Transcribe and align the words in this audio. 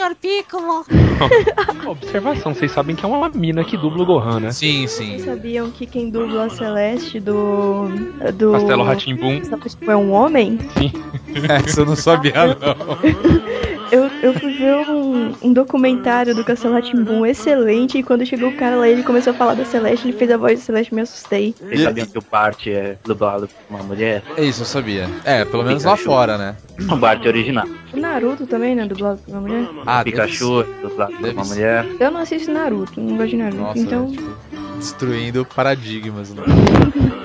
senhor 0.00 0.14
Piccolo. 0.14 0.84
Observação, 1.86 2.54
vocês 2.54 2.72
sabem 2.72 2.96
que 2.96 3.04
é 3.04 3.08
uma 3.08 3.28
mina 3.28 3.62
que 3.62 3.76
dubla 3.76 4.02
o 4.02 4.06
Gohan, 4.06 4.40
né? 4.40 4.50
Sim, 4.50 4.86
sim. 4.86 5.10
Vocês 5.10 5.24
sabiam 5.26 5.70
que 5.70 5.86
quem 5.86 6.08
dubla 6.08 6.46
a 6.46 6.50
Celeste 6.50 7.20
do. 7.20 7.88
do. 8.34 8.52
Castelo 8.52 8.82
Ratimbum. 8.82 9.42
é 9.86 9.96
um 9.96 10.12
homem? 10.12 10.58
Sim. 10.78 10.92
Essa 11.48 11.82
eu 11.82 11.86
não 11.86 11.96
sabia, 11.96 12.32
não. 12.32 12.56
Eu, 13.90 14.04
eu 14.22 14.32
fui 14.34 14.52
ver 14.52 14.76
um, 14.88 15.34
um 15.42 15.52
documentário 15.52 16.34
do 16.34 16.44
Castelo 16.44 16.74
Ratimbum 16.74 17.26
excelente 17.26 17.98
e 17.98 18.02
quando 18.02 18.24
chegou 18.24 18.50
o 18.50 18.56
cara 18.56 18.76
lá 18.76 18.88
ele 18.88 19.02
começou 19.02 19.32
a 19.32 19.36
falar 19.36 19.54
da 19.54 19.64
Celeste, 19.64 20.06
ele 20.08 20.16
fez 20.16 20.30
a 20.30 20.36
voz 20.36 20.60
da 20.60 20.64
Celeste 20.64 20.94
me 20.94 21.00
assustei. 21.00 21.54
Vocês 21.58 21.82
sabiam 21.82 22.06
que 22.06 22.18
o 22.18 22.22
Bart 22.30 22.66
é 22.68 22.96
dublado 23.04 23.48
por 23.48 23.74
uma 23.74 23.82
mulher? 23.82 24.22
É 24.36 24.44
isso, 24.44 24.62
eu 24.62 24.66
sabia. 24.66 25.08
É, 25.24 25.44
pelo 25.44 25.64
menos 25.64 25.84
lá 25.84 25.96
fora, 25.96 26.38
né? 26.38 26.56
O 26.90 26.96
Bart 26.96 27.24
original. 27.26 27.66
O 27.92 27.96
Naruto 27.96 28.46
também, 28.46 28.74
né? 28.74 28.86
Dublado 28.86 29.18
por 29.18 29.32
uma 29.32 29.40
mulher? 29.40 29.68
Ah, 29.84 30.04
Pikachu 30.04 30.62
é 30.62 30.86
dublado 30.86 31.12
por 31.16 31.28
uma 31.28 31.44
mulher. 31.44 31.86
Eu 31.98 32.10
não 32.10 32.20
assisto 32.20 32.52
Naruto, 32.52 33.00
não 33.00 33.16
gosto 33.16 33.30
de 33.30 33.36
Naruto, 33.36 33.60
Nossa, 33.60 33.78
então. 33.78 34.10
tipo, 34.10 34.30
destruindo 34.78 35.44
paradigmas. 35.44 36.32
Né? 36.32 36.42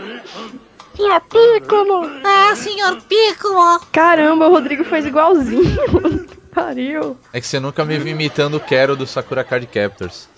Senhor 0.96 1.22
Piccolo. 1.22 2.10
Ah, 2.24 2.56
senhor 2.56 3.02
Piccolo. 3.02 3.80
Caramba, 3.92 4.48
o 4.48 4.52
Rodrigo 4.52 4.84
fez 4.86 5.06
igualzinho. 5.06 5.64
Pariu. 6.56 7.18
É 7.34 7.42
que 7.42 7.46
você 7.46 7.60
nunca 7.60 7.84
me 7.84 8.00
viu 8.00 8.14
imitando 8.14 8.56
o 8.56 8.60
Quero 8.62 8.96
do 8.96 9.06
Sakura 9.06 9.44
Card 9.44 9.68
Captors. 9.68 10.30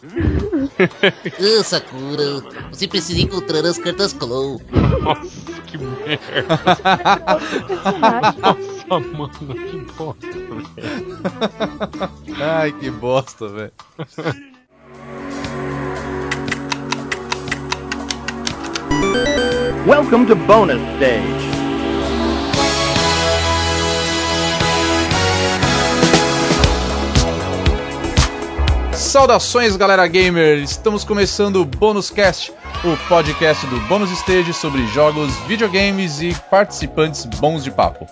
Ah, 1.39 1.63
Sakura, 1.63 2.41
você 2.71 2.87
precisa 2.87 3.21
encontrar 3.21 3.63
as 3.63 3.77
cartas 3.77 4.13
Claw. 4.13 4.59
Nossa, 5.01 5.61
que 5.67 5.77
merda. 5.77 6.47
Nossa, 8.87 9.07
mano, 9.15 9.29
que 9.29 9.77
bosta, 9.93 10.27
velho. 10.31 11.19
Ai, 12.41 12.71
que 12.71 12.89
bosta, 12.89 13.47
velho. 13.47 13.71
Welcome 19.85 20.25
to 20.25 20.35
bonus 20.35 20.81
stage. 20.95 21.66
Saudações, 29.17 29.75
galera 29.75 30.05
gamer! 30.05 30.59
Estamos 30.59 31.03
começando 31.03 31.55
o 31.55 31.65
Bônus 31.65 32.11
Cast, 32.11 32.53
o 32.83 32.95
podcast 33.07 33.65
do 33.65 33.79
Bônus 33.87 34.11
Stage 34.11 34.53
sobre 34.53 34.85
jogos, 34.85 35.35
videogames 35.47 36.21
e 36.21 36.35
participantes 36.51 37.25
bons 37.25 37.63
de 37.63 37.71
papo. 37.71 38.05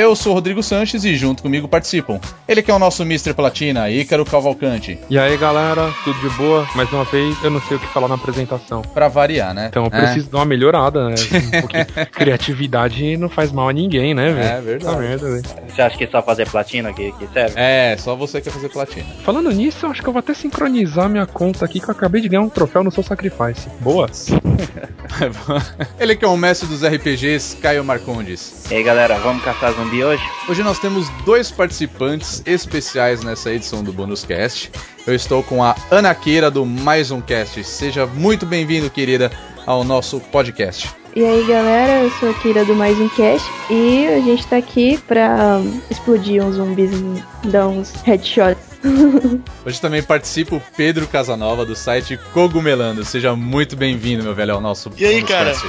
Eu 0.00 0.16
sou 0.16 0.32
o 0.32 0.34
Rodrigo 0.34 0.62
Sanches 0.62 1.04
e 1.04 1.14
junto 1.14 1.42
comigo 1.42 1.68
participam. 1.68 2.18
Ele 2.48 2.62
que 2.62 2.70
é 2.70 2.74
o 2.74 2.78
nosso 2.78 3.02
Mr. 3.02 3.34
Platina, 3.34 3.90
Ícaro 3.90 4.24
Cavalcante. 4.24 4.98
E 5.10 5.18
aí, 5.18 5.36
galera, 5.36 5.92
tudo 6.02 6.18
de 6.20 6.30
boa? 6.36 6.66
Mais 6.74 6.90
uma 6.90 7.04
vez, 7.04 7.36
eu 7.44 7.50
não 7.50 7.60
sei 7.60 7.76
o 7.76 7.80
que 7.80 7.86
falar 7.88 8.08
na 8.08 8.14
apresentação. 8.14 8.80
Pra 8.80 9.08
variar, 9.08 9.52
né? 9.52 9.66
Então 9.68 9.84
eu 9.84 9.90
É. 9.92 10.00
preciso 10.00 10.30
dar 10.30 10.38
uma 10.38 10.46
melhorada, 10.46 11.10
né? 11.10 11.14
Porque 11.60 11.84
criatividade 12.06 13.14
não 13.18 13.28
faz 13.28 13.52
mal 13.52 13.68
a 13.68 13.74
ninguém, 13.74 14.14
né, 14.14 14.32
velho? 14.32 14.48
É 14.48 14.60
verdade. 14.62 14.94
Tá 14.94 14.98
merda, 15.02 15.30
velho. 15.32 15.42
Você 15.68 15.82
acha 15.82 15.98
que 15.98 16.04
é 16.04 16.06
só 16.08 16.22
fazer 16.22 16.48
platina 16.48 16.94
que, 16.94 17.12
que 17.12 17.26
serve? 17.30 17.52
É, 17.56 17.94
só 17.98 18.16
você 18.16 18.40
quer 18.40 18.50
fazer 18.54 18.70
platina. 18.70 19.04
Falando 19.22 19.50
nisso, 19.50 19.84
eu 19.84 19.90
acho 19.90 20.00
que 20.00 20.08
eu 20.08 20.14
vou 20.14 20.20
até 20.20 20.32
sincronizar 20.32 21.10
minha 21.10 21.26
conta 21.26 21.66
aqui, 21.66 21.78
que 21.78 21.86
eu 21.90 21.92
acabei 21.92 22.22
de 22.22 22.28
ganhar 22.30 22.40
um 22.42 22.48
troféu 22.48 22.82
no 22.82 22.90
seu 22.90 23.02
Sacrifice. 23.02 23.68
Boa. 23.80 24.08
Ele 26.00 26.16
que 26.16 26.24
é 26.24 26.28
o 26.28 26.38
mestre 26.38 26.66
dos 26.66 26.82
RPGs, 26.82 27.56
Caio 27.56 27.84
Marcondes. 27.84 28.64
E 28.70 28.76
aí 28.76 28.82
galera, 28.82 29.18
vamos 29.18 29.44
caçar 29.44 29.72
zumbi 29.72 29.89
hoje? 29.98 30.22
Hoje 30.48 30.62
nós 30.62 30.78
temos 30.78 31.08
dois 31.24 31.50
participantes 31.50 32.42
especiais 32.46 33.24
nessa 33.24 33.52
edição 33.52 33.82
do 33.82 33.92
Bônus 33.92 34.24
Cast. 34.24 34.70
Eu 35.06 35.14
estou 35.14 35.42
com 35.42 35.62
a 35.64 35.74
Ana 35.90 36.14
Queira 36.14 36.50
do 36.50 36.64
Mais 36.64 37.10
Um 37.10 37.20
Cast. 37.20 37.64
Seja 37.64 38.06
muito 38.06 38.46
bem-vindo, 38.46 38.88
querida, 38.88 39.32
ao 39.66 39.82
nosso 39.82 40.20
podcast. 40.20 40.88
E 41.14 41.24
aí 41.24 41.44
galera, 41.44 42.04
eu 42.04 42.10
sou 42.12 42.30
a 42.30 42.34
Kira 42.34 42.64
do 42.64 42.72
Mais 42.72 42.96
Um 43.00 43.08
Cast 43.08 43.50
e 43.68 44.06
a 44.06 44.20
gente 44.20 44.46
tá 44.46 44.56
aqui 44.58 44.96
pra 45.08 45.58
um, 45.58 45.80
explodir 45.90 46.40
uns 46.40 46.54
zumbis 46.54 46.92
e 46.92 47.48
dar 47.48 47.66
uns 47.66 47.92
headshots. 48.04 48.70
Hoje 49.66 49.80
também 49.80 50.02
participa 50.02 50.54
o 50.54 50.62
Pedro 50.76 51.08
Casanova 51.08 51.66
do 51.66 51.74
site 51.74 52.18
Cogumelando. 52.32 53.04
Seja 53.04 53.34
muito 53.34 53.76
bem-vindo, 53.76 54.22
meu 54.22 54.34
velho, 54.36 54.54
ao 54.54 54.60
nosso 54.60 54.90
E 54.96 55.04
aí, 55.04 55.22
cara? 55.22 55.50
Cast. 55.50 55.66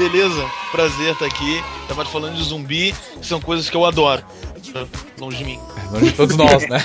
Beleza? 0.00 0.50
Prazer 0.72 1.12
estar 1.12 1.26
aqui. 1.26 1.62
Tava 1.86 2.06
falando 2.06 2.34
de 2.34 2.42
zumbi, 2.42 2.94
que 3.20 3.26
são 3.26 3.38
coisas 3.38 3.68
que 3.68 3.76
eu 3.76 3.84
adoro. 3.84 4.24
Longe 5.18 5.36
de 5.36 5.44
mim. 5.44 5.58
Longe 5.92 6.06
de 6.06 6.12
todos 6.12 6.36
nós, 6.36 6.66
né? 6.66 6.78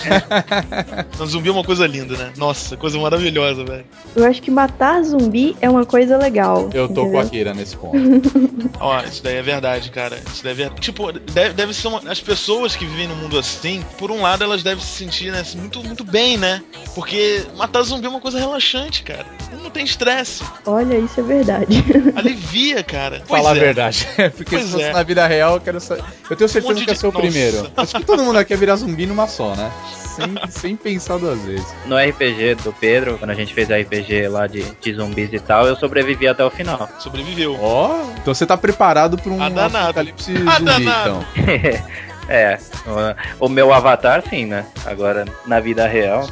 Não, 1.18 1.26
zumbi 1.26 1.48
é 1.48 1.52
uma 1.54 1.64
coisa 1.64 1.88
linda, 1.88 2.18
né? 2.18 2.34
Nossa, 2.36 2.76
coisa 2.76 3.00
maravilhosa, 3.00 3.64
velho. 3.64 3.86
Eu 4.14 4.26
acho 4.26 4.42
que 4.42 4.52
matar 4.52 5.02
zumbi 5.04 5.56
é 5.62 5.70
uma 5.70 5.86
coisa 5.86 6.18
legal. 6.18 6.70
Eu 6.74 6.90
tô 6.90 7.04
com 7.04 7.08
entendeu? 7.08 7.20
a 7.20 7.30
Kira 7.30 7.54
nesse 7.54 7.78
ponto. 7.78 7.98
Ó, 8.82 9.00
isso 9.02 9.24
daí 9.24 9.36
é 9.36 9.42
verdade, 9.42 9.92
cara. 9.92 10.20
Isso 10.34 10.44
daí 10.44 10.52
é 10.52 10.56
verdade. 10.56 10.82
Tipo, 10.82 11.14
deve, 11.14 11.54
deve 11.54 11.74
ser 11.74 11.88
uma... 11.88 12.02
As 12.10 12.20
pessoas 12.20 12.76
que 12.76 12.86
vivem 12.86 13.08
num 13.08 13.16
mundo 13.16 13.40
assim, 13.40 13.82
por 13.98 14.12
um 14.12 14.22
lado, 14.22 14.44
elas 14.44 14.62
devem 14.62 14.84
se 14.84 14.92
sentir 14.92 15.32
né, 15.32 15.42
muito, 15.56 15.82
muito 15.82 16.04
bem, 16.04 16.38
né? 16.38 16.62
Porque 16.94 17.46
matar 17.56 17.84
zumbi 17.84 18.06
é 18.08 18.10
uma 18.10 18.22
coisa 18.22 18.40
relaxante, 18.40 19.04
cara. 19.04 19.26
Tem 19.76 19.84
estresse. 19.84 20.42
Olha, 20.66 20.98
isso 20.98 21.20
é 21.20 21.24
verdade. 21.24 21.84
Alivia, 22.16 22.82
cara. 22.82 23.22
Pois 23.28 23.42
Falar 23.42 23.54
a 23.54 23.58
é. 23.58 23.60
verdade. 23.60 24.08
Porque 24.38 24.56
Pois 24.56 24.64
se 24.64 24.72
fosse 24.72 24.84
é. 24.86 24.94
na 24.94 25.04
vida 25.04 25.28
real, 25.28 25.56
eu 25.56 25.60
quero 25.60 25.82
saber. 25.82 26.02
Eu 26.30 26.36
tenho 26.38 26.48
certeza 26.50 26.74
Um 26.74 26.76
que 26.78 26.90
ia 26.90 26.94
de- 26.94 27.00
ser 27.00 27.08
o 27.08 27.12
Nossa. 27.12 27.22
primeiro. 27.28 27.72
Acho 27.76 27.96
que 27.96 28.06
todo 28.06 28.24
mundo 28.24 28.40
aqui 28.40 28.54
ia 28.54 28.58
virar 28.58 28.78
zumbi 28.78 29.06
numa 29.06 29.28
só, 29.28 29.54
né? 29.54 29.70
Sem, 30.16 30.34
sem 30.50 30.76
pensar 30.78 31.18
duas 31.18 31.42
vezes. 31.42 31.66
No 31.88 31.98
RPG 31.98 32.56
do 32.64 32.72
Pedro, 32.72 33.18
quando 33.18 33.32
a 33.32 33.34
gente 33.34 33.54
fez 33.54 33.68
RPG 33.70 34.30
lá 34.30 34.48
de, 34.48 34.64
de 34.80 34.94
zumbis 34.94 35.34
e 35.34 35.40
tal, 35.42 35.68
eu 35.68 35.76
sobrevivi 35.76 36.26
até 36.26 36.46
o 36.46 36.50
final. 36.50 36.90
Sobreviveu. 37.00 37.58
Ó, 37.62 38.00
então 38.22 38.34
você 38.34 38.46
tá 38.46 38.56
preparado 38.56 39.18
pra 39.18 39.30
um 39.34 39.44
apocalipse 39.44 40.32
zumbi, 40.38 40.84
então. 40.84 41.26
é, 42.30 42.58
o, 43.40 43.46
o 43.48 43.50
meu 43.50 43.74
avatar 43.74 44.24
sim, 44.30 44.46
né? 44.46 44.66
Agora, 44.86 45.26
na 45.46 45.60
vida 45.60 45.86
real. 45.86 46.26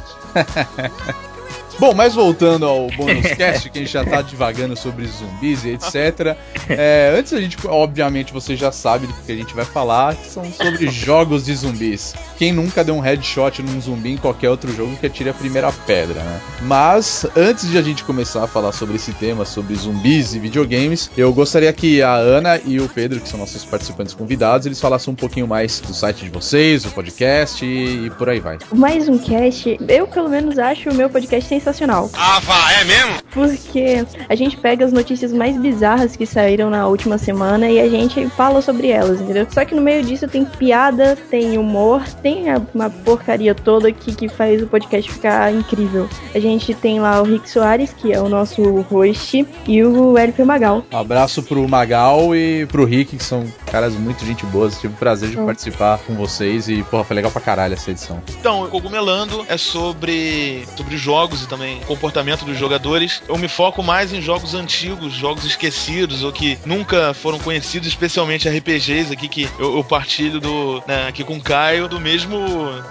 Bom, 1.78 1.92
mas 1.92 2.14
voltando 2.14 2.66
ao 2.66 2.88
bônus 2.88 3.26
cast, 3.36 3.68
que 3.68 3.78
a 3.78 3.80
gente 3.82 3.92
já 3.92 4.04
tá 4.04 4.22
divagando 4.22 4.76
sobre 4.76 5.06
zumbis 5.06 5.64
e 5.64 5.70
etc. 5.70 6.36
é, 6.68 7.14
antes 7.18 7.32
a 7.32 7.40
gente, 7.40 7.56
obviamente, 7.66 8.32
você 8.32 8.56
já 8.56 8.70
sabe 8.70 9.06
do 9.06 9.12
que 9.12 9.32
a 9.32 9.36
gente 9.36 9.54
vai 9.54 9.64
falar, 9.64 10.14
que 10.14 10.28
são 10.28 10.44
sobre 10.52 10.88
jogos 10.90 11.44
de 11.44 11.54
zumbis. 11.54 12.14
Quem 12.38 12.52
nunca 12.52 12.84
deu 12.84 12.94
um 12.94 13.00
headshot 13.00 13.62
num 13.62 13.80
zumbi 13.80 14.12
em 14.12 14.16
qualquer 14.16 14.50
outro 14.50 14.72
jogo 14.74 14.96
que 14.96 15.06
atire 15.06 15.30
a 15.30 15.34
primeira 15.34 15.72
pedra, 15.86 16.20
né? 16.22 16.40
Mas, 16.62 17.26
antes 17.36 17.68
de 17.70 17.76
a 17.76 17.82
gente 17.82 18.04
começar 18.04 18.44
a 18.44 18.46
falar 18.46 18.72
sobre 18.72 18.96
esse 18.96 19.12
tema, 19.12 19.44
sobre 19.44 19.74
zumbis 19.74 20.34
e 20.34 20.38
videogames, 20.38 21.10
eu 21.16 21.32
gostaria 21.32 21.72
que 21.72 22.02
a 22.02 22.14
Ana 22.14 22.60
e 22.64 22.80
o 22.80 22.88
Pedro, 22.88 23.20
que 23.20 23.28
são 23.28 23.38
nossos 23.38 23.64
participantes 23.64 24.14
convidados, 24.14 24.66
eles 24.66 24.80
falassem 24.80 25.12
um 25.12 25.16
pouquinho 25.16 25.46
mais 25.46 25.80
do 25.80 25.92
site 25.92 26.24
de 26.24 26.30
vocês, 26.30 26.84
do 26.84 26.90
podcast 26.90 27.64
e, 27.64 28.06
e 28.06 28.10
por 28.10 28.28
aí 28.28 28.40
vai. 28.40 28.58
Mais 28.72 29.08
um 29.08 29.18
cast, 29.18 29.76
eu 29.88 30.06
pelo 30.06 30.28
menos 30.28 30.58
acho 30.58 30.90
o 30.90 30.94
meu 30.94 31.10
podcast 31.10 31.52
sensacional. 31.68 32.10
Ah, 32.12 32.40
vá, 32.40 32.72
é 32.72 32.84
mesmo? 32.84 33.14
Porque 33.32 34.04
a 34.28 34.34
gente 34.34 34.56
pega 34.56 34.84
as 34.84 34.92
notícias 34.92 35.32
mais 35.32 35.56
bizarras 35.56 36.14
que 36.14 36.26
saíram 36.26 36.68
na 36.70 36.86
última 36.86 37.16
semana 37.16 37.68
e 37.68 37.80
a 37.80 37.88
gente 37.88 38.28
fala 38.30 38.60
sobre 38.60 38.88
elas, 38.90 39.20
entendeu? 39.20 39.46
Só 39.50 39.64
que 39.64 39.74
no 39.74 39.80
meio 39.80 40.04
disso 40.04 40.28
tem 40.28 40.44
piada, 40.44 41.16
tem 41.30 41.56
humor, 41.56 42.02
tem 42.22 42.50
a- 42.50 42.60
uma 42.74 42.90
porcaria 42.90 43.54
toda 43.54 43.90
que, 43.90 44.14
que 44.14 44.28
faz 44.28 44.62
o 44.62 44.66
podcast 44.66 45.10
ficar 45.10 45.52
incrível. 45.52 46.08
A 46.34 46.38
gente 46.38 46.74
tem 46.74 47.00
lá 47.00 47.20
o 47.20 47.24
Rick 47.24 47.48
Soares, 47.48 47.92
que 47.96 48.12
é 48.12 48.20
o 48.20 48.28
nosso 48.28 48.62
host, 48.82 49.46
e 49.66 49.82
o 49.82 50.18
LP 50.18 50.44
Magal. 50.44 50.84
Um 50.92 50.98
abraço 50.98 51.42
pro 51.42 51.66
Magal 51.68 52.34
e 52.36 52.66
pro 52.66 52.84
Rick, 52.84 53.16
que 53.16 53.24
são 53.24 53.44
caras 53.70 53.94
muito 53.94 54.24
gente 54.24 54.44
boas. 54.46 54.78
Tive 54.78 54.92
o 54.94 54.96
prazer 54.96 55.30
de 55.30 55.38
Hum. 55.38 55.46
participar 55.46 55.98
com 56.06 56.14
vocês 56.14 56.68
e, 56.68 56.82
porra, 56.84 57.04
foi 57.04 57.16
legal 57.16 57.30
pra 57.32 57.40
caralho 57.40 57.74
essa 57.74 57.90
edição. 57.90 58.22
Então, 58.38 58.64
o 58.64 58.68
Cogumelando 58.68 59.44
é 59.48 59.56
sobre, 59.56 60.64
sobre 60.76 60.96
jogos 60.96 61.42
e 61.42 61.48
também 61.54 61.80
comportamento 61.86 62.44
dos 62.44 62.58
jogadores. 62.58 63.22
Eu 63.28 63.38
me 63.38 63.48
foco 63.48 63.82
mais 63.82 64.12
em 64.12 64.20
jogos 64.20 64.54
antigos, 64.54 65.12
jogos 65.14 65.44
esquecidos 65.44 66.22
ou 66.22 66.32
que 66.32 66.58
nunca 66.66 67.14
foram 67.14 67.38
conhecidos, 67.38 67.88
especialmente 67.88 68.48
RPGs 68.48 69.12
aqui 69.12 69.28
que 69.28 69.48
eu, 69.58 69.76
eu 69.76 69.84
partilho 69.84 70.40
do, 70.40 70.82
né, 70.86 71.06
aqui 71.08 71.22
com 71.22 71.36
o 71.36 71.40
Caio 71.40 71.88
do 71.88 72.00
mesmo 72.00 72.38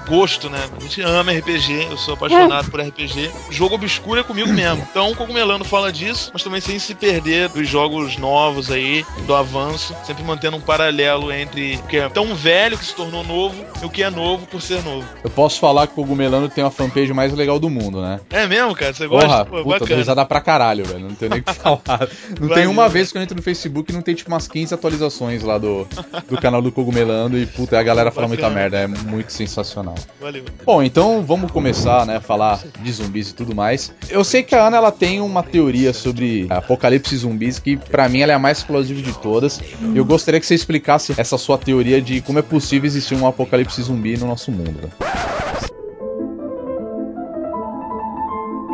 gosto, 0.08 0.50
né? 0.50 0.60
A 0.78 0.80
gente 0.80 1.02
ama 1.02 1.32
RPG, 1.32 1.88
eu 1.90 1.98
sou 1.98 2.14
apaixonado 2.14 2.72
por 2.72 2.80
RPG. 2.80 3.30
Jogo 3.50 3.76
obscuro 3.76 4.20
é 4.20 4.24
comigo 4.24 4.52
mesmo. 4.52 4.86
Então, 4.90 5.12
o 5.12 5.16
Cogumelando 5.16 5.66
fala 5.66 5.92
disso, 5.92 6.30
mas 6.34 6.44
também 6.44 6.62
sem 6.62 6.80
se 6.80 6.96
perder 6.96 7.50
dos 7.50 7.68
jogos 7.68 8.18
novos 8.18 8.72
aí, 8.72 9.06
do 9.26 9.36
avanço, 9.36 9.96
sempre 10.06 10.24
mantendo 10.24 10.58
um 10.58 10.62
paralelo 10.62 11.32
entre 11.32 11.76
o 11.76 11.88
que 11.88 11.98
é 11.98 12.08
tão 12.10 12.36
velho 12.36 12.78
que 12.78 12.86
se 12.86 12.96
tornou 12.96 13.24
novo 13.24 13.56
e 13.82 13.86
o 13.86 13.90
que 13.90 14.04
é 14.04 14.10
novo 14.10 14.46
por 14.46 14.62
ser 14.62 14.82
novo. 14.84 15.08
Eu 15.24 15.30
posso 15.30 15.60
falar 15.60 15.88
que 15.88 15.94
o 15.94 15.96
Cogumelano 15.96 16.48
tem 16.48 16.64
a 16.64 16.70
fanpage 16.70 17.12
mais 17.14 17.34
legal 17.34 17.60
do 17.60 17.70
mundo, 17.70 18.02
né? 18.02 18.20
É 18.30 18.48
mesmo, 18.48 18.53
cara? 18.76 18.94
Você 18.94 19.08
gosta? 19.08 19.28
Porra, 19.28 19.46
Pô, 19.46 19.64
puta, 19.64 19.80
bacana. 19.80 20.00
risada 20.00 20.26
pra 20.26 20.42
caralho, 20.42 20.86
velho. 20.86 21.00
Não 21.00 21.16
tenho 21.16 21.32
nem 21.32 21.40
o 21.42 21.44
que 21.44 21.54
falar. 21.54 22.08
Não 22.40 22.50
tem 22.50 22.68
uma 22.68 22.88
vez 22.90 23.12
que 23.12 23.18
eu 23.18 23.22
entro 23.22 23.36
no 23.36 23.42
Facebook 23.42 23.92
e 23.92 23.96
não 23.96 24.02
tem 24.02 24.16
tipo 24.16 24.30
umas 24.32 24.48
15 24.48 24.74
atualizações 24.74 25.44
lá 25.44 25.58
do, 25.58 25.88
do 26.30 26.38
canal 26.40 26.62
do 26.62 26.72
Cogumelando 26.72 27.38
e 27.38 27.46
puta, 27.46 27.80
a 27.80 27.84
galera 27.84 28.12
fala 28.12 28.28
muita 28.28 28.50
merda. 28.50 28.78
É 28.80 28.88
muito 28.88 29.32
sensacional. 29.32 29.96
Valeu. 30.20 30.44
Bom, 30.66 30.82
então 30.84 31.24
vamos 31.24 31.52
começar, 31.52 32.06
né, 32.06 32.18
a 32.18 32.22
falar 32.22 32.60
de 32.82 32.92
zumbis 32.92 33.30
e 33.30 33.36
tudo 33.36 33.56
mais. 33.56 33.94
Eu 34.10 34.24
sei 34.24 34.44
que 34.44 34.56
a 34.56 34.68
Ana 34.68 34.78
ela 34.78 34.92
tem 34.92 35.22
uma 35.22 35.44
teoria 35.44 35.94
sobre 35.94 36.48
apocalipse 36.50 37.16
zumbis 37.18 37.60
que 37.60 37.78
pra 37.78 38.10
mim 38.10 38.22
ela 38.22 38.32
é 38.32 38.36
a 38.36 38.40
mais 38.40 38.60
explosiva 38.60 39.02
de 39.02 39.14
todas. 39.20 39.62
Eu 39.96 40.06
gostaria 40.06 40.40
que 40.40 40.46
você 40.46 40.56
explicasse 40.56 41.14
essa 41.18 41.38
sua 41.38 41.58
teoria 41.58 42.02
de 42.02 42.22
como 42.22 42.40
é 42.40 42.42
possível 42.42 42.88
existir 42.88 43.16
um 43.16 43.28
apocalipse 43.28 43.82
zumbi 43.82 44.18
no 44.18 44.28
nosso 44.28 44.52
mundo. 44.52 44.92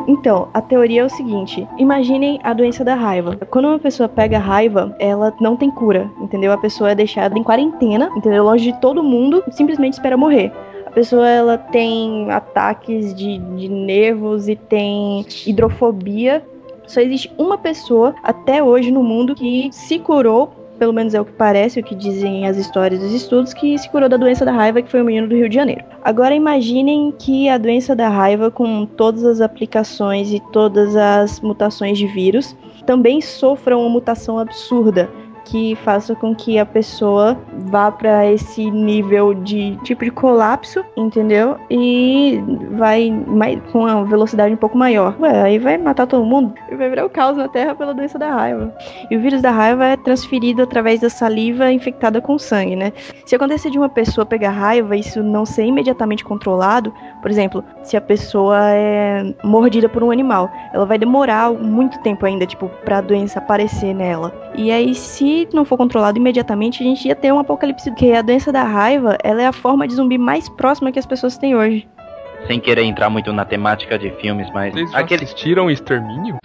Então, 0.09 0.47
a 0.55 0.59
teoria 0.59 1.01
é 1.01 1.05
o 1.05 1.09
seguinte: 1.09 1.67
imaginem 1.77 2.39
a 2.43 2.51
doença 2.51 2.83
da 2.83 2.95
raiva. 2.95 3.37
Quando 3.51 3.65
uma 3.65 3.77
pessoa 3.77 4.09
pega 4.09 4.39
raiva, 4.39 4.95
ela 4.97 5.31
não 5.39 5.55
tem 5.55 5.69
cura, 5.69 6.09
entendeu? 6.19 6.51
A 6.51 6.57
pessoa 6.57 6.89
é 6.89 6.95
deixada 6.95 7.37
em 7.37 7.43
quarentena, 7.43 8.11
entendeu? 8.15 8.43
Longe 8.43 8.71
de 8.71 8.81
todo 8.81 9.03
mundo, 9.03 9.43
simplesmente 9.51 9.93
espera 9.93 10.17
morrer. 10.17 10.51
A 10.83 10.89
pessoa 10.89 11.29
ela 11.29 11.59
tem 11.59 12.31
ataques 12.31 13.13
de, 13.13 13.37
de 13.37 13.69
nervos 13.69 14.49
e 14.49 14.55
tem 14.55 15.23
hidrofobia. 15.45 16.43
Só 16.87 17.01
existe 17.01 17.31
uma 17.37 17.55
pessoa 17.55 18.15
até 18.23 18.63
hoje 18.63 18.89
no 18.89 19.03
mundo 19.03 19.35
que 19.35 19.69
se 19.71 19.99
curou 19.99 20.58
pelo 20.79 20.93
menos 20.93 21.13
é 21.13 21.19
o 21.19 21.25
que 21.25 21.33
parece, 21.33 21.79
o 21.79 21.83
que 21.83 21.93
dizem 21.93 22.47
as 22.47 22.57
histórias 22.57 23.01
dos 23.01 23.11
estudos, 23.11 23.53
que 23.53 23.77
se 23.77 23.89
curou 23.89 24.07
da 24.07 24.17
doença 24.17 24.45
da 24.45 24.51
raiva, 24.51 24.81
que 24.81 24.89
foi 24.89 25.01
um 25.01 25.05
menino 25.05 25.27
do 25.27 25.35
Rio 25.35 25.49
de 25.49 25.55
Janeiro. 25.55 25.83
Agora 26.01 26.33
imaginem 26.33 27.13
que 27.19 27.49
a 27.49 27.57
doença 27.57 27.93
da 27.95 28.07
raiva, 28.07 28.49
com 28.49 28.85
todas 28.85 29.25
as 29.25 29.41
aplicações 29.41 30.31
e 30.31 30.39
todas 30.51 30.95
as 30.95 31.41
mutações 31.41 31.97
de 31.97 32.07
vírus, 32.07 32.55
também 32.85 33.19
sofra 33.19 33.77
uma 33.77 33.89
mutação 33.89 34.39
absurda 34.39 35.09
que 35.49 35.75
faça 35.77 36.15
com 36.15 36.35
que 36.35 36.59
a 36.59 36.65
pessoa 36.65 37.37
vá 37.65 37.91
para 37.91 38.25
esse 38.31 38.69
nível 38.69 39.33
de 39.33 39.77
tipo 39.83 40.05
de 40.05 40.11
colapso, 40.11 40.83
entendeu? 40.95 41.57
E 41.69 42.41
vai 42.71 43.09
mais, 43.09 43.59
com 43.71 43.79
uma 43.79 44.05
velocidade 44.05 44.53
um 44.53 44.57
pouco 44.57 44.77
maior. 44.77 45.15
Ué, 45.19 45.41
aí 45.41 45.57
vai 45.57 45.77
matar 45.77 46.05
todo 46.05 46.23
mundo 46.23 46.53
e 46.71 46.75
vai 46.75 46.89
virar 46.89 47.05
o 47.05 47.09
caos 47.09 47.37
na 47.37 47.47
Terra 47.47 47.73
pela 47.73 47.93
doença 47.93 48.19
da 48.19 48.29
raiva. 48.29 48.73
E 49.09 49.17
o 49.17 49.19
vírus 49.19 49.41
da 49.41 49.51
raiva 49.51 49.85
é 49.85 49.97
transferido 49.97 50.61
através 50.61 51.01
da 51.01 51.09
saliva 51.09 51.71
infectada 51.71 52.21
com 52.21 52.37
sangue, 52.37 52.75
né? 52.75 52.93
Se 53.25 53.35
acontecer 53.35 53.69
de 53.69 53.77
uma 53.77 53.89
pessoa 53.89 54.25
pegar 54.25 54.51
raiva 54.51 54.95
e 54.95 54.99
isso 54.99 55.23
não 55.23 55.45
ser 55.45 55.65
imediatamente 55.65 56.23
controlado, 56.23 56.93
por 57.21 57.31
exemplo, 57.31 57.63
se 57.83 57.97
a 57.97 58.01
pessoa 58.01 58.57
é 58.71 59.33
mordida 59.43 59.89
por 59.89 60.03
um 60.03 60.11
animal, 60.11 60.49
ela 60.73 60.85
vai 60.85 60.97
demorar 60.97 61.51
muito 61.51 61.99
tempo 62.01 62.25
ainda, 62.25 62.45
tipo, 62.45 62.69
pra 62.85 63.01
doença 63.01 63.39
aparecer 63.39 63.93
nela. 63.93 64.33
E 64.55 64.71
aí, 64.71 64.93
se 64.93 65.38
não 65.53 65.65
for 65.65 65.77
controlado 65.77 66.17
imediatamente, 66.17 66.81
a 66.83 66.85
gente 66.85 67.07
ia 67.07 67.15
ter 67.15 67.31
um 67.33 67.39
apocalipse, 67.39 67.89
porque 67.91 68.11
a 68.11 68.21
doença 68.21 68.51
da 68.51 68.63
raiva, 68.63 69.17
ela 69.23 69.41
é 69.41 69.47
a 69.47 69.51
forma 69.53 69.87
de 69.87 69.93
zumbi 69.95 70.17
mais 70.17 70.47
próxima 70.49 70.91
que 70.91 70.99
as 70.99 71.05
pessoas 71.05 71.37
têm 71.37 71.55
hoje. 71.55 71.87
Sem 72.47 72.59
querer 72.59 72.83
entrar 72.83 73.09
muito 73.09 73.31
na 73.33 73.43
temática 73.45 73.97
de 73.99 74.09
filmes, 74.11 74.47
mas. 74.53 74.73
Vocês 74.73 74.91
já 74.91 74.99
Aquele... 74.99 75.23
assistiram 75.25 75.69
Extermínio? 75.69 76.37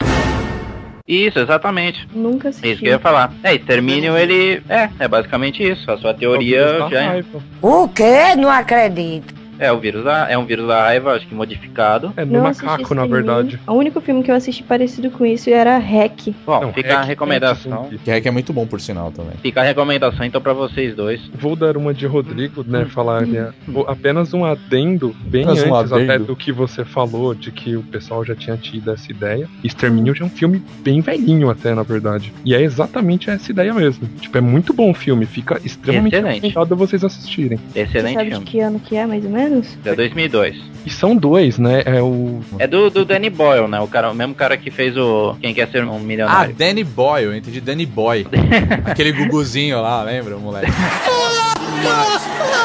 Isso, 1.06 1.38
exatamente. 1.38 2.08
Nunca 2.14 2.49
assisti. 2.49 2.69
Isso 2.70 2.81
que 2.81 2.87
eu 2.88 2.93
ia 2.93 2.99
falar. 2.99 3.31
É, 3.43 3.55
Extermínio, 3.55 4.17
ele. 4.17 4.62
É, 4.69 4.88
é 4.99 5.06
basicamente 5.06 5.62
isso. 5.62 5.90
A 5.90 5.99
sua 5.99 6.14
teoria 6.14 6.61
É 6.61 6.88
já. 6.90 7.00
é- 7.02 7.06
raiva. 7.06 7.43
O 7.61 7.88
quê? 7.88 8.35
Não 8.37 8.50
acredito. 8.50 9.35
É 9.64 9.72
o 9.72 9.78
vírus 9.78 10.05
da. 10.05 10.28
É 10.31 10.37
um 10.38 10.44
vírus 10.44 10.66
da 10.66 10.82
raiva, 10.82 11.12
acho 11.12 11.26
que 11.26 11.34
modificado. 11.34 12.12
É 12.16 12.25
no 12.25 12.32
Não 12.34 12.43
macaco, 12.43 12.94
na 12.94 13.06
verdade. 13.06 13.58
O 13.66 13.72
único 13.72 14.00
filme 14.00 14.22
que 14.22 14.31
eu 14.31 14.34
assisti 14.34 14.62
parecido 14.62 15.11
com 15.11 15.25
isso 15.25 15.50
era 15.50 15.78
Hack. 15.78 16.34
Bom, 16.46 16.61
Não, 16.61 16.72
fica 16.72 16.88
é 16.90 16.93
a 16.94 17.00
que- 17.00 17.06
recomendação. 17.06 17.87
é 17.87 17.88
que- 17.88 17.99
Que 17.99 18.11
é 18.11 18.22
é 18.25 18.31
muito 18.31 18.52
bom 18.52 18.66
por 18.66 18.81
sinal 18.81 19.11
também. 19.12 19.34
Fica 19.43 19.61
a 19.61 19.64
recomendação 19.64 20.25
então 20.25 20.40
pra 20.40 20.52
vocês 20.52 20.94
dois. 20.94 21.20
Vou 21.34 21.55
dar 21.56 21.76
uma 21.76 21.93
de 21.94 22.06
Rodrigo, 22.06 22.64
né? 22.66 22.84
Falar 22.87 23.26
né, 23.26 23.52
apenas 23.87 24.32
um 24.34 24.44
adendo, 24.44 25.14
bem 25.26 25.44
Apenas 25.44 25.62
um 25.66 25.75
antes 25.75 25.93
até 25.93 26.05
adendo. 26.14 26.25
do 26.26 26.37
que 26.37 26.50
você 26.52 26.84
falou, 26.84 27.34
de 27.34 27.50
que 27.50 27.76
o 27.76 27.82
pessoal 27.82 28.25
já 28.25 28.34
tinha 28.34 28.56
tido 28.56 28.90
essa 28.90 29.11
ideia. 29.11 29.49
Extermínio 29.62 30.14
já 30.14 30.25
é 30.25 30.26
um 30.26 30.31
filme 30.31 30.62
bem 30.82 31.00
velhinho, 31.00 31.50
até, 31.50 31.75
na 31.75 31.82
verdade. 31.82 32.32
E 32.44 32.55
é 32.55 32.62
exatamente 32.62 33.28
essa 33.31 33.50
ideia 33.50 33.72
mesmo. 33.75 34.08
Tipo, 34.20 34.38
é 34.38 34.40
muito 34.40 34.72
bom 34.72 34.90
o 34.90 34.94
filme, 34.94 35.26
fica 35.26 35.61
extremamente 35.64 36.14
Excelente. 36.16 36.34
recomendado 36.46 36.76
vocês 36.76 37.05
assistirem. 37.05 37.58
Você 37.72 37.81
Excelente 37.81 38.14
sabe 38.14 38.31
filme. 38.31 38.44
de 38.44 38.50
que 38.50 38.61
ano 38.61 38.81
que 38.81 38.96
é, 38.96 39.06
mais 39.06 39.25
ou 39.25 39.31
menos? 39.31 39.54
É 39.85 39.95
2002. 39.95 40.56
E 40.87 40.91
são 40.91 41.17
dois, 41.17 41.59
né? 41.59 41.83
É 41.87 42.03
o. 42.03 42.41
É 42.59 42.67
do, 42.67 42.91
do 42.91 43.05
Danny 43.05 43.31
Boyle, 43.31 43.67
né? 43.69 43.81
O, 43.81 43.87
cara, 43.89 44.11
o 44.11 44.15
mesmo 44.15 44.35
cara 44.35 44.56
que 44.56 44.71
fez 44.71 44.97
o 44.97 45.35
Quem 45.41 45.55
Quer 45.55 45.69
Ser 45.69 45.85
um 45.85 45.97
Ah, 45.97 45.99
Milionário. 45.99 46.55
Danny 46.55 46.85
Boy, 46.85 47.25
eu 47.25 47.35
entendi 47.35 47.61
Danny 47.61 47.87
Boy. 47.87 48.27
Aquele 48.85 49.12
guguzinho 49.12 49.81
lá, 49.81 50.03
lembra, 50.03 50.37
moleque? 50.37 50.71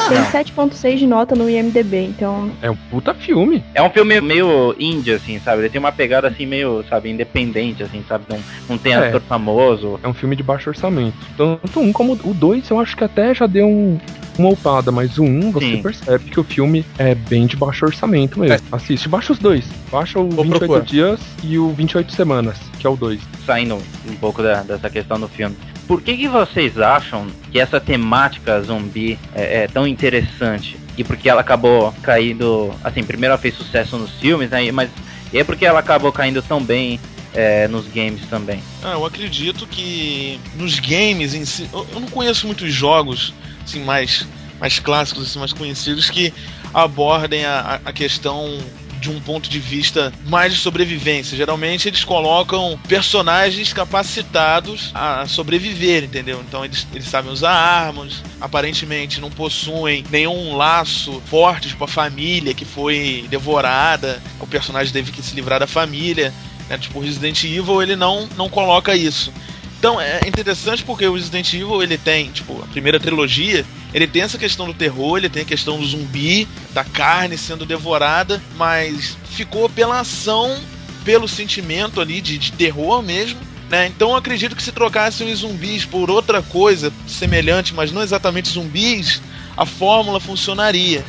Tem 0.08 0.18
7.6 0.24 0.96
de 0.96 1.06
nota 1.06 1.36
no 1.36 1.48
IMDB, 1.48 1.98
então 2.06 2.50
É 2.60 2.70
um 2.70 2.76
puta 2.90 3.14
filme. 3.14 3.62
É 3.74 3.80
um 3.82 3.90
filme 3.90 4.20
meio 4.20 4.74
indie, 4.78 5.12
assim, 5.12 5.38
sabe? 5.38 5.62
Ele 5.62 5.68
tem 5.68 5.78
uma 5.78 5.92
pegada 5.92 6.26
assim, 6.28 6.46
meio, 6.46 6.84
sabe, 6.88 7.10
independente, 7.10 7.82
assim, 7.82 8.04
sabe? 8.08 8.24
Não, 8.28 8.38
não 8.68 8.78
tem 8.78 8.92
É. 8.92 8.96
ator 9.08 9.20
famoso. 9.20 10.00
É 10.02 10.08
um 10.08 10.14
filme 10.14 10.34
de 10.34 10.42
baixo 10.42 10.68
orçamento. 10.70 11.14
Tanto 11.36 11.78
um 11.80 11.92
como 11.92 12.18
o 12.24 12.34
dois, 12.34 12.68
eu 12.70 12.80
acho 12.80 12.96
que 12.96 13.04
até 13.04 13.32
já 13.34 13.46
deu 13.46 13.66
um, 13.68 13.98
uma 14.40 14.50
upada, 14.50 14.90
mas 14.90 15.18
o 15.18 15.22
um 15.24 15.50
você 15.52 15.66
Sim. 15.76 15.82
percebe 15.82 16.24
que 16.30 16.40
o 16.40 16.44
filme 16.44 16.84
é 16.98 17.14
bem 17.14 17.46
de 17.46 17.56
baixo 17.56 17.84
orçamento 17.84 18.38
mesmo. 18.40 18.66
Assiste, 18.72 19.08
baixa 19.08 19.32
os 19.32 19.38
dois. 19.38 19.64
Baixa 19.90 20.18
o 20.18 20.28
Vou 20.28 20.44
28 20.44 20.58
procurar. 20.58 20.84
dias 20.84 21.20
e 21.42 21.58
o 21.58 21.70
28 21.70 22.12
semanas, 22.12 22.56
que 22.78 22.86
é 22.86 22.90
o 22.90 22.96
2. 22.96 23.20
Saindo 23.46 23.76
um 24.08 24.14
pouco 24.16 24.42
da- 24.42 24.62
dessa 24.62 24.88
questão 24.90 25.18
do 25.20 25.28
filme. 25.28 25.56
Por 25.86 26.00
que, 26.02 26.16
que 26.16 26.28
vocês 26.28 26.78
acham 26.78 27.26
que 27.50 27.58
essa 27.58 27.80
temática 27.80 28.60
zumbi 28.62 29.18
é, 29.34 29.64
é 29.64 29.68
tão 29.68 29.86
interessante? 29.86 30.76
E 30.96 31.02
porque 31.02 31.28
ela 31.28 31.40
acabou 31.40 31.92
caindo. 32.02 32.70
Assim, 32.84 33.02
primeiro 33.02 33.32
ela 33.32 33.40
fez 33.40 33.54
sucesso 33.54 33.96
nos 33.96 34.10
filmes, 34.12 34.50
né? 34.50 34.70
Mas 34.70 34.88
e 35.32 35.38
é 35.38 35.44
porque 35.44 35.64
ela 35.64 35.80
acabou 35.80 36.12
caindo 36.12 36.42
tão 36.42 36.62
bem 36.62 37.00
é, 37.34 37.66
nos 37.68 37.86
games 37.88 38.22
também. 38.28 38.60
Ah, 38.84 38.92
eu 38.92 39.04
acredito 39.04 39.66
que 39.66 40.38
nos 40.56 40.78
games 40.78 41.34
em 41.34 41.44
si. 41.44 41.68
Eu, 41.72 41.86
eu 41.92 42.00
não 42.00 42.08
conheço 42.08 42.46
muitos 42.46 42.72
jogos 42.72 43.32
assim, 43.70 43.84
mais, 43.84 44.26
mais 44.58 44.78
clássicos, 44.78 45.24
assim, 45.24 45.38
mais 45.38 45.52
conhecidos, 45.52 46.10
que 46.10 46.32
abordem 46.74 47.44
a, 47.44 47.80
a- 47.84 47.92
questão 47.92 48.58
de 49.00 49.08
um 49.10 49.18
ponto 49.18 49.48
de 49.48 49.58
vista 49.58 50.12
mais 50.26 50.52
de 50.52 50.58
sobrevivência. 50.58 51.34
Geralmente 51.34 51.88
eles 51.88 52.04
colocam 52.04 52.78
personagens 52.86 53.72
capacitados 53.72 54.90
a 54.94 55.26
sobreviver, 55.26 56.04
entendeu? 56.04 56.44
Então 56.46 56.62
eles, 56.64 56.86
eles 56.92 57.06
sabem 57.08 57.32
usar 57.32 57.50
armas, 57.52 58.22
aparentemente 58.38 59.18
não 59.18 59.30
possuem 59.30 60.04
nenhum 60.10 60.54
laço 60.54 61.22
forte 61.26 61.68
tipo 61.68 61.84
a 61.84 61.88
família 61.88 62.52
que 62.52 62.66
foi 62.66 63.24
devorada, 63.30 64.22
o 64.38 64.46
personagem 64.46 64.92
teve 64.92 65.10
que 65.12 65.22
se 65.22 65.34
livrar 65.34 65.60
da 65.60 65.66
família 65.66 66.30
né? 66.70 66.78
Tipo, 66.78 67.00
Resident 67.00 67.42
Evil 67.44 67.82
ele 67.82 67.96
não, 67.96 68.28
não 68.36 68.48
coloca 68.48 68.94
isso. 68.94 69.32
Então 69.80 69.98
é 69.98 70.20
interessante 70.26 70.84
porque 70.84 71.06
o 71.06 71.14
Resident 71.14 71.54
Evil 71.54 71.82
ele 71.82 71.96
tem, 71.96 72.30
tipo, 72.30 72.62
a 72.62 72.66
primeira 72.66 73.00
trilogia, 73.00 73.64
ele 73.94 74.06
tem 74.06 74.20
essa 74.20 74.36
questão 74.36 74.66
do 74.66 74.74
terror, 74.74 75.16
ele 75.16 75.30
tem 75.30 75.40
a 75.40 75.46
questão 75.46 75.78
do 75.78 75.86
zumbi, 75.86 76.46
da 76.74 76.84
carne 76.84 77.38
sendo 77.38 77.64
devorada, 77.64 78.42
mas 78.58 79.16
ficou 79.30 79.70
pela 79.70 80.00
ação, 80.00 80.54
pelo 81.02 81.26
sentimento 81.26 81.98
ali 81.98 82.20
de, 82.20 82.36
de 82.36 82.52
terror 82.52 83.02
mesmo. 83.02 83.40
Né? 83.70 83.86
Então 83.86 84.10
eu 84.10 84.16
acredito 84.16 84.54
que 84.54 84.62
se 84.62 84.70
trocassem 84.70 85.32
os 85.32 85.38
zumbis 85.38 85.86
por 85.86 86.10
outra 86.10 86.42
coisa 86.42 86.92
semelhante, 87.06 87.72
mas 87.72 87.90
não 87.90 88.02
exatamente 88.02 88.50
zumbis, 88.50 89.22
a 89.56 89.64
fórmula 89.64 90.20
funcionaria. 90.20 91.02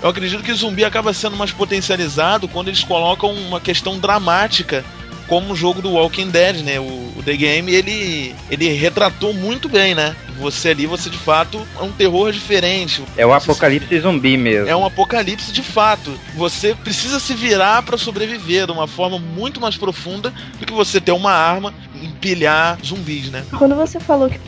Eu 0.00 0.08
acredito 0.08 0.44
que 0.44 0.52
o 0.52 0.56
zumbi 0.56 0.84
acaba 0.84 1.12
sendo 1.12 1.36
mais 1.36 1.50
potencializado 1.50 2.46
quando 2.46 2.68
eles 2.68 2.84
colocam 2.84 3.32
uma 3.32 3.60
questão 3.60 3.98
dramática, 3.98 4.84
como 5.32 5.54
o 5.54 5.56
jogo 5.56 5.80
do 5.80 5.92
Walking 5.92 6.28
Dead, 6.28 6.56
né? 6.62 6.78
O, 6.78 6.84
o 7.16 7.22
The 7.24 7.34
Game, 7.34 7.72
ele, 7.72 8.34
ele 8.50 8.68
retratou 8.68 9.32
muito 9.32 9.66
bem, 9.66 9.94
né? 9.94 10.14
Você 10.38 10.68
ali, 10.68 10.84
você 10.84 11.08
de 11.08 11.16
fato 11.16 11.58
é 11.80 11.82
um 11.82 11.90
terror 11.90 12.30
diferente. 12.30 13.02
É 13.16 13.24
o 13.24 13.32
apocalipse 13.32 13.98
zumbi 13.98 14.36
mesmo. 14.36 14.68
É 14.68 14.76
um 14.76 14.84
apocalipse 14.84 15.50
de 15.50 15.62
fato. 15.62 16.12
Você 16.34 16.74
precisa 16.74 17.18
se 17.18 17.32
virar 17.32 17.82
para 17.82 17.96
sobreviver 17.96 18.66
de 18.66 18.72
uma 18.72 18.86
forma 18.86 19.18
muito 19.18 19.58
mais 19.58 19.74
profunda 19.74 20.34
do 20.60 20.66
que 20.66 20.72
você 20.74 21.00
ter 21.00 21.12
uma 21.12 21.32
arma 21.32 21.72
e 21.94 22.04
empilhar 22.04 22.78
zumbis, 22.84 23.30
né? 23.30 23.42
Quando 23.56 23.74
você 23.74 23.98
falou 23.98 24.28
que 24.28 24.38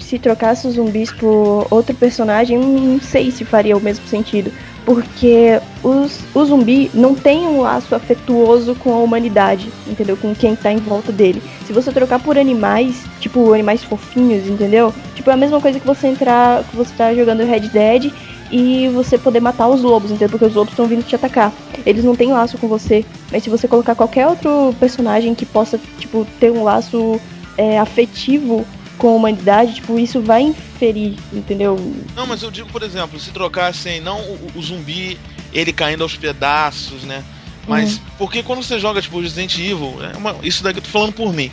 se 0.00 0.18
trocasse 0.18 0.66
os 0.66 0.74
zumbis 0.74 1.10
por 1.10 1.66
outro 1.70 1.94
personagem, 1.94 2.58
não 2.58 3.00
sei 3.00 3.30
se 3.30 3.46
faria 3.46 3.74
o 3.74 3.80
mesmo 3.80 4.06
sentido. 4.06 4.52
Porque 4.84 5.60
os, 5.82 6.20
o 6.34 6.44
zumbi 6.44 6.90
não 6.92 7.14
tem 7.14 7.46
um 7.46 7.60
laço 7.62 7.94
afetuoso 7.94 8.74
com 8.74 8.92
a 8.92 8.98
humanidade, 8.98 9.72
entendeu? 9.86 10.16
Com 10.16 10.34
quem 10.34 10.54
tá 10.54 10.70
em 10.70 10.76
volta 10.76 11.10
dele. 11.10 11.42
Se 11.66 11.72
você 11.72 11.90
trocar 11.90 12.20
por 12.20 12.36
animais, 12.36 13.04
tipo 13.18 13.52
animais 13.52 13.82
fofinhos, 13.82 14.46
entendeu? 14.46 14.92
Tipo, 15.14 15.30
é 15.30 15.32
a 15.32 15.38
mesma 15.38 15.60
coisa 15.60 15.80
que 15.80 15.86
você 15.86 16.08
entrar, 16.08 16.64
que 16.64 16.76
você 16.76 16.92
tá 16.94 17.14
jogando 17.14 17.44
Red 17.44 17.68
Dead 17.68 18.12
e 18.50 18.88
você 18.88 19.16
poder 19.16 19.40
matar 19.40 19.68
os 19.68 19.82
lobos, 19.82 20.10
entendeu? 20.10 20.28
Porque 20.28 20.44
os 20.44 20.54
lobos 20.54 20.72
estão 20.72 20.86
vindo 20.86 21.02
te 21.02 21.14
atacar. 21.14 21.50
Eles 21.86 22.04
não 22.04 22.14
têm 22.14 22.32
laço 22.32 22.58
com 22.58 22.68
você, 22.68 23.04
mas 23.32 23.42
se 23.42 23.48
você 23.48 23.66
colocar 23.66 23.94
qualquer 23.94 24.26
outro 24.26 24.74
personagem 24.78 25.34
que 25.34 25.46
possa, 25.46 25.80
tipo, 25.98 26.26
ter 26.38 26.50
um 26.52 26.62
laço 26.62 27.18
é, 27.56 27.78
afetivo 27.78 28.66
com 28.98 29.08
a 29.08 29.12
humanidade, 29.12 29.74
tipo, 29.74 29.98
isso 29.98 30.20
vai 30.20 30.42
inferir, 30.42 31.16
entendeu? 31.32 31.76
Não, 32.14 32.26
mas 32.26 32.42
eu 32.42 32.50
digo, 32.50 32.68
por 32.70 32.82
exemplo, 32.82 33.18
se 33.18 33.30
trocassem 33.30 34.00
não 34.00 34.20
o, 34.20 34.50
o 34.54 34.62
zumbi, 34.62 35.18
ele 35.52 35.72
caindo 35.72 36.02
aos 36.02 36.16
pedaços, 36.16 37.02
né? 37.02 37.22
Mas, 37.66 38.00
porque 38.18 38.42
quando 38.42 38.62
você 38.62 38.78
joga, 38.78 39.00
tipo, 39.00 39.20
Resident 39.20 39.56
Evil, 39.58 39.96
é 40.12 40.16
uma- 40.16 40.36
isso 40.42 40.62
daqui 40.62 40.78
eu 40.78 40.82
tô 40.82 40.90
falando 40.90 41.12
por 41.12 41.32
mim, 41.32 41.50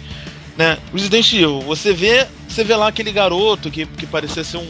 né? 0.58 0.78
Resident 0.94 1.32
Evil, 1.34 1.62
você 1.62 1.94
vê, 1.94 2.28
você 2.48 2.64
vê 2.64 2.76
lá 2.76 2.88
aquele 2.90 3.12
garoto 3.14 3.72
que, 3.72 3.86
que 3.86 4.06
parecia 4.06 4.44
ser 4.44 4.58
um 4.58 4.68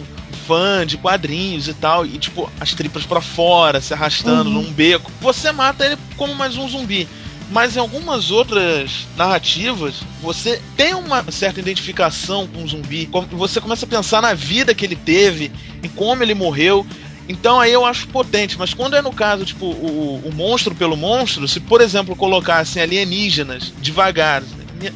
fã 0.47 0.85
de 0.85 0.97
quadrinhos 0.97 1.67
e 1.67 1.73
tal, 1.73 2.05
e 2.05 2.17
tipo, 2.17 2.49
as 2.59 2.73
tripas 2.73 3.05
pra 3.05 3.21
fora, 3.21 3.81
se 3.81 3.93
arrastando 3.93 4.49
Uhum. 4.49 4.61
num 4.63 4.71
beco. 4.71 5.11
Você 5.21 5.51
mata 5.51 5.85
ele 5.85 5.97
como 6.15 6.33
mais 6.35 6.57
um 6.57 6.67
zumbi. 6.69 7.07
Mas 7.51 7.75
em 7.75 7.79
algumas 7.79 8.31
outras 8.31 9.05
narrativas, 9.17 9.95
você 10.21 10.61
tem 10.77 10.93
uma 10.93 11.29
certa 11.29 11.59
identificação 11.59 12.47
com 12.47 12.63
o 12.63 12.67
zumbi. 12.67 13.09
Você 13.31 13.59
começa 13.59 13.85
a 13.85 13.89
pensar 13.89 14.21
na 14.21 14.33
vida 14.33 14.73
que 14.73 14.85
ele 14.85 14.95
teve, 14.95 15.51
em 15.83 15.89
como 15.89 16.23
ele 16.23 16.33
morreu. 16.33 16.87
Então 17.27 17.59
aí 17.59 17.71
eu 17.71 17.85
acho 17.85 18.07
potente, 18.07 18.57
mas 18.57 18.73
quando 18.73 18.95
é 18.95 19.01
no 19.01 19.11
caso, 19.11 19.45
tipo, 19.45 19.65
o, 19.65 20.21
o 20.25 20.33
monstro 20.33 20.73
pelo 20.73 20.97
monstro, 20.97 21.47
se 21.47 21.59
por 21.59 21.81
exemplo 21.81 22.15
colocassem 22.15 22.81
alienígenas 22.81 23.71
devagar, 23.81 24.41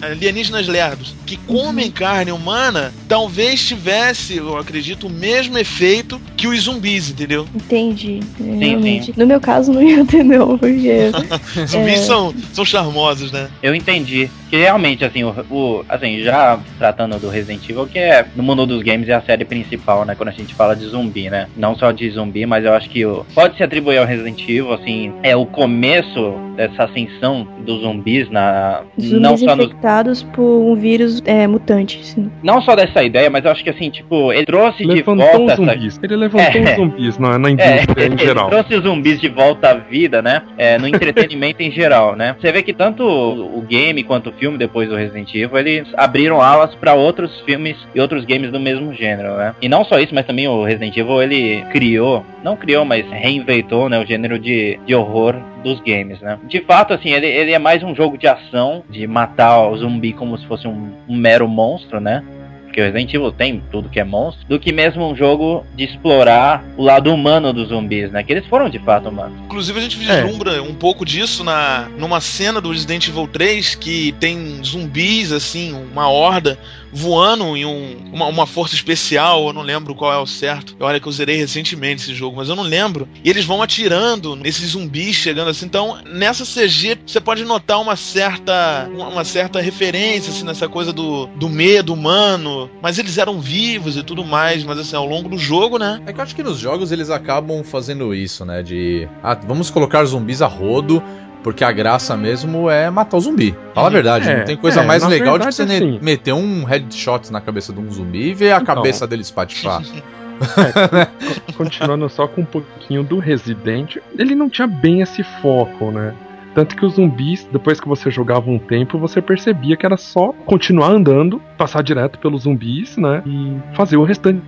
alienígenas 0.01 0.67
lerdos, 0.67 1.15
que 1.25 1.37
comem 1.37 1.89
carne 1.91 2.31
humana, 2.31 2.93
talvez 3.07 3.65
tivesse, 3.67 4.37
eu 4.37 4.57
acredito, 4.57 5.07
o 5.07 5.09
mesmo 5.09 5.57
efeito 5.57 6.19
que 6.37 6.47
os 6.47 6.61
zumbis, 6.61 7.09
entendeu? 7.09 7.47
Entendi. 7.55 8.19
Sim, 8.37 8.57
realmente. 8.59 9.13
No 9.17 9.25
meu 9.25 9.39
caso 9.39 9.71
não 9.73 9.81
ia 9.81 10.05
ter 10.05 10.23
não, 10.23 10.57
porque 10.57 11.11
Zumbis 11.67 11.93
É. 11.93 11.97
são, 12.05 12.33
são 12.53 12.65
charmosos, 12.65 13.31
né? 13.31 13.47
Eu 13.61 13.73
entendi. 13.75 14.29
Que 14.49 14.57
realmente, 14.57 15.03
assim, 15.03 15.23
o, 15.23 15.29
o- 15.49 15.85
assim, 15.89 16.19
já 16.21 16.59
tratando 16.77 17.17
do 17.19 17.29
Resident 17.29 17.67
Evil, 17.67 17.87
que 17.87 17.97
é 17.97 18.25
no 18.35 18.43
mundo 18.43 18.65
dos 18.65 18.81
games 18.83 19.09
é 19.09 19.13
a 19.13 19.21
série 19.21 19.43
principal, 19.43 20.05
né? 20.05 20.13
Quando 20.15 20.29
a 20.29 20.31
gente 20.31 20.53
fala 20.53 20.75
de 20.75 20.85
zumbi, 20.85 21.29
né? 21.29 21.47
Não 21.57 21.75
só 21.75 21.91
de 21.91 22.09
zumbi, 22.11 22.45
mas 22.45 22.63
eu 22.63 22.73
acho 22.73 22.89
que 22.89 23.05
o, 23.05 23.25
pode 23.33 23.57
se 23.57 23.63
atribuir 23.63 23.97
ao 23.97 24.05
Resident 24.05 24.39
Evil, 24.43 24.71
assim, 24.73 25.11
é 25.23 25.35
o 25.35 25.45
começo 25.45 26.33
dessa 26.55 26.83
ascensão 26.83 27.47
dos 27.65 27.81
zumbis 27.81 28.29
na. 28.29 28.81
não 28.97 29.35
zumbis 29.35 29.39
só 29.49 29.55
nos 29.55 29.73
infectados 29.79 30.23
por 30.23 30.41
um 30.43 30.75
vírus 30.75 31.21
é, 31.25 31.45
mutante. 31.47 31.99
assim. 32.01 32.31
Não 32.41 32.61
só 32.61 32.75
dessa 32.75 33.03
ideia, 33.03 33.29
mas 33.29 33.43
eu 33.45 33.51
acho 33.51 33.63
que 33.63 33.69
assim, 33.69 33.89
tipo, 33.89 34.31
ele 34.31 34.45
trouxe 34.45 34.79
de 34.79 34.85
Levantou 34.85 35.25
volta 35.25 35.43
os 35.43 35.51
essa. 35.51 35.73
zumbis. 35.73 35.99
Ele 36.01 36.15
levantou 36.15 36.61
É. 36.61 36.69
os 36.71 36.75
zumbis 36.75 37.17
na, 37.17 37.37
na 37.37 37.49
É, 37.49 37.51
indústria 37.51 38.03
em 38.07 38.11
ele 38.13 38.17
geral. 38.25 38.49
trouxe 38.49 38.75
os 38.75 38.83
zumbis 38.83 39.19
de 39.19 39.27
volta 39.29 39.69
à 39.71 39.73
vida, 39.75 40.21
né? 40.21 40.41
É, 40.57 40.77
no 40.77 40.87
entretenimento 40.87 41.61
em 41.61 41.71
geral, 41.71 42.15
né? 42.15 42.35
Você 42.39 42.51
vê 42.51 42.61
que 42.63 42.73
tanto 42.73 43.03
o 43.03 43.55
o 43.55 43.61
game 43.61 44.03
quanto 44.03 44.29
o 44.29 44.33
filme, 44.33 44.57
depois 44.57 44.89
do 44.89 44.95
Resident 44.95 45.33
Evil, 45.33 45.57
eles 45.57 45.87
abriram 45.95 46.41
alas 46.41 46.75
para 46.75 46.93
outros 46.93 47.39
filmes 47.41 47.75
e 47.95 47.99
outros 48.01 48.25
games 48.25 48.51
do 48.51 48.59
mesmo 48.59 48.93
gênero, 48.93 49.35
né? 49.37 49.55
E 49.61 49.69
não 49.69 49.83
só 49.85 49.97
isso, 49.97 50.13
mas 50.13 50.25
também 50.25 50.47
o 50.47 50.63
Resident 50.63 50.95
Evil, 50.95 51.21
ele 51.23 51.63
criou, 51.71 52.23
não 52.43 52.55
criou, 52.55 52.83
mas 52.85 53.05
reinventou, 53.09 53.87
né? 53.89 53.97
O 53.99 54.05
gênero 54.05 54.37
de, 54.37 54.77
de 54.85 54.93
horror 54.93 55.35
dos 55.63 55.79
games, 55.79 56.19
né? 56.21 56.37
De 56.47 56.59
fato, 56.61 56.93
assim, 56.93 57.09
ele, 57.11 57.25
ele 57.27 57.51
é 57.53 57.59
mais 57.59 57.81
um 57.81 57.95
jogo 57.95 58.17
de 58.17 58.27
ação, 58.27 58.83
de 58.89 59.07
matar 59.07 59.64
o 59.71 59.77
zumbi 59.77 60.13
como 60.13 60.37
se 60.37 60.45
fosse 60.45 60.67
um, 60.67 60.91
um 61.07 61.15
mero 61.15 61.47
monstro, 61.47 61.99
né? 61.99 62.23
Porque 62.65 62.81
o 62.81 62.83
Resident 62.83 63.13
Evil 63.13 63.31
tem 63.31 63.63
tudo 63.71 63.87
que 63.87 64.01
é 64.01 64.03
monstro, 64.03 64.45
do 64.49 64.59
que 64.59 64.73
mesmo 64.73 65.09
um 65.09 65.15
jogo 65.15 65.65
de 65.77 65.85
explorar 65.85 66.61
o 66.75 66.83
lado 66.83 67.13
humano 67.13 67.53
dos 67.53 67.69
zumbis, 67.69 68.11
né? 68.11 68.21
Que 68.21 68.33
eles 68.33 68.45
foram 68.47 68.67
de 68.69 68.79
fato 68.79 69.07
humanos. 69.07 69.37
Inclusive 69.45 69.79
a 69.79 69.81
gente 69.81 70.09
É. 70.11 70.21
vislumbra 70.23 70.61
um 70.61 70.73
pouco 70.75 71.05
disso 71.05 71.41
na 71.41 71.87
numa 71.97 72.19
cena 72.19 72.59
do 72.59 72.71
Resident 72.71 73.07
Evil 73.07 73.27
3 73.29 73.75
que 73.75 74.13
tem 74.19 74.61
zumbis 74.61 75.31
assim, 75.31 75.73
uma 75.93 76.09
horda 76.09 76.59
voando 76.95 77.57
em 77.57 77.65
um, 77.65 77.97
uma, 78.13 78.27
uma 78.27 78.47
força 78.47 78.73
especial, 78.73 79.47
eu 79.47 79.53
não 79.53 79.61
lembro 79.61 79.93
qual 79.93 80.13
é 80.13 80.17
o 80.17 80.25
certo. 80.25 80.77
Olha 80.79 80.99
que 80.99 81.07
eu 81.07 81.11
zerei 81.11 81.35
recentemente 81.35 82.01
esse 82.01 82.13
jogo, 82.13 82.37
mas 82.37 82.47
eu 82.47 82.55
não 82.55 82.63
lembro. 82.63 83.07
E 83.21 83.29
eles 83.29 83.43
vão 83.43 83.61
atirando 83.61 84.35
nesses 84.35 84.71
zumbis 84.71 85.15
chegando 85.15 85.49
assim. 85.49 85.65
Então, 85.65 85.97
nessa 86.05 86.45
CG 86.45 86.97
você 87.05 87.19
pode 87.19 87.43
notar 87.43 87.81
uma 87.81 87.97
certa 87.97 88.89
uma, 88.93 89.09
uma 89.09 89.25
certa 89.25 89.59
referência 89.59 90.31
assim 90.31 90.45
nessa 90.45 90.69
coisa 90.69 90.93
do, 90.93 91.27
do 91.27 91.49
medo 91.49 91.93
humano, 91.93 92.69
mas 92.81 92.97
eles 92.97 93.17
eram 93.17 93.41
vivos 93.41 93.97
e 93.97 94.03
tudo 94.03 94.23
mais, 94.23 94.63
mas 94.63 94.79
assim, 94.79 94.95
ao 94.95 95.05
longo 95.05 95.27
do 95.27 95.37
jogo, 95.37 95.77
né? 95.77 96.01
É 96.05 96.13
que 96.13 96.19
eu 96.19 96.23
acho 96.23 96.35
que 96.35 96.43
nos 96.43 96.57
jogos 96.59 96.93
eles 96.93 97.09
acabam 97.09 97.61
fazendo 97.61 98.13
isso, 98.13 98.45
né? 98.45 98.63
De. 98.63 99.07
Ah, 99.21 99.35
vamos 99.35 99.69
colocar 99.69 100.05
zumbis 100.05 100.41
a 100.41 100.47
rodo, 100.47 101.03
porque 101.45 101.63
a 101.63 101.71
graça 101.71 102.17
mesmo 102.17 102.71
é 102.71 102.89
matar 102.89 103.17
o 103.17 103.19
zumbi. 103.19 103.55
Fala 103.75 103.85
a 103.87 103.91
verdade, 103.91 104.27
É, 104.27 104.37
não 104.39 104.45
tem 104.45 104.57
coisa 104.57 104.81
é, 104.81 104.83
mais 104.83 105.03
legal 105.03 105.37
de 105.37 105.45
verdade, 105.45 105.55
você 105.55 105.61
assim. 105.61 105.99
meter 106.01 106.33
um 106.33 106.63
headshot 106.63 107.31
na 107.31 107.39
cabeça 107.39 107.71
de 107.71 107.79
um 107.79 107.91
zumbi 107.91 108.29
e 108.29 108.33
ver 108.33 108.51
a 108.51 108.55
Então. 108.55 108.73
cabeça 108.73 109.05
dele 109.05 109.21
espatifar. 109.21 109.83
Continuando 111.55 112.09
só 112.09 112.27
com 112.27 112.41
um 112.41 112.45
pouquinho 112.45 113.03
do 113.03 113.19
Resident, 113.19 113.97
ele 114.17 114.33
não 114.33 114.49
tinha 114.49 114.65
bem 114.65 115.01
esse 115.01 115.21
foco, 115.39 115.91
né? 115.91 116.15
Tanto 116.55 116.75
que 116.75 116.83
os 116.83 116.95
zumbis, 116.95 117.47
depois 117.51 117.79
que 117.79 117.87
você 117.87 118.09
jogava 118.09 118.49
um 118.49 118.57
tempo, 118.57 118.97
você 118.97 119.21
percebia 119.21 119.77
que 119.77 119.85
era 119.85 119.97
só 119.97 120.33
continuar 120.47 120.87
andando, 120.89 121.39
passar 121.59 121.83
direto 121.83 122.17
pelos 122.17 122.41
zumbis, 122.43 122.97
né? 122.97 123.21
E 123.23 123.55
fazer 123.75 123.97
o 123.97 124.03
restante 124.03 124.41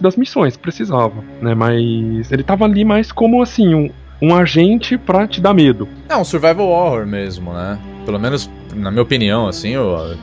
das 0.00 0.16
missões 0.16 0.56
que 0.56 0.62
precisava, 0.62 1.24
né? 1.42 1.52
Mas 1.52 2.30
ele 2.30 2.44
tava 2.44 2.64
ali 2.64 2.84
mais 2.84 3.10
como 3.10 3.42
assim, 3.42 3.74
um, 3.74 3.90
um 4.24 4.34
agente 4.34 4.96
pra 4.98 5.26
te 5.28 5.40
dar 5.40 5.52
medo. 5.54 5.88
É 6.08 6.16
um 6.16 6.24
survival 6.24 6.68
horror 6.68 7.06
mesmo, 7.06 7.52
né? 7.52 7.78
Pelo 8.04 8.18
menos, 8.18 8.50
na 8.74 8.90
minha 8.90 9.02
opinião, 9.02 9.46
assim, 9.48 9.74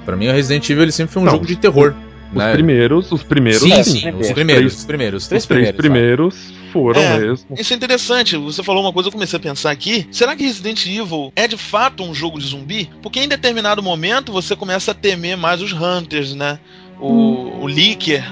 pra 0.05 0.15
mim 0.15 0.27
o 0.27 0.31
Resident 0.31 0.69
Evil 0.69 0.83
ele 0.83 0.91
sempre 0.91 1.13
foi 1.13 1.21
um 1.21 1.25
Não, 1.25 1.31
jogo 1.33 1.45
de 1.45 1.55
terror. 1.55 1.93
Os 2.31 2.37
né? 2.37 2.53
primeiros, 2.53 3.11
os 3.11 3.23
primeiros, 3.23 3.61
Sim, 3.61 3.83
sim, 3.83 3.99
sim. 3.99 4.09
os 4.11 4.27
Os 4.27 4.31
primeiros, 4.31 4.61
três- 4.63 4.77
os 4.79 4.85
primeiros, 4.85 5.17
os 5.17 5.23
os 5.23 5.27
três 5.29 5.45
três 5.45 5.71
primeiros. 5.75 6.35
primeiros 6.35 6.53
foram 6.71 7.01
É. 7.01 7.19
mesmo. 7.19 7.45
Isso 7.57 7.73
é 7.73 7.75
interessante. 7.75 8.37
Você 8.37 8.63
falou 8.63 8.81
uma 8.83 8.93
coisa, 8.93 9.09
eu 9.09 9.11
comecei 9.11 9.35
a 9.37 9.39
pensar 9.41 9.69
aqui. 9.71 10.07
Será 10.11 10.33
que 10.33 10.43
Resident 10.43 10.85
Evil 10.85 11.33
é 11.35 11.45
de 11.45 11.57
fato 11.57 12.03
um 12.03 12.13
jogo 12.13 12.39
de 12.39 12.45
zumbi? 12.47 12.89
Porque 13.01 13.19
em 13.19 13.27
determinado 13.27 13.83
momento 13.83 14.31
você 14.31 14.55
começa 14.55 14.91
a 14.91 14.93
temer 14.93 15.35
mais 15.35 15.61
os 15.61 15.73
Hunters, 15.73 16.33
né? 16.33 16.57
O, 17.01 17.63
o 17.63 17.67
Licker. 17.67 18.23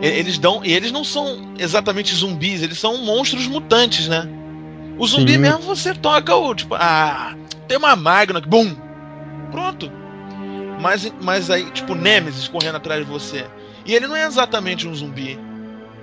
Eles 0.00 0.38
dão. 0.38 0.64
E 0.64 0.72
eles 0.72 0.90
não 0.92 1.04
são 1.04 1.52
exatamente 1.58 2.14
zumbis, 2.14 2.62
eles 2.62 2.78
são 2.78 2.96
monstros 3.04 3.46
mutantes, 3.46 4.08
né? 4.08 4.26
O 4.98 5.06
zumbi 5.06 5.32
Sim. 5.32 5.38
mesmo 5.38 5.60
você 5.60 5.94
toca 5.94 6.34
o. 6.34 6.54
Tipo, 6.54 6.74
ah, 6.74 7.34
tem 7.66 7.78
uma 7.78 7.94
magna, 7.94 8.40
bum! 8.40 8.74
Pronto. 9.50 9.90
Mas, 10.80 11.12
mas 11.20 11.50
aí, 11.50 11.64
tipo, 11.70 11.94
Nemesis 11.94 12.48
correndo 12.48 12.76
atrás 12.76 13.04
de 13.04 13.10
você. 13.10 13.44
E 13.84 13.94
ele 13.94 14.06
não 14.06 14.16
é 14.16 14.26
exatamente 14.26 14.86
um 14.86 14.94
zumbi. 14.94 15.38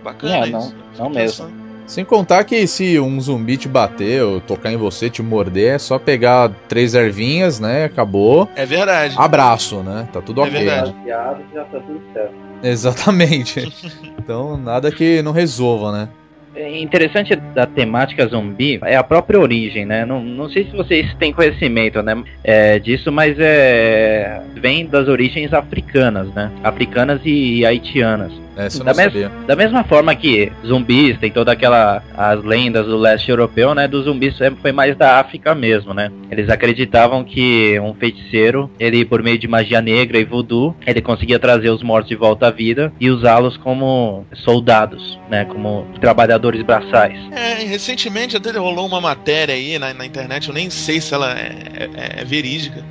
Bacana 0.04 0.36
É, 0.36 0.50
não, 0.50 0.60
isso. 0.60 0.76
não 0.98 1.06
Fico 1.06 1.10
mesmo. 1.10 1.66
Sem 1.88 2.04
contar 2.04 2.44
que 2.46 2.66
se 2.66 3.00
um 3.00 3.22
zumbi 3.22 3.58
te 3.58 3.68
bater 3.68 4.24
ou 4.24 4.42
tocar 4.42 4.72
em 4.72 4.78
você, 4.78 5.08
te 5.08 5.22
morder, 5.22 5.76
é 5.76 5.78
só 5.78 6.00
pegar 6.00 6.50
três 6.68 6.96
ervinhas, 6.96 7.60
né? 7.60 7.86
Acabou. 7.86 8.50
É 8.56 8.66
verdade. 8.66 9.16
Abraço, 9.18 9.84
né? 9.84 10.08
Tá 10.12 10.20
tudo 10.20 10.42
É 10.42 10.46
ok. 10.46 10.58
verdade. 10.58 10.92
Baseado, 10.94 11.44
já 11.54 11.64
tá 11.66 11.80
tudo 11.80 12.02
certo. 12.12 12.34
Exatamente. 12.64 13.72
então, 14.18 14.58
nada 14.58 14.92
que 14.92 15.22
não 15.22 15.32
resolva, 15.32 15.92
né? 15.92 16.10
É 16.56 16.80
interessante 16.80 17.36
da 17.36 17.66
temática 17.66 18.26
zumbi 18.28 18.80
é 18.84 18.96
a 18.96 19.04
própria 19.04 19.40
origem, 19.40 19.86
né? 19.86 20.06
Não, 20.06 20.24
não 20.24 20.50
sei 20.50 20.64
se 20.64 20.72
vocês 20.72 21.14
têm 21.16 21.34
conhecimento, 21.34 22.02
né, 22.02 22.24
é, 22.44 22.80
disso, 22.80 23.12
mas 23.12 23.36
é 23.40 24.42
vem 24.56 24.86
das 24.86 25.08
origens 25.08 25.54
africanas, 25.54 26.34
né? 26.34 26.52
Africanas 26.64 27.22
e 27.26 27.66
haitianas. 27.66 28.45
Essa 28.58 28.80
eu 28.80 28.86
Da 28.86 28.92
não 28.92 28.98
mes- 28.98 29.06
sabia. 29.14 29.32
Da 29.48 29.56
mesma 29.56 29.84
forma 29.84 30.16
que 30.16 30.52
zumbis 30.66 31.18
tem 31.20 31.32
toda 31.32 31.52
aquela 31.52 32.02
as 32.16 32.44
lendas 32.44 32.86
do 32.86 32.98
leste 32.98 33.30
europeu, 33.30 33.76
né? 33.76 33.88
Dos 33.88 34.06
zumbis 34.06 34.38
sempre 34.38 34.62
foi 34.62 34.72
mais 34.72 34.96
da 34.96 35.20
África 35.20 35.54
mesmo, 35.54 35.94
né? 35.94 36.12
Eles 36.32 36.50
acreditavam 36.50 37.24
que 37.24 37.80
um 37.80 37.94
feiticeiro, 37.94 38.70
ele 38.80 39.04
por 39.06 39.22
meio 39.22 39.38
de 39.38 39.48
magia 39.48 39.82
negra 39.82 40.18
e 40.18 40.24
voodoo, 40.26 40.76
ele 40.86 41.02
conseguia 41.02 41.38
trazer 41.40 41.70
os 41.70 41.84
mortos 41.84 42.10
de 42.10 42.16
volta 42.16 42.48
à 42.48 42.52
vida 42.52 42.94
e 43.00 43.10
usá-los 43.10 43.58
como 43.58 44.26
soldados, 44.34 45.20
né? 45.30 45.46
Como 45.46 45.86
trabalhadores 46.00 46.62
braçais. 46.62 47.18
É, 47.32 47.64
e 47.64 47.66
recentemente 47.66 48.38
até 48.38 48.52
rolou 48.52 48.86
uma 48.88 49.02
matéria 49.02 49.54
aí 49.54 49.78
na, 49.78 49.94
na 49.94 50.06
internet, 50.06 50.48
eu 50.48 50.54
nem 50.54 50.70
sei 50.70 51.02
se 51.02 51.14
ela 51.14 51.32
é, 51.38 51.52
é- 51.78 52.22
é 52.22 52.26
verídica, 52.26 52.84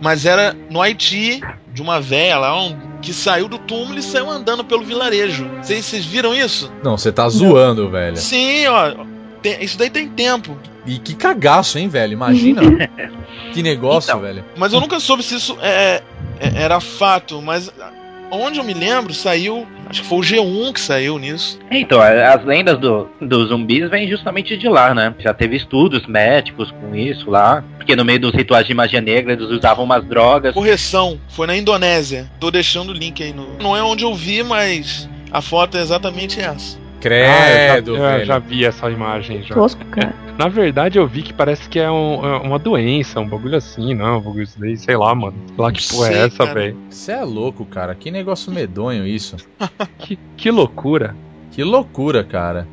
mas 0.00 0.24
era 0.26 0.54
no 0.70 0.80
Haiti, 0.80 1.40
de 1.72 1.82
uma 1.82 2.00
véia 2.00 2.38
lá, 2.38 2.60
um- 2.60 2.76
que 3.02 3.12
saiu 3.12 3.46
do 3.48 3.58
túmulo 3.58 3.98
e 3.98 4.02
saiu 4.02 4.28
andando 4.30 4.64
pelo 4.64 4.82
vilarejo. 4.82 5.48
Vocês 5.62 5.84
vocês 5.84 6.04
viram 6.04 6.34
isso? 6.34 6.70
Não, 6.82 6.96
você 6.96 7.12
tá 7.12 7.28
zoando, 7.28 7.88
velho. 7.90 8.16
Sim, 8.16 8.66
ó. 8.66 8.94
tem- 9.42 9.62
isso 9.62 9.78
daí 9.78 9.90
tem 9.90 10.08
tempo. 10.08 10.56
E 10.84 10.98
que 10.98 11.14
cagaço, 11.14 11.78
hein, 11.78 11.88
velho? 11.88 12.12
Imagina. 12.14 12.62
que 13.52 13.62
negócio, 13.62 14.10
Então. 14.10 14.20
velho. 14.20 14.44
Mas 14.56 14.72
eu 14.72 14.80
nunca 14.80 14.98
soube 14.98 15.22
se 15.22 15.36
isso 15.36 15.56
é, 15.60 16.02
é- 16.40 16.62
era 16.62 16.80
fato, 16.80 17.40
mas 17.42 17.70
onde 18.30 18.58
eu 18.58 18.64
me 18.64 18.74
lembro, 18.74 19.12
saiu. 19.14 19.66
Acho 19.88 20.02
que 20.02 20.08
foi 20.08 20.18
o 20.18 20.22
G1 20.22 20.72
que 20.72 20.80
saiu 20.80 21.18
nisso. 21.18 21.58
Então, 21.70 22.00
as 22.00 22.44
lendas 22.44 22.78
do, 22.78 23.08
dos 23.20 23.48
zumbis 23.48 23.88
vêm 23.88 24.08
justamente 24.08 24.56
de 24.56 24.68
lá, 24.68 24.94
né? 24.94 25.14
Já 25.18 25.32
teve 25.32 25.56
estudos 25.56 26.06
médicos 26.06 26.72
com 26.72 26.94
isso 26.94 27.30
lá. 27.30 27.62
Porque 27.76 27.94
no 27.94 28.04
meio 28.04 28.18
dos 28.18 28.32
rituais 28.32 28.66
de 28.66 28.74
magia 28.74 29.00
negra 29.00 29.32
eles 29.32 29.48
usavam 29.48 29.84
umas 29.84 30.04
drogas. 30.04 30.52
Correção, 30.52 31.20
foi 31.28 31.46
na 31.46 31.56
Indonésia. 31.56 32.28
Tô 32.40 32.50
deixando 32.50 32.90
o 32.90 32.92
link 32.92 33.22
aí 33.22 33.32
no. 33.32 33.58
Não 33.58 33.76
é 33.76 33.82
onde 33.82 34.02
eu 34.02 34.12
vi, 34.12 34.42
mas 34.42 35.08
a 35.30 35.40
foto 35.40 35.76
é 35.76 35.80
exatamente 35.80 36.40
essa. 36.40 36.85
Credo, 37.00 37.30
ah, 37.32 37.78
eu, 37.78 37.84
já, 37.96 38.02
eu 38.02 38.10
velho. 38.12 38.24
já 38.24 38.38
vi 38.38 38.64
essa 38.64 38.90
imagem 38.90 39.42
já. 39.42 39.54
Tosco, 39.54 39.84
cara. 39.86 40.14
Na 40.38 40.48
verdade, 40.48 40.98
eu 40.98 41.06
vi 41.06 41.22
que 41.22 41.32
parece 41.32 41.68
que 41.68 41.78
é 41.78 41.90
um- 41.90 42.24
é 42.24 42.36
uma 42.38 42.58
doença, 42.58 43.20
um 43.20 43.28
bagulho 43.28 43.56
assim, 43.56 43.94
não, 43.94 44.18
um 44.18 44.20
bagulho 44.20 44.42
isso 44.42 44.58
daí, 44.60 44.76
sei 44.76 44.96
lá, 44.96 45.14
mano. 45.14 45.34
Sei 45.46 45.56
lá 45.58 45.72
que 45.72 45.88
porra 45.88 46.08
é 46.12 46.26
essa, 46.26 46.44
velho. 46.52 46.76
Você 46.90 47.12
é 47.12 47.22
louco, 47.24 47.64
cara. 47.64 47.94
Que 47.94 48.10
negócio 48.10 48.52
medonho 48.52 49.06
isso. 49.06 49.36
Que, 49.98 50.18
que 50.36 50.50
loucura. 50.50 51.16
Que 51.52 51.64
loucura, 51.64 52.22
cara. 52.22 52.66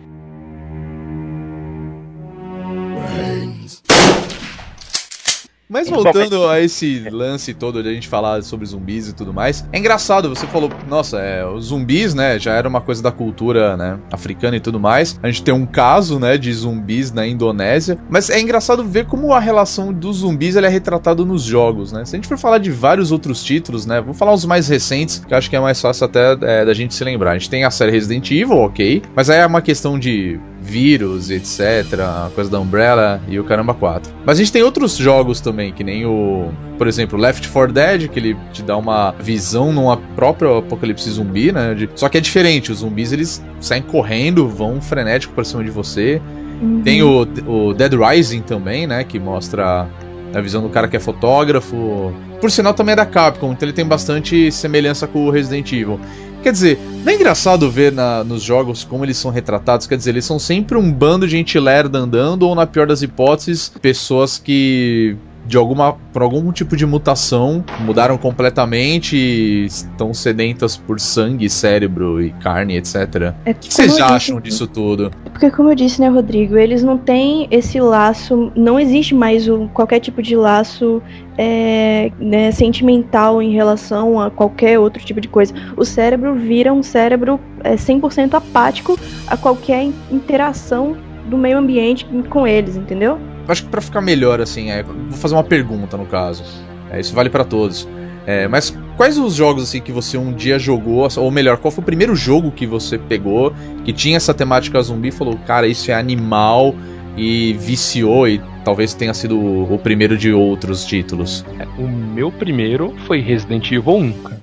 Mas 5.74 5.90
voltando 5.90 6.48
a 6.48 6.62
esse 6.62 7.10
lance 7.10 7.52
todo 7.52 7.82
de 7.82 7.90
a 7.90 7.94
gente 7.94 8.08
falar 8.08 8.44
sobre 8.44 8.64
zumbis 8.64 9.08
e 9.08 9.14
tudo 9.14 9.34
mais, 9.34 9.68
é 9.74 9.80
engraçado, 9.80 10.30
você 10.30 10.46
falou, 10.46 10.70
nossa, 10.88 11.20
é, 11.20 11.44
os 11.44 11.66
zumbis, 11.66 12.14
né, 12.14 12.38
já 12.38 12.54
era 12.54 12.70
uma 12.70 12.80
coisa 12.80 13.02
da 13.02 13.12
cultura, 13.12 13.76
né, 13.76 13.98
africana 14.12 14.56
e 14.56 14.60
tudo 14.60 14.80
mais. 14.80 15.20
A 15.24 15.28
gente 15.32 15.42
tem 15.42 15.52
um 15.52 15.66
caso, 15.66 16.20
né, 16.20 16.38
de 16.38 16.54
zumbis 16.54 17.12
na 17.12 17.26
Indonésia, 17.26 17.98
mas 18.08 18.30
é 18.30 18.40
engraçado 18.40 18.84
ver 18.84 19.08
como 19.08 19.34
a 19.34 19.40
relação 19.40 19.92
dos 19.92 20.18
zumbis 20.18 20.56
ela 20.56 20.68
é 20.68 20.70
retratada 20.70 21.26
nos 21.26 21.42
jogos, 21.42 21.92
né. 21.92 22.06
Se 22.06 22.16
a 22.16 22.18
gente 22.18 22.28
for 22.28 22.38
falar 22.38 22.60
de 22.60 22.70
vários 22.70 23.12
outros 23.12 23.44
títulos, 23.44 23.88
né, 23.88 24.00
vou 24.00 24.14
falar 24.14 24.34
os 24.34 24.46
mais 24.46 24.68
recentes, 24.68 25.26
que 25.26 25.34
eu 25.34 25.38
acho 25.40 25.50
que 25.50 25.56
é 25.56 25.60
mais 25.60 25.82
fácil 25.82 26.06
até 26.06 26.38
é, 26.42 26.66
da 26.66 26.74
gente 26.76 26.94
se 26.94 27.04
lembrar. 27.04 27.32
A 27.32 27.38
gente 27.40 27.50
tem 27.50 27.64
a 27.64 27.72
série 27.72 27.90
Resident 27.90 28.30
Evil, 28.30 28.58
ok, 28.58 29.02
mas 29.16 29.28
aí 29.28 29.40
é 29.40 29.46
uma 29.48 29.62
questão 29.62 29.98
de 29.98 30.40
vírus, 30.64 31.30
etc, 31.30 32.00
a 32.00 32.30
coisa 32.34 32.50
da 32.50 32.60
Umbrella 32.60 33.22
e 33.28 33.40
o 33.40 33.44
caramba 33.44 33.74
4. 33.74 34.12
Mas 34.26 34.38
a 34.38 34.44
gente 34.44 34.52
tem 34.52 34.64
outros 34.64 34.96
jogos 34.96 35.42
também, 35.42 35.74
que 35.74 35.84
nem 35.84 36.06
o, 36.06 36.50
por 36.78 36.88
exemplo, 36.88 37.20
Left 37.20 37.48
4 37.50 37.74
Dead, 37.74 38.08
que 38.10 38.18
ele 38.20 38.38
te 38.52 38.64
dá 38.64 38.78
uma 38.78 39.14
visão 39.20 39.72
numa 39.74 39.98
própria 39.98 40.58
apocalipse 40.60 41.10
zumbi, 41.10 41.52
né? 41.52 41.74
de- 41.76 41.90
só 41.96 42.08
que 42.10 42.18
é 42.18 42.22
diferente, 42.22 42.72
os 42.72 42.80
zumbis 42.80 43.12
eles 43.12 43.44
saem 43.60 43.82
correndo, 43.84 44.48
vão 44.48 44.82
frenético 44.82 45.34
pra 45.34 45.44
cima 45.44 45.64
de 45.64 45.70
você. 45.70 46.22
Uhum. 46.62 46.82
Tem 46.84 47.04
o, 47.04 47.28
o 47.46 47.74
Dead 47.74 47.94
Rising 47.94 48.42
também, 48.42 48.88
né? 48.88 49.04
Que 49.04 49.20
mostra 49.20 49.88
a 50.34 50.42
visão 50.42 50.62
do 50.62 50.70
cara 50.70 50.88
que 50.88 50.96
é 50.96 51.00
fotógrafo. 51.00 52.14
Por 52.40 52.50
sinal, 52.50 52.74
também 52.74 52.94
é 52.94 52.96
da 52.96 53.06
Capcom, 53.06 53.52
então 53.52 53.68
ele 53.68 53.74
tem 53.74 53.86
bastante 53.86 54.52
semelhança 54.52 55.06
com 55.08 55.26
o 55.26 55.30
Resident 55.30 55.72
Evil. 55.74 56.00
Quer 56.44 56.52
dizer, 56.52 56.78
não 57.06 57.12
é 57.12 57.16
engraçado 57.16 57.72
ver 57.72 57.92
na- 57.92 58.24
nos 58.24 58.44
jogos 58.44 58.84
como 58.84 59.06
eles 59.06 59.16
são 59.18 59.32
retratados? 59.32 59.88
Quer 59.88 59.98
dizer, 59.98 60.10
eles 60.12 60.26
são 60.26 60.38
sempre 60.38 60.78
um 60.78 60.92
bando 60.92 61.26
de 61.26 61.32
gente 61.32 61.58
lerda 61.58 61.98
andando, 62.00 62.44
ou 62.44 62.54
na 62.54 62.68
pior 62.68 62.86
das 62.86 63.02
hipóteses, 63.02 63.72
pessoas 63.82 64.38
que. 64.38 65.16
De 65.46 65.58
alguma, 65.58 65.94
por 66.14 66.22
algum 66.22 66.52
tipo 66.52 66.76
de 66.78 66.86
mutação, 66.86 67.64
mudaram 67.82 68.18
completamente 68.18 69.16
e 69.18 69.66
estão 69.66 70.14
sedentas 70.14 70.78
por 70.78 71.00
sangue, 71.00 71.50
cérebro 71.50 72.22
e 72.22 72.32
carne, 72.32 72.78
etc. 72.78 73.34
É 73.46 73.52
O 73.52 73.56
que 73.56 73.74
vocês 73.74 74.00
acham 74.00 74.40
disse- 74.40 74.50
disso 74.60 74.68
tudo? 74.68 75.12
Porque 75.32 75.52
como 75.52 75.70
eu 75.72 75.76
disse, 75.76 76.00
né, 76.00 76.08
Rodrigo, 76.08 76.56
eles 76.58 76.82
não 76.84 76.98
têm 76.98 77.48
esse 77.52 77.80
laço, 77.80 78.52
não 78.56 78.80
existe 78.80 79.14
mais 79.14 79.48
o, 79.50 79.68
qualquer 79.74 80.00
tipo 80.00 80.22
de 80.22 80.36
laço 80.36 81.02
é, 81.38 82.12
né, 82.20 82.52
sentimental 82.52 83.42
em 83.42 83.52
relação 83.52 84.20
a 84.22 84.30
qualquer 84.32 84.80
outro 84.80 85.04
tipo 85.04 85.20
de 85.20 85.28
coisa. 85.28 85.54
O 85.76 85.84
cérebro 85.84 86.36
vira 86.36 86.72
um 86.72 86.84
cérebro 86.84 87.40
é, 87.64 87.76
100% 87.76 88.34
apático 88.36 88.98
a 89.28 89.36
qualquer 89.36 89.84
in- 89.84 89.94
interação 90.12 90.96
do 91.30 91.38
meio 91.38 91.58
ambiente 91.58 92.06
com 92.30 92.46
eles, 92.48 92.76
entendeu? 92.78 93.18
Acho 93.48 93.64
que 93.64 93.70
pra 93.70 93.82
ficar 93.82 94.02
melhor, 94.02 94.42
assim, 94.42 94.70
é, 94.70 94.84
vou 94.84 95.18
fazer 95.18 95.36
uma 95.36 95.44
pergunta 95.44 95.98
no 95.98 96.06
caso. 96.06 96.44
É, 96.92 97.00
isso 97.00 97.14
vale 97.14 97.30
pra 97.30 97.44
todos. 97.44 97.88
É, 98.26 98.48
mas 98.48 98.76
quais 98.96 99.18
os 99.18 99.36
jogos 99.36 99.64
assim 99.64 99.82
que 99.82 99.92
você 99.92 100.18
um 100.18 100.32
dia 100.32 100.58
jogou, 100.58 101.08
ou 101.18 101.32
melhor, 101.32 101.58
qual 101.58 101.72
foi 101.72 101.82
o 101.82 101.86
primeiro 101.86 102.16
jogo 102.16 102.52
que 102.52 102.66
você 102.66 102.98
pegou 102.98 103.54
que 103.84 103.92
tinha 103.92 104.16
essa 104.16 104.34
temática 104.34 104.82
zumbi 104.82 105.10
e 105.10 105.12
falou, 105.12 105.38
cara, 105.46 105.68
isso 105.68 105.92
é 105.92 105.94
animal 105.94 106.74
e 107.18 107.54
viciou 107.54 108.28
e 108.28 108.42
talvez 108.64 108.94
tenha 108.94 109.14
sido 109.14 109.38
o, 109.38 109.78
primeiro 109.78 110.18
de 110.18 110.32
outros 110.32 110.86
títulos? 110.86 111.46
O 111.78 111.88
meu 111.88 112.32
primeiro 112.32 112.94
foi 113.06 113.20
Resident 113.20 113.72
Evil 113.72 113.96
1, 113.96 114.12
cara. 114.14 114.43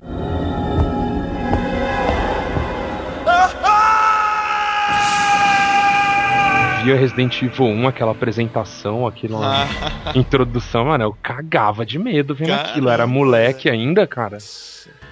Via 6.83 6.97
Resident 6.97 7.43
Evil 7.43 7.67
1, 7.67 7.89
aquela 7.89 8.13
apresentação, 8.13 9.07
aquela 9.07 9.69
Ah, 9.83 10.13
introdução, 10.15 10.87
mano, 10.87 11.05
eu 11.05 11.17
cagava 11.23 11.85
de 11.85 11.99
medo 11.99 12.35
vendo 12.35 12.49
Caramba. 12.49 12.69
aquilo. 12.71 12.89
Era 12.91 13.07
moleque 13.07 13.69
ainda, 13.69 14.07
cara. 14.07 14.39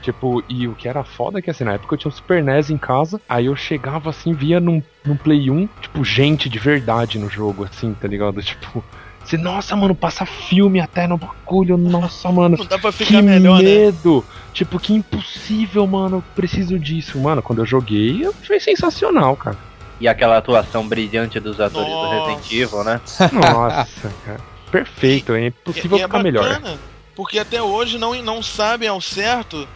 Tipo, 0.02 0.42
e 0.48 0.66
o 0.66 0.74
que 0.74 0.88
era 0.88 1.04
foda 1.04 1.38
é 1.38 1.42
que 1.42 1.50
assim, 1.50 1.64
na 1.64 1.74
época 1.74 1.94
eu 1.94 1.98
tinha 1.98 2.09
um 2.09 2.12
Super 2.12 2.42
NES 2.42 2.70
em 2.70 2.78
casa, 2.78 3.20
aí 3.28 3.46
eu 3.46 3.57
chegava 3.57 4.09
assim, 4.11 4.33
via 4.33 4.61
num, 4.61 4.83
num 5.04 5.16
Play 5.16 5.50
1, 5.50 5.68
tipo, 5.81 6.04
gente 6.04 6.48
de 6.48 6.59
verdade 6.59 7.18
no 7.18 7.28
jogo, 7.28 7.64
assim, 7.64 7.92
tá 7.94 8.09
ligado? 8.09 8.40
Tipo, 8.42 8.83
você, 9.22 9.37
nossa, 9.37 9.76
mano, 9.76 9.94
passa 9.94 10.24
filme 10.24 10.81
até 10.81 11.07
no 11.07 11.18
bagulho, 11.18 11.76
nossa, 11.76 12.33
mano. 12.33 12.57
não 12.57 12.64
dá 12.64 12.78
pra 12.78 12.90
Que 12.92 13.04
ficar 13.04 13.20
melhor, 13.20 13.59
né? 13.62 13.68
medo! 13.68 14.24
Tipo, 14.54 14.78
que 14.78 14.94
impossível, 14.94 15.87
mano. 15.87 16.18
Eu 16.18 16.22
preciso 16.35 16.78
disso. 16.78 17.18
Mano, 17.20 17.42
quando 17.42 17.59
eu 17.59 17.66
joguei, 17.66 18.26
foi 18.46 18.59
sensacional, 18.59 19.37
cara. 19.37 19.59
E 20.01 20.07
aquela 20.07 20.39
atuação 20.39 20.87
brilhante 20.87 21.41
dos 21.41 21.61
atores 21.61 21.91
do 21.91 22.03
Nossa. 22.03 22.15
Resident 22.15 22.53
Evil, 22.53 22.85
né? 22.85 23.01
Nossa, 23.33 24.15
cara. 24.25 24.41
Perfeito, 24.71 25.33
é 25.35 25.47
impossível 25.47 25.99
E- 25.99 26.01
e 26.01 26.05
ficar 26.05 26.19
é 26.19 26.23
melhor. 26.23 26.49
bacana, 26.49 26.79
Porque 27.17 27.39
até 27.39 27.61
hoje 27.61 27.99
não, 27.99 28.15
não 28.23 28.43
sabem 28.43 28.89
ao 28.89 29.01
certo, 29.01 29.67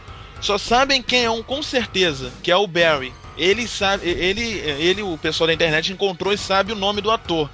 só 0.41 0.57
sabem 0.59 1.03
quem 1.03 1.25
é 1.25 1.31
um 1.31 1.43
com 1.43 1.63
certeza, 1.63 2.31
que 2.43 2.51
é 2.53 2.57
o 2.57 2.67
Barry. 2.67 3.13
Ele 3.37 3.67
sabe, 3.67 4.07
ele, 4.09 4.43
ele, 4.43 5.03
o 5.03 5.17
pessoal 5.19 5.47
da 5.49 5.55
internet 5.55 5.93
encontrou 5.93 6.33
e 6.33 6.39
sabe 6.39 6.71
o 6.73 6.77
nome 6.77 7.01
do 7.01 7.11
ator. 7.11 7.51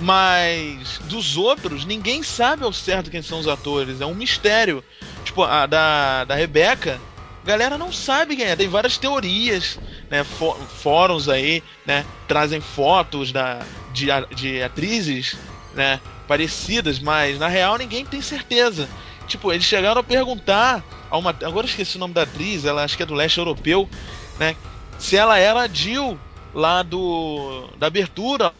Mas 0.00 0.98
dos 1.04 1.36
outros, 1.36 1.84
ninguém 1.84 2.22
sabe 2.22 2.64
ao 2.64 2.72
certo 2.72 3.10
quem 3.10 3.22
são 3.22 3.38
os 3.38 3.46
atores. 3.46 4.00
É 4.00 4.06
um 4.06 4.14
mistério. 4.14 4.82
Tipo, 5.24 5.44
a 5.44 5.64
da, 5.66 6.24
da 6.24 6.34
Rebeca, 6.34 7.00
galera 7.44 7.76
não 7.78 7.92
sabe 7.92 8.36
quem 8.36 8.46
é. 8.46 8.56
Tem 8.56 8.68
várias 8.68 8.98
teorias, 8.98 9.78
né? 10.10 10.24
fó- 10.24 10.54
Fóruns 10.54 11.28
aí, 11.28 11.62
né? 11.86 12.04
Trazem 12.28 12.60
fotos 12.60 13.32
da, 13.32 13.60
de, 13.92 14.06
de 14.34 14.62
atrizes, 14.62 15.36
né? 15.74 16.00
Parecidas, 16.28 16.98
mas 16.98 17.38
na 17.38 17.48
real 17.48 17.76
ninguém 17.76 18.04
tem 18.04 18.20
certeza. 18.22 18.88
Tipo, 19.26 19.52
eles 19.52 19.64
chegaram 19.64 20.00
a 20.00 20.04
perguntar 20.04 20.82
a 21.10 21.16
uma. 21.18 21.30
Agora 21.30 21.66
eu 21.66 21.70
esqueci 21.70 21.96
o 21.96 22.00
nome 22.00 22.14
da 22.14 22.22
atriz, 22.22 22.64
ela 22.64 22.84
acho 22.84 22.96
que 22.96 23.02
é 23.02 23.06
do 23.06 23.14
leste 23.14 23.38
europeu, 23.38 23.88
né? 24.38 24.56
Se 24.98 25.16
ela 25.16 25.38
era 25.38 25.60
a 25.60 25.68
Jill 25.68 26.18
lá 26.54 26.82
do. 26.82 27.68
da 27.78 27.86
abertura 27.86 28.52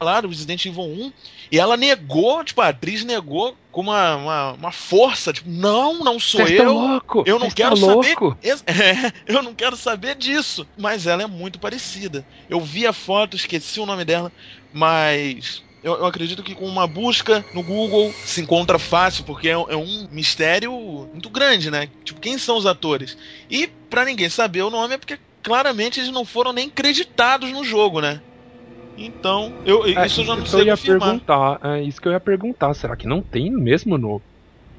lá 0.00 0.20
do 0.20 0.28
Resident 0.28 0.64
Evil 0.66 0.82
1. 0.84 1.12
E 1.50 1.58
ela 1.58 1.76
negou, 1.76 2.44
tipo, 2.44 2.60
a 2.60 2.68
atriz 2.68 3.04
negou 3.04 3.56
com 3.76 3.82
uma, 3.82 4.16
uma, 4.16 4.52
uma 4.52 4.72
força, 4.72 5.34
tipo, 5.34 5.50
não, 5.50 6.02
não 6.02 6.18
sou 6.18 6.46
Cês 6.46 6.58
eu. 6.58 6.72
louco? 6.72 7.22
Eu 7.26 7.38
não 7.38 7.50
quero 7.50 7.78
tá 7.78 7.84
saber. 7.84 8.16
É, 8.66 9.12
eu 9.26 9.42
não 9.42 9.54
quero 9.54 9.76
saber 9.76 10.14
disso. 10.14 10.66
Mas 10.78 11.06
ela 11.06 11.22
é 11.22 11.26
muito 11.26 11.58
parecida. 11.58 12.26
Eu 12.48 12.58
vi 12.58 12.86
a 12.86 12.92
foto, 12.94 13.36
esqueci 13.36 13.78
o 13.78 13.84
nome 13.84 14.02
dela, 14.02 14.32
mas. 14.72 15.62
Eu, 15.84 15.92
eu 15.96 16.06
acredito 16.06 16.42
que 16.42 16.54
com 16.54 16.64
uma 16.64 16.86
busca 16.86 17.44
no 17.52 17.62
Google 17.62 18.14
se 18.24 18.40
encontra 18.40 18.78
fácil, 18.78 19.24
porque 19.24 19.48
é, 19.48 19.52
é 19.52 19.76
um 19.76 20.08
mistério 20.10 20.72
muito 21.12 21.28
grande, 21.28 21.70
né? 21.70 21.90
Tipo, 22.02 22.18
quem 22.18 22.38
são 22.38 22.56
os 22.56 22.64
atores? 22.64 23.14
E 23.50 23.66
pra 23.90 24.06
ninguém 24.06 24.30
saber 24.30 24.62
o 24.62 24.70
nome 24.70 24.94
é 24.94 24.98
porque 24.98 25.18
claramente 25.42 26.00
eles 26.00 26.10
não 26.10 26.24
foram 26.24 26.50
nem 26.50 26.70
creditados 26.70 27.52
no 27.52 27.62
jogo, 27.62 28.00
né? 28.00 28.22
Então, 28.96 29.54
eu, 29.64 29.86
É, 29.96 30.04
isso 30.04 30.20
eu 30.20 30.24
já 30.24 30.36
não 30.36 30.44
que 30.44 30.46
sei 30.46 30.64
eu 30.64 30.64
ia 30.64 30.76
confirmar. 30.76 31.22
perguntar. 31.26 31.58
É 31.62 31.82
isso 31.82 32.00
que 32.00 32.08
eu 32.08 32.12
ia 32.12 32.20
perguntar. 32.20 32.74
Será 32.74 32.96
que 32.96 33.06
não 33.06 33.22
tem 33.22 33.50
mesmo 33.52 33.96
no, 33.98 34.22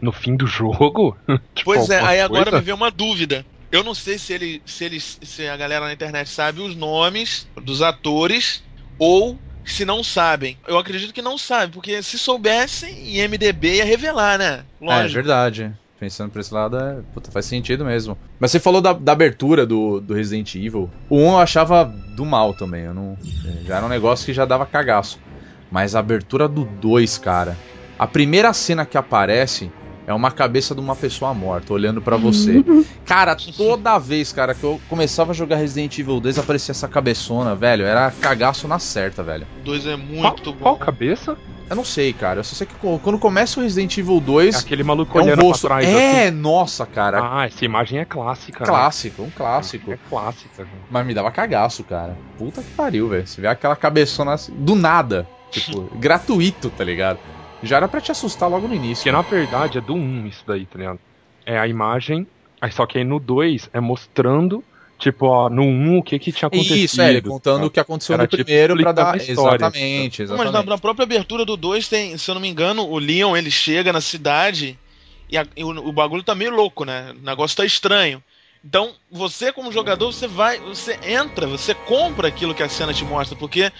no 0.01 0.11
fim 0.13 0.35
do 0.37 0.47
jogo? 0.47 1.17
Tipo, 1.55 1.63
Pois 1.63 1.89
é, 1.89 1.99
aí 2.01 2.19
agora 2.21 2.51
coisa? 2.51 2.51
me 2.51 2.61
veio 2.61 2.75
uma 2.75 2.89
dúvida. 2.91 3.45
Eu 3.71 3.83
não 3.83 3.93
sei 3.93 4.17
se 4.17 4.33
ele, 4.33 4.63
se 4.65 4.85
eles, 4.85 5.17
se 5.23 5.47
a 5.47 5.57
galera 5.57 5.85
na 5.85 5.93
internet 5.93 6.29
sabe 6.29 6.61
os 6.61 6.75
nomes 6.75 7.47
dos 7.61 7.81
atores 7.81 8.63
ou 8.97 9.41
se 9.65 9.83
não 9.83 10.03
sabem. 10.03 10.61
Eu 10.65 10.77
acredito 10.77 11.13
que 11.13 11.21
não 11.21 11.37
sabem, 11.37 11.71
porque 11.71 12.01
se 12.01 12.17
soubessem, 12.17 13.15
IMDB 13.17 13.75
ia 13.77 13.85
revelar, 13.85 14.37
né? 14.39 14.65
É, 14.87 15.07
Lógico. 15.07 15.09
verdade. 15.09 15.77
Pensando 15.99 16.29
por 16.29 16.39
esse 16.39 16.53
lado, 16.53 16.77
é, 16.77 16.99
puta, 17.13 17.31
faz 17.31 17.45
sentido 17.45 17.83
mesmo. 17.83 18.17
Mas 18.39 18.51
você 18.51 18.59
falou 18.59 18.81
da, 18.81 18.93
da 18.93 19.13
abertura 19.13 19.65
do, 19.65 19.99
do 19.99 20.13
Resident 20.13 20.53
Evil. 20.55 20.89
O 21.09 21.17
1 21.17 21.19
eu 21.31 21.39
achava 21.39 21.83
do 21.83 22.23
mal 22.23 22.53
também. 22.53 22.83
Eu 22.83 22.93
não, 22.93 23.17
já 23.65 23.77
era 23.77 23.85
um 23.85 23.89
negócio 23.89 24.25
que 24.25 24.33
já 24.33 24.45
dava 24.45 24.65
cagaço. 24.65 25.19
Mas 25.71 25.95
a 25.95 25.99
abertura 25.99 26.47
do 26.47 26.65
2, 26.65 27.17
cara. 27.17 27.57
A 27.97 28.05
primeira 28.05 28.53
cena 28.53 28.85
que 28.85 28.97
aparece 28.97 29.71
é 30.07 30.13
uma 30.13 30.31
cabeça 30.31 30.73
de 30.73 30.79
uma 30.79 30.95
pessoa 30.95 31.33
morta 31.33 31.73
olhando 31.73 32.01
pra 32.01 32.15
você. 32.17 32.63
cara, 33.05 33.35
toda 33.35 33.99
vez, 33.99 34.31
cara, 34.31 34.55
que 34.55 34.63
eu 34.63 34.79
começava 34.89 35.31
a 35.31 35.35
jogar 35.35 35.57
Resident 35.57 35.99
Evil 35.99 36.19
2, 36.21 36.39
aparecia 36.39 36.71
essa 36.71 36.87
cabeçona, 36.87 37.53
velho. 37.53 37.85
Era 37.85 38.09
cagaço 38.09 38.67
na 38.67 38.79
certa, 38.79 39.21
velho. 39.21 39.45
O 39.61 39.65
2 39.65 39.85
é 39.85 39.97
Qual, 39.97 39.99
muito 40.31 40.53
qual 40.53 40.75
bom. 40.75 40.79
cabeça? 40.79 41.37
Eu 41.69 41.75
não 41.75 41.83
sei, 41.83 42.13
cara. 42.13 42.39
Eu 42.39 42.43
só 42.45 42.55
sei 42.55 42.65
que 42.65 42.73
quando 42.75 43.19
começa 43.19 43.59
o 43.59 43.63
Resident 43.63 43.97
Evil 43.97 44.21
2, 44.21 44.55
É 44.55 44.59
aquele 44.59 44.83
maluco 44.83 45.17
é 45.17 45.21
um 45.21 45.25
olhando 45.25 45.41
rosto. 45.41 45.67
pra 45.67 45.79
trás. 45.79 45.89
É, 45.93 46.27
assim. 46.27 46.31
nossa, 46.37 46.85
cara. 46.85 47.19
Ah, 47.21 47.45
essa 47.45 47.65
imagem 47.65 47.99
é 47.99 48.05
clássica. 48.05 48.61
né? 48.61 48.65
clássico, 48.65 49.21
um 49.23 49.29
clássico. 49.29 49.91
É 49.91 49.97
clássica. 50.09 50.63
né? 50.63 50.69
Mas 50.89 51.05
me 51.05 51.13
dava 51.13 51.29
cagaço, 51.29 51.83
cara. 51.83 52.15
Puta 52.37 52.61
que 52.63 52.71
pariu, 52.71 53.09
velho. 53.09 53.27
Você 53.27 53.41
vê 53.41 53.47
aquela 53.47 53.75
cabeçona 53.75 54.31
assim, 54.31 54.53
do 54.55 54.73
nada. 54.75 55.27
Tipo, 55.51 55.81
gratuito, 55.99 56.69
tá 56.69 56.85
ligado? 56.85 57.19
Já 57.61 57.77
era 57.77 57.87
pra 57.87 58.01
te 58.01 58.11
assustar 58.11 58.49
logo 58.49 58.67
no 58.67 58.73
início. 58.73 59.03
Porque 59.03 59.11
na 59.11 59.21
verdade 59.21 59.77
é 59.77 59.81
do 59.81 59.93
1 59.95 60.27
isso 60.27 60.43
daí, 60.45 60.65
tá 60.65 60.77
ligado? 60.77 60.99
É 61.45 61.57
a 61.57 61.67
imagem, 61.67 62.27
aí 62.61 62.71
só 62.71 62.85
que 62.85 62.97
aí 62.97 63.03
no 63.03 63.19
2 63.19 63.69
é 63.73 63.79
mostrando, 63.79 64.63
tipo, 64.99 65.25
ó, 65.27 65.49
no 65.49 65.63
1 65.63 65.97
o 65.99 66.03
que 66.03 66.19
que 66.19 66.31
tinha 66.31 66.47
acontecido. 66.47 66.77
Isso, 66.83 67.01
é, 67.01 67.09
ele 67.09 67.21
contando 67.21 67.65
o 67.65 67.69
que 67.71 67.79
aconteceu 67.79 68.15
Era 68.15 68.23
no 68.23 68.29
tipo 68.29 68.43
primeiro 68.43 68.75
pra 68.77 68.91
dar. 68.91 69.13
a 69.13 69.17
história. 69.17 69.65
Exatamente, 69.65 70.21
Não, 70.23 70.37
Mas 70.37 70.45
exatamente. 70.45 70.65
na, 70.67 70.75
na 70.75 70.77
própria 70.77 71.03
abertura 71.03 71.45
do 71.45 71.55
2 71.57 71.87
tem, 71.87 72.17
se 72.17 72.29
eu 72.29 72.35
não 72.35 72.41
me 72.41 72.47
engano, 72.47 72.87
o 72.87 72.99
Leon 72.99 73.35
ele 73.35 73.49
chega 73.51 73.93
na 73.93 74.01
cidade 74.01 74.77
e, 75.29 75.37
a- 75.37 75.47
e 75.55 75.63
o, 75.63 75.69
o 75.69 75.91
bagulho 75.91 76.23
tá 76.23 76.35
meio 76.35 76.51
louco, 76.51 76.85
né? 76.85 77.11
O 77.11 77.21
negócio 77.25 77.57
tá 77.57 77.65
estranho. 77.65 78.23
Então, 78.63 78.93
você 79.09 79.53
como 79.53 79.71
jogador, 79.71 80.11
você 80.11 80.27
vai, 80.27 80.59
você 80.59 80.97
entra, 81.01 81.47
você 81.47 81.73
compra 81.75 82.27
aquilo 82.27 82.53
que 82.55 82.63
a 82.63 82.67
cena 82.69 82.93
te 82.93 83.05
mostra, 83.05 83.37
porque 83.37 83.71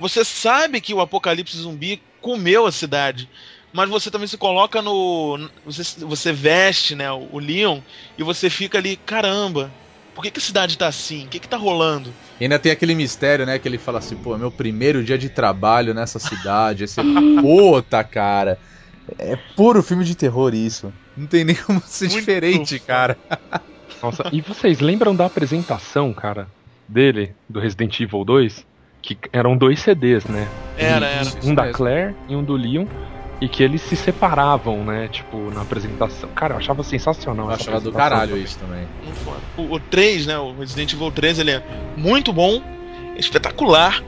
você 0.00 0.24
sabe 0.24 0.80
que 0.80 0.94
o 0.94 1.00
apocalipse 1.00 1.56
zumbi 1.56 2.02
comeu 2.20 2.66
a 2.66 2.72
cidade. 2.72 3.28
Mas 3.72 3.88
você 3.88 4.10
também 4.10 4.26
se 4.26 4.36
coloca 4.36 4.82
no. 4.82 5.48
Você, 5.64 6.04
você 6.04 6.32
veste, 6.32 6.96
né, 6.96 7.10
o 7.12 7.38
Leon, 7.38 7.80
e 8.18 8.22
você 8.22 8.50
fica 8.50 8.78
ali, 8.78 8.96
caramba, 8.96 9.70
por 10.14 10.22
que, 10.22 10.30
que 10.32 10.38
a 10.38 10.42
cidade 10.42 10.76
tá 10.76 10.88
assim? 10.88 11.26
O 11.26 11.28
que, 11.28 11.38
que 11.38 11.48
tá 11.48 11.56
rolando? 11.56 12.12
E 12.40 12.44
ainda 12.44 12.58
tem 12.58 12.72
aquele 12.72 12.94
mistério, 12.94 13.46
né? 13.46 13.58
Que 13.58 13.68
ele 13.68 13.78
fala 13.78 13.98
assim, 13.98 14.16
pô, 14.16 14.34
é 14.34 14.38
meu 14.38 14.50
primeiro 14.50 15.04
dia 15.04 15.16
de 15.16 15.28
trabalho 15.28 15.94
nessa 15.94 16.18
cidade. 16.18 16.84
Esse... 16.84 17.00
Puta, 17.40 18.02
cara. 18.02 18.58
É 19.18 19.36
puro 19.56 19.82
filme 19.82 20.04
de 20.04 20.14
terror 20.16 20.52
isso. 20.54 20.92
Não 21.16 21.26
tem 21.26 21.44
nem 21.44 21.56
como 21.56 21.80
ser 21.86 22.08
Muito 22.08 22.18
diferente, 22.18 22.78
cara. 22.80 23.16
Nossa, 24.02 24.24
e 24.32 24.40
vocês 24.40 24.80
lembram 24.80 25.14
da 25.14 25.26
apresentação, 25.26 26.12
cara, 26.12 26.48
dele, 26.88 27.34
do 27.48 27.60
Resident 27.60 28.00
Evil 28.00 28.24
2? 28.24 28.66
Que 29.02 29.16
eram 29.32 29.56
dois 29.56 29.80
CDs, 29.80 30.24
né? 30.26 30.48
Era, 30.76 31.06
um, 31.06 31.08
era. 31.08 31.30
Um 31.44 31.54
da 31.54 31.62
mesmo. 31.64 31.76
Claire 31.76 32.14
e 32.28 32.36
um 32.36 32.42
do 32.44 32.54
Leon. 32.54 32.86
E 33.40 33.48
que 33.48 33.62
eles 33.62 33.80
se 33.80 33.96
separavam, 33.96 34.84
né? 34.84 35.08
Tipo, 35.08 35.50
na 35.50 35.62
apresentação. 35.62 36.28
Cara, 36.34 36.54
eu 36.54 36.58
achava 36.58 36.82
sensacional. 36.82 37.46
Eu 37.48 37.54
achava 37.54 37.80
do 37.80 37.90
caralho 37.90 38.32
também. 38.32 38.44
isso 38.44 38.58
também. 38.58 38.86
Muito 39.02 39.20
foda. 39.24 39.40
O, 39.56 39.74
o 39.76 39.80
3, 39.80 40.26
né? 40.26 40.38
O 40.38 40.52
Resident 40.52 40.92
Evil 40.92 41.10
3, 41.10 41.38
ele 41.38 41.52
é 41.52 41.62
muito 41.96 42.34
bom, 42.34 42.62
espetacular. 43.16 44.02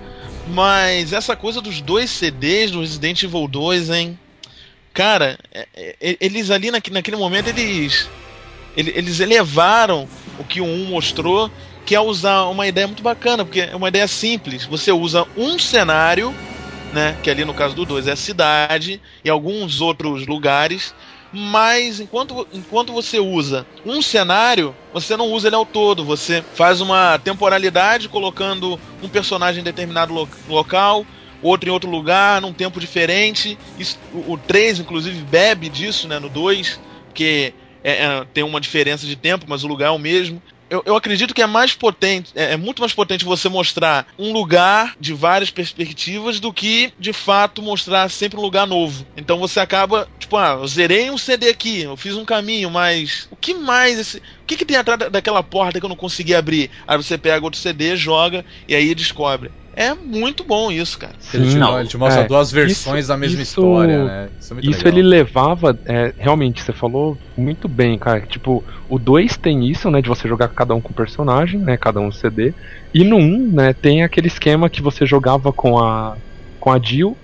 Mas 0.46 1.12
essa 1.12 1.34
coisa 1.36 1.60
dos 1.62 1.80
dois 1.80 2.10
CDs 2.10 2.70
do 2.72 2.80
Resident 2.80 3.22
Evil 3.22 3.48
2, 3.48 3.88
hein? 3.90 4.18
Cara, 4.92 5.38
é- 5.54 5.66
é- 5.98 6.16
eles 6.20 6.50
ali 6.50 6.70
naque- 6.70 6.90
naquele 6.90 7.16
momento, 7.16 7.48
eles. 7.48 8.10
ele- 8.76 8.92
Eles 8.94 9.20
elevaram 9.20 10.06
o 10.38 10.44
que 10.44 10.60
o 10.60 10.64
1 10.64 10.84
mostrou, 10.86 11.50
que 11.84 11.94
é 11.94 12.00
usar 12.00 12.44
uma 12.46 12.66
ideia 12.66 12.86
muito 12.86 13.02
bacana, 13.02 13.44
porque 13.44 13.60
é 13.62 13.76
uma 13.76 13.88
ideia 13.88 14.08
simples. 14.08 14.64
Você 14.66 14.92
usa 14.92 15.26
um 15.36 15.58
cenário, 15.58 16.36
né? 16.90 17.18
Que 17.22 17.30
ali 17.30 17.44
no 17.44 17.54
caso 17.54 17.74
do 17.74 17.86
2 17.86 18.06
é 18.06 18.12
a 18.12 18.16
cidade 18.16 19.02
e 19.24 19.30
alguns 19.30 19.80
outros 19.80 20.26
lugares. 20.26 20.94
Mas 21.34 21.98
enquanto, 21.98 22.46
enquanto 22.52 22.92
você 22.92 23.18
usa 23.18 23.66
um 23.84 24.02
cenário, 24.02 24.76
você 24.92 25.16
não 25.16 25.26
usa 25.30 25.48
ele 25.48 25.56
ao 25.56 25.64
todo. 25.66 26.04
Você 26.04 26.44
faz 26.52 26.80
uma 26.80 27.18
temporalidade 27.18 28.08
colocando 28.08 28.80
um 29.00 29.08
personagem 29.08 29.60
em 29.62 29.64
determinado 29.64 30.12
lo- 30.12 30.28
local, 30.46 31.06
outro 31.40 31.68
em 31.68 31.72
outro 31.72 31.90
lugar, 31.90 32.40
num 32.40 32.52
tempo 32.54 32.78
diferente. 32.80 33.58
Isso, 33.76 33.98
o, 34.10 34.34
o 34.34 34.38
3, 34.38 34.78
inclusive, 34.78 35.24
bebe 35.24 35.68
disso 35.70 36.06
né, 36.06 36.18
no 36.18 36.28
2, 36.28 36.80
porque 37.08 37.54
é- 37.82 38.04
é, 38.04 38.24
tem 38.32 38.44
uma 38.44 38.60
diferença 38.60 39.06
de 39.06 39.16
tempo, 39.16 39.46
mas 39.48 39.64
o 39.64 39.68
lugar 39.68 39.88
é 39.88 39.90
o 39.90 39.98
mesmo. 39.98 40.42
Eu, 40.72 40.82
eu 40.86 40.96
acredito 40.96 41.34
que 41.34 41.42
é 41.42 41.46
mais 41.46 41.74
potente, 41.74 42.32
é, 42.34 42.52
é 42.54 42.56
muito 42.56 42.80
mais 42.80 42.94
potente 42.94 43.26
você 43.26 43.46
mostrar 43.46 44.06
um 44.18 44.32
lugar 44.32 44.94
de 44.98 45.12
várias 45.12 45.50
perspectivas 45.50 46.40
do 46.40 46.50
que, 46.50 46.94
de 46.98 47.12
fato, 47.12 47.60
mostrar 47.60 48.08
sempre 48.08 48.38
um 48.38 48.42
lugar 48.42 48.66
novo. 48.66 49.06
Então 49.14 49.38
você 49.38 49.60
acaba, 49.60 50.08
tipo, 50.18 50.34
ah, 50.34 50.56
eu 50.62 50.66
zerei 50.66 51.10
um 51.10 51.18
CD 51.18 51.50
aqui, 51.50 51.82
eu 51.82 51.94
fiz 51.94 52.16
um 52.16 52.24
caminho, 52.24 52.70
mas 52.70 53.26
o 53.30 53.36
que 53.36 53.52
mais 53.52 53.98
esse. 53.98 54.16
O 54.16 54.22
que, 54.46 54.56
que 54.56 54.64
tem 54.64 54.78
atrás 54.78 54.98
da- 54.98 55.08
daquela 55.10 55.42
porta 55.42 55.78
que 55.78 55.84
eu 55.84 55.90
não 55.90 55.96
consegui 55.96 56.34
abrir? 56.34 56.70
Aí 56.86 56.96
você 56.96 57.18
pega 57.18 57.44
outro 57.44 57.60
CD, 57.60 57.94
joga 57.94 58.42
e 58.66 58.74
aí 58.74 58.94
descobre. 58.94 59.52
É 59.74 59.94
muito 59.94 60.44
bom 60.46 60.70
isso, 60.70 60.98
cara. 60.98 61.14
Ele 61.32 61.48
te, 61.48 61.56
Não, 61.56 61.78
ele 61.80 61.88
te 61.88 61.96
mostra 61.96 62.22
é, 62.24 62.26
duas 62.26 62.50
versões 62.50 63.00
isso- 63.00 63.08
da 63.08 63.16
mesma 63.16 63.40
isso- 63.40 63.42
história, 63.60 64.04
né? 64.04 64.30
Isso 64.38 64.52
é 64.52 64.54
muito 64.54 64.70
Isso 64.70 64.84
legal. 64.84 64.98
ele 64.98 65.08
levava, 65.08 65.80
é, 65.88 66.12
realmente, 66.18 66.62
você 66.62 66.72
falou 66.72 67.18
muito 67.36 67.68
bem, 67.68 67.98
cara. 67.98 68.20
Tipo, 68.26 68.62
o 68.88 68.98
2 68.98 69.38
tem 69.38 69.70
isso, 69.70 69.90
né? 69.90 70.02
De 70.02 70.08
você 70.10 70.28
jogar 70.28 70.48
cada 70.50 70.74
um 70.74 70.82
com 70.82 70.92
personagem, 70.92 71.58
né? 71.60 71.78
Cada 71.78 72.00
um 72.00 72.12
CD. 72.12 72.54
E 72.92 73.02
no 73.02 73.16
1, 73.16 73.20
um, 73.20 73.52
né, 73.54 73.72
tem 73.72 74.02
aquele 74.02 74.26
esquema 74.26 74.68
que 74.68 74.82
você 74.82 75.06
jogava 75.06 75.52
com 75.52 75.78
a. 75.78 76.16
com 76.58 76.70
a 76.70 76.78
Jill, 76.80 77.16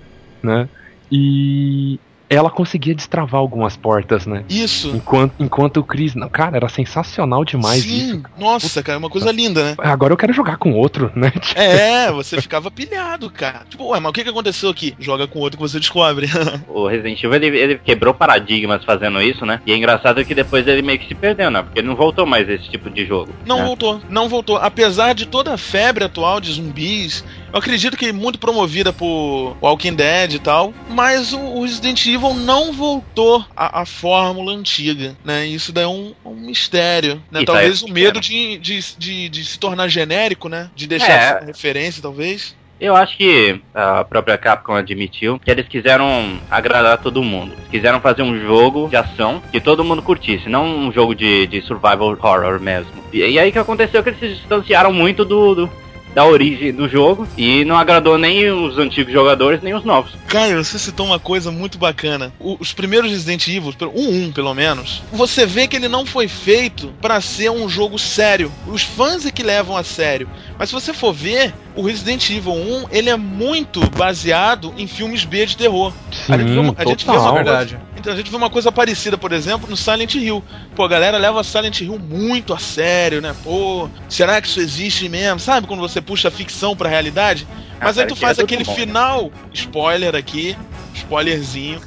né? 0.42 0.68
E 1.10 2.00
ela 2.28 2.50
conseguia 2.50 2.94
destravar 2.94 3.40
algumas 3.40 3.76
portas, 3.76 4.26
né? 4.26 4.44
Isso. 4.48 4.90
Enquanto, 4.94 5.34
enquanto 5.38 5.78
o 5.78 5.84
Chris. 5.84 6.14
Não, 6.14 6.28
cara, 6.28 6.56
era 6.56 6.68
sensacional 6.68 7.44
demais 7.44 7.82
Sim, 7.82 8.18
isso. 8.18 8.22
nossa, 8.38 8.82
cara, 8.82 8.96
é 8.96 8.98
uma 8.98 9.10
coisa 9.10 9.30
linda, 9.32 9.64
né? 9.64 9.74
Agora 9.78 10.12
eu 10.12 10.16
quero 10.16 10.32
jogar 10.32 10.56
com 10.56 10.72
outro, 10.72 11.10
né? 11.14 11.30
Tipo, 11.30 11.58
É, 11.60 12.10
você 12.10 12.40
ficava 12.40 12.70
pilhado, 12.70 13.30
cara. 13.30 13.62
Tipo, 13.68 13.88
ué, 13.88 14.00
mas 14.00 14.10
o 14.10 14.12
que, 14.12 14.24
que 14.24 14.30
aconteceu 14.30 14.70
aqui? 14.70 14.94
Joga 14.98 15.26
com 15.26 15.38
outro 15.38 15.58
que 15.58 15.62
você 15.62 15.78
descobre. 15.78 16.28
O 16.68 16.86
Resident 16.86 17.22
Evil 17.22 17.34
ele, 17.34 17.58
ele 17.58 17.78
quebrou 17.78 18.14
paradigmas 18.14 18.84
fazendo 18.84 19.20
isso, 19.22 19.44
né? 19.44 19.60
E 19.66 19.72
é 19.72 19.76
engraçado 19.76 20.24
que 20.24 20.34
depois 20.34 20.66
ele 20.66 20.82
meio 20.82 20.98
que 20.98 21.08
se 21.08 21.14
perdeu, 21.14 21.50
né? 21.50 21.62
Porque 21.62 21.78
ele 21.78 21.88
não 21.88 21.96
voltou 21.96 22.26
mais 22.26 22.48
esse 22.48 22.68
tipo 22.68 22.90
de 22.90 23.04
jogo. 23.06 23.32
Não 23.46 23.58
né? 23.58 23.64
voltou, 23.64 24.00
não 24.08 24.28
voltou. 24.28 24.56
Apesar 24.56 25.14
de 25.14 25.26
toda 25.26 25.54
a 25.54 25.58
febre 25.58 26.04
atual 26.04 26.40
de 26.40 26.52
zumbis, 26.52 27.24
eu 27.52 27.58
acredito 27.58 27.96
que 27.96 28.12
muito 28.12 28.38
promovida 28.38 28.92
por 28.92 29.56
Walking 29.62 29.94
Dead 29.94 30.34
e 30.34 30.38
tal, 30.38 30.72
mas 30.90 31.32
o, 31.32 31.62
Resident 31.62 32.04
Evil 32.06 32.34
não 32.34 32.72
voltou 32.72 33.44
à, 33.56 33.80
à 33.82 33.86
fórmula 33.86 34.52
antiga, 34.52 35.16
né? 35.24 35.46
Isso 35.46 35.72
daí 35.72 35.84
é 35.84 35.88
um, 35.88 36.12
um 36.24 36.34
mistério, 36.34 37.22
né? 37.30 37.42
E 37.42 37.44
tá 37.44 37.52
Talvez 37.54 37.82
aí, 37.82 37.90
o 37.90 37.92
medo 37.92 38.20
de, 38.20 38.58
de, 38.58 38.78
de, 38.96 39.28
de 39.28 39.44
se 39.44 39.58
tornar 39.58 39.88
genérico, 39.88 40.48
né? 40.48 40.70
De 40.74 40.86
deixar 40.86 41.42
É. 41.42 41.46
referência, 41.46 42.02
talvez. 42.02 42.56
Eu 42.80 42.94
acho 42.94 43.16
que 43.16 43.60
a 43.74 44.04
própria 44.04 44.38
Capcom 44.38 44.74
admitiu 44.74 45.40
que 45.40 45.50
eles 45.50 45.66
quiseram 45.66 46.38
agradar 46.48 46.98
todo 46.98 47.24
mundo. 47.24 47.52
Eles 47.54 47.68
quiseram 47.68 48.00
fazer 48.00 48.22
um 48.22 48.38
jogo 48.40 48.88
de 48.88 48.94
ação 48.94 49.42
que 49.50 49.60
todo 49.60 49.82
mundo 49.82 50.00
curtisse, 50.00 50.48
não 50.48 50.64
um 50.86 50.92
jogo 50.92 51.12
de, 51.12 51.48
de 51.48 51.60
survival 51.62 52.16
horror 52.22 52.60
mesmo. 52.60 52.92
E, 53.12 53.18
e 53.18 53.36
aí 53.36 53.50
que 53.50 53.58
aconteceu 53.58 54.00
que 54.00 54.10
eles 54.10 54.20
se 54.20 54.28
distanciaram 54.28 54.92
muito 54.92 55.24
do, 55.24 55.56
do- 55.56 55.70
da 56.14 56.24
origem 56.24 56.72
do 56.72 56.88
jogo 56.88 57.26
e 57.36 57.64
não 57.64 57.76
agradou 57.76 58.18
nem 58.18 58.50
os 58.50 58.76
antigos 58.78 59.12
jogadores 59.12 59.62
nem 59.62 59.74
os 59.74 59.84
novos. 59.84 60.12
Caio, 60.26 60.62
você 60.62 60.78
citou 60.78 61.06
uma 61.06 61.18
coisa 61.18 61.50
muito 61.50 61.78
bacana. 61.78 62.32
O- 62.40 62.56
os 62.60 62.72
primeiros 62.72 63.10
Resident 63.10 63.46
Evil, 63.48 63.74
um 63.94 64.26
1 64.26 64.32
pelo 64.32 64.52
menos, 64.54 65.02
você 65.12 65.46
vê 65.46 65.66
que 65.68 65.76
ele 65.76 65.88
não 65.88 66.04
foi 66.04 66.26
feito 66.28 66.92
pra 67.00 67.20
ser 67.20 67.50
um 67.50 67.68
jogo 67.68 67.98
sério. 67.98 68.50
Os 68.66 68.82
fãs 68.82 69.24
é 69.26 69.30
que 69.30 69.42
levam 69.42 69.76
a 69.76 69.82
sério. 69.84 70.28
Mas 70.58 70.68
se 70.70 70.74
você 70.74 70.92
for 70.92 71.12
ver, 71.12 71.54
o 71.76 71.82
Resident 71.82 72.28
Evil 72.30 72.52
1, 72.54 72.86
ele 72.90 73.08
é 73.10 73.16
muito 73.16 73.80
baseado 73.96 74.72
em 74.76 74.86
filmes 74.86 75.24
B 75.24 75.46
de 75.46 75.56
terror. 75.56 75.92
sim, 76.10 76.32
a 76.32 76.38
gente 76.38 76.52
vê 76.52 76.58
uma- 76.58 76.74
a 76.76 76.84
gente 76.84 77.04
vê 77.06 77.12
uma 77.12 77.32
verdade. 77.32 77.78
Então 77.98 78.12
a 78.12 78.16
gente 78.16 78.30
vê 78.30 78.36
uma 78.36 78.48
coisa 78.48 78.70
parecida, 78.70 79.18
por 79.18 79.32
exemplo, 79.32 79.68
no 79.68 79.76
Silent 79.76 80.14
Hill. 80.14 80.42
Pô, 80.76 80.84
a 80.84 80.88
galera 80.88 81.18
leva 81.18 81.42
Silent 81.42 81.80
Hill 81.80 81.98
muito 81.98 82.54
a 82.54 82.58
sério, 82.58 83.20
né? 83.20 83.34
Pô, 83.42 83.88
será 84.08 84.40
que 84.40 84.46
isso 84.48 84.60
existe 84.60 85.08
mesmo? 85.08 85.40
Sabe 85.40 85.66
quando 85.66 85.80
você 85.80 86.00
puxa 86.00 86.28
a 86.28 86.30
ficção 86.30 86.76
pra 86.76 86.88
realidade? 86.88 87.46
Mas 87.80 87.98
Ah, 87.98 88.02
aí 88.02 88.06
tu 88.06 88.16
faz 88.16 88.38
é 88.38 88.42
tudo 88.42 88.44
aquele 88.44 88.68
né? 88.68 88.74
final, 88.74 89.32
spoiler 89.52 90.14
aqui, 90.14 90.56
spoilerzinho. 90.98 91.80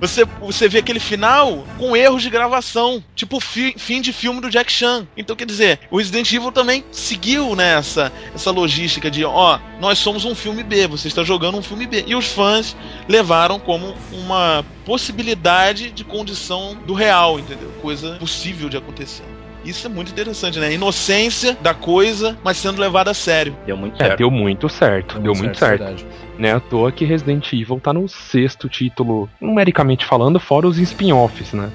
você, 0.00 0.24
você 0.40 0.68
vê 0.68 0.78
aquele 0.78 1.00
final 1.00 1.64
com 1.78 1.96
erros 1.96 2.22
de 2.22 2.30
gravação, 2.30 3.02
tipo 3.14 3.40
fi- 3.40 3.74
fim 3.76 4.00
de 4.00 4.12
filme 4.12 4.40
do 4.40 4.50
Jack 4.50 4.70
Chan. 4.70 5.06
Então 5.16 5.34
quer 5.36 5.46
dizer, 5.46 5.80
o 5.90 5.98
Resident 5.98 6.32
Evil 6.32 6.52
também 6.52 6.84
seguiu 6.92 7.54
nessa 7.54 8.12
essa 8.34 8.50
logística 8.50 9.10
de, 9.10 9.24
ó, 9.24 9.58
nós 9.80 9.98
somos 9.98 10.24
um 10.24 10.34
filme 10.34 10.62
B, 10.62 10.86
você 10.86 11.08
está 11.08 11.22
jogando 11.24 11.58
um 11.58 11.62
filme 11.62 11.86
B. 11.86 12.04
E 12.06 12.14
os 12.14 12.26
fãs 12.26 12.76
levaram 13.08 13.58
como 13.58 13.94
uma 14.12 14.64
possibilidade 14.84 15.90
de 15.90 16.04
condição 16.04 16.76
do 16.86 16.94
real, 16.94 17.38
entendeu? 17.38 17.70
Coisa 17.80 18.16
possível 18.16 18.68
de 18.68 18.76
acontecer. 18.76 19.24
Isso 19.64 19.86
é 19.86 19.90
muito 19.90 20.10
interessante, 20.10 20.58
né? 20.58 20.72
Inocência 20.74 21.56
da 21.60 21.72
coisa, 21.72 22.36
mas 22.42 22.56
sendo 22.56 22.80
levada 22.80 23.10
a 23.10 23.14
sério. 23.14 23.56
Deu 23.64 23.76
muito 23.76 23.94
É, 24.02 24.06
certo. 24.06 24.18
deu 24.18 24.30
muito 24.30 24.68
certo, 24.68 25.18
deu 25.20 25.34
muito 25.34 25.56
certo. 25.58 26.04
Não 26.38 26.48
é 26.48 26.52
à 26.52 26.60
toa 26.60 26.90
que 26.90 27.04
Resident 27.04 27.52
Evil 27.52 27.78
tá 27.78 27.92
no 27.92 28.08
sexto 28.08 28.68
título, 28.68 29.28
numericamente 29.40 30.04
falando, 30.04 30.40
fora 30.40 30.66
os 30.66 30.78
spin-offs, 30.78 31.52
né? 31.52 31.70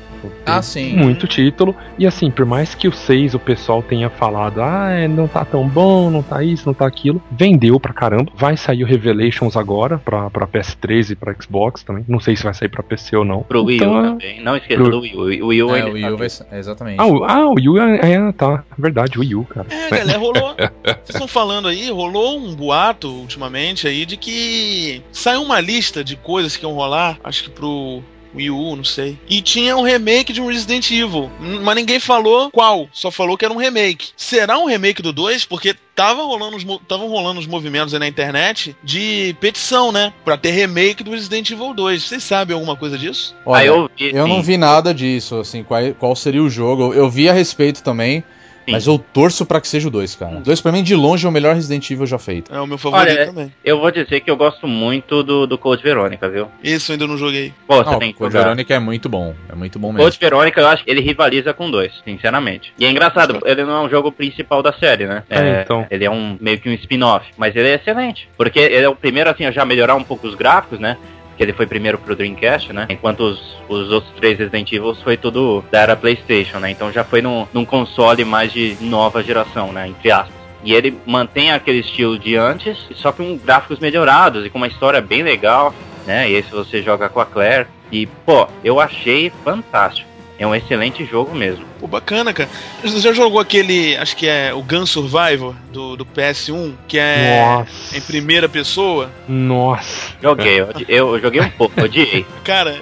Ah, 0.46 0.62
sim. 0.62 0.96
Muito 0.96 1.28
título. 1.28 1.76
E 1.98 2.06
assim, 2.08 2.30
por 2.32 2.46
mais 2.46 2.74
que 2.76 2.88
o 2.88 2.92
6 2.92 3.34
o 3.34 3.40
pessoal 3.40 3.82
tenha 3.84 4.10
falado, 4.10 4.62
ah, 4.62 4.90
é, 4.92 5.08
não 5.08 5.28
tá 5.28 5.44
tão 5.46 5.68
bom, 5.68 6.10
não 6.10 6.22
tá 6.24 6.44
isso, 6.44 6.64
não 6.66 6.74
tá 6.74 6.86
aquilo, 6.88 7.22
vendeu 7.32 7.80
pra 7.80 7.94
caramba. 7.94 8.32
Vai 8.36 8.56
sair 8.58 8.84
o 8.84 8.88
Revelations 8.88 9.56
agora 9.58 9.98
pra, 9.98 10.30
pra 10.30 10.48
PS3 10.48 11.12
e 11.12 11.16
pra 11.16 11.36
Xbox 11.40 11.84
também. 11.84 12.04
Não 12.08 12.20
sei 12.20 12.36
se 12.36 12.44
vai 12.44 12.54
sair 12.54 12.70
pra 12.70 12.82
PC 12.84 13.16
ou 13.18 13.26
não. 13.26 13.44
Pro 13.44 13.64
Wii 13.64 13.80
U 13.80 13.84
Então, 13.84 14.04
também. 14.04 14.42
Não 14.42 14.56
esqueça 14.58 14.82
pro- 14.82 14.92
do 14.92 15.00
Wii 15.02 15.16
U. 15.16 15.46
O 15.46 15.48
Wii 15.48 15.64
U 15.64 15.76
É, 15.76 15.80
ainda 15.80 15.90
o 15.90 15.94
Wii 15.94 16.02
tá 16.04 16.08
U 16.08 16.18
vai 16.18 16.28
vivo. 16.28 16.30
ser- 16.30 16.48
é, 16.52 16.60
exatamente. 16.60 17.00
Ah, 17.00 17.06
o, 17.08 17.24
ah, 17.24 17.46
o 17.50 17.54
Wii 17.56 17.70
U 17.70 17.78
é, 17.82 18.12
é, 18.14 18.32
tá, 18.32 18.64
verdade, 18.78 19.18
o 19.18 19.22
Wii 19.22 19.36
U, 19.36 19.44
cara. 19.46 19.68
É, 19.70 19.90
galera, 19.90 20.18
rolou. 20.20 20.56
Vocês 20.56 21.10
estão 21.10 21.28
falando 21.28 21.68
aí, 21.68 21.90
rolou 21.90 22.38
um 22.40 22.56
boato 22.56 23.08
ultimamente 23.10 23.88
aí 23.88 24.06
de 24.06 24.18
que 24.18 25.02
saiu 25.12 25.42
uma 25.42 25.60
lista 25.60 26.04
de 26.04 26.16
coisas 26.16 26.56
que 26.56 26.66
iam 26.66 26.74
rolar, 26.74 27.18
acho 27.24 27.44
que 27.44 27.50
pro 27.50 28.02
Wii 28.38 28.50
U, 28.52 28.76
não 28.76 28.84
sei. 28.84 29.18
E 29.30 29.42
tinha 29.42 29.76
um 29.76 29.82
remake 29.84 30.32
de 30.32 30.42
um 30.42 30.48
Resident 30.48 30.90
Evil. 30.92 31.30
Mas 31.64 31.76
ninguém 31.76 32.00
falou 32.00 32.50
qual, 32.52 32.88
só 32.92 33.12
falou 33.12 33.38
que 33.38 33.46
era 33.46 33.54
um 33.54 33.58
remake. 33.58 34.10
Será 34.16 34.58
um 34.58 34.66
remake 34.66 35.02
do 35.02 35.12
2? 35.12 35.46
Porque 35.46 35.76
tava 35.96 36.22
rolando 36.24 36.56
os, 36.56 36.64
tavam 36.88 37.08
rolando 37.08 37.40
os 37.40 37.48
movimentos 37.48 37.94
aí 37.94 38.00
na 38.00 38.08
internet 38.08 38.76
de 38.84 39.36
petição, 39.40 39.92
né? 39.92 40.14
Pra 40.24 40.38
ter 40.38 40.52
remake 40.52 41.04
do 41.04 41.12
Resident 41.12 41.50
Evil 41.50 41.74
2. 41.74 42.04
Vocês 42.04 42.24
sabem 42.24 42.54
alguma 42.54 42.76
coisa 42.76 42.98
disso? 42.98 43.36
Olha, 43.46 43.62
Ah, 43.62 43.66
eu 43.66 43.90
vi, 43.98 44.16
eu 44.16 44.28
não 44.28 44.42
vi 44.42 44.58
nada 44.58 44.94
disso, 44.94 45.38
assim, 45.38 45.64
qual, 45.64 45.82
qual 45.98 46.16
seria 46.16 46.44
o 46.44 46.50
jogo. 46.50 46.94
Eu 46.94 47.10
vi 47.10 47.28
a 47.28 47.34
respeito 47.34 47.82
também, 47.84 48.24
Sim. 48.68 48.74
mas 48.74 48.86
eu 48.86 49.00
torço 49.00 49.46
pra 49.46 49.62
que 49.62 49.68
seja 49.68 49.88
o 49.88 49.92
2, 49.92 50.16
cara. 50.16 50.38
O 50.38 50.42
2 50.42 50.60
pra 50.60 50.74
mim, 50.74 50.84
de 50.84 50.94
longe, 50.94 51.26
é 51.26 51.30
o 51.30 51.32
melhor 51.32 51.56
Resident 51.56 51.90
Evil 51.90 52.06
já 52.06 52.20
feito. 52.20 52.54
É 52.54 52.60
o 52.60 52.68
meu 52.68 52.78
favorito 52.78 53.12
Olha, 53.12 53.26
também. 53.28 53.54
Eu 53.64 53.80
vou 53.80 53.90
dizer 53.90 54.20
que 54.20 54.30
eu 54.30 54.36
gosto 54.36 54.68
muito 54.68 55.24
do, 55.24 55.48
do 55.48 55.58
Code 55.58 55.82
Verônica, 55.82 56.28
viu? 56.30 56.50
Eu 56.62 56.80
ainda 56.90 57.08
não 57.08 57.18
joguei. 57.18 57.54
Pô, 57.66 57.78
você 57.78 57.92
Não, 57.92 58.00
tem 58.00 58.10
o 58.10 58.14
que 58.14 58.20
Code 58.20 58.34
jogar. 58.34 58.44
Verônica 58.44 58.74
é 58.74 58.80
muito 58.80 59.08
bom, 59.08 59.34
é 59.48 59.56
muito 59.56 59.80
bom 59.80 59.94
mesmo. 59.94 60.04
Code 60.04 60.20
Verônica, 60.20 60.60
eu 60.60 60.68
acho 60.68 60.84
que 60.84 60.92
ele 60.92 61.00
rivaliza 61.00 61.54
com 61.54 61.72
dois, 61.72 61.94
sinceramente. 62.04 62.74
E 62.78 62.86
é 62.86 62.92
engraçado, 62.92 63.40
ele 63.46 63.64
não 63.64 63.84
é 63.84 63.86
um 63.86 63.90
jogo 63.90 64.12
principal 64.12 64.62
da 64.62 64.74
série, 64.74 65.06
né? 65.06 65.24
É, 65.30 65.62
então. 65.62 65.88
Ele 65.90 66.04
é 66.04 66.12
um 66.12 66.38
meio 66.42 66.60
que 66.60 66.70
um 66.70 66.74
spin-off, 66.74 67.26
mas 67.38 67.56
ele 67.56 67.70
é 67.70 67.76
excelente. 67.76 68.28
Porque 68.36 68.60
ele 68.60 68.84
é 68.84 68.90
o 68.90 68.96
primeiro, 68.96 69.30
assim, 69.30 69.46
a 69.46 69.52
já 69.52 69.64
melhorar 69.64 69.96
um 69.96 70.04
pouco 70.04 70.28
os 70.28 70.36
gráficos, 70.36 70.80
né? 70.80 70.98
Que 71.38 71.44
ele 71.44 71.54
foi 71.54 71.68
primeiro 71.68 71.98
pro 72.00 72.16
Dreamcast, 72.16 72.74
né? 72.74 72.88
Enquanto 72.90 73.22
os, 73.22 73.58
os 73.70 73.92
outros 73.92 74.12
três 74.16 74.40
Resident 74.40 74.72
Evil 74.72 74.96
foi 74.96 75.16
tudo 75.16 75.64
da 75.72 75.82
era 75.82 75.96
PlayStation, 75.96 76.58
né? 76.58 76.72
Então 76.72 76.92
já 76.92 77.04
foi 77.04 77.22
num, 77.22 77.48
num 77.54 77.64
console 77.64 78.26
mais 78.26 78.52
de 78.52 78.76
nova 78.82 79.24
geração, 79.24 79.72
né? 79.72 79.88
Entre 79.88 80.12
aspas. 80.12 80.36
E 80.64 80.74
ele 80.74 80.98
mantém 81.06 81.52
aquele 81.52 81.80
estilo 81.80 82.18
de 82.18 82.36
antes, 82.36 82.78
só 82.96 83.12
com 83.12 83.38
gráficos 83.38 83.80
melhorados 83.80 84.46
e 84.46 84.50
com 84.50 84.58
uma 84.58 84.68
história 84.68 85.00
bem 85.00 85.22
legal, 85.22 85.74
né? 86.06 86.30
E 86.30 86.42
se 86.42 86.52
você 86.52 86.82
joga 86.82 87.08
com 87.08 87.20
a 87.20 87.26
Claire. 87.26 87.68
E, 87.92 88.06
pô, 88.06 88.48
eu 88.64 88.80
achei 88.80 89.32
fantástico. 89.44 90.10
É 90.40 90.46
um 90.46 90.54
excelente 90.54 91.04
jogo 91.04 91.34
mesmo. 91.34 91.66
Pô, 91.80 91.88
bacana, 91.88 92.32
cara. 92.32 92.50
Você 92.84 93.00
já 93.00 93.12
jogou 93.12 93.40
aquele, 93.40 93.98
acho 93.98 94.16
que 94.16 94.28
é 94.28 94.54
o 94.54 94.62
Gun 94.62 94.86
Survivor 94.86 95.56
do, 95.72 95.96
do 95.96 96.06
PS1, 96.06 96.74
que 96.88 97.00
é 97.00 97.44
Nossa. 97.44 97.98
em 97.98 98.02
primeira 98.02 98.48
pessoa? 98.48 99.12
Nossa. 99.28 100.16
Joguei, 100.22 100.60
eu, 100.60 100.70
eu 100.88 101.20
joguei 101.20 101.42
um 101.42 101.50
pouco, 101.50 101.82
odiei. 101.82 102.26
Cara, 102.46 102.80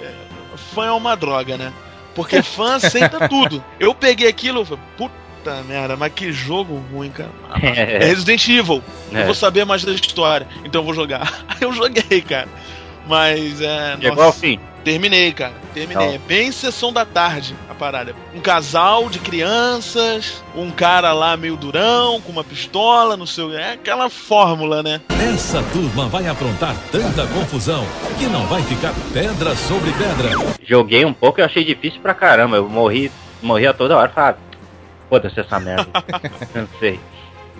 fã 0.73 0.87
é 0.87 0.91
uma 0.91 1.15
droga, 1.15 1.57
né? 1.57 1.71
Porque 2.13 2.41
fã 2.41 2.75
aceita 2.75 3.27
tudo. 3.29 3.63
Eu 3.79 3.93
peguei 3.95 4.27
aquilo 4.27 4.61
e 4.61 4.65
falei, 4.65 4.83
puta 4.97 5.63
merda, 5.63 5.95
mas 5.95 6.13
que 6.13 6.31
jogo 6.31 6.83
ruim, 6.91 7.09
cara. 7.09 7.29
É 7.61 7.95
É, 7.95 7.97
Resident 7.99 8.47
Evil. 8.47 8.81
Eu 9.11 9.19
é. 9.19 9.25
vou 9.25 9.35
saber 9.35 9.65
mais 9.65 9.83
da 9.83 9.91
história, 9.91 10.47
então 10.63 10.81
eu 10.81 10.85
vou 10.85 10.93
jogar. 10.93 11.45
Aí 11.47 11.57
eu 11.61 11.71
joguei, 11.71 12.21
cara. 12.21 12.47
Mas 13.07 13.61
é. 13.61 13.97
Chegou 14.01 14.23
ao 14.23 14.27
nossa, 14.27 14.39
fim. 14.39 14.59
Terminei, 14.85 15.33
cara. 15.33 15.53
Terminei. 15.73 16.07
Não. 16.07 16.13
É 16.13 16.17
bem 16.19 16.51
sessão 16.51 16.93
da 16.93 17.03
tarde 17.03 17.55
a 17.69 17.73
parada. 17.73 18.15
Um 18.33 18.39
casal 18.39 19.09
de 19.09 19.19
crianças, 19.19 20.41
um 20.55 20.69
cara 20.71 21.11
lá 21.11 21.35
meio 21.35 21.57
durão, 21.57 22.21
com 22.21 22.31
uma 22.31 22.43
pistola, 22.43 23.17
não 23.17 23.25
sei 23.25 23.43
o 23.43 23.53
É 23.57 23.73
aquela 23.73 24.09
fórmula, 24.09 24.81
né? 24.83 25.01
Essa 25.33 25.61
turma 25.73 26.07
vai 26.07 26.27
aprontar 26.27 26.75
tanta 26.91 27.25
confusão 27.27 27.85
que 28.17 28.25
não 28.27 28.45
vai 28.45 28.61
ficar 28.61 28.93
pedra 29.11 29.55
sobre 29.55 29.91
pedra. 29.91 30.55
Joguei 30.65 31.03
um 31.03 31.13
pouco 31.13 31.39
e 31.41 31.43
achei 31.43 31.65
difícil 31.65 31.99
pra 31.99 32.13
caramba. 32.13 32.57
Eu 32.57 32.69
morri, 32.69 33.11
morri 33.41 33.65
a 33.67 33.73
toda 33.73 33.97
hora. 33.97 34.09
Falei, 34.09 34.31
ah, 34.31 34.57
foda-se 35.09 35.39
essa 35.39 35.59
merda. 35.59 35.87
Não 36.53 36.67
sei. 36.79 36.99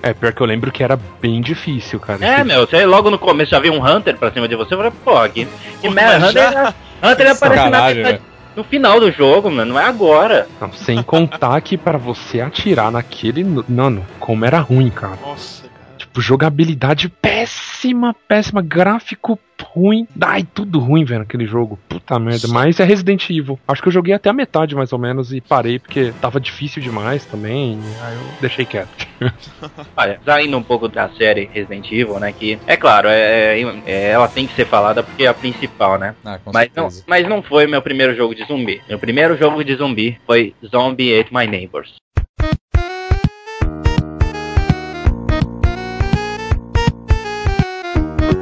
É, 0.03 0.13
pior 0.13 0.31
que 0.33 0.41
eu 0.41 0.45
lembro 0.45 0.71
que 0.71 0.83
era 0.83 0.99
bem 1.19 1.41
difícil, 1.41 1.99
cara. 1.99 2.23
É, 2.23 2.43
meu, 2.43 2.67
você 2.67 2.85
logo 2.85 3.09
no 3.09 3.17
começo 3.17 3.49
já 3.51 3.59
viu 3.59 3.73
um 3.73 3.83
Hunter 3.83 4.15
pra 4.17 4.31
cima 4.31 4.47
de 4.47 4.55
você. 4.55 4.75
Eu 4.75 4.77
falei, 4.77 4.93
pô, 5.03 5.29
que, 5.29 5.47
que 5.81 5.89
merda. 5.89 6.27
Hunter, 6.27 6.51
já- 6.51 6.73
Hunter 7.03 7.31
aparece 7.31 7.69
na 7.69 7.69
metade- 7.69 8.03
né? 8.03 8.19
no 8.55 8.63
final 8.63 8.99
do 8.99 9.11
jogo, 9.11 9.51
mano. 9.51 9.73
Não 9.73 9.79
é 9.79 9.85
agora. 9.85 10.47
Não, 10.61 10.71
sem 10.71 11.01
contar 11.03 11.59
que 11.61 11.77
pra 11.77 11.97
você 11.97 12.39
atirar 12.41 12.91
naquele. 12.91 13.43
Mano, 13.67 14.05
como 14.19 14.45
era 14.45 14.59
ruim, 14.59 14.89
cara. 14.89 15.17
Nossa, 15.21 15.63
cara. 15.63 15.73
Tipo, 15.97 16.21
jogabilidade 16.21 17.09
péssima, 17.09 18.15
péssima, 18.27 18.61
gráfico 18.61 19.37
ruim. 19.73 20.07
Ai, 20.21 20.47
tudo 20.53 20.79
ruim, 20.79 21.03
velho, 21.03 21.23
aquele 21.23 21.45
jogo. 21.45 21.77
Puta 21.89 22.17
merda. 22.17 22.47
Mas 22.47 22.79
é 22.79 22.85
Resident 22.85 23.29
Evil. 23.29 23.59
Acho 23.67 23.81
que 23.81 23.89
eu 23.89 23.91
joguei 23.93 24.13
até 24.13 24.29
a 24.29 24.33
metade, 24.33 24.73
mais 24.73 24.93
ou 24.93 24.99
menos, 24.99 25.33
e 25.33 25.41
parei 25.41 25.79
porque 25.79 26.13
tava 26.21 26.39
difícil 26.39 26.81
demais 26.81 27.25
também. 27.25 27.77
Aí 28.03 28.15
eu 28.15 28.21
deixei 28.39 28.65
quieto. 28.65 29.04
Olha, 29.95 30.19
saindo 30.25 30.57
um 30.57 30.63
pouco 30.63 30.87
da 30.87 31.09
série 31.09 31.49
Resident 31.53 31.85
Evil, 31.91 32.19
né? 32.19 32.31
Que, 32.31 32.59
é 32.67 32.75
claro, 32.77 33.07
é, 33.09 33.59
é- 33.85 34.09
ela 34.11 34.27
tem 34.27 34.45
que 34.47 34.55
ser 34.55 34.65
falada 34.67 35.03
porque 35.03 35.23
é 35.23 35.27
a 35.27 35.33
principal, 35.33 35.97
né? 35.97 36.15
Ah, 36.25 36.39
com 36.43 36.51
Mas 36.53 36.69
não, 36.75 36.89
mas 37.07 37.27
não 37.27 37.41
foi 37.43 37.67
meu 37.67 37.81
primeiro 37.81 38.15
jogo 38.15 38.35
de 38.35 38.43
zumbi. 38.45 38.81
Meu 38.89 38.99
primeiro 38.99 39.37
jogo 39.37 39.63
de 39.63 39.75
zumbi 39.75 40.19
foi 40.25 40.53
Zombie 40.71 41.17
Ate 41.19 41.33
My 41.33 41.47
Neighbors. 41.47 41.93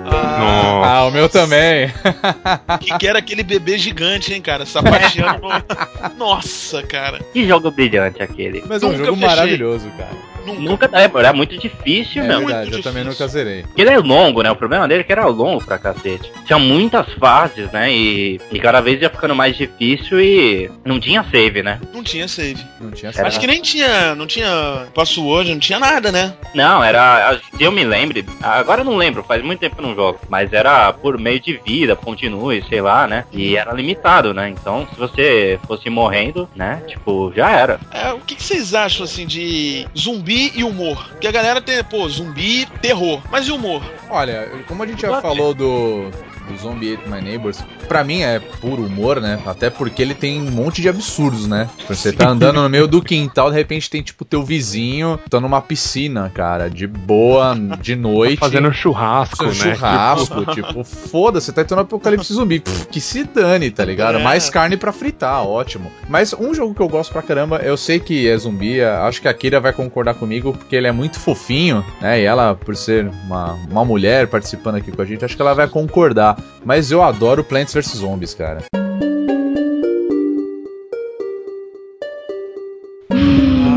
Ah, 0.06 0.82
Ah, 0.86 1.06
o 1.08 1.12
meu 1.12 1.30
também. 1.30 1.90
que, 2.82 2.98
que 2.98 3.08
era 3.08 3.20
aquele 3.20 3.44
bebê 3.44 3.78
gigante, 3.78 4.34
hein, 4.34 4.42
cara? 4.42 4.66
Sapateando. 4.66 5.42
no- 5.42 6.16
Nossa, 6.18 6.84
cara. 6.84 7.20
Que 7.32 7.48
jogo 7.48 7.72
brilhante 7.72 8.22
aquele. 8.22 8.64
Mas 8.68 8.84
é 8.84 8.88
um 8.88 8.92
jogo 8.98 9.14
fechei. 9.16 9.28
maravilhoso, 9.28 9.90
cara. 9.98 10.33
Nunca. 10.46 10.62
Nunca 10.62 10.90
é, 10.94 11.04
era 11.20 11.34
muito 11.34 11.58
difícil, 11.58 12.24
É 12.24 12.28
meu. 12.28 12.38
muito 12.42 12.48
verdade, 12.56 12.72
eu 12.78 12.82
também 12.84 13.04
difícil. 13.04 13.26
nunca 13.26 13.28
zerei. 13.32 13.62
Porque 13.64 13.82
ele 13.82 13.90
é 13.92 13.98
longo, 13.98 14.42
né? 14.42 14.52
O 14.52 14.56
problema 14.56 14.88
dele 14.88 15.02
é 15.02 15.04
que 15.04 15.12
era 15.12 15.26
longo 15.26 15.64
pra 15.64 15.78
cacete. 15.78 16.32
Tinha 16.46 16.60
muitas 16.60 17.12
fases, 17.14 17.72
né? 17.72 17.92
E, 17.94 18.40
e 18.52 18.60
cada 18.60 18.82
vez 18.82 19.02
ia 19.02 19.10
ficando 19.10 19.36
mais 19.36 19.56
difícil 19.58 20.20
e 20.20 20.70
não 20.86 21.00
tinha 21.00 21.24
save, 21.32 21.64
né? 21.64 21.80
Não 21.94 22.04
tinha 22.04 22.28
save. 22.28 22.64
Não 22.80 22.92
tinha 22.92 23.12
Era- 23.16 23.28
Acho 23.28 23.40
que 23.40 23.48
nem 23.48 23.62
tinha. 23.62 24.16
Não 24.16 24.28
tinha 24.28 24.88
password, 24.94 25.52
não 25.52 25.60
tinha 25.60 25.80
nada, 25.80 26.12
né? 26.12 26.34
Não, 26.54 26.84
era. 26.84 27.40
Se 27.56 27.64
eu 27.64 27.72
me 27.72 27.84
lembre, 27.84 28.26
agora 28.42 28.82
eu 28.82 28.86
não 28.86 28.96
lembro, 28.98 29.24
faz 29.24 29.44
muito 29.44 29.60
tempo 29.60 29.76
que 29.76 29.82
eu 29.82 29.88
não 29.88 29.96
jogo. 29.96 30.20
Mas 30.30 30.52
era 30.54 30.92
por 30.94 31.18
meio 31.18 31.40
de 31.40 31.60
vida, 31.66 31.96
continue, 31.96 32.64
sei 32.68 32.82
lá, 32.82 33.08
né? 33.08 33.26
E 33.32 33.56
era 33.56 33.72
limitado, 33.74 34.34
né? 34.34 34.50
Então, 34.50 34.88
se 34.94 35.00
você 35.00 35.60
fosse 35.68 35.90
morrendo, 35.90 36.50
né? 36.56 36.82
Tipo, 36.88 37.32
já 37.36 37.50
era. 37.52 37.80
É, 37.92 38.12
o 38.14 38.20
que, 38.20 38.36
que 38.36 38.44
vocês 38.44 38.74
acham, 38.74 39.04
assim, 39.04 39.26
de 39.26 39.88
zumbi 39.98 40.33
e 40.56 40.64
humor? 40.64 41.10
Porque 41.10 41.28
a 41.28 41.32
galera 41.32 41.62
tem, 41.62 41.84
pô, 41.84 42.08
zumbi, 42.10 42.66
terror. 42.82 43.22
Mas 43.32 43.48
e 43.48 43.52
humor? 43.52 43.84
Olha, 44.10 44.50
como 44.68 44.84
a 44.84 44.88
gente 44.88 45.02
já 45.02 45.22
falou 45.22 45.54
do, 45.54 46.12
do 46.48 46.58
Zombie 46.58 46.94
Ate 46.94 47.10
My 47.10 47.22
Neighbors, 47.22 47.64
pra 47.88 48.04
mim 48.04 48.22
é 48.22 48.40
puro 48.40 48.86
humor, 48.86 49.22
né? 49.22 49.40
Até 49.46 49.70
porque 49.70 50.02
ele 50.02 50.14
tem 50.14 50.42
um 50.42 50.52
monte 50.52 50.82
de 50.82 50.90
absurdos, 50.90 51.48
né? 51.48 51.70
Você 51.88 52.12
tá 52.12 52.30
andando 52.30 52.62
no 52.62 52.70
meio 52.70 52.88
do 52.88 53.02
quintal, 53.02 53.50
de 53.50 53.56
repente 53.58 53.90
tem 53.90 54.02
tipo 54.02 54.26
teu 54.26 54.44
vizinho, 54.44 55.20
tá 55.30 55.40
numa 55.40 55.62
piscina, 55.62 56.32
cara, 56.34 56.70
de 56.70 56.88
boa, 56.88 57.56
de 57.82 57.96
noite. 57.96 58.38
Fazendo 58.38 58.72
churrasco, 58.74 59.46
Fazendo 59.46 59.66
né? 59.66 59.76
churrasco, 59.76 60.46
tipo, 60.54 60.84
foda-se, 60.84 61.52
tá 61.52 61.64
tendo 61.64 61.78
um 61.78 61.82
apocalipse 61.82 62.34
zumbi. 62.34 62.60
Pff, 62.60 62.88
que 62.88 63.02
se 63.02 63.24
dane, 63.24 63.72
tá 63.72 63.84
ligado? 63.86 64.18
É. 64.18 64.24
Mais 64.24 64.50
carne 64.50 64.78
pra 64.78 64.92
fritar, 64.92 65.46
ótimo. 65.46 65.92
Mas 66.10 66.34
um 66.34 66.54
jogo 66.54 66.74
que 66.74 66.82
eu 66.82 66.88
gosto 66.88 67.12
pra 67.12 67.22
caramba, 67.22 67.58
eu 67.58 67.78
sei 67.78 68.00
que 68.00 68.28
é 68.28 68.38
zumbi, 68.38 68.82
acho 68.82 69.22
que 69.22 69.28
a 69.28 69.34
Kira 69.34 69.60
vai 69.60 69.74
concordar 69.74 70.14
comigo, 70.16 70.54
porque 70.54 70.76
ele 70.76 70.88
é 70.88 70.92
muito 70.92 71.20
fofinho, 71.20 71.84
né? 72.02 72.22
E 72.22 72.24
ela, 72.24 72.56
por 72.56 72.76
ser 72.76 73.10
uma, 73.26 73.54
uma 73.70 73.86
mulher 73.86 74.28
participando 74.28 74.76
aqui 74.76 74.92
com 74.92 75.02
a 75.02 75.06
gente, 75.06 75.24
acho 75.26 75.36
que 75.36 75.42
ela 75.42 75.54
vai 75.54 75.68
concordar. 75.68 76.33
Mas 76.66 76.92
eu 76.92 77.02
adoro 77.02 77.44
Plants 77.44 77.74
vs 77.74 77.98
Zombies, 77.98 78.34
cara. 78.34 78.64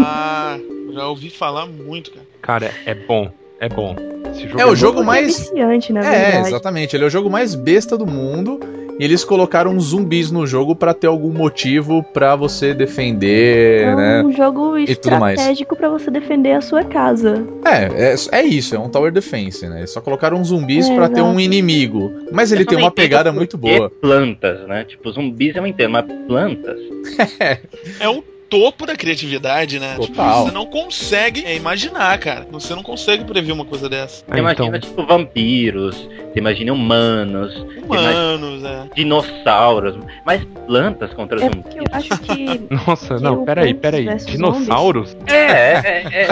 Ah, 0.04 0.58
já 0.92 1.06
ouvi 1.06 1.30
falar 1.30 1.66
muito, 1.66 2.10
cara. 2.12 2.26
Cara, 2.42 2.74
é 2.84 2.94
bom. 2.94 3.32
É 3.60 3.68
bom. 3.68 3.94
Esse 4.30 4.46
jogo 4.48 4.60
É 4.60 4.64
o 4.64 4.68
bom. 4.68 4.74
jogo 4.76 4.98
Ele 5.00 5.06
mais. 5.06 5.26
viciante, 5.38 5.92
na 5.92 6.00
É, 6.00 6.20
verdade. 6.30 6.48
exatamente. 6.48 6.96
Ele 6.96 7.04
é 7.04 7.06
o 7.06 7.10
jogo 7.10 7.30
mais 7.30 7.54
besta 7.54 7.96
do 7.96 8.06
mundo. 8.06 8.60
e 8.98 9.04
eles 9.04 9.22
colocaram 9.24 9.78
zumbis 9.78 10.30
no 10.30 10.46
jogo 10.46 10.74
pra 10.74 10.94
ter 10.94 11.06
algum 11.06 11.30
motivo 11.30 12.02
pra 12.14 12.34
você 12.34 12.72
defender, 12.72 13.82
É 13.88 13.94
né? 13.94 14.22
um 14.22 14.32
jogo 14.32 14.74
estratégico 14.78 15.76
pra 15.76 15.90
você 15.90 16.10
defender 16.10 16.52
a 16.52 16.62
sua 16.62 16.82
casa. 16.82 17.46
É, 17.62 18.14
é, 18.14 18.40
é 18.40 18.42
isso, 18.42 18.74
é 18.74 18.78
um 18.78 18.88
Tower 18.88 19.12
Defense, 19.12 19.66
né? 19.68 19.80
Eles 19.80 19.90
só 19.90 20.00
colocaram 20.00 20.42
zumbis 20.42 20.88
É, 20.88 20.94
pra 20.94 21.10
ter 21.10 21.20
um 21.20 21.38
inimigo. 21.38 22.10
Mas 22.32 22.52
ele 22.52 22.64
tem 22.64 22.78
uma 22.78 22.90
pegada 22.90 23.30
muito 23.30 23.58
boa. 23.58 23.90
Plantas, 23.90 24.66
né? 24.66 24.84
Tipo, 24.84 25.10
zumbis 25.12 25.54
eu 25.54 25.66
entendo, 25.66 25.90
mas 25.90 26.06
plantas? 26.26 26.78
É 28.00 28.08
o 28.08 28.24
topo 28.48 28.86
da 28.86 28.96
criatividade, 28.96 29.78
né? 29.78 29.94
Tipo, 30.00 30.08
Total. 30.08 30.44
você 30.44 30.52
não 30.52 30.66
consegue 30.66 31.44
é, 31.44 31.56
imaginar, 31.56 32.18
cara. 32.18 32.46
Você 32.50 32.74
não 32.74 32.82
consegue 32.82 33.24
prever 33.24 33.52
uma 33.52 33.64
coisa 33.64 33.88
dessa. 33.88 34.24
Ah, 34.28 34.34
Você 34.34 34.40
imagina, 34.40 34.76
então, 34.76 34.80
tipo, 34.80 35.06
vampiros, 35.06 35.96
você 35.96 36.38
imagina 36.38 36.72
humanos, 36.72 37.54
você 37.54 37.78
imagina 37.78 38.10
Humanos, 38.12 38.64
é. 38.64 38.88
dinossauros, 38.94 39.98
mas 40.24 40.44
plantas 40.66 41.12
contra 41.14 41.38
É 41.38 41.44
zumbis. 41.44 41.74
eu 41.74 41.84
acho 41.92 42.20
que. 42.20 42.60
Nossa, 42.86 43.16
que 43.16 43.22
não, 43.22 43.44
peraí, 43.44 43.74
peraí. 43.74 44.06
Dinossauros? 44.16 45.16
É, 45.26 45.34
é, 45.34 46.02
é. 46.22 46.28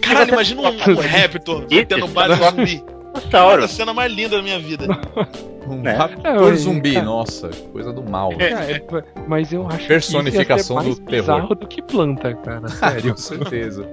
Caralho, 0.00 0.32
imagina 0.32 0.62
um, 0.62 0.66
um 0.66 0.70
Raptor 1.00 1.66
tendo 1.66 2.08
base 2.08 2.34
zumbi. 2.42 2.78
Cara, 2.78 3.00
a 3.12 3.18
Dinossauro. 3.20 3.68
cena 3.68 3.92
mais 3.92 4.12
linda 4.12 4.36
da 4.36 4.42
minha 4.42 4.58
vida. 4.58 4.86
Um 5.70 5.86
É. 5.86 5.92
raptor 5.94 6.52
É, 6.52 6.56
zumbi, 6.56 6.94
cara. 6.94 7.04
nossa, 7.06 7.50
coisa 7.72 7.92
do 7.92 8.02
mal. 8.02 8.32
É, 8.38 8.82
mas 9.28 9.52
eu 9.52 9.66
acho 9.68 9.86
Personificação 9.86 10.76
que 10.78 10.88
isso 10.90 10.90
ia 10.90 10.94
ser 10.94 11.00
do 11.02 11.06
mais 11.06 11.22
terror. 11.22 11.36
bizarro 11.40 11.54
do 11.54 11.66
que 11.66 11.80
planta, 11.82 12.34
cara. 12.34 12.68
Sério. 12.68 13.10
Com 13.12 13.16
certeza. 13.16 13.88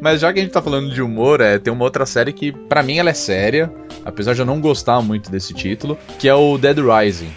Mas 0.00 0.20
já 0.20 0.32
que 0.32 0.38
a 0.38 0.42
gente 0.42 0.52
tá 0.52 0.60
falando 0.62 0.90
de 0.92 1.00
humor, 1.02 1.40
é, 1.40 1.58
tem 1.58 1.72
uma 1.72 1.84
outra 1.84 2.04
série 2.06 2.32
que, 2.32 2.52
pra 2.52 2.82
mim, 2.82 2.98
ela 2.98 3.10
é 3.10 3.14
séria, 3.14 3.72
apesar 4.04 4.34
de 4.34 4.40
eu 4.40 4.46
não 4.46 4.60
gostar 4.60 5.00
muito 5.00 5.30
desse 5.30 5.54
título, 5.54 5.98
que 6.18 6.28
é 6.28 6.34
o 6.34 6.58
Dead 6.58 6.78
Rising. 6.78 7.30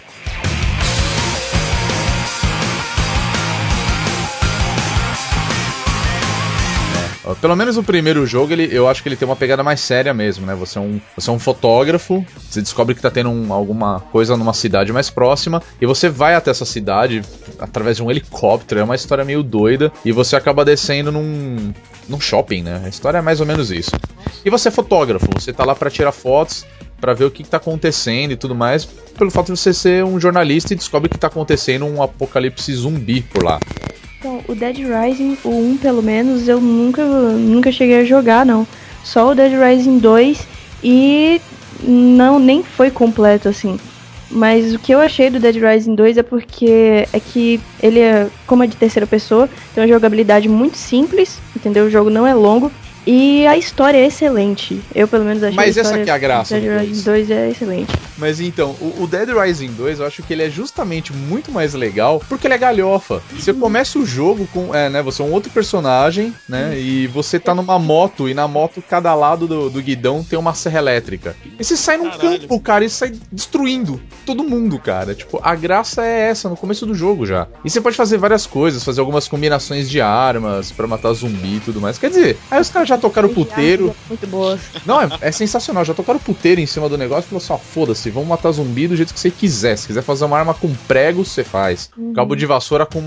Pelo 7.36 7.56
menos 7.56 7.76
o 7.76 7.82
primeiro 7.82 8.26
jogo, 8.26 8.52
ele, 8.52 8.68
eu 8.70 8.88
acho 8.88 9.02
que 9.02 9.08
ele 9.08 9.16
tem 9.16 9.26
uma 9.26 9.36
pegada 9.36 9.62
mais 9.62 9.80
séria 9.80 10.12
mesmo, 10.14 10.46
né? 10.46 10.54
Você 10.54 10.78
é 10.78 10.80
um, 10.80 11.00
você 11.16 11.30
é 11.30 11.32
um 11.32 11.38
fotógrafo, 11.38 12.24
você 12.48 12.60
descobre 12.60 12.94
que 12.94 13.00
tá 13.00 13.10
tendo 13.10 13.30
um- 13.30 13.52
alguma 13.52 14.00
coisa 14.12 14.36
numa 14.36 14.52
cidade 14.54 14.92
mais 14.92 15.10
próxima, 15.10 15.62
e 15.80 15.86
você 15.86 16.08
vai 16.08 16.34
até 16.34 16.50
essa 16.50 16.64
cidade 16.64 17.22
através 17.58 17.96
de 17.96 18.02
um 18.02 18.10
helicóptero, 18.10 18.80
é 18.80 18.84
uma 18.84 18.94
história 18.94 19.24
meio 19.24 19.42
doida, 19.42 19.92
e 20.04 20.12
você 20.12 20.36
acaba 20.36 20.64
descendo 20.64 21.12
num, 21.12 21.72
num 22.08 22.20
shopping, 22.20 22.62
né? 22.62 22.82
A 22.84 22.88
história 22.88 23.18
é 23.18 23.22
mais 23.22 23.40
ou 23.40 23.46
menos 23.46 23.70
isso. 23.70 23.96
E 24.44 24.50
você 24.50 24.68
é 24.68 24.70
fotógrafo, 24.70 25.32
você 25.32 25.52
tá 25.52 25.64
lá 25.64 25.74
pra 25.74 25.90
tirar 25.90 26.12
fotos, 26.12 26.64
pra 27.00 27.14
ver 27.14 27.24
o 27.24 27.30
que, 27.30 27.42
que 27.42 27.48
tá 27.48 27.56
acontecendo 27.56 28.32
e 28.32 28.36
tudo 28.36 28.54
mais, 28.54 28.84
pelo 28.84 29.30
fato 29.30 29.52
de 29.52 29.58
você 29.58 29.72
ser 29.72 30.04
um 30.04 30.20
jornalista 30.20 30.72
e 30.72 30.76
descobre 30.76 31.08
que 31.08 31.18
tá 31.18 31.28
acontecendo 31.28 31.86
um 31.86 32.02
apocalipse 32.02 32.72
zumbi 32.74 33.22
por 33.22 33.42
lá. 33.42 33.60
Então, 34.20 34.38
o 34.46 34.54
Dead 34.54 34.76
Rising, 34.76 35.38
o 35.42 35.48
1 35.48 35.78
pelo 35.78 36.02
menos, 36.02 36.46
eu 36.46 36.60
nunca, 36.60 37.02
nunca 37.06 37.72
cheguei 37.72 38.00
a 38.00 38.04
jogar, 38.04 38.44
não. 38.44 38.66
Só 39.02 39.30
o 39.30 39.34
Dead 39.34 39.52
Rising 39.58 39.98
2 39.98 40.46
e 40.84 41.40
não 41.82 42.38
nem 42.38 42.62
foi 42.62 42.90
completo 42.90 43.48
assim. 43.48 43.78
Mas 44.30 44.74
o 44.74 44.78
que 44.78 44.92
eu 44.92 45.00
achei 45.00 45.30
do 45.30 45.40
Dead 45.40 45.56
Rising 45.56 45.94
2 45.94 46.18
é 46.18 46.22
porque 46.22 47.08
é 47.10 47.18
que 47.18 47.58
ele 47.82 48.00
é, 48.00 48.28
como 48.46 48.62
é 48.62 48.66
de 48.66 48.76
terceira 48.76 49.06
pessoa, 49.06 49.48
tem 49.72 49.82
uma 49.82 49.88
jogabilidade 49.88 50.50
muito 50.50 50.76
simples, 50.76 51.40
entendeu? 51.56 51.86
O 51.86 51.90
jogo 51.90 52.10
não 52.10 52.26
é 52.26 52.34
longo 52.34 52.70
e 53.06 53.46
a 53.46 53.56
história 53.56 53.98
é 53.98 54.06
excelente. 54.06 54.80
Eu 54.94 55.08
pelo 55.08 55.24
menos 55.24 55.42
achei 55.42 55.56
Mas 55.56 55.76
a 55.76 55.80
essa 55.80 55.98
que 55.98 56.10
é 56.10 56.12
a 56.12 56.18
graça 56.18 56.58
Dead. 56.58 56.80
Rising 56.80 57.02
2 57.02 57.30
é 57.30 57.50
excelente. 57.50 57.92
Mas 58.16 58.40
então, 58.40 58.76
o, 58.80 59.04
o 59.04 59.06
Dead 59.06 59.28
Rising 59.28 59.72
2, 59.72 60.00
eu 60.00 60.06
acho 60.06 60.22
que 60.22 60.32
ele 60.32 60.42
é 60.42 60.50
justamente 60.50 61.12
muito 61.12 61.50
mais 61.50 61.74
legal 61.74 62.22
porque 62.28 62.46
ele 62.46 62.54
é 62.54 62.58
galhofa. 62.58 63.22
Você 63.32 63.52
começa 63.52 63.98
o 63.98 64.04
jogo 64.04 64.46
com, 64.52 64.74
é, 64.74 64.88
né, 64.90 65.02
você 65.02 65.22
é 65.22 65.24
um 65.24 65.32
outro 65.32 65.50
personagem, 65.50 66.34
né, 66.48 66.78
e 66.78 67.06
você 67.06 67.38
tá 67.38 67.54
numa 67.54 67.78
moto 67.78 68.28
e 68.28 68.34
na 68.34 68.46
moto 68.46 68.82
cada 68.86 69.14
lado 69.14 69.46
do, 69.46 69.70
do 69.70 69.82
guidão 69.82 70.22
tem 70.22 70.38
uma 70.38 70.54
serra 70.54 70.78
elétrica. 70.78 71.34
E 71.58 71.64
você 71.64 71.76
sai 71.76 71.96
num 71.96 72.10
Caralho. 72.10 72.40
campo, 72.40 72.60
cara, 72.60 72.84
e 72.84 72.90
sai 72.90 73.12
destruindo 73.32 74.00
todo 74.26 74.44
mundo, 74.44 74.78
cara. 74.78 75.14
Tipo, 75.14 75.40
a 75.42 75.54
graça 75.54 76.04
é 76.04 76.28
essa 76.28 76.48
no 76.48 76.56
começo 76.56 76.84
do 76.84 76.94
jogo 76.94 77.24
já. 77.26 77.46
E 77.64 77.70
você 77.70 77.80
pode 77.80 77.96
fazer 77.96 78.18
várias 78.18 78.46
coisas, 78.46 78.84
fazer 78.84 79.00
algumas 79.00 79.26
combinações 79.26 79.88
de 79.88 80.00
armas 80.00 80.70
pra 80.70 80.86
matar 80.86 81.12
zumbi 81.12 81.56
e 81.56 81.60
tudo 81.60 81.80
mais. 81.80 81.98
Quer 81.98 82.10
dizer, 82.10 82.38
aí 82.50 82.60
os 82.60 82.68
caras 82.68 82.89
já 82.90 82.98
tocaram 82.98 83.28
o 83.28 83.34
puteiro, 83.34 83.94
Muito 84.08 84.26
boas. 84.26 84.60
não, 84.84 85.00
é, 85.00 85.08
é 85.22 85.32
sensacional. 85.32 85.84
Já 85.84 85.94
tocaram 85.94 86.18
puteiro 86.18 86.60
em 86.60 86.66
cima 86.66 86.88
do 86.88 86.98
negócio 86.98 87.26
e 87.26 87.28
falou 87.30 87.42
assim: 87.42 87.52
ó, 87.52 87.58
foda-se, 87.58 88.10
vamos 88.10 88.28
matar 88.28 88.50
zumbi 88.52 88.86
do 88.86 88.96
jeito 88.96 89.14
que 89.14 89.20
você 89.20 89.30
quiser. 89.30 89.76
Se 89.76 89.86
quiser 89.86 90.02
fazer 90.02 90.24
uma 90.24 90.38
arma 90.38 90.52
com 90.54 90.72
prego, 90.86 91.24
você 91.24 91.42
faz. 91.42 91.90
Cabo 92.14 92.34
de 92.34 92.44
vassoura 92.46 92.84
com 92.84 93.00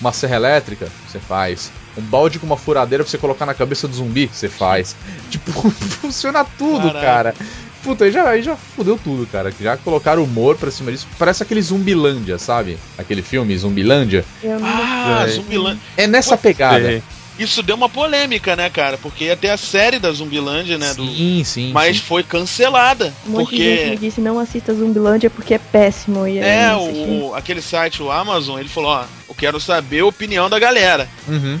uma 0.00 0.12
serra 0.12 0.36
elétrica, 0.36 0.86
você 1.08 1.18
faz. 1.18 1.70
Um 1.98 2.02
balde 2.02 2.38
com 2.38 2.46
uma 2.46 2.56
furadeira 2.56 3.02
pra 3.02 3.10
você 3.10 3.18
colocar 3.18 3.44
na 3.44 3.52
cabeça 3.54 3.88
do 3.88 3.94
zumbi, 3.94 4.30
você 4.32 4.48
faz. 4.48 4.94
Tipo, 5.30 5.52
funciona 6.00 6.44
tudo, 6.56 6.88
Caraca. 6.92 7.00
cara. 7.00 7.34
Puta, 7.82 8.04
aí 8.04 8.12
já, 8.12 8.28
aí 8.28 8.42
já 8.42 8.54
fudeu 8.56 9.00
tudo, 9.02 9.26
cara. 9.26 9.50
Já 9.58 9.74
colocaram 9.74 10.22
humor 10.22 10.54
pra 10.56 10.70
cima 10.70 10.92
disso. 10.92 11.06
Parece 11.18 11.42
aquele 11.42 11.62
Zumbilândia, 11.62 12.36
sabe? 12.38 12.76
Aquele 12.98 13.22
filme, 13.22 13.56
Zumbilândia. 13.56 14.22
Eu 14.42 14.60
não 14.60 14.68
Ah, 14.68 15.24
É. 15.26 15.30
Zumbilândia. 15.30 15.80
É 15.96 16.06
nessa 16.06 16.36
pegada. 16.36 16.84
Sei. 16.84 17.02
Isso 17.42 17.62
deu 17.62 17.74
uma 17.74 17.88
polêmica, 17.88 18.54
né, 18.54 18.68
cara? 18.68 18.98
Porque 18.98 19.24
ia 19.24 19.36
ter 19.36 19.48
a 19.50 19.56
série 19.56 19.98
da 19.98 20.12
Zumbilândia, 20.12 20.76
né? 20.76 20.92
do- 20.94 21.06
Sim, 21.06 21.42
sim. 21.44 21.72
Mas 21.72 21.96
sim. 21.96 22.02
foi 22.02 22.22
cancelada. 22.22 23.14
Um 23.26 23.30
monte 23.30 23.50
de 23.56 23.56
gente 23.56 23.84
me 23.84 23.90
porque. 23.90 24.06
disse 24.06 24.20
não 24.20 24.38
assista 24.38 24.74
Zumbilândia 24.74 25.30
porque 25.30 25.54
é 25.54 25.58
péssimo. 25.58 26.26
E 26.26 26.38
É, 26.38 26.74
o, 26.76 27.34
aquele 27.34 27.62
site, 27.62 28.02
o 28.02 28.10
Amazon, 28.10 28.58
ele 28.60 28.68
falou, 28.68 28.90
ó, 28.90 29.04
eu 29.28 29.34
quero 29.34 29.58
saber 29.58 30.00
a 30.00 30.06
opinião 30.06 30.50
da 30.50 30.58
galera. 30.58 31.08
Uhum. 31.26 31.60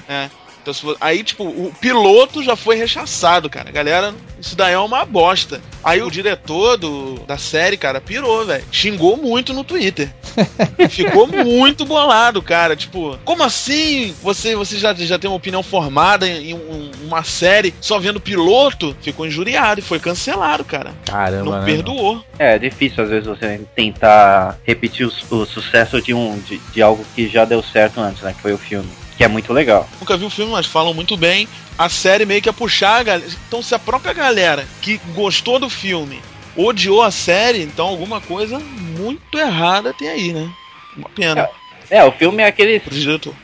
Então, 0.62 0.74
for- 0.74 0.96
aí, 1.00 1.22
tipo, 1.22 1.44
o 1.44 1.72
piloto 1.80 2.42
já 2.42 2.54
foi 2.56 2.76
rechaçado, 2.76 3.48
cara. 3.48 3.70
Galera, 3.70 4.14
isso 4.38 4.54
daí 4.56 4.74
é 4.74 4.78
uma 4.78 5.04
bosta. 5.04 5.60
Aí 5.82 6.02
o 6.02 6.10
diretor 6.10 6.76
do, 6.76 7.14
da 7.26 7.38
série, 7.38 7.76
cara, 7.76 8.00
pirou, 8.00 8.44
velho. 8.44 8.64
Xingou 8.70 9.16
muito 9.16 9.52
no 9.54 9.64
Twitter. 9.64 10.10
Ficou 10.90 11.26
muito 11.26 11.84
bolado, 11.84 12.42
cara. 12.42 12.76
Tipo, 12.76 13.18
como 13.24 13.42
assim? 13.42 14.14
Você, 14.22 14.54
você 14.54 14.78
já, 14.78 14.92
já 14.94 15.18
tem 15.18 15.30
uma 15.30 15.36
opinião 15.36 15.62
formada 15.62 16.26
em 16.28 16.54
um- 16.54 16.90
uma 17.04 17.24
série 17.24 17.74
só 17.80 17.98
vendo 17.98 18.20
piloto? 18.20 18.94
Ficou 19.00 19.26
injuriado 19.26 19.80
e 19.80 19.82
foi 19.82 19.98
cancelado, 19.98 20.64
cara. 20.64 20.92
Caramba. 21.06 21.44
Não 21.50 21.58
né, 21.60 21.64
perdoou. 21.64 22.22
É, 22.38 22.54
é 22.54 22.58
difícil 22.58 23.02
às 23.02 23.10
vezes 23.10 23.26
você 23.26 23.60
tentar 23.74 24.58
repetir 24.66 25.06
o, 25.06 25.34
o 25.34 25.46
sucesso 25.46 26.00
de 26.02 26.12
um 26.14 26.38
de, 26.40 26.58
de 26.58 26.82
algo 26.82 27.04
que 27.14 27.28
já 27.28 27.44
deu 27.44 27.62
certo 27.62 28.00
antes, 28.00 28.22
né? 28.22 28.32
Que 28.34 28.42
foi 28.42 28.52
o 28.52 28.58
filme. 28.58 28.88
Que 29.20 29.24
é 29.24 29.28
muito 29.28 29.52
legal. 29.52 29.86
Nunca 30.00 30.16
vi 30.16 30.24
o 30.24 30.30
filme, 30.30 30.50
mas 30.50 30.64
falam 30.64 30.94
muito 30.94 31.14
bem. 31.14 31.46
A 31.76 31.90
série 31.90 32.24
meio 32.24 32.40
que 32.40 32.48
é 32.48 32.52
puxar 32.52 33.00
a 33.00 33.02
galera. 33.02 33.30
Então, 33.46 33.62
se 33.62 33.74
a 33.74 33.78
própria 33.78 34.14
galera 34.14 34.66
que 34.80 34.98
gostou 35.14 35.58
do 35.58 35.68
filme 35.68 36.22
odiou 36.56 37.02
a 37.02 37.10
série, 37.10 37.60
então 37.60 37.86
alguma 37.86 38.18
coisa 38.18 38.58
muito 38.58 39.38
errada 39.38 39.92
tem 39.92 40.08
aí, 40.08 40.32
né? 40.32 40.50
Uma 40.96 41.10
pena. 41.10 41.50
É, 41.90 42.02
o 42.02 42.12
filme 42.12 42.42
é 42.42 42.46
aquele. 42.46 42.80
Pro 42.80 42.94
diretor. 42.94 43.34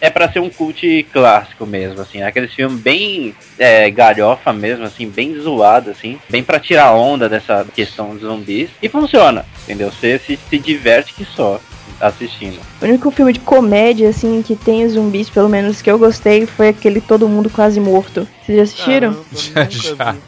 É 0.00 0.08
pra 0.08 0.32
ser 0.32 0.38
um 0.38 0.48
cult 0.48 1.06
clássico 1.12 1.66
mesmo, 1.66 2.00
assim. 2.00 2.22
É 2.22 2.26
aquele 2.26 2.48
filme 2.48 2.78
bem 2.78 3.34
é, 3.58 3.90
galhofa 3.90 4.54
mesmo, 4.54 4.86
assim, 4.86 5.06
bem 5.06 5.38
zoado, 5.38 5.90
assim. 5.90 6.18
Bem 6.30 6.42
pra 6.42 6.58
tirar 6.58 6.92
onda 6.92 7.28
dessa 7.28 7.66
questão 7.74 8.14
dos 8.14 8.22
zumbis. 8.22 8.70
E 8.80 8.88
funciona, 8.88 9.44
entendeu? 9.64 9.92
Você 9.92 10.18
se, 10.18 10.38
se 10.48 10.58
diverte 10.58 11.12
que 11.12 11.26
só 11.26 11.60
assistindo. 12.00 12.58
O 12.80 12.84
único 12.84 13.10
filme 13.10 13.32
de 13.32 13.40
comédia, 13.40 14.08
assim, 14.10 14.42
que 14.42 14.54
tem 14.56 14.88
zumbis, 14.88 15.28
pelo 15.30 15.48
menos 15.48 15.80
que 15.82 15.90
eu 15.90 15.98
gostei, 15.98 16.46
foi 16.46 16.68
aquele 16.68 17.00
Todo 17.00 17.28
Mundo 17.28 17.48
Quase 17.50 17.80
Morto. 17.80 18.26
Vocês 18.44 18.56
já 18.58 18.62
assistiram? 18.64 19.14
Caramba, 19.14 19.70
Já, 19.70 19.94
já. 19.94 20.12
vi. 20.12 20.18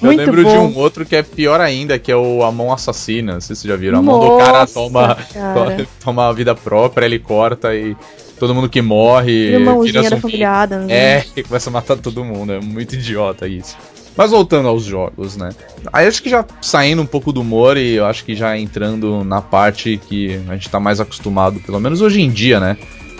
Eu 0.00 0.06
Muito 0.06 0.18
lembro 0.20 0.44
de 0.44 0.50
bom. 0.56 0.66
um 0.68 0.78
outro 0.78 1.04
que 1.04 1.16
é 1.16 1.24
pior 1.24 1.60
ainda, 1.60 1.98
que 1.98 2.12
é 2.12 2.16
o 2.16 2.44
A 2.44 2.52
Mão 2.52 2.72
Assassina. 2.72 3.34
Não 3.34 3.40
sei 3.40 3.56
se 3.56 3.62
vocês 3.62 3.72
já 3.72 3.76
viram. 3.76 3.98
A 3.98 4.02
mão 4.02 4.20
do 4.20 4.38
cara 4.38 4.60
Nossa, 4.60 4.74
toma, 4.74 5.16
cara. 5.34 5.86
toma 6.04 6.28
a 6.28 6.32
vida 6.32 6.54
própria, 6.54 7.04
ele 7.04 7.18
corta 7.18 7.74
e 7.74 7.96
todo 8.38 8.54
mundo 8.54 8.68
que 8.68 8.80
morre 8.80 9.32
E 9.32 9.56
o 9.56 9.58
vira 9.58 9.60
irmãozinho 9.60 10.10
da 10.10 10.16
família 10.18 10.50
Adams. 10.52 10.86
né? 10.86 10.94
É, 10.94 11.24
e 11.36 11.42
começa 11.42 11.68
a 11.68 11.72
matar 11.72 11.96
todo 11.96 12.24
mundo. 12.24 12.52
É 12.52 12.60
muito 12.60 12.94
idiota 12.94 13.48
isso. 13.48 13.76
Mas 14.18 14.32
voltando 14.32 14.66
aos 14.66 14.82
jogos, 14.82 15.36
né? 15.36 15.50
Aí 15.92 16.08
acho 16.08 16.20
que 16.20 16.28
já 16.28 16.44
saindo 16.60 17.00
um 17.00 17.06
pouco 17.06 17.32
do 17.32 17.40
humor 17.40 17.76
e 17.76 17.94
eu 17.94 18.04
acho 18.04 18.24
que 18.24 18.34
já 18.34 18.58
entrando 18.58 19.22
na 19.22 19.40
parte 19.40 19.96
que 19.96 20.40
a 20.48 20.54
gente 20.54 20.68
tá 20.68 20.80
mais 20.80 20.98
acostumado, 20.98 21.60
pelo 21.60 21.78
menos 21.78 22.00
hoje 22.00 22.20
em 22.20 22.28
dia, 22.28 22.58
né? 22.58 22.76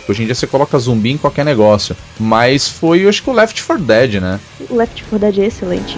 Hoje 0.08 0.24
em 0.24 0.26
dia 0.26 0.34
você 0.34 0.48
coloca 0.48 0.76
zumbi 0.76 1.12
em 1.12 1.16
qualquer 1.16 1.44
negócio. 1.44 1.96
Mas 2.18 2.68
foi, 2.68 3.06
acho 3.06 3.22
que 3.22 3.30
o 3.30 3.32
Left 3.32 3.62
4 3.62 3.84
Dead, 3.84 4.14
né? 4.14 4.40
O 4.68 4.74
Left 4.74 5.04
4 5.04 5.18
Dead 5.20 5.38
é 5.38 5.46
excelente. 5.46 5.96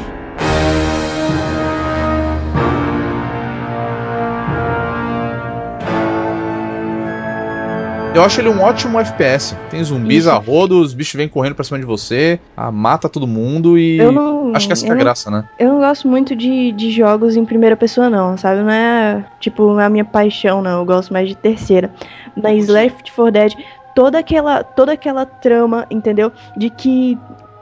Eu 8.13 8.25
acho 8.25 8.41
ele 8.41 8.49
um 8.49 8.61
ótimo 8.61 8.99
FPS. 8.99 9.57
Tem 9.71 9.83
zumbis 9.85 10.25
Isso. 10.25 10.31
a 10.31 10.35
rodo, 10.35 10.81
os 10.81 10.93
bichos 10.93 11.15
vêm 11.15 11.29
correndo 11.29 11.55
pra 11.55 11.65
cima 11.65 11.79
de 11.79 11.85
você, 11.87 12.41
mata 12.73 13.09
todo 13.09 13.27
mundo 13.27 13.79
e. 13.79 13.99
Eu 13.99 14.11
não- 14.11 14.53
Acho 14.53 14.67
que 14.67 14.73
essa 14.73 14.85
que 14.85 14.91
é 14.91 14.93
a 14.93 14.97
não- 14.97 15.03
graça, 15.03 15.31
né? 15.31 15.49
Eu 15.59 15.69
não 15.69 15.79
gosto 15.79 16.09
muito 16.09 16.35
de, 16.35 16.73
de 16.73 16.91
jogos 16.91 17.37
em 17.37 17.45
primeira 17.45 17.77
pessoa, 17.77 18.11
não, 18.11 18.37
sabe? 18.37 18.63
Não 18.63 18.71
é, 18.71 19.25
tipo, 19.39 19.79
a 19.79 19.89
minha 19.89 20.05
paixão, 20.05 20.61
não. 20.61 20.81
Eu 20.81 20.85
gosto 20.85 21.13
mais 21.13 21.29
de 21.29 21.37
terceira. 21.37 21.93
Mas 22.37 22.67
Left 22.67 23.13
4 23.13 23.31
Dead, 23.31 23.53
toda 23.95 24.19
aquela, 24.19 24.65
toda 24.65 24.93
aquela 24.93 25.25
trama, 25.25 25.87
entendeu? 25.89 26.33
De 26.57 26.69
que 26.69 27.17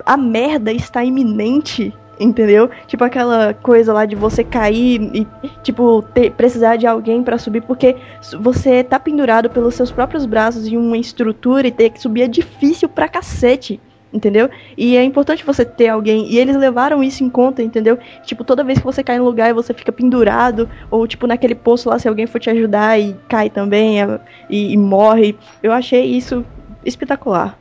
a 0.07 0.17
merda 0.17 0.73
está 0.73 1.05
iminente, 1.05 1.93
entendeu? 2.21 2.69
Tipo 2.87 3.05
aquela 3.05 3.55
coisa 3.55 3.93
lá 3.93 4.05
de 4.07 4.15
você 4.17 4.43
cair 4.45 5.01
e, 5.15 5.27
tipo, 5.63 6.03
ter- 6.15 6.31
precisar 6.33 6.77
de 6.77 6.87
alguém 6.87 7.23
pra 7.23 7.39
subir, 7.39 7.63
porque 7.63 7.97
você 8.41 8.83
tá 8.85 8.99
pendurado 8.99 9.51
pelos 9.51 9.75
seus 9.75 9.91
próprios 9.91 10.27
braços 10.27 10.67
em 10.67 10.77
uma 10.77 10.97
estrutura 10.99 11.67
e 11.67 11.71
ter 11.73 11.91
que 11.91 12.01
subir 12.01 12.23
é 12.23 12.29
difícil 12.29 12.89
pra 12.89 13.09
cacete. 13.09 13.81
Entendeu? 14.11 14.49
E 14.75 14.97
é 14.97 15.05
importante 15.05 15.45
você 15.45 15.67
ter 15.67 15.89
alguém. 15.89 16.27
E 16.31 16.39
eles 16.39 16.57
levaram 16.57 17.03
isso 17.05 17.23
em 17.23 17.29
conta, 17.29 17.63
entendeu? 17.63 17.99
Tipo, 18.25 18.43
toda 18.43 18.65
vez 18.65 18.79
que 18.79 18.85
você 18.87 19.03
cai 19.05 19.19
no 19.19 19.25
lugar 19.27 19.51
e 19.51 19.53
você 19.53 19.75
fica 19.75 19.93
pendurado, 19.93 20.67
ou 20.91 21.07
tipo, 21.07 21.27
naquele 21.27 21.55
poço 21.55 21.91
lá, 21.91 21.99
se 21.99 22.09
alguém 22.09 22.27
for 22.27 22.39
te 22.41 22.49
ajudar 22.49 22.99
e 22.99 23.15
cai 23.29 23.51
também 23.51 24.03
é, 24.03 24.19
e, 24.49 24.73
e 24.73 24.77
morre. 24.79 25.37
Eu 25.63 25.73
achei 25.73 26.07
isso 26.07 26.43
espetacular. 26.87 27.59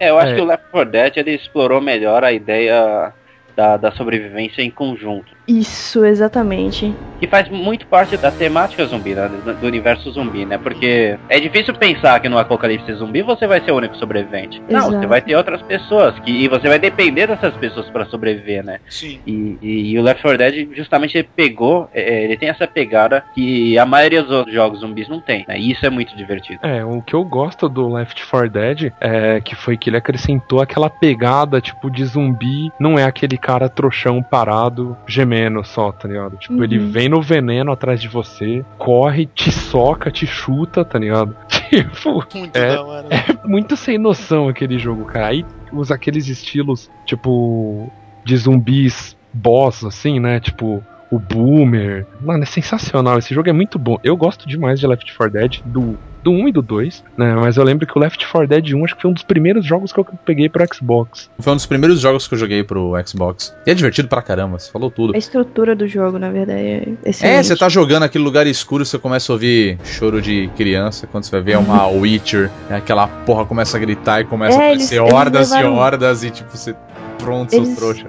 É, 0.00 0.10
eu 0.10 0.18
acho 0.18 0.32
É. 0.32 0.34
que 0.34 0.40
o 0.40 0.44
Left 0.44 0.66
4 0.72 0.90
Dead 0.90 1.16
ele 1.18 1.30
explorou 1.36 1.80
melhor 1.80 2.24
a 2.24 2.32
ideia 2.32 3.12
da, 3.56 3.76
da 3.76 3.90
sobrevivência 3.90 4.62
em 4.62 4.70
conjunto. 4.70 5.35
Isso, 5.46 6.04
exatamente. 6.04 6.94
Que 7.20 7.26
faz 7.26 7.48
muito 7.48 7.86
parte 7.86 8.16
da 8.16 8.30
temática 8.30 8.84
zumbi, 8.84 9.14
né? 9.14 9.30
do, 9.60 9.66
universo 9.66 10.10
zumbi, 10.10 10.44
né? 10.44 10.58
Porque 10.58 11.16
é 11.28 11.40
difícil 11.40 11.72
pensar 11.74 12.20
que 12.20 12.28
no 12.28 12.38
apocalipse 12.38 12.92
zumbi 12.94 13.22
você 13.22 13.46
vai 13.46 13.60
ser 13.62 13.72
o 13.72 13.76
único 13.76 13.96
sobrevivente. 13.96 14.60
Não, 14.68 14.80
Exato. 14.80 14.98
você 15.00 15.06
vai 15.06 15.22
ter 15.22 15.34
outras 15.36 15.62
pessoas 15.62 16.18
que, 16.20 16.30
e 16.30 16.48
você 16.48 16.68
vai 16.68 16.78
depender 16.78 17.26
dessas 17.26 17.54
pessoas 17.56 17.88
pra 17.90 18.04
sobreviver, 18.06 18.64
né? 18.64 18.80
Sim. 18.88 19.20
E, 19.26 19.56
e- 19.62 19.92
e 19.92 19.98
o 19.98 20.02
Left 20.02 20.20
4 20.22 20.36
Dead 20.38 20.68
justamente 20.76 21.16
ele 21.16 21.28
pegou, 21.34 21.88
é, 21.94 22.24
ele 22.24 22.36
tem 22.36 22.48
essa 22.48 22.66
pegada 22.66 23.24
que 23.34 23.78
a 23.78 23.86
maioria 23.86 24.22
dos 24.22 24.32
outros 24.32 24.54
jogos 24.54 24.80
zumbis 24.80 25.08
não 25.08 25.20
tem, 25.20 25.44
né? 25.48 25.58
E 25.58 25.70
isso 25.70 25.86
é 25.86 25.90
muito 25.90 26.14
divertido. 26.16 26.60
É, 26.62 26.84
o 26.84 27.00
que 27.00 27.14
eu 27.14 27.24
gosto 27.24 27.68
do 27.68 27.88
Left 27.94 28.26
4 28.28 28.50
Dead 28.50 28.92
é 29.00 29.40
que 29.40 29.54
foi 29.54 29.76
que 29.76 29.88
ele 29.88 29.96
acrescentou 29.96 30.60
aquela 30.60 30.90
pegada, 30.90 31.60
tipo, 31.60 31.90
de 31.90 32.04
zumbi, 32.04 32.70
não 32.78 32.98
é 32.98 33.04
aquele 33.04 33.38
cara 33.38 33.68
trouxão 33.68 34.22
parado, 34.22 34.96
gemendo 35.06 35.35
só, 35.64 35.92
tá 35.92 36.08
ligado? 36.08 36.36
Tipo, 36.36 36.54
Uhum. 36.54 36.64
ele 36.64 36.78
vem 36.78 37.08
no 37.08 37.20
veneno 37.22 37.70
atrás 37.72 38.00
de 38.00 38.08
você, 38.08 38.64
corre, 38.78 39.26
te 39.26 39.50
soca, 39.52 40.10
te 40.10 40.26
chuta, 40.26 40.84
tá 40.84 40.98
ligado? 40.98 41.36
Tipo, 41.68 42.24
Muito 42.38 42.56
É. 42.56 42.78
hora. 42.78 43.08
muito 43.44 43.76
sem 43.76 43.98
noção 43.98 44.48
aquele 44.48 44.78
jogo, 44.78 45.04
cara. 45.04 45.26
Aí 45.28 45.44
usa 45.72 45.94
aqueles 45.96 46.28
estilos, 46.28 46.88
tipo, 47.04 47.90
de 48.24 48.36
zumbis 48.36 49.16
boss, 49.34 49.84
assim, 49.84 50.20
né? 50.20 50.38
Tipo, 50.40 50.82
o 51.10 51.18
Boomer. 51.18 52.06
Mano, 52.20 52.42
é 52.44 52.46
sensacional. 52.46 53.18
Esse 53.18 53.34
jogo 53.34 53.48
é 53.48 53.52
muito 53.52 53.78
bom. 53.78 53.96
Eu 54.04 54.16
gosto 54.16 54.48
demais 54.48 54.78
de 54.80 54.86
Left 54.86 55.12
4 55.16 55.32
Dead, 55.32 55.60
do, 55.64 55.98
do 56.26 56.32
1 56.32 56.48
e 56.48 56.52
do 56.52 56.60
2, 56.60 57.04
né? 57.16 57.34
Mas 57.36 57.56
eu 57.56 57.62
lembro 57.62 57.86
que 57.86 57.96
o 57.96 58.00
Left 58.00 58.26
4 58.26 58.48
Dead 58.48 58.72
1 58.74 58.84
acho 58.84 58.96
que 58.96 59.02
foi 59.02 59.10
um 59.12 59.14
dos 59.14 59.22
primeiros 59.22 59.64
jogos 59.64 59.92
que 59.92 60.00
eu 60.00 60.04
peguei 60.24 60.48
pro 60.48 60.66
Xbox. 60.74 61.30
Foi 61.38 61.52
um 61.52 61.56
dos 61.56 61.66
primeiros 61.66 62.00
jogos 62.00 62.26
que 62.26 62.34
eu 62.34 62.38
joguei 62.38 62.64
pro 62.64 62.94
Xbox. 63.06 63.54
E 63.64 63.70
é 63.70 63.74
divertido 63.74 64.08
pra 64.08 64.20
caramba, 64.20 64.58
você 64.58 64.70
falou 64.72 64.90
tudo. 64.90 65.14
A 65.14 65.18
estrutura 65.18 65.76
do 65.76 65.86
jogo, 65.86 66.18
na 66.18 66.28
verdade, 66.30 66.58
é 66.60 66.82
É, 67.04 67.10
excelente. 67.10 67.46
você 67.46 67.56
tá 67.56 67.68
jogando 67.68 68.02
aquele 68.02 68.24
lugar 68.24 68.44
escuro, 68.48 68.84
você 68.84 68.98
começa 68.98 69.30
a 69.30 69.34
ouvir 69.34 69.78
choro 69.84 70.20
de 70.20 70.48
criança. 70.56 71.06
Quando 71.06 71.22
você 71.24 71.30
vai 71.30 71.42
ver 71.42 71.52
é 71.52 71.58
uma 71.58 71.86
Witcher, 71.94 72.50
é 72.68 72.74
aquela 72.74 73.06
porra 73.06 73.46
começa 73.46 73.76
a 73.76 73.80
gritar 73.80 74.20
e 74.20 74.24
começa 74.24 74.58
É, 74.60 74.68
a 74.68 74.72
eles- 74.72 74.86
aparecer 74.86 75.00
eles 75.00 75.12
hordas 75.14 75.50
levaram- 75.52 75.74
e 75.74 75.78
hordas 75.78 76.24
e 76.24 76.30
tipo, 76.30 76.50
você. 76.56 76.74
Pronto, 77.18 77.50
seus 77.50 77.66
Eles- 77.68 77.78
trouxa. 77.78 78.06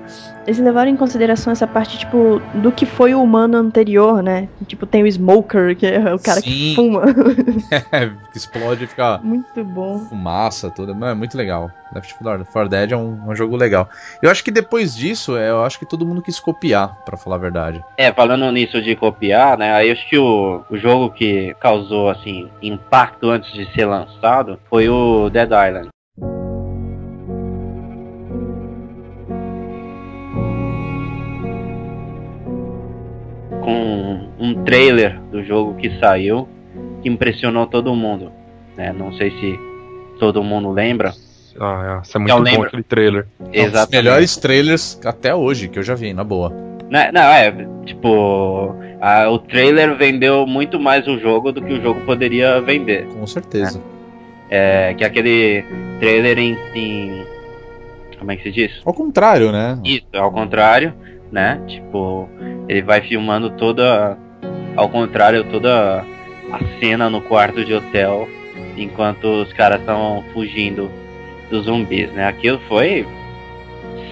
Eles 0.47 0.59
levaram 0.59 0.89
em 0.89 0.95
consideração 0.95 1.51
essa 1.51 1.67
parte, 1.67 1.97
tipo, 1.99 2.41
do 2.53 2.71
que 2.71 2.85
foi 2.85 3.13
o 3.13 3.21
humano 3.21 3.57
anterior, 3.57 4.23
né? 4.23 4.47
Tipo, 4.65 4.85
tem 4.85 5.03
o 5.03 5.07
Smoker, 5.11 5.75
que 5.75 5.85
é 5.85 6.13
o 6.13 6.17
cara 6.17 6.39
Sim. 6.39 6.49
que 6.49 6.73
fuma. 6.73 7.03
É, 7.91 8.07
que 8.31 8.37
explode 8.37 8.85
e 8.85 8.87
fica 8.87 9.19
Muito 9.21 9.61
bom. 9.65 9.99
fumaça, 9.99 10.71
tudo. 10.71 10.95
Mano, 10.95 11.11
É 11.11 11.15
muito 11.15 11.37
legal. 11.37 11.69
Left 11.93 12.15
4 12.17 12.69
Dead 12.69 12.91
é 12.93 12.97
um, 12.97 13.29
um 13.29 13.35
jogo 13.35 13.57
legal. 13.57 13.89
Eu 14.21 14.31
acho 14.31 14.41
que 14.43 14.51
depois 14.51 14.95
disso, 14.95 15.35
é, 15.35 15.49
eu 15.49 15.63
acho 15.63 15.77
que 15.79 15.85
todo 15.85 16.05
mundo 16.05 16.21
quis 16.21 16.39
copiar, 16.39 16.95
pra 17.05 17.17
falar 17.17 17.35
a 17.35 17.39
verdade. 17.39 17.83
É, 17.97 18.13
falando 18.13 18.49
nisso 18.51 18.81
de 18.81 18.95
copiar, 18.95 19.57
né? 19.57 19.73
Aí 19.73 19.87
eu 19.89 19.93
acho 19.93 20.09
que 20.09 20.17
o, 20.17 20.63
o 20.69 20.77
jogo 20.77 21.09
que 21.09 21.53
causou, 21.59 22.09
assim, 22.09 22.49
impacto 22.61 23.29
antes 23.29 23.51
de 23.51 23.65
ser 23.73 23.85
lançado 23.85 24.57
foi 24.69 24.87
o 24.87 25.29
Dead 25.29 25.49
Island. 25.49 25.89
Trailer 34.67 35.19
do 35.31 35.43
jogo 35.43 35.75
que 35.75 35.89
saiu 35.99 36.47
que 37.01 37.09
impressionou 37.09 37.65
todo 37.67 37.95
mundo. 37.95 38.31
Né? 38.75 38.93
Não 38.93 39.13
sei 39.13 39.31
se 39.31 39.59
todo 40.19 40.43
mundo 40.43 40.69
lembra. 40.71 41.13
Ah, 41.59 41.99
é, 41.99 42.01
isso 42.05 42.17
é 42.17 42.19
Eu 42.19 42.21
muito 42.21 42.35
bom 42.37 42.41
lembro. 42.43 42.67
aquele 42.67 42.83
trailer. 42.83 43.27
É 43.51 43.63
um 43.63 43.71
dos 43.71 43.87
melhores 43.89 44.37
trailers 44.37 44.99
até 45.05 45.33
hoje 45.33 45.67
que 45.67 45.79
eu 45.79 45.83
já 45.83 45.95
vi, 45.95 46.13
na 46.13 46.23
boa. 46.23 46.51
Né, 46.89 47.09
Não, 47.11 47.21
é, 47.21 47.51
tipo, 47.85 48.75
a- 49.01 49.29
o 49.29 49.39
trailer 49.39 49.95
vendeu 49.97 50.45
muito 50.45 50.79
mais 50.79 51.07
o 51.07 51.17
jogo 51.19 51.51
do 51.51 51.61
que 51.61 51.73
o 51.73 51.81
jogo 51.81 52.01
poderia 52.01 52.61
vender. 52.61 53.05
Com 53.07 53.25
certeza. 53.25 53.81
É, 54.49 54.93
que 54.93 55.03
aquele 55.03 55.65
trailer 55.99 56.37
em, 56.37 56.57
em- 56.75 57.25
Como 58.19 58.31
é 58.31 58.35
que 58.37 58.43
se 58.43 58.51
diz? 58.51 58.71
Ao 58.85 58.93
contrário, 58.93 59.51
né? 59.51 59.77
Isso, 59.83 60.05
ao 60.13 60.31
contrário, 60.31 60.93
né? 61.31 61.59
Tipo, 61.67 62.29
ele 62.69 62.81
vai 62.81 63.01
filmando 63.01 63.49
toda. 63.51 64.17
Ao 64.77 64.87
contrário, 64.87 65.43
toda 65.43 66.05
a 66.51 66.59
cena 66.79 67.09
no 67.09 67.19
quarto 67.19 67.65
de 67.65 67.73
hotel 67.73 68.29
enquanto 68.77 69.25
os 69.25 69.51
caras 69.51 69.79
estão 69.79 70.23
fugindo 70.33 70.89
dos 71.49 71.65
zumbis, 71.65 72.11
né? 72.11 72.27
Aquilo 72.27 72.59
foi 72.67 73.05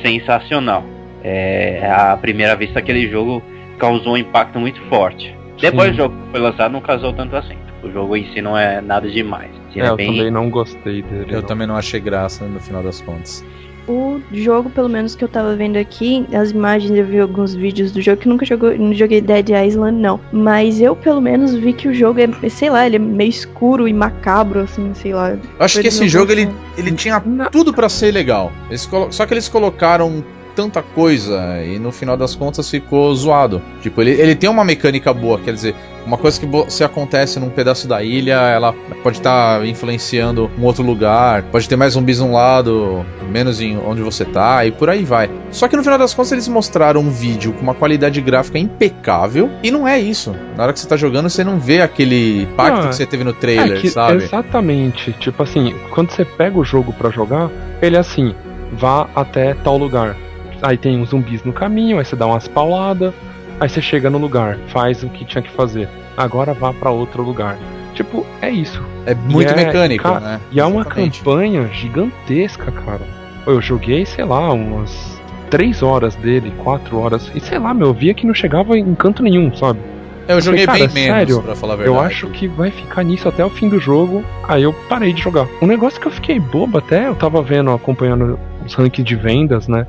sensacional. 0.01 0.83
É, 1.23 1.87
à 1.89 2.15
primeira 2.17 2.55
vista 2.55 2.79
aquele 2.79 3.07
jogo 3.09 3.41
causou 3.79 4.13
um 4.13 4.17
impacto 4.17 4.59
muito 4.59 4.79
forte. 4.83 5.35
Depois 5.59 5.87
Sim. 5.89 5.93
o 5.93 5.97
jogo 5.97 6.15
que 6.25 6.31
foi 6.31 6.39
lançado 6.39 6.71
não 6.71 6.81
causou 6.81 7.13
tanto 7.13 7.35
assim. 7.35 7.55
O 7.83 7.91
jogo 7.91 8.15
em 8.17 8.25
si 8.33 8.41
não 8.41 8.57
é 8.57 8.81
nada 8.81 9.09
demais. 9.09 9.51
É, 9.75 9.79
é 9.79 9.89
eu 9.89 9.95
bem- 9.95 10.07
também 10.15 10.31
não 10.31 10.49
gostei 10.49 11.01
dele. 11.01 11.25
Eu 11.29 11.41
não. 11.41 11.47
também 11.47 11.67
não 11.67 11.75
achei 11.75 11.99
graça 11.99 12.45
no 12.45 12.59
final 12.59 12.81
das 12.83 13.01
contas. 13.01 13.43
O 13.87 14.19
jogo, 14.31 14.69
pelo 14.69 14.89
menos 14.89 15.15
que 15.15 15.23
eu 15.23 15.27
tava 15.27 15.55
vendo 15.55 15.77
aqui, 15.77 16.25
as 16.33 16.51
imagens, 16.51 16.91
eu 16.91 17.05
vi 17.05 17.19
alguns 17.19 17.53
vídeos 17.53 17.91
do 17.91 18.01
jogo 18.01 18.21
que 18.21 18.27
nunca 18.27 18.45
jogou, 18.45 18.75
não 18.77 18.93
joguei 18.93 19.21
Dead 19.21 19.49
Island, 19.49 19.99
não. 19.99 20.19
Mas 20.31 20.81
eu, 20.81 20.95
pelo 20.95 21.21
menos, 21.21 21.53
vi 21.53 21.73
que 21.73 21.87
o 21.87 21.93
jogo 21.93 22.19
é, 22.19 22.49
sei 22.49 22.69
lá, 22.69 22.85
ele 22.85 22.95
é 22.95 22.99
meio 22.99 23.29
escuro 23.29 23.87
e 23.87 23.93
macabro, 23.93 24.61
assim, 24.61 24.91
sei 24.95 25.13
lá. 25.13 25.31
Eu 25.31 25.39
acho 25.59 25.79
que 25.81 25.87
esse 25.87 26.07
jogo 26.07 26.31
ele, 26.31 26.49
ele 26.77 26.91
tinha 26.93 27.21
Não. 27.25 27.49
tudo 27.49 27.73
pra 27.73 27.89
ser 27.89 28.11
legal. 28.11 28.51
Eles 28.69 28.89
Só 29.11 29.25
que 29.25 29.33
eles 29.33 29.47
colocaram 29.47 30.23
tanta 30.55 30.81
coisa 30.81 31.61
e 31.63 31.77
no 31.77 31.91
final 31.91 32.15
das 32.15 32.33
contas 32.33 32.69
ficou 32.69 33.13
zoado. 33.13 33.61
Tipo, 33.81 34.01
ele, 34.01 34.11
ele 34.11 34.35
tem 34.35 34.49
uma 34.49 34.63
mecânica 34.63 35.13
boa, 35.13 35.37
quer 35.39 35.53
dizer, 35.53 35.75
uma 36.05 36.17
coisa 36.17 36.39
que 36.39 36.47
se 36.71 36.83
acontece 36.83 37.39
num 37.39 37.49
pedaço 37.49 37.87
da 37.87 38.03
ilha, 38.03 38.33
ela 38.33 38.73
pode 39.03 39.17
estar 39.17 39.65
influenciando 39.65 40.49
um 40.57 40.63
outro 40.63 40.83
lugar, 40.83 41.43
pode 41.43 41.67
ter 41.67 41.75
mais 41.75 41.93
zumbis 41.93 42.19
num 42.19 42.33
lado, 42.33 43.05
menos 43.29 43.59
em 43.59 43.77
onde 43.77 44.01
você 44.01 44.23
tá, 44.25 44.65
e 44.65 44.71
por 44.71 44.89
aí 44.89 45.03
vai. 45.03 45.29
Só 45.51 45.67
que 45.67 45.75
no 45.75 45.83
final 45.83 45.97
das 45.97 46.13
contas 46.13 46.31
eles 46.31 46.47
mostraram 46.47 47.01
um 47.01 47.09
vídeo 47.09 47.53
com 47.53 47.61
uma 47.61 47.73
qualidade 47.73 48.21
gráfica 48.21 48.59
impecável, 48.59 49.49
e 49.63 49.71
não 49.71 49.87
é 49.87 49.99
isso. 49.99 50.35
Na 50.55 50.63
hora 50.63 50.73
que 50.73 50.79
você 50.79 50.87
tá 50.87 50.95
jogando, 50.97 51.29
você 51.29 51.43
não 51.43 51.59
vê 51.59 51.81
aquele 51.81 52.43
impacto 52.43 52.85
Ah, 52.85 52.87
que 52.89 52.95
você 52.95 53.05
teve 53.05 53.23
no 53.23 53.33
trailer, 53.33 53.77
É 53.77 53.81
que- 53.81 53.89
sabe? 53.89 54.23
Exatamente. 54.23 55.11
Tipo 55.13 55.43
assim, 55.43 55.73
quando 55.91 56.11
você 56.11 56.23
pega 56.23 56.57
o 56.59 56.63
jogo 56.63 56.93
pra 56.93 57.09
jogar, 57.09 57.49
ele 57.81 57.95
é 57.95 57.99
assim, 57.99 58.33
vá 58.73 59.07
até 59.15 59.53
tal 59.55 59.77
lugar. 59.77 60.15
Aí 60.61 60.77
tem 60.77 60.99
uns 60.99 61.09
zumbis 61.09 61.43
no 61.43 61.51
caminho, 61.53 61.99
aí 61.99 62.05
você 62.05 62.15
dá 62.15 62.25
umas 62.25 62.47
pauladas, 62.47 63.13
aí 63.59 63.69
você 63.69 63.81
chega 63.81 64.09
no 64.09 64.17
lugar, 64.17 64.57
faz 64.67 65.03
o 65.03 65.09
que 65.09 65.25
tinha 65.25 65.41
que 65.41 65.51
fazer. 65.51 65.87
Agora 66.17 66.53
vá 66.53 66.73
pra 66.73 66.89
outro 66.89 67.23
lugar. 67.23 67.57
Tipo, 67.93 68.25
é 68.41 68.49
isso. 68.49 68.83
É 69.05 69.15
muito 69.15 69.51
é- 69.51 69.55
mecânico, 69.55 70.03
cara, 70.03 70.19
né? 70.19 70.41
E 70.51 70.59
é 70.59 70.65
uma 70.65 70.81
Exatamente. 70.81 71.19
campanha 71.19 71.69
gigantesca, 71.73 72.71
cara. 72.71 73.01
Eu 73.45 73.61
joguei, 73.61 74.05
sei 74.05 74.25
lá, 74.25 74.51
umas 74.51 75.21
3 75.49 75.81
horas 75.81 76.15
dele, 76.15 76.51
4 76.63 76.97
horas. 76.99 77.31
E 77.33 77.39
sei 77.39 77.59
lá, 77.59 77.73
meu, 77.73 77.87
eu 77.87 77.93
via 77.93 78.13
que 78.13 78.25
não 78.25 78.33
chegava 78.33 78.77
em 78.77 78.95
canto 78.95 79.23
nenhum, 79.23 79.55
sabe? 79.55 79.79
Eu 80.27 80.41
joguei 80.41 80.65
Cara, 80.65 80.79
bem 80.79 80.89
menos, 80.89 81.17
sério, 81.17 81.41
pra 81.43 81.55
falar 81.55 81.73
a 81.73 81.77
verdade. 81.77 81.97
Eu 81.97 82.01
acho 82.03 82.27
que 82.31 82.47
vai 82.47 82.71
ficar 82.71 83.03
nisso 83.03 83.29
até 83.29 83.45
o 83.45 83.49
fim 83.49 83.69
do 83.69 83.79
jogo. 83.79 84.23
Aí 84.47 84.63
eu 84.63 84.73
parei 84.89 85.13
de 85.13 85.21
jogar. 85.21 85.47
Um 85.61 85.67
negócio 85.67 86.01
que 86.01 86.07
eu 86.07 86.11
fiquei 86.11 86.39
bobo 86.39 86.79
até, 86.79 87.07
eu 87.07 87.15
tava 87.15 87.41
vendo, 87.43 87.69
acompanhando 87.71 88.39
os 88.65 88.73
rankings 88.73 89.07
de 89.07 89.15
vendas, 89.15 89.67
né? 89.67 89.85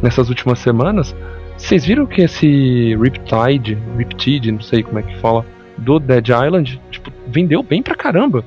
Nessas 0.00 0.28
últimas 0.28 0.60
semanas. 0.60 1.14
Vocês 1.60 1.84
viram 1.84 2.06
que 2.06 2.22
esse 2.22 2.96
Riptide, 3.00 3.78
Riptide, 3.96 4.50
não 4.52 4.60
sei 4.60 4.82
como 4.82 4.98
é 4.98 5.02
que 5.02 5.16
fala, 5.18 5.44
do 5.78 5.98
Dead 5.98 6.28
Island, 6.28 6.80
tipo, 6.90 7.12
vendeu 7.28 7.62
bem 7.62 7.82
pra 7.82 7.94
caramba. 7.94 8.44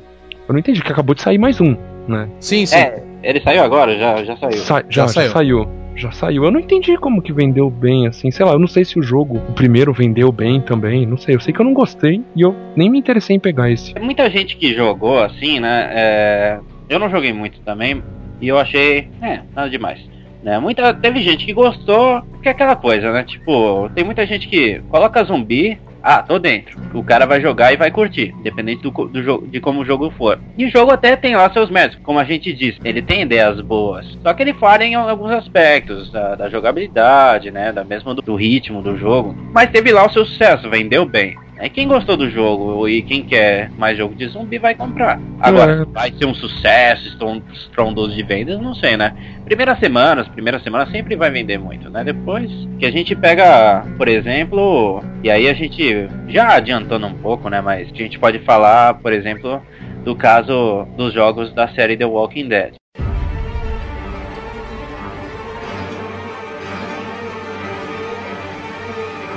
Eu 0.47 0.53
não 0.53 0.59
entendi 0.59 0.81
que 0.81 0.91
acabou 0.91 1.15
de 1.15 1.21
sair 1.21 1.37
mais 1.37 1.61
um, 1.61 1.75
né? 2.07 2.27
Sim, 2.39 2.65
sim. 2.65 2.75
É, 2.75 3.01
ele 3.23 3.39
saiu 3.39 3.63
agora, 3.63 3.97
já, 3.97 4.23
já 4.23 4.35
saiu. 4.37 4.57
Sa- 4.57 4.83
Já 4.89 5.07
já, 5.07 5.07
já 5.07 5.07
saiu. 5.07 5.31
saiu. 5.31 5.69
Já 5.95 6.11
saiu. 6.11 6.43
Eu 6.43 6.49
não 6.51 6.59
entendi 6.59 6.97
como 6.97 7.21
que 7.21 7.31
vendeu 7.31 7.69
bem, 7.69 8.07
assim. 8.07 8.31
Sei 8.31 8.43
lá, 8.43 8.53
eu 8.53 8.59
não 8.59 8.67
sei 8.67 8.83
se 8.83 8.97
o 8.97 9.03
jogo, 9.03 9.37
o 9.37 9.53
primeiro, 9.53 9.93
vendeu 9.93 10.31
bem 10.31 10.59
também. 10.59 11.05
Não 11.05 11.17
sei. 11.17 11.35
Eu 11.35 11.39
sei 11.39 11.53
que 11.53 11.61
eu 11.61 11.65
não 11.65 11.73
gostei 11.73 12.19
e 12.35 12.41
eu 12.41 12.53
nem 12.75 12.89
me 12.89 12.97
interessei 12.97 13.35
em 13.35 13.39
pegar 13.39 13.69
esse. 13.69 13.93
Tem 13.93 14.03
muita 14.03 14.27
gente 14.29 14.57
que 14.57 14.73
jogou 14.73 15.19
assim, 15.19 15.59
né? 15.59 15.89
é, 15.93 16.59
Eu 16.89 16.97
não 16.97 17.09
joguei 17.11 17.31
muito 17.31 17.59
também 17.61 18.01
e 18.41 18.47
eu 18.47 18.57
achei, 18.57 19.07
é, 19.21 19.41
nada 19.55 19.69
demais. 19.69 19.99
Né? 20.43 20.59
Muita, 20.59 20.93
teve 20.93 21.21
gente 21.21 21.45
que 21.45 21.53
gostou, 21.53 22.21
que 22.41 22.49
é 22.49 22.51
aquela 22.51 22.75
coisa, 22.75 23.11
né? 23.13 23.23
Tipo, 23.23 23.89
tem 23.95 24.03
muita 24.03 24.25
gente 24.25 24.47
que 24.47 24.81
coloca 24.89 25.23
zumbi, 25.23 25.79
ah, 26.03 26.21
tô 26.21 26.37
dentro. 26.37 26.77
O 26.93 27.01
cara 27.01 27.25
vai 27.25 27.39
jogar 27.39 27.71
e 27.71 27.77
vai 27.77 27.89
curtir, 27.89 28.35
independente 28.37 28.83
do, 28.83 28.91
do 28.91 29.23
jogo, 29.23 29.47
de 29.47 29.61
como 29.61 29.79
o 29.79 29.85
jogo 29.85 30.11
for. 30.11 30.37
E 30.57 30.65
o 30.65 30.69
jogo 30.69 30.91
até 30.91 31.15
tem 31.15 31.33
lá 31.33 31.49
seus 31.49 31.69
méritos, 31.69 31.97
como 32.03 32.19
a 32.19 32.25
gente 32.25 32.51
disse, 32.51 32.77
ele 32.83 33.01
tem 33.01 33.21
ideias 33.21 33.61
boas. 33.61 34.05
Só 34.21 34.33
que 34.33 34.43
ele 34.43 34.53
falha 34.53 34.83
em 34.83 34.95
alguns 34.95 35.31
aspectos 35.31 36.11
da, 36.11 36.35
da 36.35 36.49
jogabilidade, 36.49 37.49
né? 37.49 37.71
Da 37.71 37.85
mesmo 37.85 38.13
do, 38.13 38.21
do 38.21 38.35
ritmo 38.35 38.81
do 38.81 38.97
jogo. 38.97 39.33
Mas 39.53 39.71
teve 39.71 39.93
lá 39.93 40.05
o 40.05 40.11
seu 40.11 40.25
sucesso, 40.25 40.69
vendeu 40.69 41.05
bem. 41.05 41.37
É 41.57 41.69
quem 41.69 41.87
gostou 41.87 42.17
do 42.17 42.29
jogo 42.29 42.87
e 42.89 43.01
quem 43.01 43.23
quer 43.23 43.69
mais 43.77 43.97
jogo 43.97 44.15
de 44.15 44.27
zumbi 44.27 44.57
vai 44.57 44.75
comprar. 44.75 45.19
Agora, 45.39 45.85
vai 45.85 46.11
ser 46.11 46.25
um 46.25 46.33
sucesso, 46.33 47.07
estron- 47.07 47.41
estrondoso 47.53 48.15
de 48.15 48.23
vendas, 48.23 48.59
não 48.59 48.73
sei, 48.73 48.97
né? 48.97 49.13
Primeiras 49.45 49.79
semanas, 49.79 50.27
primeira 50.27 50.59
semana 50.59 50.89
sempre 50.91 51.15
vai 51.15 51.29
vender 51.29 51.57
muito, 51.57 51.89
né? 51.89 52.03
Depois 52.03 52.49
que 52.79 52.85
a 52.85 52.91
gente 52.91 53.15
pega, 53.15 53.85
por 53.97 54.07
exemplo, 54.07 55.03
e 55.23 55.29
aí 55.29 55.47
a 55.47 55.53
gente 55.53 56.07
já 56.27 56.55
adiantando 56.55 57.07
um 57.07 57.13
pouco, 57.13 57.49
né? 57.49 57.61
Mas 57.61 57.89
a 57.91 57.95
gente 57.95 58.17
pode 58.19 58.39
falar, 58.39 58.95
por 58.95 59.13
exemplo, 59.13 59.61
do 60.03 60.15
caso 60.15 60.85
dos 60.97 61.13
jogos 61.13 61.53
da 61.53 61.67
série 61.69 61.95
The 61.95 62.05
Walking 62.05 62.47
Dead. 62.49 62.73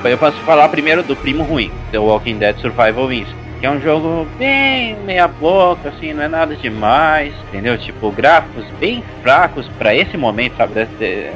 Eu 0.08 0.18
posso 0.18 0.38
falar 0.42 0.68
primeiro 0.68 1.02
do 1.02 1.16
primo 1.16 1.42
ruim, 1.42 1.70
The 1.90 1.98
Walking 1.98 2.38
Dead 2.38 2.56
Survival 2.58 3.08
Wins. 3.08 3.28
Que 3.58 3.64
é 3.64 3.70
um 3.70 3.80
jogo 3.80 4.26
bem 4.38 4.94
meia 5.06 5.26
boca, 5.26 5.88
assim, 5.88 6.12
não 6.12 6.22
é 6.22 6.28
nada 6.28 6.54
demais, 6.54 7.32
entendeu? 7.48 7.78
Tipo, 7.78 8.10
gráficos 8.12 8.66
bem 8.78 9.02
fracos 9.22 9.66
pra 9.78 9.94
esse 9.94 10.14
momento, 10.14 10.58
sabe? 10.58 10.86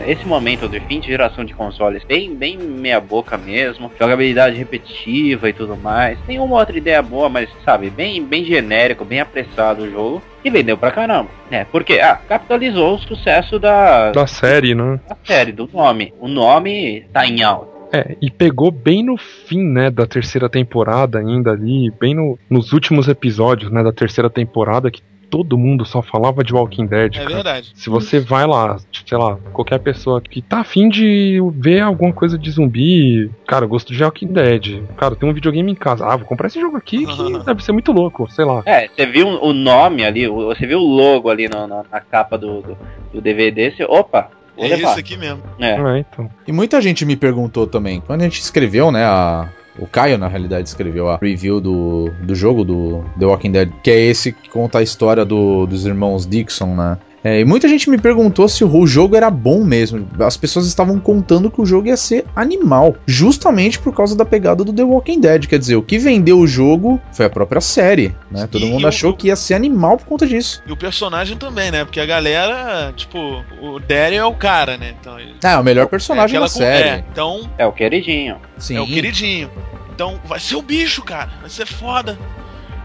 Esse 0.06 0.26
momento 0.26 0.68
de 0.68 0.80
fim 0.80 1.00
de 1.00 1.06
geração 1.06 1.46
de 1.46 1.54
consoles, 1.54 2.04
bem, 2.04 2.34
bem 2.34 2.58
meia 2.58 3.00
boca 3.00 3.38
mesmo. 3.38 3.90
Jogabilidade 3.98 4.54
repetitiva 4.54 5.48
e 5.48 5.54
tudo 5.54 5.78
mais. 5.78 6.18
Tem 6.26 6.38
uma 6.38 6.58
outra 6.58 6.76
ideia 6.76 7.00
boa, 7.00 7.30
mas, 7.30 7.48
sabe, 7.64 7.88
bem, 7.88 8.22
bem 8.22 8.44
genérico, 8.44 9.02
bem 9.02 9.20
apressado 9.20 9.84
o 9.84 9.90
jogo. 9.90 10.22
E 10.44 10.50
vendeu 10.50 10.76
pra 10.76 10.90
caramba. 10.90 11.30
É, 11.50 11.64
porque, 11.64 12.00
ah, 12.00 12.18
capitalizou 12.28 12.96
o 12.96 12.98
sucesso 12.98 13.58
da, 13.58 14.10
Da 14.12 14.26
série, 14.26 14.74
né? 14.74 15.00
da 15.08 15.16
série, 15.24 15.52
do 15.52 15.68
nome. 15.72 16.12
O 16.20 16.28
nome 16.28 17.06
tá 17.14 17.26
em 17.26 17.42
alta. 17.42 17.69
É, 17.92 18.16
e 18.22 18.30
pegou 18.30 18.70
bem 18.70 19.02
no 19.04 19.16
fim, 19.16 19.62
né, 19.62 19.90
da 19.90 20.06
terceira 20.06 20.48
temporada 20.48 21.18
ainda 21.18 21.50
ali, 21.50 21.90
bem 22.00 22.14
no- 22.14 22.38
nos 22.48 22.72
últimos 22.72 23.08
episódios, 23.08 23.70
né, 23.70 23.82
da 23.82 23.92
terceira 23.92 24.30
temporada, 24.30 24.90
que 24.90 25.02
todo 25.28 25.56
mundo 25.56 25.84
só 25.84 26.02
falava 26.02 26.42
de 26.42 26.52
Walking 26.52 26.86
Dead, 26.86 27.14
É 27.14 27.18
cara. 27.20 27.34
verdade. 27.34 27.70
Se 27.74 27.88
você 27.88 28.18
vai 28.18 28.44
lá, 28.48 28.76
sei 29.06 29.16
lá, 29.16 29.38
qualquer 29.52 29.78
pessoa 29.78 30.20
que 30.20 30.42
tá 30.42 30.58
afim 30.58 30.88
de 30.88 31.38
ver 31.54 31.80
alguma 31.82 32.12
coisa 32.12 32.36
de 32.36 32.50
zumbi, 32.50 33.30
cara, 33.46 33.64
eu 33.64 33.68
gosto 33.68 33.92
de 33.92 34.02
Walking 34.02 34.32
Dead. 34.32 34.82
Cara, 34.96 35.14
tem 35.14 35.28
um 35.28 35.32
videogame 35.32 35.70
em 35.70 35.74
casa. 35.76 36.04
Ah, 36.04 36.16
vou 36.16 36.26
comprar 36.26 36.48
esse 36.48 36.60
jogo 36.60 36.76
aqui 36.76 37.06
que 37.06 37.06
deve 37.46 37.62
ser 37.64 37.70
muito 37.70 37.92
louco, 37.92 38.28
sei 38.30 38.44
lá. 38.44 38.62
É, 38.66 38.88
você 38.88 39.06
viu 39.06 39.28
o 39.28 39.52
nome 39.52 40.04
ali, 40.04 40.26
o- 40.26 40.46
você 40.46 40.66
viu 40.66 40.80
o 40.80 40.96
logo 40.96 41.28
ali 41.30 41.48
na, 41.48 41.64
na- 41.66 41.84
na 41.90 42.00
capa 42.00 42.36
do, 42.36 42.60
do, 42.62 42.76
do 43.14 43.20
DVD, 43.20 43.70
você, 43.70 43.84
opa, 43.84 44.30
vou 44.60 44.72
É 44.72 44.76
levar. 44.76 44.90
isso 44.90 45.00
aqui 45.00 45.16
mesmo. 45.16 45.42
É. 45.58 45.70
É, 45.72 45.98
então. 45.98 46.30
E 46.46 46.52
muita 46.52 46.80
gente 46.80 47.04
me 47.04 47.16
perguntou 47.16 47.66
também, 47.66 48.00
quando 48.00 48.20
a 48.20 48.24
gente 48.24 48.40
escreveu, 48.40 48.90
né, 48.90 49.04
a... 49.04 49.48
O 49.78 49.86
Caio, 49.86 50.18
na 50.18 50.26
realidade, 50.28 50.68
escreveu 50.68 51.08
a 51.08 51.16
review 51.16 51.60
do, 51.60 52.10
do 52.22 52.34
jogo 52.34 52.64
do 52.64 53.02
The 53.18 53.24
Walking 53.24 53.52
Dead, 53.52 53.70
que 53.82 53.90
é 53.90 53.98
esse 53.98 54.32
que 54.32 54.50
conta 54.50 54.78
a 54.80 54.82
história 54.82 55.24
do- 55.24 55.64
dos 55.64 55.86
irmãos 55.86 56.26
Dixon, 56.26 56.74
né? 56.74 56.98
É, 57.22 57.40
e 57.40 57.44
muita 57.44 57.68
gente 57.68 57.90
me 57.90 57.98
perguntou 57.98 58.48
se 58.48 58.64
o 58.64 58.86
jogo 58.86 59.14
era 59.14 59.28
bom 59.30 59.62
mesmo. 59.62 60.08
As 60.20 60.36
pessoas 60.38 60.66
estavam 60.66 60.98
contando 60.98 61.50
que 61.50 61.60
o 61.60 61.66
jogo 61.66 61.88
ia 61.88 61.96
ser 61.96 62.24
animal, 62.34 62.96
justamente 63.06 63.78
por 63.78 63.94
causa 63.94 64.16
da 64.16 64.24
pegada 64.24 64.64
do 64.64 64.72
The 64.72 64.82
Walking 64.82 65.20
Dead. 65.20 65.46
Quer 65.46 65.58
dizer, 65.58 65.76
o 65.76 65.82
que 65.82 65.98
vendeu 65.98 66.38
o 66.38 66.46
jogo 66.46 66.98
foi 67.12 67.26
a 67.26 67.30
própria 67.30 67.60
série, 67.60 68.14
né? 68.30 68.46
Todo 68.50 68.64
E 68.64 68.70
mundo 68.70 68.84
o- 68.84 68.88
achou 68.88 69.12
que 69.12 69.26
ia 69.26 69.36
ser 69.36 69.52
animal 69.54 69.98
por 69.98 70.06
conta 70.06 70.26
disso. 70.26 70.62
E 70.66 70.72
o 70.72 70.76
personagem 70.76 71.36
também, 71.36 71.70
né? 71.70 71.84
Porque 71.84 72.00
a 72.00 72.06
galera, 72.06 72.92
tipo, 72.96 73.18
o 73.60 73.78
Daryl 73.80 74.20
é 74.22 74.24
o 74.24 74.34
cara, 74.34 74.78
né? 74.78 74.94
Então, 74.98 75.20
ele- 75.20 75.34
Ah, 75.44 75.60
o 75.60 75.62
melhor 75.64 75.88
personagem 75.88 76.36
aquela 76.36 76.46
da 76.46 76.48
série. 76.52 76.88
é, 76.88 77.04
então, 77.12 77.50
É 77.58 77.66
o 77.66 77.72
queridinho. 77.72 78.36
Sim. 78.56 78.76
é 78.76 78.80
o 78.80 78.86
queridinho. 78.86 79.50
Então, 79.94 80.18
vai 80.24 80.40
ser 80.40 80.56
o 80.56 80.62
bicho, 80.62 81.02
cara. 81.02 81.28
Vai 81.42 81.50
ser 81.50 81.66
foda. 81.66 82.18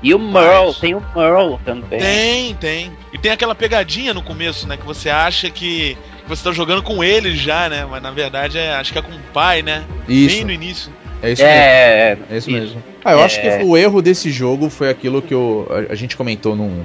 E 0.06 0.14
o 0.14 0.20
Merle, 0.20 0.74
tem 0.80 0.94
o 0.94 1.02
Merle 1.16 1.58
também. 1.66 2.00
Tem, 2.00 2.54
tem. 2.56 2.92
E 3.12 3.18
tem 3.18 3.32
aquela 3.32 3.56
pegadinha 3.56 4.14
no 4.14 4.22
começo, 4.22 4.68
né? 4.68 4.78
Que 4.78 4.86
você 4.86 5.10
acha 5.10 5.50
que 5.50 5.98
você 6.28 6.44
tá 6.44 6.52
jogando 6.52 6.84
com 6.84 7.04
ele 7.04 7.36
já, 7.36 7.68
né? 7.68 7.86
Mas 7.90 8.04
na 8.04 8.12
verdade 8.12 8.58
é, 8.58 8.76
acho 8.76 8.94
que 8.94 9.00
é 9.00 9.02
com 9.02 9.12
o 9.12 9.20
pai, 9.34 9.64
né? 9.64 9.84
Isso. 10.08 10.36
Bem 10.36 10.46
no 10.46 10.52
início. 10.52 10.94
É 11.24 11.32
isso 11.32 11.42
mesmo. 11.42 11.58
É, 11.58 11.64
é, 12.12 12.18
É 12.30 12.38
isso 12.38 12.52
mesmo. 12.52 12.84
Ah, 13.04 13.14
eu 13.14 13.22
acho 13.22 13.42
que 13.42 13.48
É. 13.48 13.64
o 13.64 13.76
erro 13.76 14.00
desse 14.02 14.30
jogo 14.32 14.70
foi 14.70 14.90
aquilo 14.90 15.22
que 15.24 15.34
eu, 15.34 15.68
a, 15.90 15.94
a 15.94 15.96
gente 15.96 16.16
comentou 16.16 16.56
num, 16.56 16.84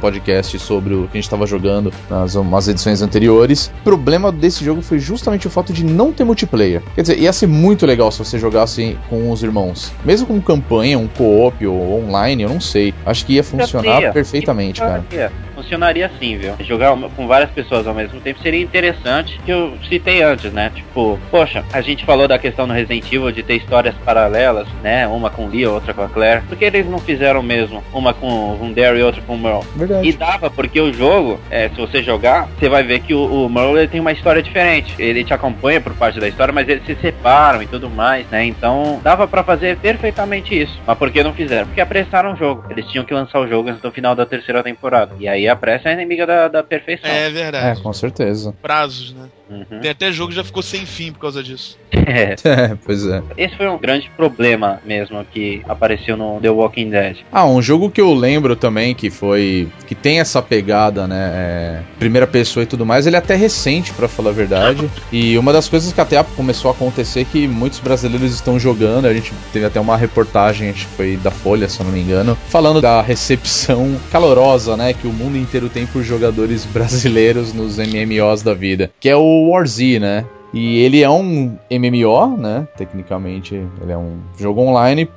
podcast 0.00 0.58
sobre 0.58 0.94
o 0.94 1.02
que 1.02 1.10
a 1.12 1.16
gente 1.16 1.24
estava 1.24 1.46
jogando 1.46 1.92
nas 2.08 2.34
umas 2.34 2.68
edições 2.68 3.02
anteriores. 3.02 3.72
O 3.80 3.84
problema 3.84 4.32
desse 4.32 4.64
jogo 4.64 4.82
foi 4.82 4.98
justamente 4.98 5.46
o 5.46 5.50
fato 5.50 5.72
de 5.72 5.84
não 5.84 6.12
ter 6.12 6.24
multiplayer. 6.24 6.82
Quer 6.94 7.02
dizer, 7.02 7.18
ia 7.18 7.32
ser 7.32 7.46
muito 7.46 7.86
legal 7.86 8.10
se 8.10 8.18
você 8.18 8.38
jogasse 8.38 8.98
com 9.08 9.30
os 9.30 9.42
irmãos. 9.42 9.92
Mesmo 10.04 10.26
com 10.26 10.40
campanha, 10.40 10.98
um 10.98 11.08
co-op 11.08 11.66
ou 11.66 12.04
online, 12.04 12.42
eu 12.42 12.48
não 12.48 12.60
sei. 12.60 12.94
Acho 13.04 13.24
que 13.24 13.34
ia 13.34 13.44
funcionar 13.44 14.12
perfeitamente, 14.12 14.80
cara. 14.80 15.04
Funcionaria. 15.54 16.08
Assim, 16.08 16.36
viu? 16.36 16.54
Jogar 16.60 16.96
com 17.16 17.26
várias 17.26 17.50
pessoas 17.50 17.86
ao 17.86 17.94
mesmo 17.94 18.20
tempo 18.20 18.40
seria 18.40 18.62
interessante, 18.62 19.38
que 19.44 19.50
eu 19.50 19.76
citei 19.88 20.22
antes, 20.22 20.52
né? 20.52 20.70
Tipo, 20.74 21.18
poxa, 21.30 21.64
a 21.72 21.80
gente 21.80 22.04
falou 22.04 22.28
da 22.28 22.38
questão 22.38 22.66
no 22.66 22.72
Resident 22.72 23.04
Evil 23.06 23.30
de 23.32 23.42
ter 23.42 23.56
histórias 23.56 23.94
paralelas, 24.04 24.66
né? 24.82 25.06
Uma 25.06 25.28
com 25.28 25.46
o 25.46 25.48
Lee, 25.48 25.66
outra 25.66 25.92
com 25.92 26.02
a 26.02 26.08
Claire. 26.08 26.42
Por 26.42 26.56
que 26.56 26.64
eles 26.64 26.88
não 26.88 26.98
fizeram 26.98 27.42
mesmo? 27.42 27.82
Uma 27.92 28.14
com 28.14 28.54
o 28.54 28.72
Daryl 28.74 29.00
e 29.00 29.02
outra 29.02 29.20
com 29.22 29.34
o 29.34 29.38
Merle? 29.38 29.64
Verdade. 29.78 30.08
E 30.08 30.12
dava, 30.12 30.50
porque 30.50 30.80
o 30.80 30.92
jogo, 30.92 31.40
é, 31.50 31.68
se 31.68 31.76
você 31.76 32.02
jogar, 32.02 32.48
você 32.48 32.68
vai 32.68 32.82
ver 32.82 33.00
que 33.00 33.14
o, 33.14 33.46
o 33.46 33.48
Merle 33.48 33.86
tem 33.86 34.00
uma 34.00 34.12
história 34.12 34.42
diferente. 34.42 34.94
Ele 34.98 35.22
te 35.24 35.32
acompanha 35.32 35.80
por 35.80 35.94
parte 35.94 36.18
da 36.18 36.26
história, 36.28 36.52
mas 36.52 36.68
eles 36.68 36.84
se 36.84 36.94
separam 36.96 37.62
e 37.62 37.66
tudo 37.66 37.88
mais, 37.88 38.26
né? 38.28 38.44
Então 38.44 39.00
dava 39.02 39.26
pra 39.28 39.44
fazer 39.44 39.76
perfeitamente 39.78 40.60
isso. 40.60 40.78
Mas 40.86 40.98
por 40.98 41.10
que 41.10 41.22
não 41.22 41.32
fizeram? 41.32 41.66
Porque 41.66 41.80
apressaram 41.80 42.32
o 42.32 42.36
jogo. 42.36 42.64
Eles 42.70 42.86
tinham 42.86 43.04
que 43.04 43.14
lançar 43.14 43.38
o 43.40 43.46
jogo 43.48 43.68
antes 43.68 43.80
do 43.80 43.92
final 43.92 44.14
da 44.14 44.26
terceira 44.26 44.62
temporada. 44.62 45.12
E 45.20 45.28
aí 45.28 45.48
a 45.48 45.54
pressa 45.56 45.88
é 45.90 45.92
inimiga 45.92 46.26
da, 46.26 46.48
da 46.48 46.62
perfeição. 46.62 47.08
É 47.08 47.26
É, 47.28 47.30
verdade. 47.30 47.82
com 47.82 47.92
certeza. 47.92 48.54
Prazos, 48.60 49.12
né? 49.14 49.28
Uhum. 49.48 49.80
Tem 49.80 49.90
até 49.90 50.12
jogo 50.12 50.30
que 50.30 50.36
já 50.36 50.44
ficou 50.44 50.62
sem 50.62 50.84
fim 50.84 51.12
por 51.12 51.20
causa 51.20 51.42
disso. 51.42 51.78
É. 51.92 52.36
É, 52.48 52.76
pois 52.84 53.06
é. 53.06 53.22
Esse 53.36 53.56
foi 53.56 53.68
um 53.68 53.78
grande 53.78 54.10
problema 54.16 54.80
mesmo 54.84 55.24
que 55.24 55.62
apareceu 55.68 56.16
no 56.16 56.40
The 56.40 56.50
Walking 56.50 56.90
Dead. 56.90 57.18
Ah, 57.30 57.46
um 57.46 57.60
jogo 57.60 57.90
que 57.90 58.00
eu 58.00 58.12
lembro 58.14 58.56
também 58.56 58.94
que 58.94 59.10
foi. 59.10 59.68
que 59.86 59.94
tem 59.94 60.18
essa 60.18 60.40
pegada, 60.40 61.06
né? 61.06 61.28
é, 61.34 61.80
primeira 61.98 62.26
pessoa 62.26 62.62
e 62.62 62.66
tudo 62.66 62.84
mais, 62.84 63.06
ele 63.06 63.16
é 63.16 63.18
até 63.18 63.34
recente, 63.34 63.92
pra 63.92 64.08
falar 64.08 64.30
a 64.30 64.32
verdade. 64.32 64.90
E 65.12 65.36
uma 65.38 65.52
das 65.52 65.68
coisas 65.68 65.92
que 65.92 66.00
até 66.00 66.22
começou 66.22 66.70
a 66.70 66.74
acontecer 66.74 67.20
é 67.20 67.24
que 67.24 67.46
muitos 67.46 67.80
brasileiros 67.80 68.32
estão 68.32 68.58
jogando. 68.58 69.06
A 69.06 69.14
gente 69.14 69.32
teve 69.52 69.64
até 69.64 69.80
uma 69.80 69.96
reportagem, 69.96 70.70
acho 70.70 70.86
que 70.86 70.94
foi 70.94 71.16
da 71.16 71.30
Folha, 71.30 71.68
se 71.68 71.80
eu 71.80 71.84
não 71.86 71.92
me 71.92 72.00
engano, 72.00 72.36
falando 72.48 72.80
da 72.80 73.00
recepção 73.00 73.96
calorosa, 74.10 74.76
né? 74.76 74.92
Que 74.92 75.06
o 75.06 75.12
mundo 75.12 75.36
inteiro 75.36 75.68
tem 75.68 75.86
por 75.86 76.02
jogadores 76.02 76.64
brasileiros 76.64 77.52
nos 77.52 77.78
MMOs 77.78 78.42
da 78.42 78.54
vida. 78.54 78.90
Que 79.00 79.08
é 79.08 79.16
o 79.16 79.37
War 79.46 79.66
Z, 79.66 79.98
né? 79.98 80.24
E 80.52 80.78
ele 80.78 81.02
é 81.02 81.10
um 81.10 81.58
MMO, 81.70 82.36
né? 82.36 82.66
Tecnicamente, 82.76 83.54
ele 83.54 83.92
é 83.92 83.98
um 83.98 84.18
jogo 84.38 84.62
online 84.62 85.08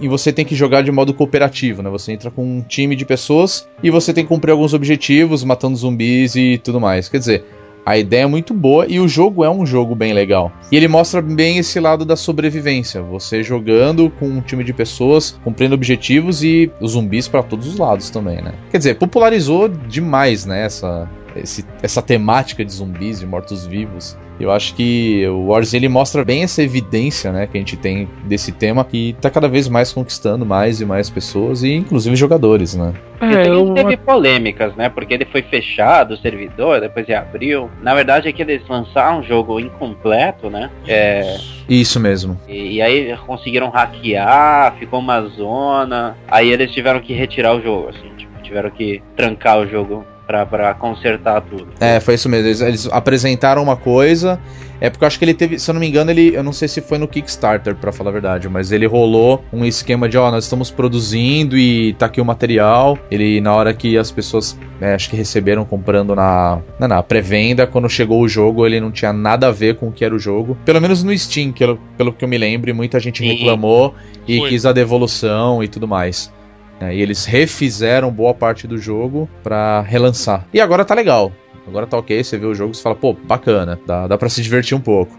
e 0.00 0.08
você 0.08 0.32
tem 0.32 0.44
que 0.44 0.54
jogar 0.54 0.82
de 0.82 0.92
modo 0.92 1.14
cooperativo, 1.14 1.82
né? 1.82 1.90
Você 1.90 2.12
entra 2.12 2.30
com 2.30 2.42
um 2.42 2.60
time 2.60 2.96
de 2.96 3.04
pessoas 3.04 3.68
e 3.82 3.90
você 3.90 4.12
tem 4.12 4.24
que 4.24 4.28
cumprir 4.28 4.52
alguns 4.52 4.74
objetivos, 4.74 5.44
matando 5.44 5.76
zumbis 5.76 6.34
e 6.34 6.58
tudo 6.58 6.80
mais. 6.80 7.08
Quer 7.08 7.18
dizer, 7.18 7.44
a 7.86 7.98
ideia 7.98 8.22
é 8.22 8.26
muito 8.26 8.54
boa 8.54 8.86
e 8.88 8.98
o 8.98 9.06
jogo 9.06 9.44
é 9.44 9.50
um 9.50 9.64
jogo 9.64 9.94
bem 9.94 10.12
legal. 10.12 10.50
E 10.72 10.76
ele 10.76 10.88
mostra 10.88 11.20
bem 11.20 11.58
esse 11.58 11.78
lado 11.78 12.04
da 12.04 12.16
sobrevivência, 12.16 13.02
você 13.02 13.42
jogando 13.42 14.10
com 14.18 14.26
um 14.26 14.40
time 14.40 14.64
de 14.64 14.72
pessoas, 14.72 15.38
cumprindo 15.44 15.74
objetivos 15.74 16.42
e 16.42 16.70
zumbis 16.84 17.28
para 17.28 17.42
todos 17.42 17.66
os 17.66 17.78
lados 17.78 18.10
também, 18.10 18.40
né? 18.40 18.54
Quer 18.70 18.78
dizer, 18.78 18.94
popularizou 18.96 19.68
demais, 19.68 20.46
né, 20.46 20.64
essa 20.64 21.08
esse- 21.36 21.64
essa 21.82 22.00
temática 22.02 22.64
de 22.64 22.72
zumbis 22.72 23.22
e 23.22 23.26
mortos-vivos. 23.26 24.16
Eu 24.40 24.50
acho 24.50 24.74
que 24.74 25.24
o 25.28 25.46
Wars 25.46 25.72
ele 25.74 25.88
mostra 25.88 26.24
bem 26.24 26.42
essa 26.42 26.60
evidência, 26.60 27.30
né, 27.30 27.46
que 27.46 27.56
a 27.56 27.60
gente 27.60 27.76
tem 27.76 28.08
desse 28.24 28.50
tema 28.50 28.84
que 28.84 29.14
tá 29.20 29.30
cada 29.30 29.46
vez 29.48 29.68
mais 29.68 29.92
conquistando 29.92 30.44
mais 30.44 30.80
e 30.80 30.84
mais 30.84 31.08
pessoas 31.08 31.62
e 31.62 31.72
inclusive 31.72 32.16
jogadores, 32.16 32.74
né? 32.74 32.92
E 33.22 33.26
É, 33.32 33.42
tem- 33.44 33.52
eu, 33.52 33.72
teve 33.74 33.96
polêmicas, 33.96 34.74
né? 34.74 34.88
Porque 34.88 35.14
ele 35.14 35.24
foi 35.24 35.40
fechado, 35.42 36.14
o 36.14 36.16
servidor, 36.16 36.80
depois 36.80 37.06
reabriu. 37.06 37.70
Na 37.80 37.94
verdade 37.94 38.28
é 38.28 38.32
que 38.32 38.42
eles 38.42 38.62
lançaram 38.68 39.20
um 39.20 39.22
jogo 39.22 39.60
incompleto, 39.60 40.50
né? 40.50 40.68
É, 40.88 41.36
Isso 41.68 42.00
mesmo. 42.00 42.36
e, 42.48 42.74
e 42.74 42.82
aí 42.82 43.16
conseguiram 43.26 43.70
hackear, 43.70 44.74
ficou 44.80 44.98
uma 44.98 45.20
zona. 45.22 46.16
Aí 46.28 46.50
eles 46.50 46.72
tiveram 46.72 46.98
que 47.00 47.12
retirar 47.12 47.54
o 47.54 47.62
jogo, 47.62 47.88
assim, 47.90 48.10
tipo, 48.16 48.32
tiveram 48.42 48.70
que 48.70 49.00
trancar 49.16 49.58
o 49.60 49.66
jogo 49.66 50.04
pra, 50.26 50.44
pra 50.46 50.74
consertar 50.74 51.40
tudo. 51.42 51.66
É, 51.80 52.00
foi 52.00 52.14
isso 52.14 52.28
mesmo. 52.28 52.46
Eles, 52.48 52.60
eles 52.60 52.88
apresentaram 52.90 53.62
uma 53.62 53.76
coisa. 53.76 54.38
É 54.80 54.90
porque 54.90 55.04
eu 55.04 55.06
acho 55.06 55.18
que 55.18 55.24
ele 55.24 55.32
teve, 55.34 55.58
se 55.58 55.70
eu 55.70 55.72
não 55.72 55.80
me 55.80 55.88
engano, 55.88 56.10
ele, 56.10 56.34
eu 56.34 56.42
não 56.42 56.52
sei 56.52 56.66
se 56.68 56.80
foi 56.80 56.98
no 56.98 57.06
Kickstarter, 57.08 57.74
pra 57.76 57.92
falar 57.92 58.10
a 58.10 58.12
verdade, 58.12 58.48
mas 58.48 58.72
ele 58.72 58.86
rolou 58.86 59.42
um 59.52 59.64
esquema 59.64 60.08
de, 60.08 60.18
ó, 60.18 60.30
nós 60.30 60.44
estamos 60.44 60.70
produzindo 60.70 61.56
e 61.56 61.94
tá 61.94 62.06
aqui 62.06 62.20
o 62.20 62.24
material. 62.24 62.98
Ele, 63.10 63.40
na 63.40 63.54
hora 63.54 63.72
que 63.72 63.96
as 63.96 64.10
pessoas, 64.10 64.58
né, 64.80 64.94
acho 64.94 65.08
que 65.08 65.16
receberam 65.16 65.64
comprando 65.64 66.14
na, 66.14 66.58
na, 66.78 66.88
na 66.88 67.02
pré-venda, 67.02 67.66
quando 67.66 67.88
chegou 67.88 68.20
o 68.20 68.28
jogo, 68.28 68.66
ele 68.66 68.80
não 68.80 68.90
tinha 68.90 69.12
nada 69.12 69.46
a 69.46 69.50
ver 69.50 69.76
com 69.76 69.88
o 69.88 69.92
que 69.92 70.04
era 70.04 70.14
o 70.14 70.18
jogo. 70.18 70.56
Pelo 70.64 70.80
menos 70.80 71.02
no 71.02 71.16
Steam, 71.16 71.54
eu- 71.60 71.78
pelo 71.96 72.12
que 72.12 72.24
eu 72.24 72.28
me 72.28 72.36
lembro, 72.36 72.74
muita 72.74 72.98
gente 73.00 73.18
Sim. 73.22 73.32
reclamou 73.32 73.94
e 74.26 74.38
Foi. 74.38 74.48
quis 74.50 74.66
a 74.66 74.72
devolução 74.72 75.62
e 75.62 75.68
tudo 75.68 75.86
mais. 75.88 76.32
É, 76.80 76.94
e 76.94 77.00
eles 77.00 77.24
refizeram 77.24 78.10
boa 78.10 78.34
parte 78.34 78.66
do 78.66 78.76
jogo 78.76 79.28
pra 79.42 79.80
relançar. 79.82 80.46
E 80.52 80.60
agora 80.60 80.84
tá 80.84 80.94
legal. 80.94 81.32
Agora 81.66 81.86
tá 81.86 81.96
ok, 81.96 82.22
você 82.22 82.36
vê 82.36 82.46
o 82.46 82.54
jogo 82.54 82.72
e 82.72 82.76
você 82.76 82.82
fala, 82.82 82.94
pô, 82.94 83.12
bacana, 83.14 83.78
dá, 83.86 84.06
dá 84.06 84.18
pra 84.18 84.28
se 84.28 84.42
divertir 84.42 84.76
um 84.76 84.80
pouco. 84.80 85.18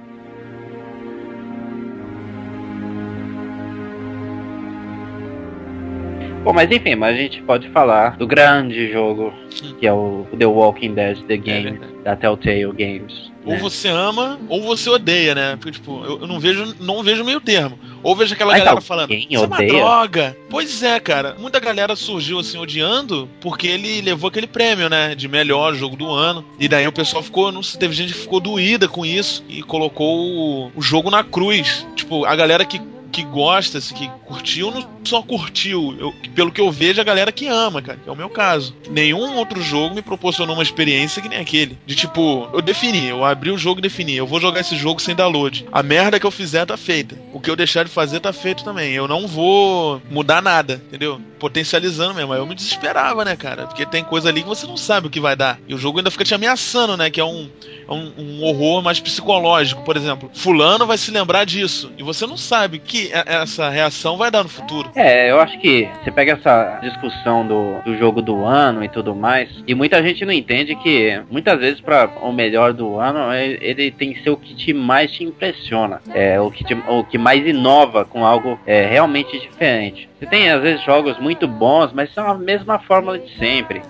Bom, 6.44 6.54
mas 6.54 6.70
enfim, 6.70 6.94
mas 6.94 7.16
a 7.16 7.20
gente 7.20 7.42
pode 7.42 7.68
falar 7.70 8.18
do 8.18 8.28
grande 8.28 8.92
jogo, 8.92 9.34
que 9.80 9.88
é 9.88 9.92
o 9.92 10.28
The 10.38 10.46
Walking 10.46 10.94
Dead, 10.94 11.18
The 11.24 11.38
Game, 11.38 11.72
verdade. 11.72 11.94
da 12.04 12.16
Telltale 12.16 12.72
Games. 12.72 13.35
Ou 13.46 13.54
né? 13.54 13.60
você 13.60 13.88
ama, 13.88 14.40
ou 14.50 14.62
você 14.62 14.90
odeia, 14.90 15.36
né? 15.36 15.56
Porque, 15.56 15.72
tipo, 15.72 16.04
eu, 16.04 16.22
eu 16.22 16.28
não 16.28 16.40
vejo 16.40 16.76
não 16.80 17.04
vejo 17.04 17.24
meio 17.24 17.40
termo. 17.40 17.78
Ou 18.02 18.16
vejo 18.16 18.34
aquela 18.34 18.52
Mas 18.52 18.64
galera 18.64 18.82
falando, 18.82 19.14
isso 19.14 19.28
é 19.32 19.40
uma 19.48 19.58
droga. 19.58 20.38
Pois 20.50 20.84
é, 20.84 21.00
cara. 21.00 21.36
Muita 21.40 21.60
galera 21.60 21.96
surgiu 21.96 22.40
assim 22.40 22.58
odiando 22.58 23.30
porque 23.40 23.68
ele 23.68 24.02
levou 24.02 24.28
aquele 24.28 24.48
prêmio, 24.48 24.90
né? 24.90 25.16
De 25.16 25.28
melhor 25.28 25.74
jogo 25.76 25.96
do 25.96 26.10
ano. 26.10 26.46
E 26.60 26.68
daí 26.68 26.88
o 26.88 26.92
pessoal 26.92 27.24
ficou, 27.24 27.52
não 27.52 27.64
sei, 27.64 27.80
teve 27.80 27.94
gente 27.94 28.14
que 28.14 28.20
ficou 28.20 28.40
doída 28.40 28.88
com 28.88 29.06
isso 29.06 29.44
e 29.48 29.62
colocou 29.64 30.20
o, 30.20 30.72
o 30.76 30.82
jogo 30.82 31.10
na 31.10 31.24
cruz. 31.24 31.86
Tipo, 31.96 32.26
a 32.26 32.36
galera 32.36 32.66
que 32.66 32.82
que 33.16 33.24
gosta, 33.24 33.78
assim, 33.78 33.96
que 33.96 34.10
curtiu, 34.26 34.72
não 34.72 34.82
só 35.10 35.22
curtiu. 35.22 35.96
Eu- 36.00 36.14
pelo 36.34 36.52
que 36.52 36.62
eu 36.62 36.72
vejo, 36.72 37.00
a 37.00 37.04
galera 37.04 37.32
que 37.32 37.48
ama, 37.48 37.82
cara. 37.82 38.00
Que 38.04 38.10
é 38.10 38.12
o 38.12 38.16
meu 38.16 38.30
caso. 38.30 38.76
Nenhum 38.90 39.36
outro 39.38 39.62
jogo 39.62 39.96
me 39.96 40.02
proporcionou 40.02 40.56
uma 40.56 40.64
experiência 40.64 41.22
que 41.22 41.30
nem 41.30 41.40
aquele. 41.40 41.78
De 41.86 41.96
tipo, 41.96 42.50
eu 42.54 42.62
defini, 42.62 43.08
eu 43.08 43.24
abri 43.24 43.52
o 43.52 43.58
jogo 43.58 43.80
e 43.80 43.82
defini. 43.82 44.16
Eu 44.16 44.28
vou 44.28 44.40
jogar 44.42 44.60
esse 44.62 44.76
jogo 44.76 45.02
sem 45.02 45.16
download. 45.16 45.66
A 45.72 45.82
merda 45.84 46.20
que 46.20 46.26
eu 46.26 46.32
fizer 46.32 46.66
tá 46.66 46.78
feita. 46.78 47.18
O 47.34 47.40
que 47.40 47.50
eu 47.50 47.56
deixar 47.56 47.84
de 47.84 47.92
fazer 47.92 48.20
tá 48.20 48.32
feito 48.34 48.64
também. 48.64 48.94
Eu 48.94 49.08
não 49.08 49.28
vou 49.28 50.02
mudar 50.10 50.42
nada, 50.42 50.82
entendeu? 50.88 51.20
Potencializando 51.40 52.14
mesmo. 52.14 52.34
Aí 52.34 52.40
eu 52.40 52.46
me 52.46 52.56
desesperava, 52.56 53.24
né, 53.24 53.36
cara? 53.36 53.68
Porque 53.68 53.86
tem 53.86 54.04
coisa 54.04 54.30
ali 54.30 54.42
que 54.42 54.48
você 54.48 54.66
não 54.66 54.78
sabe 54.78 55.08
o 55.08 55.10
que 55.10 55.20
vai 55.20 55.36
dar. 55.36 55.60
E 55.68 55.74
o 55.74 55.78
jogo 55.78 56.00
ainda 56.00 56.12
fica 56.12 56.24
te 56.24 56.34
ameaçando, 56.34 56.98
né? 56.98 57.10
Que 57.10 57.20
é 57.22 57.26
um, 57.26 57.50
é 57.88 57.94
um, 57.94 58.12
um 58.18 58.44
horror 58.44 58.82
mais 58.82 59.00
psicológico. 59.00 59.84
Por 59.84 59.96
exemplo, 59.96 60.30
Fulano 60.34 60.86
vai 60.86 60.98
se 60.98 61.12
lembrar 61.12 61.46
disso. 61.46 61.92
E 61.98 62.04
você 62.04 62.26
não 62.26 62.38
sabe 62.38 62.80
que 62.80 63.06
e- 63.06 63.12
essa 63.26 63.70
reação 63.70 64.18
vai 64.18 64.32
dar 64.32 64.44
no 64.44 64.50
futuro. 64.50 64.90
É, 64.96 65.30
eu 65.30 65.42
acho 65.42 65.60
que 65.60 65.90
você 66.02 66.10
pega 66.10 66.32
essa 66.34 66.80
discussão 66.82 67.46
do, 67.46 67.82
do 67.84 67.98
jogo 67.98 68.22
do 68.22 68.46
ano 68.46 68.82
e 68.82 68.88
tudo 68.88 69.14
mais, 69.14 69.50
e 69.68 69.76
muita 69.76 70.02
gente 70.02 70.24
não 70.24 70.32
entende 70.32 70.74
que 70.76 71.22
muitas 71.30 71.60
vezes 71.60 71.82
para 71.82 72.08
o 72.22 72.32
melhor 72.32 72.72
do 72.72 72.98
ano 72.98 73.30
é- 73.30 73.58
ele 73.60 73.92
tem 73.92 74.14
que 74.14 74.24
ser 74.24 74.30
o 74.30 74.38
que 74.38 74.56
te 74.56 74.74
mais 74.74 75.12
te 75.12 75.26
impressiona, 75.26 76.02
é 76.14 76.40
o 76.40 76.50
que, 76.50 76.64
te- 76.64 76.78
o 76.88 77.04
que 77.04 77.18
mais 77.18 77.46
inova 77.46 78.06
com 78.06 78.26
algo 78.26 78.58
é, 78.66 78.86
realmente 78.86 79.38
diferente. 79.38 80.08
Você 80.18 80.26
tem 80.28 80.50
às 80.50 80.62
vezes 80.62 80.82
jogos 80.86 81.20
muito 81.20 81.46
bons, 81.46 81.92
mas 81.92 82.14
são 82.14 82.26
a 82.30 82.34
mesma 82.36 82.80
fórmula 82.80 83.20
de 83.20 83.38
sempre. 83.38 83.82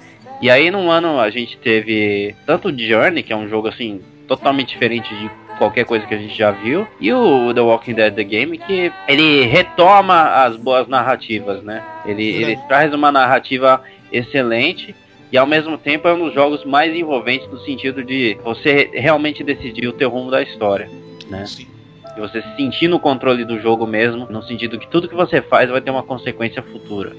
E 0.41 0.49
aí 0.49 0.71
num 0.71 0.89
ano 0.89 1.19
a 1.19 1.29
gente 1.29 1.55
teve 1.57 2.35
tanto 2.47 2.75
Journey, 2.75 3.21
que 3.21 3.31
é 3.31 3.35
um 3.35 3.47
jogo 3.47 3.67
assim 3.67 4.01
totalmente 4.27 4.69
diferente 4.69 5.13
de 5.15 5.29
qualquer 5.57 5.85
coisa 5.85 6.05
que 6.05 6.13
a 6.13 6.17
gente 6.17 6.37
já 6.37 6.51
viu, 6.51 6.87
e 6.99 7.11
o 7.11 7.53
The 7.53 7.61
Walking 7.61 7.93
Dead 7.93 8.13
The 8.13 8.23
Game, 8.23 8.57
que 8.57 8.91
ele 9.07 9.45
retoma 9.45 10.43
as 10.43 10.55
boas 10.55 10.87
narrativas, 10.87 11.63
né? 11.63 11.83
Ele, 12.05 12.33
Sim. 12.33 12.43
ele 12.43 12.57
traz 12.67 12.93
uma 12.93 13.11
narrativa 13.11 13.81
excelente 14.11 14.95
e 15.31 15.37
ao 15.37 15.45
mesmo 15.45 15.77
tempo 15.77 16.07
é 16.07 16.13
um 16.13 16.25
dos 16.25 16.33
jogos 16.33 16.63
mais 16.63 16.95
envolventes 16.95 17.49
no 17.49 17.59
sentido 17.59 18.03
de 18.03 18.37
você 18.43 18.89
realmente 18.93 19.43
decidir 19.43 19.87
o 19.87 19.93
teu 19.93 20.09
rumo 20.09 20.31
da 20.31 20.41
história, 20.41 20.89
né? 21.27 21.45
Sim. 21.45 21.67
E 22.15 22.19
você 22.19 22.41
se 22.41 22.55
sentir 22.55 22.87
no 22.87 22.99
controle 22.99 23.43
do 23.43 23.59
jogo 23.59 23.85
mesmo, 23.85 24.27
no 24.29 24.41
sentido 24.43 24.79
que 24.79 24.87
tudo 24.87 25.09
que 25.09 25.15
você 25.15 25.41
faz 25.41 25.69
vai 25.69 25.81
ter 25.81 25.91
uma 25.91 26.03
consequência 26.03 26.61
futura. 26.61 27.13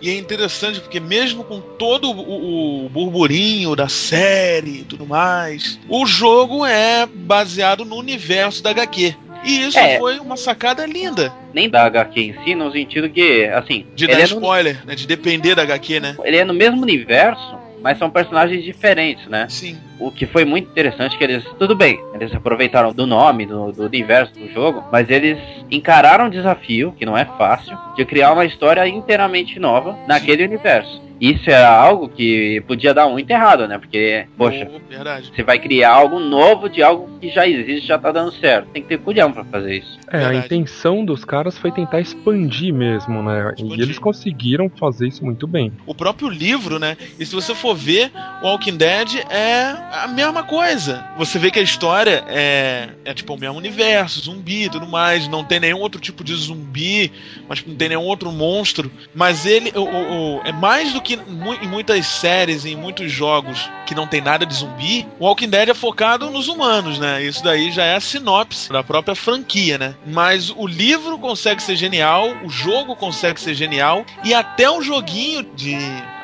E 0.00 0.10
é 0.10 0.16
interessante 0.16 0.80
porque 0.80 1.00
mesmo 1.00 1.44
com 1.44 1.60
todo 1.60 2.10
o, 2.10 2.86
o 2.86 2.88
burburinho 2.88 3.74
da 3.74 3.88
série 3.88 4.80
e 4.80 4.84
tudo 4.84 5.06
mais, 5.06 5.78
o 5.88 6.06
jogo 6.06 6.64
é 6.64 7.06
baseado 7.06 7.84
no 7.84 7.96
universo 7.96 8.62
da 8.62 8.70
HQ. 8.70 9.14
E 9.44 9.66
isso 9.66 9.78
É. 9.78 9.98
foi 9.98 10.18
uma 10.20 10.36
sacada 10.36 10.86
linda. 10.86 11.32
Nem 11.52 11.68
da 11.68 11.84
HQ 11.84 12.20
em 12.20 12.44
si, 12.44 12.54
no 12.54 12.70
sentido 12.70 13.10
que, 13.10 13.44
assim, 13.46 13.84
De 13.94 14.06
dar 14.06 14.14
é, 14.14 14.18
no, 14.18 14.24
spoiler, 14.24 14.86
né? 14.86 14.94
De 14.94 15.06
depender 15.06 15.54
da 15.54 15.62
HQ, 15.62 16.00
né? 16.00 16.16
ele 16.24 16.36
é 16.36 16.44
no 16.44 16.54
mesmo 16.54 16.80
universo, 16.80 17.56
mas 17.82 17.98
são 17.98 18.10
personagens 18.10 18.64
diferentes, 18.64 19.26
né? 19.26 19.46
Sim. 19.48 19.78
O 19.98 20.10
que 20.10 20.26
foi 20.26 20.44
muito 20.44 20.70
interessante 20.70 21.16
que 21.16 21.24
eles, 21.24 21.44
tudo 21.58 21.74
bem, 21.74 22.00
eles 22.14 22.34
aproveitaram 22.34 22.92
do 22.92 23.06
nome, 23.06 23.46
do, 23.46 23.72
do 23.72 23.84
universo 23.84 24.32
do 24.34 24.50
jogo, 24.52 24.84
mas 24.90 25.08
eles 25.10 25.38
encararam 25.70 26.26
o 26.26 26.30
desafio, 26.30 26.92
que 26.92 27.06
não 27.06 27.16
é 27.16 27.24
fácil, 27.24 27.76
de 27.96 28.04
criar 28.04 28.32
uma 28.32 28.44
história 28.44 28.86
inteiramente 28.86 29.58
nova 29.58 29.96
naquele 30.06 30.44
universo. 30.44 31.02
Isso 31.22 31.48
era 31.48 31.70
algo 31.70 32.08
que 32.08 32.60
podia 32.66 32.92
dar 32.92 33.08
muito 33.08 33.30
errado, 33.30 33.68
né? 33.68 33.78
Porque, 33.78 34.26
poxa, 34.36 34.68
Oh, 34.68 35.34
você 35.36 35.42
vai 35.44 35.58
criar 35.60 35.92
algo 35.92 36.18
novo 36.18 36.68
de 36.68 36.82
algo 36.82 37.08
que 37.20 37.30
já 37.30 37.46
existe, 37.46 37.86
já 37.86 37.96
tá 37.96 38.10
dando 38.10 38.32
certo. 38.32 38.68
Tem 38.72 38.82
que 38.82 38.88
ter 38.88 38.98
cuidado 38.98 39.32
pra 39.32 39.44
fazer 39.44 39.76
isso. 39.78 39.98
É, 40.10 40.16
a 40.16 40.20
Verdade. 40.28 40.46
intenção 40.46 41.04
dos 41.04 41.24
caras 41.24 41.56
foi 41.56 41.70
tentar 41.70 42.00
expandir 42.00 42.74
mesmo, 42.74 43.22
né? 43.22 43.52
Expandir. 43.56 43.78
E 43.78 43.82
eles 43.82 43.98
conseguiram 44.00 44.68
fazer 44.68 45.06
isso 45.08 45.24
muito 45.24 45.46
bem. 45.46 45.72
O 45.86 45.94
próprio 45.94 46.28
livro, 46.28 46.80
né? 46.80 46.96
E 47.20 47.24
se 47.24 47.32
você 47.34 47.54
for 47.54 47.74
ver, 47.76 48.10
Walking 48.42 48.76
Dead 48.76 49.14
é 49.30 49.74
a 50.02 50.08
mesma 50.08 50.42
coisa. 50.42 51.04
Você 51.16 51.38
vê 51.38 51.50
que 51.52 51.60
a 51.60 51.62
história 51.62 52.24
é, 52.28 52.88
é 53.04 53.14
tipo 53.14 53.32
o 53.34 53.38
mesmo 53.38 53.58
universo, 53.58 54.20
zumbi 54.20 54.64
e 54.64 54.68
tudo 54.70 54.88
mais. 54.88 55.28
Não 55.28 55.44
tem 55.44 55.60
nenhum 55.60 55.78
outro 55.78 56.00
tipo 56.00 56.24
de 56.24 56.34
zumbi, 56.34 57.12
mas 57.48 57.64
não 57.64 57.76
tem 57.76 57.90
nenhum 57.90 58.02
outro 58.04 58.32
monstro. 58.32 58.90
Mas 59.14 59.46
ele 59.46 59.70
o, 59.76 59.82
o- 59.82 60.36
o- 60.38 60.40
é 60.44 60.52
mais 60.52 60.92
do 60.92 61.00
que 61.00 61.11
mu- 61.16 61.54
em 61.54 61.66
muitas 61.68 62.06
séries, 62.06 62.64
em 62.64 62.76
muitos 62.76 63.10
jogos 63.10 63.70
que 63.86 63.94
não 63.94 64.06
tem 64.06 64.20
nada 64.20 64.46
de 64.46 64.54
zumbi. 64.54 65.06
O 65.18 65.26
Walking 65.26 65.48
Dead 65.48 65.68
é 65.68 65.74
focado 65.74 66.30
nos 66.30 66.48
humanos, 66.48 66.98
né? 66.98 67.22
Isso 67.22 67.42
daí 67.42 67.70
já 67.70 67.84
é 67.84 67.96
a 67.96 68.00
sinopse 68.00 68.70
da 68.70 68.82
própria 68.82 69.14
franquia, 69.14 69.78
né? 69.78 69.94
Mas 70.06 70.50
o 70.50 70.66
livro 70.66 71.18
consegue 71.18 71.62
ser 71.62 71.76
genial, 71.76 72.28
o 72.44 72.48
jogo 72.50 72.94
consegue 72.96 73.40
ser 73.40 73.54
genial 73.54 74.04
e 74.24 74.32
até 74.34 74.70
um 74.70 74.82
joguinho 74.82 75.42
de 75.54 75.76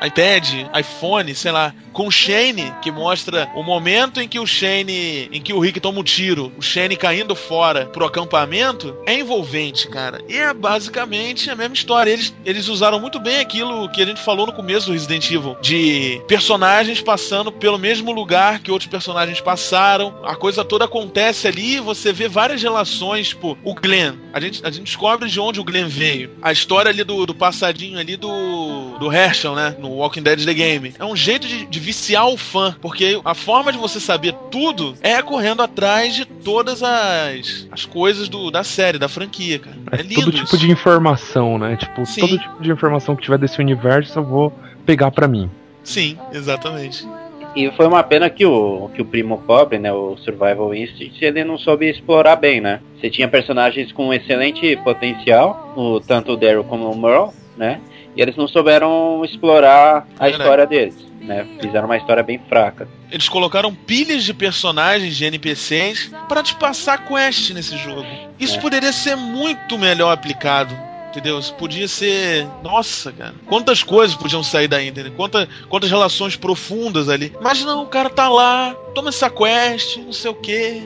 iPad, 0.05 0.67
iPhone, 0.77 1.33
sei 1.35 1.51
lá, 1.51 1.73
com 1.91 2.07
o 2.07 2.11
Shane, 2.11 2.73
que 2.81 2.91
mostra 2.91 3.49
o 3.55 3.63
momento 3.63 4.21
em 4.21 4.27
que 4.27 4.39
o 4.39 4.47
Shane, 4.47 5.29
em 5.31 5.41
que 5.41 5.53
o 5.53 5.59
Rick 5.59 5.79
toma 5.79 5.99
um 5.99 6.03
tiro, 6.03 6.51
o 6.57 6.61
Shane 6.61 6.95
caindo 6.95 7.35
fora 7.35 7.85
pro 7.85 8.05
acampamento, 8.05 8.95
é 9.05 9.19
envolvente, 9.19 9.87
cara. 9.89 10.21
E 10.27 10.37
é 10.37 10.53
basicamente 10.53 11.49
a 11.49 11.55
mesma 11.55 11.73
história. 11.73 12.11
Eles, 12.11 12.33
eles 12.45 12.67
usaram 12.67 12.99
muito 12.99 13.19
bem 13.19 13.39
aquilo 13.39 13.89
que 13.89 14.01
a 14.01 14.05
gente 14.05 14.21
falou 14.21 14.45
no 14.45 14.53
começo 14.53 14.87
do 14.87 14.93
Resident 14.93 15.29
Evil, 15.29 15.57
de 15.61 16.21
personagens 16.27 17.01
passando 17.01 17.51
pelo 17.51 17.77
mesmo 17.77 18.11
lugar 18.11 18.59
que 18.59 18.71
outros 18.71 18.89
personagens 18.89 19.41
passaram. 19.41 20.15
A 20.23 20.35
coisa 20.35 20.63
toda 20.63 20.85
acontece 20.85 21.47
ali, 21.47 21.79
você 21.79 22.13
vê 22.13 22.27
várias 22.27 22.61
relações, 22.61 23.29
tipo, 23.29 23.57
o 23.63 23.73
Glenn. 23.73 24.15
A 24.31 24.39
gente, 24.39 24.65
a 24.65 24.71
gente 24.71 24.85
descobre 24.85 25.29
de 25.29 25.39
onde 25.39 25.59
o 25.59 25.63
Glenn 25.63 25.87
veio. 25.87 26.31
A 26.41 26.51
história 26.51 26.89
ali 26.89 27.03
do, 27.03 27.25
do 27.25 27.35
passadinho 27.35 27.99
ali 27.99 28.15
do, 28.15 28.97
do 28.99 29.11
Herschel, 29.11 29.55
né? 29.55 29.75
No 29.79 29.88
Walking 29.97 30.21
Dead 30.23 30.43
The 30.45 30.53
Game. 30.53 30.93
É 30.99 31.05
um 31.05 31.15
jeito 31.15 31.47
de, 31.47 31.65
de 31.65 31.79
viciar 31.79 32.27
o 32.27 32.37
fã, 32.37 32.75
porque 32.81 33.19
a 33.23 33.33
forma 33.33 33.71
de 33.71 33.77
você 33.77 33.99
saber 33.99 34.33
tudo 34.51 34.95
é 35.01 35.21
correndo 35.21 35.61
atrás 35.61 36.13
de 36.15 36.25
todas 36.25 36.81
as, 36.83 37.67
as 37.71 37.85
coisas 37.85 38.29
do, 38.29 38.49
da 38.51 38.63
série, 38.63 38.97
da 38.97 39.07
franquia, 39.07 39.59
cara. 39.59 39.77
É, 39.91 39.99
É, 39.99 40.01
lindo 40.03 40.15
todo 40.25 40.31
tipo 40.31 40.43
isso. 40.45 40.57
de 40.57 40.71
informação, 40.71 41.57
né? 41.57 41.75
Tipo, 41.75 42.05
Sim. 42.05 42.21
todo 42.21 42.37
tipo 42.37 42.63
de 42.63 42.71
informação 42.71 43.15
que 43.15 43.23
tiver 43.23 43.37
desse 43.37 43.59
universo 43.59 44.19
eu 44.19 44.23
vou 44.23 44.53
pegar 44.85 45.11
pra 45.11 45.27
mim. 45.27 45.49
Sim, 45.83 46.17
exatamente. 46.31 47.07
E 47.55 47.71
foi 47.71 47.87
uma 47.87 48.03
pena 48.03 48.29
que 48.29 48.45
o, 48.45 48.89
que 48.93 49.01
o 49.01 49.05
primo 49.05 49.39
pobre, 49.39 49.79
né, 49.79 49.91
o 49.91 50.15
Survival 50.17 50.73
Instinct, 50.73 51.23
ele 51.25 51.43
não 51.43 51.57
soube 51.57 51.89
explorar 51.89 52.35
bem, 52.35 52.61
né? 52.61 52.79
Você 52.99 53.09
tinha 53.09 53.27
personagens 53.27 53.91
com 53.91 54.13
excelente 54.13 54.75
potencial, 54.77 55.73
o, 55.75 55.99
tanto 55.99 56.33
o 56.33 56.37
Daryl 56.37 56.63
como 56.63 56.91
o 56.91 56.95
Merle, 56.97 57.31
né? 57.57 57.81
E 58.19 58.21
eles 58.21 58.35
não 58.35 58.49
souberam 58.49 59.23
explorar 59.23 60.05
a 60.19 60.23
Verdade. 60.25 60.31
história 60.43 60.67
deles, 60.67 60.95
né? 61.21 61.47
Fizeram 61.61 61.85
uma 61.85 61.95
história 61.95 62.21
bem 62.21 62.37
fraca. 62.49 62.85
Eles 63.09 63.29
colocaram 63.29 63.73
pilhas 63.73 64.25
de 64.25 64.33
personagens, 64.33 65.15
de 65.15 65.23
NPCs, 65.23 66.11
pra 66.27 66.43
te 66.43 66.53
passar 66.55 67.05
quest 67.07 67.51
nesse 67.51 67.77
jogo. 67.77 68.05
Isso 68.37 68.57
É. 68.57 68.59
poderia 68.59 68.91
ser 68.91 69.15
muito 69.15 69.77
melhor 69.77 70.11
aplicado. 70.11 70.75
Entendeu? 71.11 71.39
Isso 71.39 71.53
podia 71.55 71.87
ser. 71.87 72.45
Nossa, 72.61 73.09
cara. 73.13 73.33
Quantas 73.47 73.81
coisas 73.83 74.17
podiam 74.17 74.43
sair 74.43 74.67
daí, 74.67 74.89
entendeu? 74.89 75.13
Quanta, 75.13 75.47
quantas 75.69 75.89
relações 75.89 76.35
profundas 76.35 77.07
ali. 77.07 77.33
Mas 77.41 77.63
não, 77.63 77.83
o 77.83 77.87
cara 77.87 78.09
tá 78.09 78.27
lá, 78.27 78.75
toma 78.93 79.07
essa 79.09 79.29
quest, 79.29 79.95
não 79.97 80.11
sei 80.11 80.29
o 80.29 80.35
quê. 80.35 80.81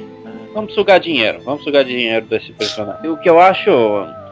Vamos 0.54 0.76
sugar 0.76 1.00
dinheiro, 1.00 1.42
vamos 1.44 1.64
sugar 1.64 1.84
dinheiro 1.84 2.28
desse 2.28 2.54
personagem. 2.54 3.10
O 3.10 3.18
que 3.18 3.28
eu 3.30 3.40
acho 3.40 3.70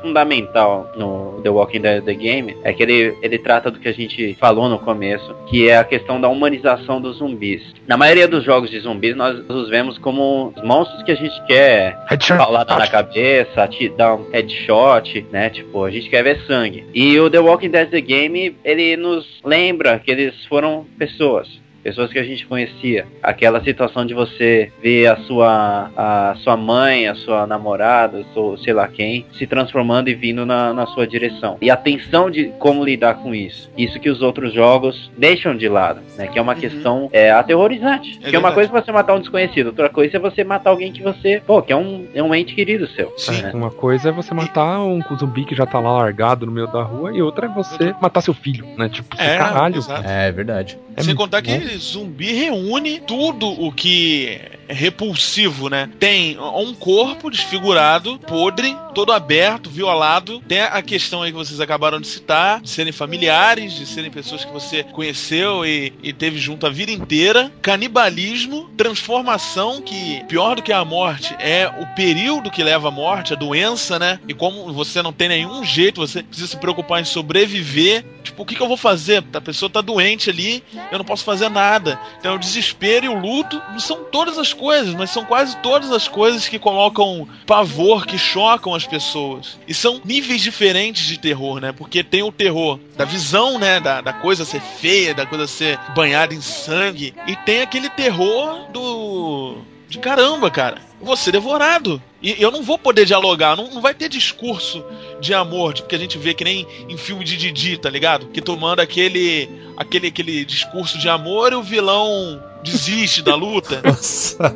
fundamental 0.01 0.91
no 0.95 1.39
The 1.43 1.49
Walking 1.49 1.81
Dead 1.81 2.03
The 2.03 2.13
Game 2.13 2.57
é 2.63 2.73
que 2.73 2.83
ele, 2.83 3.17
ele 3.21 3.37
trata 3.37 3.71
do 3.71 3.79
que 3.79 3.87
a 3.87 3.93
gente 3.93 4.35
falou 4.39 4.67
no 4.67 4.79
começo, 4.79 5.33
que 5.47 5.69
é 5.69 5.77
a 5.77 5.83
questão 5.83 6.19
da 6.19 6.27
humanização 6.27 7.01
dos 7.01 7.17
zumbis. 7.17 7.61
Na 7.87 7.97
maioria 7.97 8.27
dos 8.27 8.43
jogos 8.43 8.69
de 8.69 8.79
zumbis, 8.79 9.15
nós 9.15 9.37
os 9.49 9.69
vemos 9.69 9.97
como 9.97 10.53
os 10.55 10.63
monstros 10.63 11.03
que 11.03 11.11
a 11.11 11.15
gente 11.15 11.45
quer 11.45 11.97
paulada 12.37 12.75
na 12.75 12.87
cabeça, 12.87 13.67
te 13.67 13.89
dar 13.89 14.15
um 14.15 14.29
headshot, 14.31 15.25
né? 15.31 15.49
Tipo, 15.49 15.85
a 15.85 15.91
gente 15.91 16.09
quer 16.09 16.23
ver 16.23 16.41
sangue. 16.45 16.85
E 16.93 17.19
o 17.19 17.29
The 17.29 17.39
Walking 17.39 17.69
Dead 17.69 17.89
The 17.89 18.01
Game, 18.01 18.55
ele 18.63 18.97
nos 18.97 19.41
lembra 19.43 19.99
que 19.99 20.11
eles 20.11 20.45
foram 20.45 20.85
pessoas. 20.97 21.61
Pessoas 21.83 22.11
que 22.11 22.19
a 22.19 22.23
gente 22.23 22.45
conhecia. 22.45 23.05
Aquela 23.21 23.63
situação 23.63 24.05
de 24.05 24.13
você 24.13 24.71
ver 24.81 25.07
a 25.07 25.17
sua, 25.17 25.91
a 25.95 26.35
sua 26.37 26.57
mãe, 26.57 27.07
a 27.07 27.15
sua 27.15 27.47
namorada, 27.47 28.23
ou 28.35 28.57
sei 28.57 28.73
lá 28.73 28.87
quem, 28.87 29.25
se 29.33 29.47
transformando 29.47 30.09
e 30.09 30.15
vindo 30.15 30.45
na, 30.45 30.73
na 30.73 30.85
sua 30.87 31.07
direção. 31.07 31.57
E 31.61 31.69
a 31.69 31.77
tensão 31.77 32.29
de 32.29 32.45
como 32.59 32.83
lidar 32.83 33.15
com 33.15 33.33
isso. 33.33 33.69
Isso 33.77 33.99
que 33.99 34.09
os 34.09 34.21
outros 34.21 34.53
jogos 34.53 35.11
deixam 35.17 35.55
de 35.55 35.67
lado, 35.67 36.01
né? 36.17 36.27
Que 36.27 36.39
é 36.39 36.41
uma 36.41 36.55
questão 36.55 37.09
é, 37.11 37.31
aterrorizante. 37.31 38.19
Porque 38.19 38.37
uma 38.37 38.49
verdade. 38.49 38.55
coisa 38.55 38.77
é 38.77 38.81
você 38.81 38.91
matar 38.91 39.15
um 39.15 39.19
desconhecido, 39.19 39.67
outra 39.67 39.89
coisa 39.89 40.17
é 40.17 40.19
você 40.19 40.43
matar 40.43 40.69
alguém 40.69 40.91
que 40.91 41.01
você, 41.01 41.41
pô, 41.45 41.61
que 41.61 41.73
é 41.73 41.75
um, 41.75 42.07
é 42.13 42.21
um 42.21 42.33
ente 42.33 42.53
querido 42.53 42.87
seu. 42.87 43.13
Sim. 43.17 43.41
né? 43.41 43.51
Uma 43.53 43.71
coisa 43.71 44.09
é 44.09 44.11
você 44.11 44.33
matar 44.33 44.79
um 44.79 45.01
zumbi 45.17 45.45
que 45.45 45.55
já 45.55 45.65
tá 45.65 45.79
lá 45.79 45.97
largado 45.97 46.45
no 46.45 46.51
meio 46.51 46.67
da 46.67 46.81
rua, 46.83 47.11
e 47.13 47.21
outra 47.21 47.47
é 47.47 47.49
você 47.49 47.93
matar 48.01 48.21
seu 48.21 48.33
filho, 48.33 48.65
né? 48.77 48.89
Tipo, 48.89 49.15
É, 49.17 49.37
caralho. 49.37 49.79
É, 50.05 50.27
é 50.27 50.31
verdade. 50.31 50.77
É 50.95 51.03
Sem 51.03 51.15
contar 51.15 51.41
que 51.41 51.57
bom. 51.57 51.77
zumbi 51.77 52.33
reúne 52.33 52.99
tudo 53.01 53.47
o 53.47 53.71
que 53.71 54.41
repulsivo, 54.71 55.69
né? 55.69 55.89
Tem 55.99 56.37
um 56.39 56.73
corpo 56.73 57.29
desfigurado, 57.29 58.19
podre, 58.19 58.75
todo 58.93 59.11
aberto, 59.11 59.69
violado. 59.69 60.41
Tem 60.47 60.61
a 60.61 60.81
questão 60.81 61.21
aí 61.21 61.31
que 61.31 61.37
vocês 61.37 61.59
acabaram 61.59 61.99
de 61.99 62.07
citar, 62.07 62.61
de 62.61 62.69
serem 62.69 62.91
familiares, 62.91 63.73
de 63.73 63.85
serem 63.85 64.11
pessoas 64.11 64.45
que 64.45 64.51
você 64.51 64.83
conheceu 64.83 65.65
e, 65.65 65.93
e 66.01 66.13
teve 66.13 66.37
junto 66.39 66.65
a 66.65 66.69
vida 66.69 66.91
inteira. 66.91 67.51
Canibalismo, 67.61 68.69
transformação, 68.77 69.81
que 69.81 70.23
pior 70.27 70.55
do 70.55 70.61
que 70.61 70.73
a 70.73 70.83
morte 70.83 71.35
é 71.39 71.67
o 71.67 71.85
período 71.95 72.51
que 72.51 72.63
leva 72.63 72.87
à 72.89 72.91
morte, 72.91 73.33
a 73.33 73.37
doença, 73.37 73.97
né? 73.99 74.19
E 74.27 74.33
como 74.33 74.71
você 74.73 75.01
não 75.01 75.13
tem 75.13 75.29
nenhum 75.29 75.63
jeito, 75.63 76.01
você 76.01 76.23
precisa 76.23 76.47
se 76.47 76.57
preocupar 76.57 77.01
em 77.01 77.05
sobreviver. 77.05 78.03
Tipo, 78.23 78.43
o 78.43 78.45
que, 78.45 78.55
que 78.55 78.61
eu 78.61 78.67
vou 78.67 78.77
fazer? 78.77 79.23
A 79.33 79.41
pessoa 79.41 79.69
tá 79.69 79.81
doente 79.81 80.29
ali, 80.29 80.63
eu 80.91 80.97
não 80.97 81.05
posso 81.05 81.23
fazer 81.23 81.49
nada. 81.49 81.99
Então 82.19 82.35
o 82.35 82.39
desespero 82.39 83.05
e 83.05 83.09
o 83.09 83.19
luto 83.19 83.61
são 83.79 84.03
todas 84.05 84.37
as 84.37 84.53
coisas, 84.61 84.93
mas 84.93 85.09
são 85.09 85.25
quase 85.25 85.57
todas 85.57 85.91
as 85.91 86.07
coisas 86.07 86.47
que 86.47 86.59
colocam 86.59 87.27
pavor, 87.47 88.05
que 88.05 88.15
chocam 88.15 88.75
as 88.75 88.85
pessoas. 88.85 89.57
E 89.67 89.73
são 89.73 89.99
níveis 90.05 90.39
diferentes 90.39 91.07
de 91.07 91.17
terror, 91.17 91.59
né? 91.59 91.71
Porque 91.71 92.03
tem 92.03 92.21
o 92.21 92.31
terror 92.31 92.79
da 92.95 93.03
visão, 93.03 93.57
né? 93.57 93.79
Da, 93.79 94.01
da 94.01 94.13
coisa 94.13 94.45
ser 94.45 94.61
feia, 94.61 95.15
da 95.15 95.25
coisa 95.25 95.47
ser 95.47 95.79
banhada 95.95 96.35
em 96.35 96.41
sangue. 96.41 97.15
E 97.25 97.35
tem 97.37 97.61
aquele 97.61 97.89
terror 97.89 98.69
do. 98.71 99.57
De 99.89 99.97
caramba, 99.97 100.51
cara. 100.51 100.77
Ser 101.17 101.31
devorado. 101.31 101.99
E 102.21 102.39
eu 102.39 102.51
não 102.51 102.61
vou 102.61 102.77
poder 102.77 103.03
dialogar, 103.03 103.57
não, 103.57 103.67
não 103.71 103.81
vai 103.81 103.95
ter 103.95 104.07
discurso 104.07 104.85
de 105.19 105.33
amor, 105.33 105.73
tipo, 105.73 105.89
que 105.89 105.95
a 105.95 105.99
gente 105.99 106.19
vê 106.19 106.35
que 106.35 106.43
nem 106.43 106.67
em 106.87 106.95
filme 106.95 107.25
de 107.25 107.35
Didi, 107.35 107.77
tá 107.77 107.89
ligado? 107.89 108.27
Que 108.27 108.39
tu 108.39 108.55
manda 108.55 108.83
aquele, 108.83 109.49
aquele, 109.75 110.07
aquele 110.07 110.45
discurso 110.45 110.99
de 110.99 111.09
amor 111.09 111.51
e 111.51 111.55
o 111.55 111.63
vilão 111.63 112.39
desiste 112.63 113.21
da 113.23 113.35
luta. 113.35 113.81
Nossa. 113.85 114.55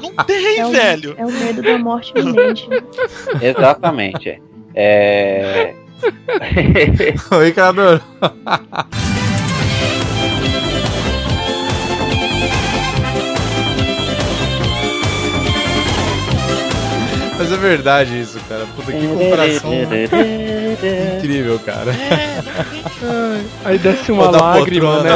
Não 0.00 0.24
tem, 0.24 0.58
É 0.58 0.66
o, 0.66 0.70
velho. 0.70 1.14
é 1.18 1.24
o 1.24 1.30
medo 1.32 1.62
da 1.62 1.78
morte 1.78 2.12
iminente. 2.16 2.68
Exatamente. 3.40 4.40
é. 4.74 5.74
É. 6.34 7.34
Oi, 7.36 7.52
Cador. 7.52 8.00
Mas 17.42 17.50
é 17.50 17.56
verdade 17.56 18.20
isso, 18.20 18.38
cara. 18.48 18.64
Puta, 18.76 18.92
que 18.92 19.04
comparação 19.04 19.74
incrível, 21.18 21.58
cara. 21.58 21.92
Aí 23.64 23.78
desce 23.78 24.12
uma 24.12 24.30
lágrima, 24.30 25.02
né? 25.02 25.10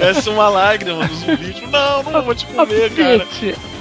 Essa 0.00 0.30
é 0.30 0.32
uma 0.32 0.48
lágrima 0.48 1.06
do 1.06 1.14
zumbi. 1.14 1.54
Não, 1.70 2.02
não 2.02 2.22
vou 2.22 2.34
te 2.34 2.44
comer, 2.46 2.90
cara. 2.90 3.24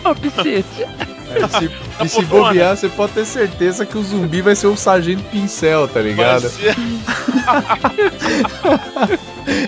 Ó, 0.05 0.13
picete. 0.13 0.85
É, 1.33 1.47
se, 1.47 1.71
e 2.03 2.09
se 2.09 2.21
bobear, 2.29 2.77
você 2.77 2.87
pode 2.89 3.13
ter 3.13 3.25
certeza 3.25 3.87
que 3.87 3.97
o 3.97 4.03
zumbi 4.03 4.41
vai 4.41 4.55
ser 4.55 4.67
o 4.67 4.77
sargento 4.77 5.23
pincel, 5.23 5.87
tá 5.87 5.99
ligado? 5.99 6.47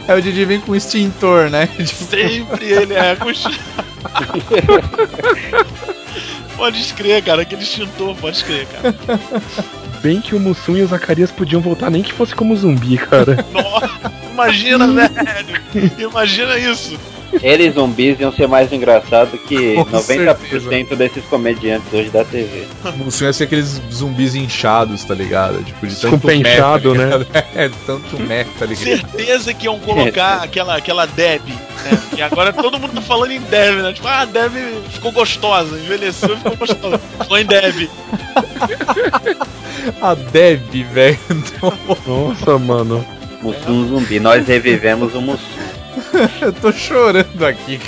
É 0.07 0.13
o 0.13 0.21
Didi 0.21 0.45
vem 0.45 0.59
com 0.59 0.75
extintor, 0.75 1.49
né? 1.49 1.65
Tipo, 1.65 2.03
Sempre 2.03 2.65
ele 2.65 2.93
é 2.93 3.15
com 3.15 3.31
Pode 6.61 6.79
escrever, 6.79 7.23
cara, 7.23 7.41
aquele 7.41 7.63
extintor, 7.63 8.15
pode 8.17 8.37
escrever, 8.37 8.67
cara. 8.67 8.93
Bem 9.99 10.21
que 10.21 10.35
o 10.35 10.39
Mussum 10.39 10.77
e 10.77 10.83
o 10.83 10.87
Zacarias 10.87 11.31
podiam 11.31 11.59
voltar 11.59 11.89
nem 11.89 12.03
que 12.03 12.13
fosse 12.13 12.35
como 12.35 12.55
zumbi, 12.55 12.99
cara. 12.99 13.43
Nossa, 13.51 14.13
imagina, 14.31 14.85
velho. 14.93 15.91
Imagina 15.97 16.59
isso. 16.59 16.99
Eles 17.41 17.75
zumbis 17.75 18.19
iam 18.19 18.31
ser 18.31 18.47
mais 18.47 18.71
engraçados 18.71 19.39
que 19.41 19.75
Com 19.81 19.85
90% 19.85 20.95
desses 20.95 21.23
comediantes 21.25 21.91
hoje 21.93 22.09
da 22.09 22.23
TV. 22.23 22.65
O 23.05 23.11
sonho 23.11 23.29
ia 23.29 23.33
ser 23.33 23.45
aqueles 23.45 23.81
zumbis 23.91 24.35
inchados, 24.35 25.03
tá 25.03 25.13
ligado? 25.13 25.63
Tipo, 25.63 25.87
de 25.87 25.95
tanto 25.95 26.31
inchado, 26.31 26.93
tá 26.93 27.03
ligado? 27.03 27.27
É, 27.55 27.69
tanto 27.85 28.19
mé, 28.19 28.45
tá 28.57 28.65
ligado? 28.65 28.83
Certeza 28.83 29.53
que 29.53 29.65
iam 29.65 29.77
colocar 29.79 30.41
aquela, 30.43 30.75
aquela 30.77 31.05
Deb, 31.05 31.47
né? 31.47 32.01
E 32.17 32.21
agora 32.21 32.53
todo 32.53 32.79
mundo 32.79 32.93
tá 32.93 33.01
falando 33.01 33.31
em 33.31 33.41
Deb, 33.41 33.81
né? 33.81 33.93
Tipo, 33.93 34.07
ah, 34.07 34.21
a 34.21 34.25
Deb 34.25 34.53
ficou 34.89 35.11
gostosa, 35.11 35.77
envelheceu 35.77 36.33
e 36.33 36.37
ficou 36.37 36.55
gostosa. 36.55 37.01
Foi 37.27 37.41
em 37.41 37.45
Deb. 37.45 37.89
A 40.01 40.13
Deb, 40.13 40.83
velho. 40.93 41.19
Nossa, 42.07 42.57
mano. 42.57 43.05
Mussum 43.41 43.87
zumbi, 43.87 44.19
nós 44.19 44.47
revivemos 44.47 45.15
o 45.15 45.21
Mussum. 45.21 45.60
Eu 46.41 46.53
tô 46.53 46.71
chorando 46.71 47.45
aqui. 47.45 47.79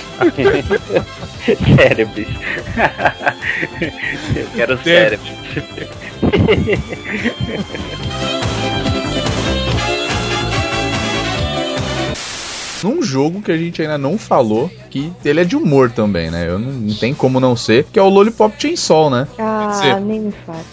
Cérebros. 1.75 2.27
Eu 4.35 4.47
quero 4.55 4.83
cérebro. 4.83 5.25
Num 12.83 13.01
jogo 13.01 13.41
que 13.41 13.51
a 13.51 13.57
gente 13.57 13.81
ainda 13.81 13.97
não 13.97 14.17
falou, 14.17 14.69
que 14.89 15.11
ele 15.23 15.39
é 15.39 15.45
de 15.45 15.55
humor 15.55 15.89
também, 15.89 16.29
né? 16.29 16.49
Eu 16.49 16.59
não, 16.59 16.71
não 16.71 16.95
tem 16.95 17.13
como 17.13 17.39
não 17.39 17.55
ser, 17.55 17.85
que 17.85 17.97
é 17.97 18.01
o 18.01 18.09
Lollipop 18.09 18.61
Chainsaw, 18.61 19.09
né? 19.09 19.25
Ah, 19.39 19.99
nem 20.01 20.19
me 20.19 20.33
fale. 20.45 20.65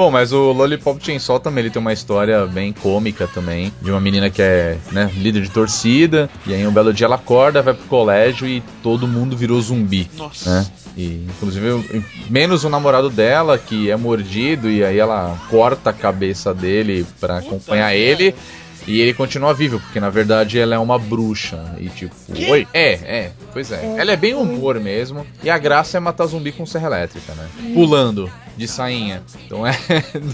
Bom, 0.00 0.10
mas 0.10 0.32
o 0.32 0.52
Lollipop 0.52 0.98
Chainsaw 1.04 1.38
também, 1.38 1.64
ele 1.64 1.70
tem 1.70 1.78
uma 1.78 1.92
história 1.92 2.46
bem 2.46 2.72
cômica 2.72 3.26
também, 3.26 3.70
de 3.82 3.90
uma 3.90 4.00
menina 4.00 4.30
que 4.30 4.40
é, 4.40 4.78
né, 4.90 5.10
líder 5.14 5.42
de 5.42 5.50
torcida, 5.50 6.30
e 6.46 6.54
aí 6.54 6.66
um 6.66 6.72
belo 6.72 6.90
dia 6.90 7.04
ela 7.04 7.16
acorda, 7.16 7.60
vai 7.60 7.74
pro 7.74 7.86
colégio 7.86 8.48
e 8.48 8.62
todo 8.82 9.06
mundo 9.06 9.36
virou 9.36 9.60
zumbi, 9.60 10.10
Nossa. 10.16 10.48
né? 10.48 10.66
E, 10.96 11.26
inclusive, 11.28 12.02
menos 12.30 12.64
o 12.64 12.70
namorado 12.70 13.10
dela, 13.10 13.58
que 13.58 13.90
é 13.90 13.96
mordido, 13.96 14.70
e 14.70 14.82
aí 14.82 14.98
ela 14.98 15.38
corta 15.50 15.90
a 15.90 15.92
cabeça 15.92 16.54
dele 16.54 17.04
pra 17.20 17.36
acompanhar 17.36 17.94
ele. 17.94 18.34
E 18.86 19.02
ele 19.02 19.12
continua 19.12 19.52
vivo, 19.52 19.78
porque 19.78 20.00
na 20.00 20.08
verdade 20.08 20.58
ela 20.58 20.74
é 20.74 20.78
uma 20.78 20.98
bruxa. 20.98 21.76
E 21.78 21.90
tipo, 21.90 22.14
Que? 22.32 22.50
oi? 22.50 22.66
É, 22.72 22.92
é, 22.92 23.32
pois 23.52 23.70
é. 23.70 23.96
Ela 23.98 24.12
é 24.12 24.16
bem 24.16 24.34
humor 24.34 24.80
mesmo. 24.80 25.26
E 25.44 25.50
a 25.50 25.58
graça 25.58 25.98
é 25.98 26.00
matar 26.00 26.24
zumbi 26.24 26.50
com 26.50 26.64
serra 26.64 26.86
elétrica, 26.86 27.34
né? 27.34 27.46
Pulando 27.74 28.32
de 28.60 28.68
sainha. 28.68 29.22
Então 29.46 29.66
é. 29.66 29.72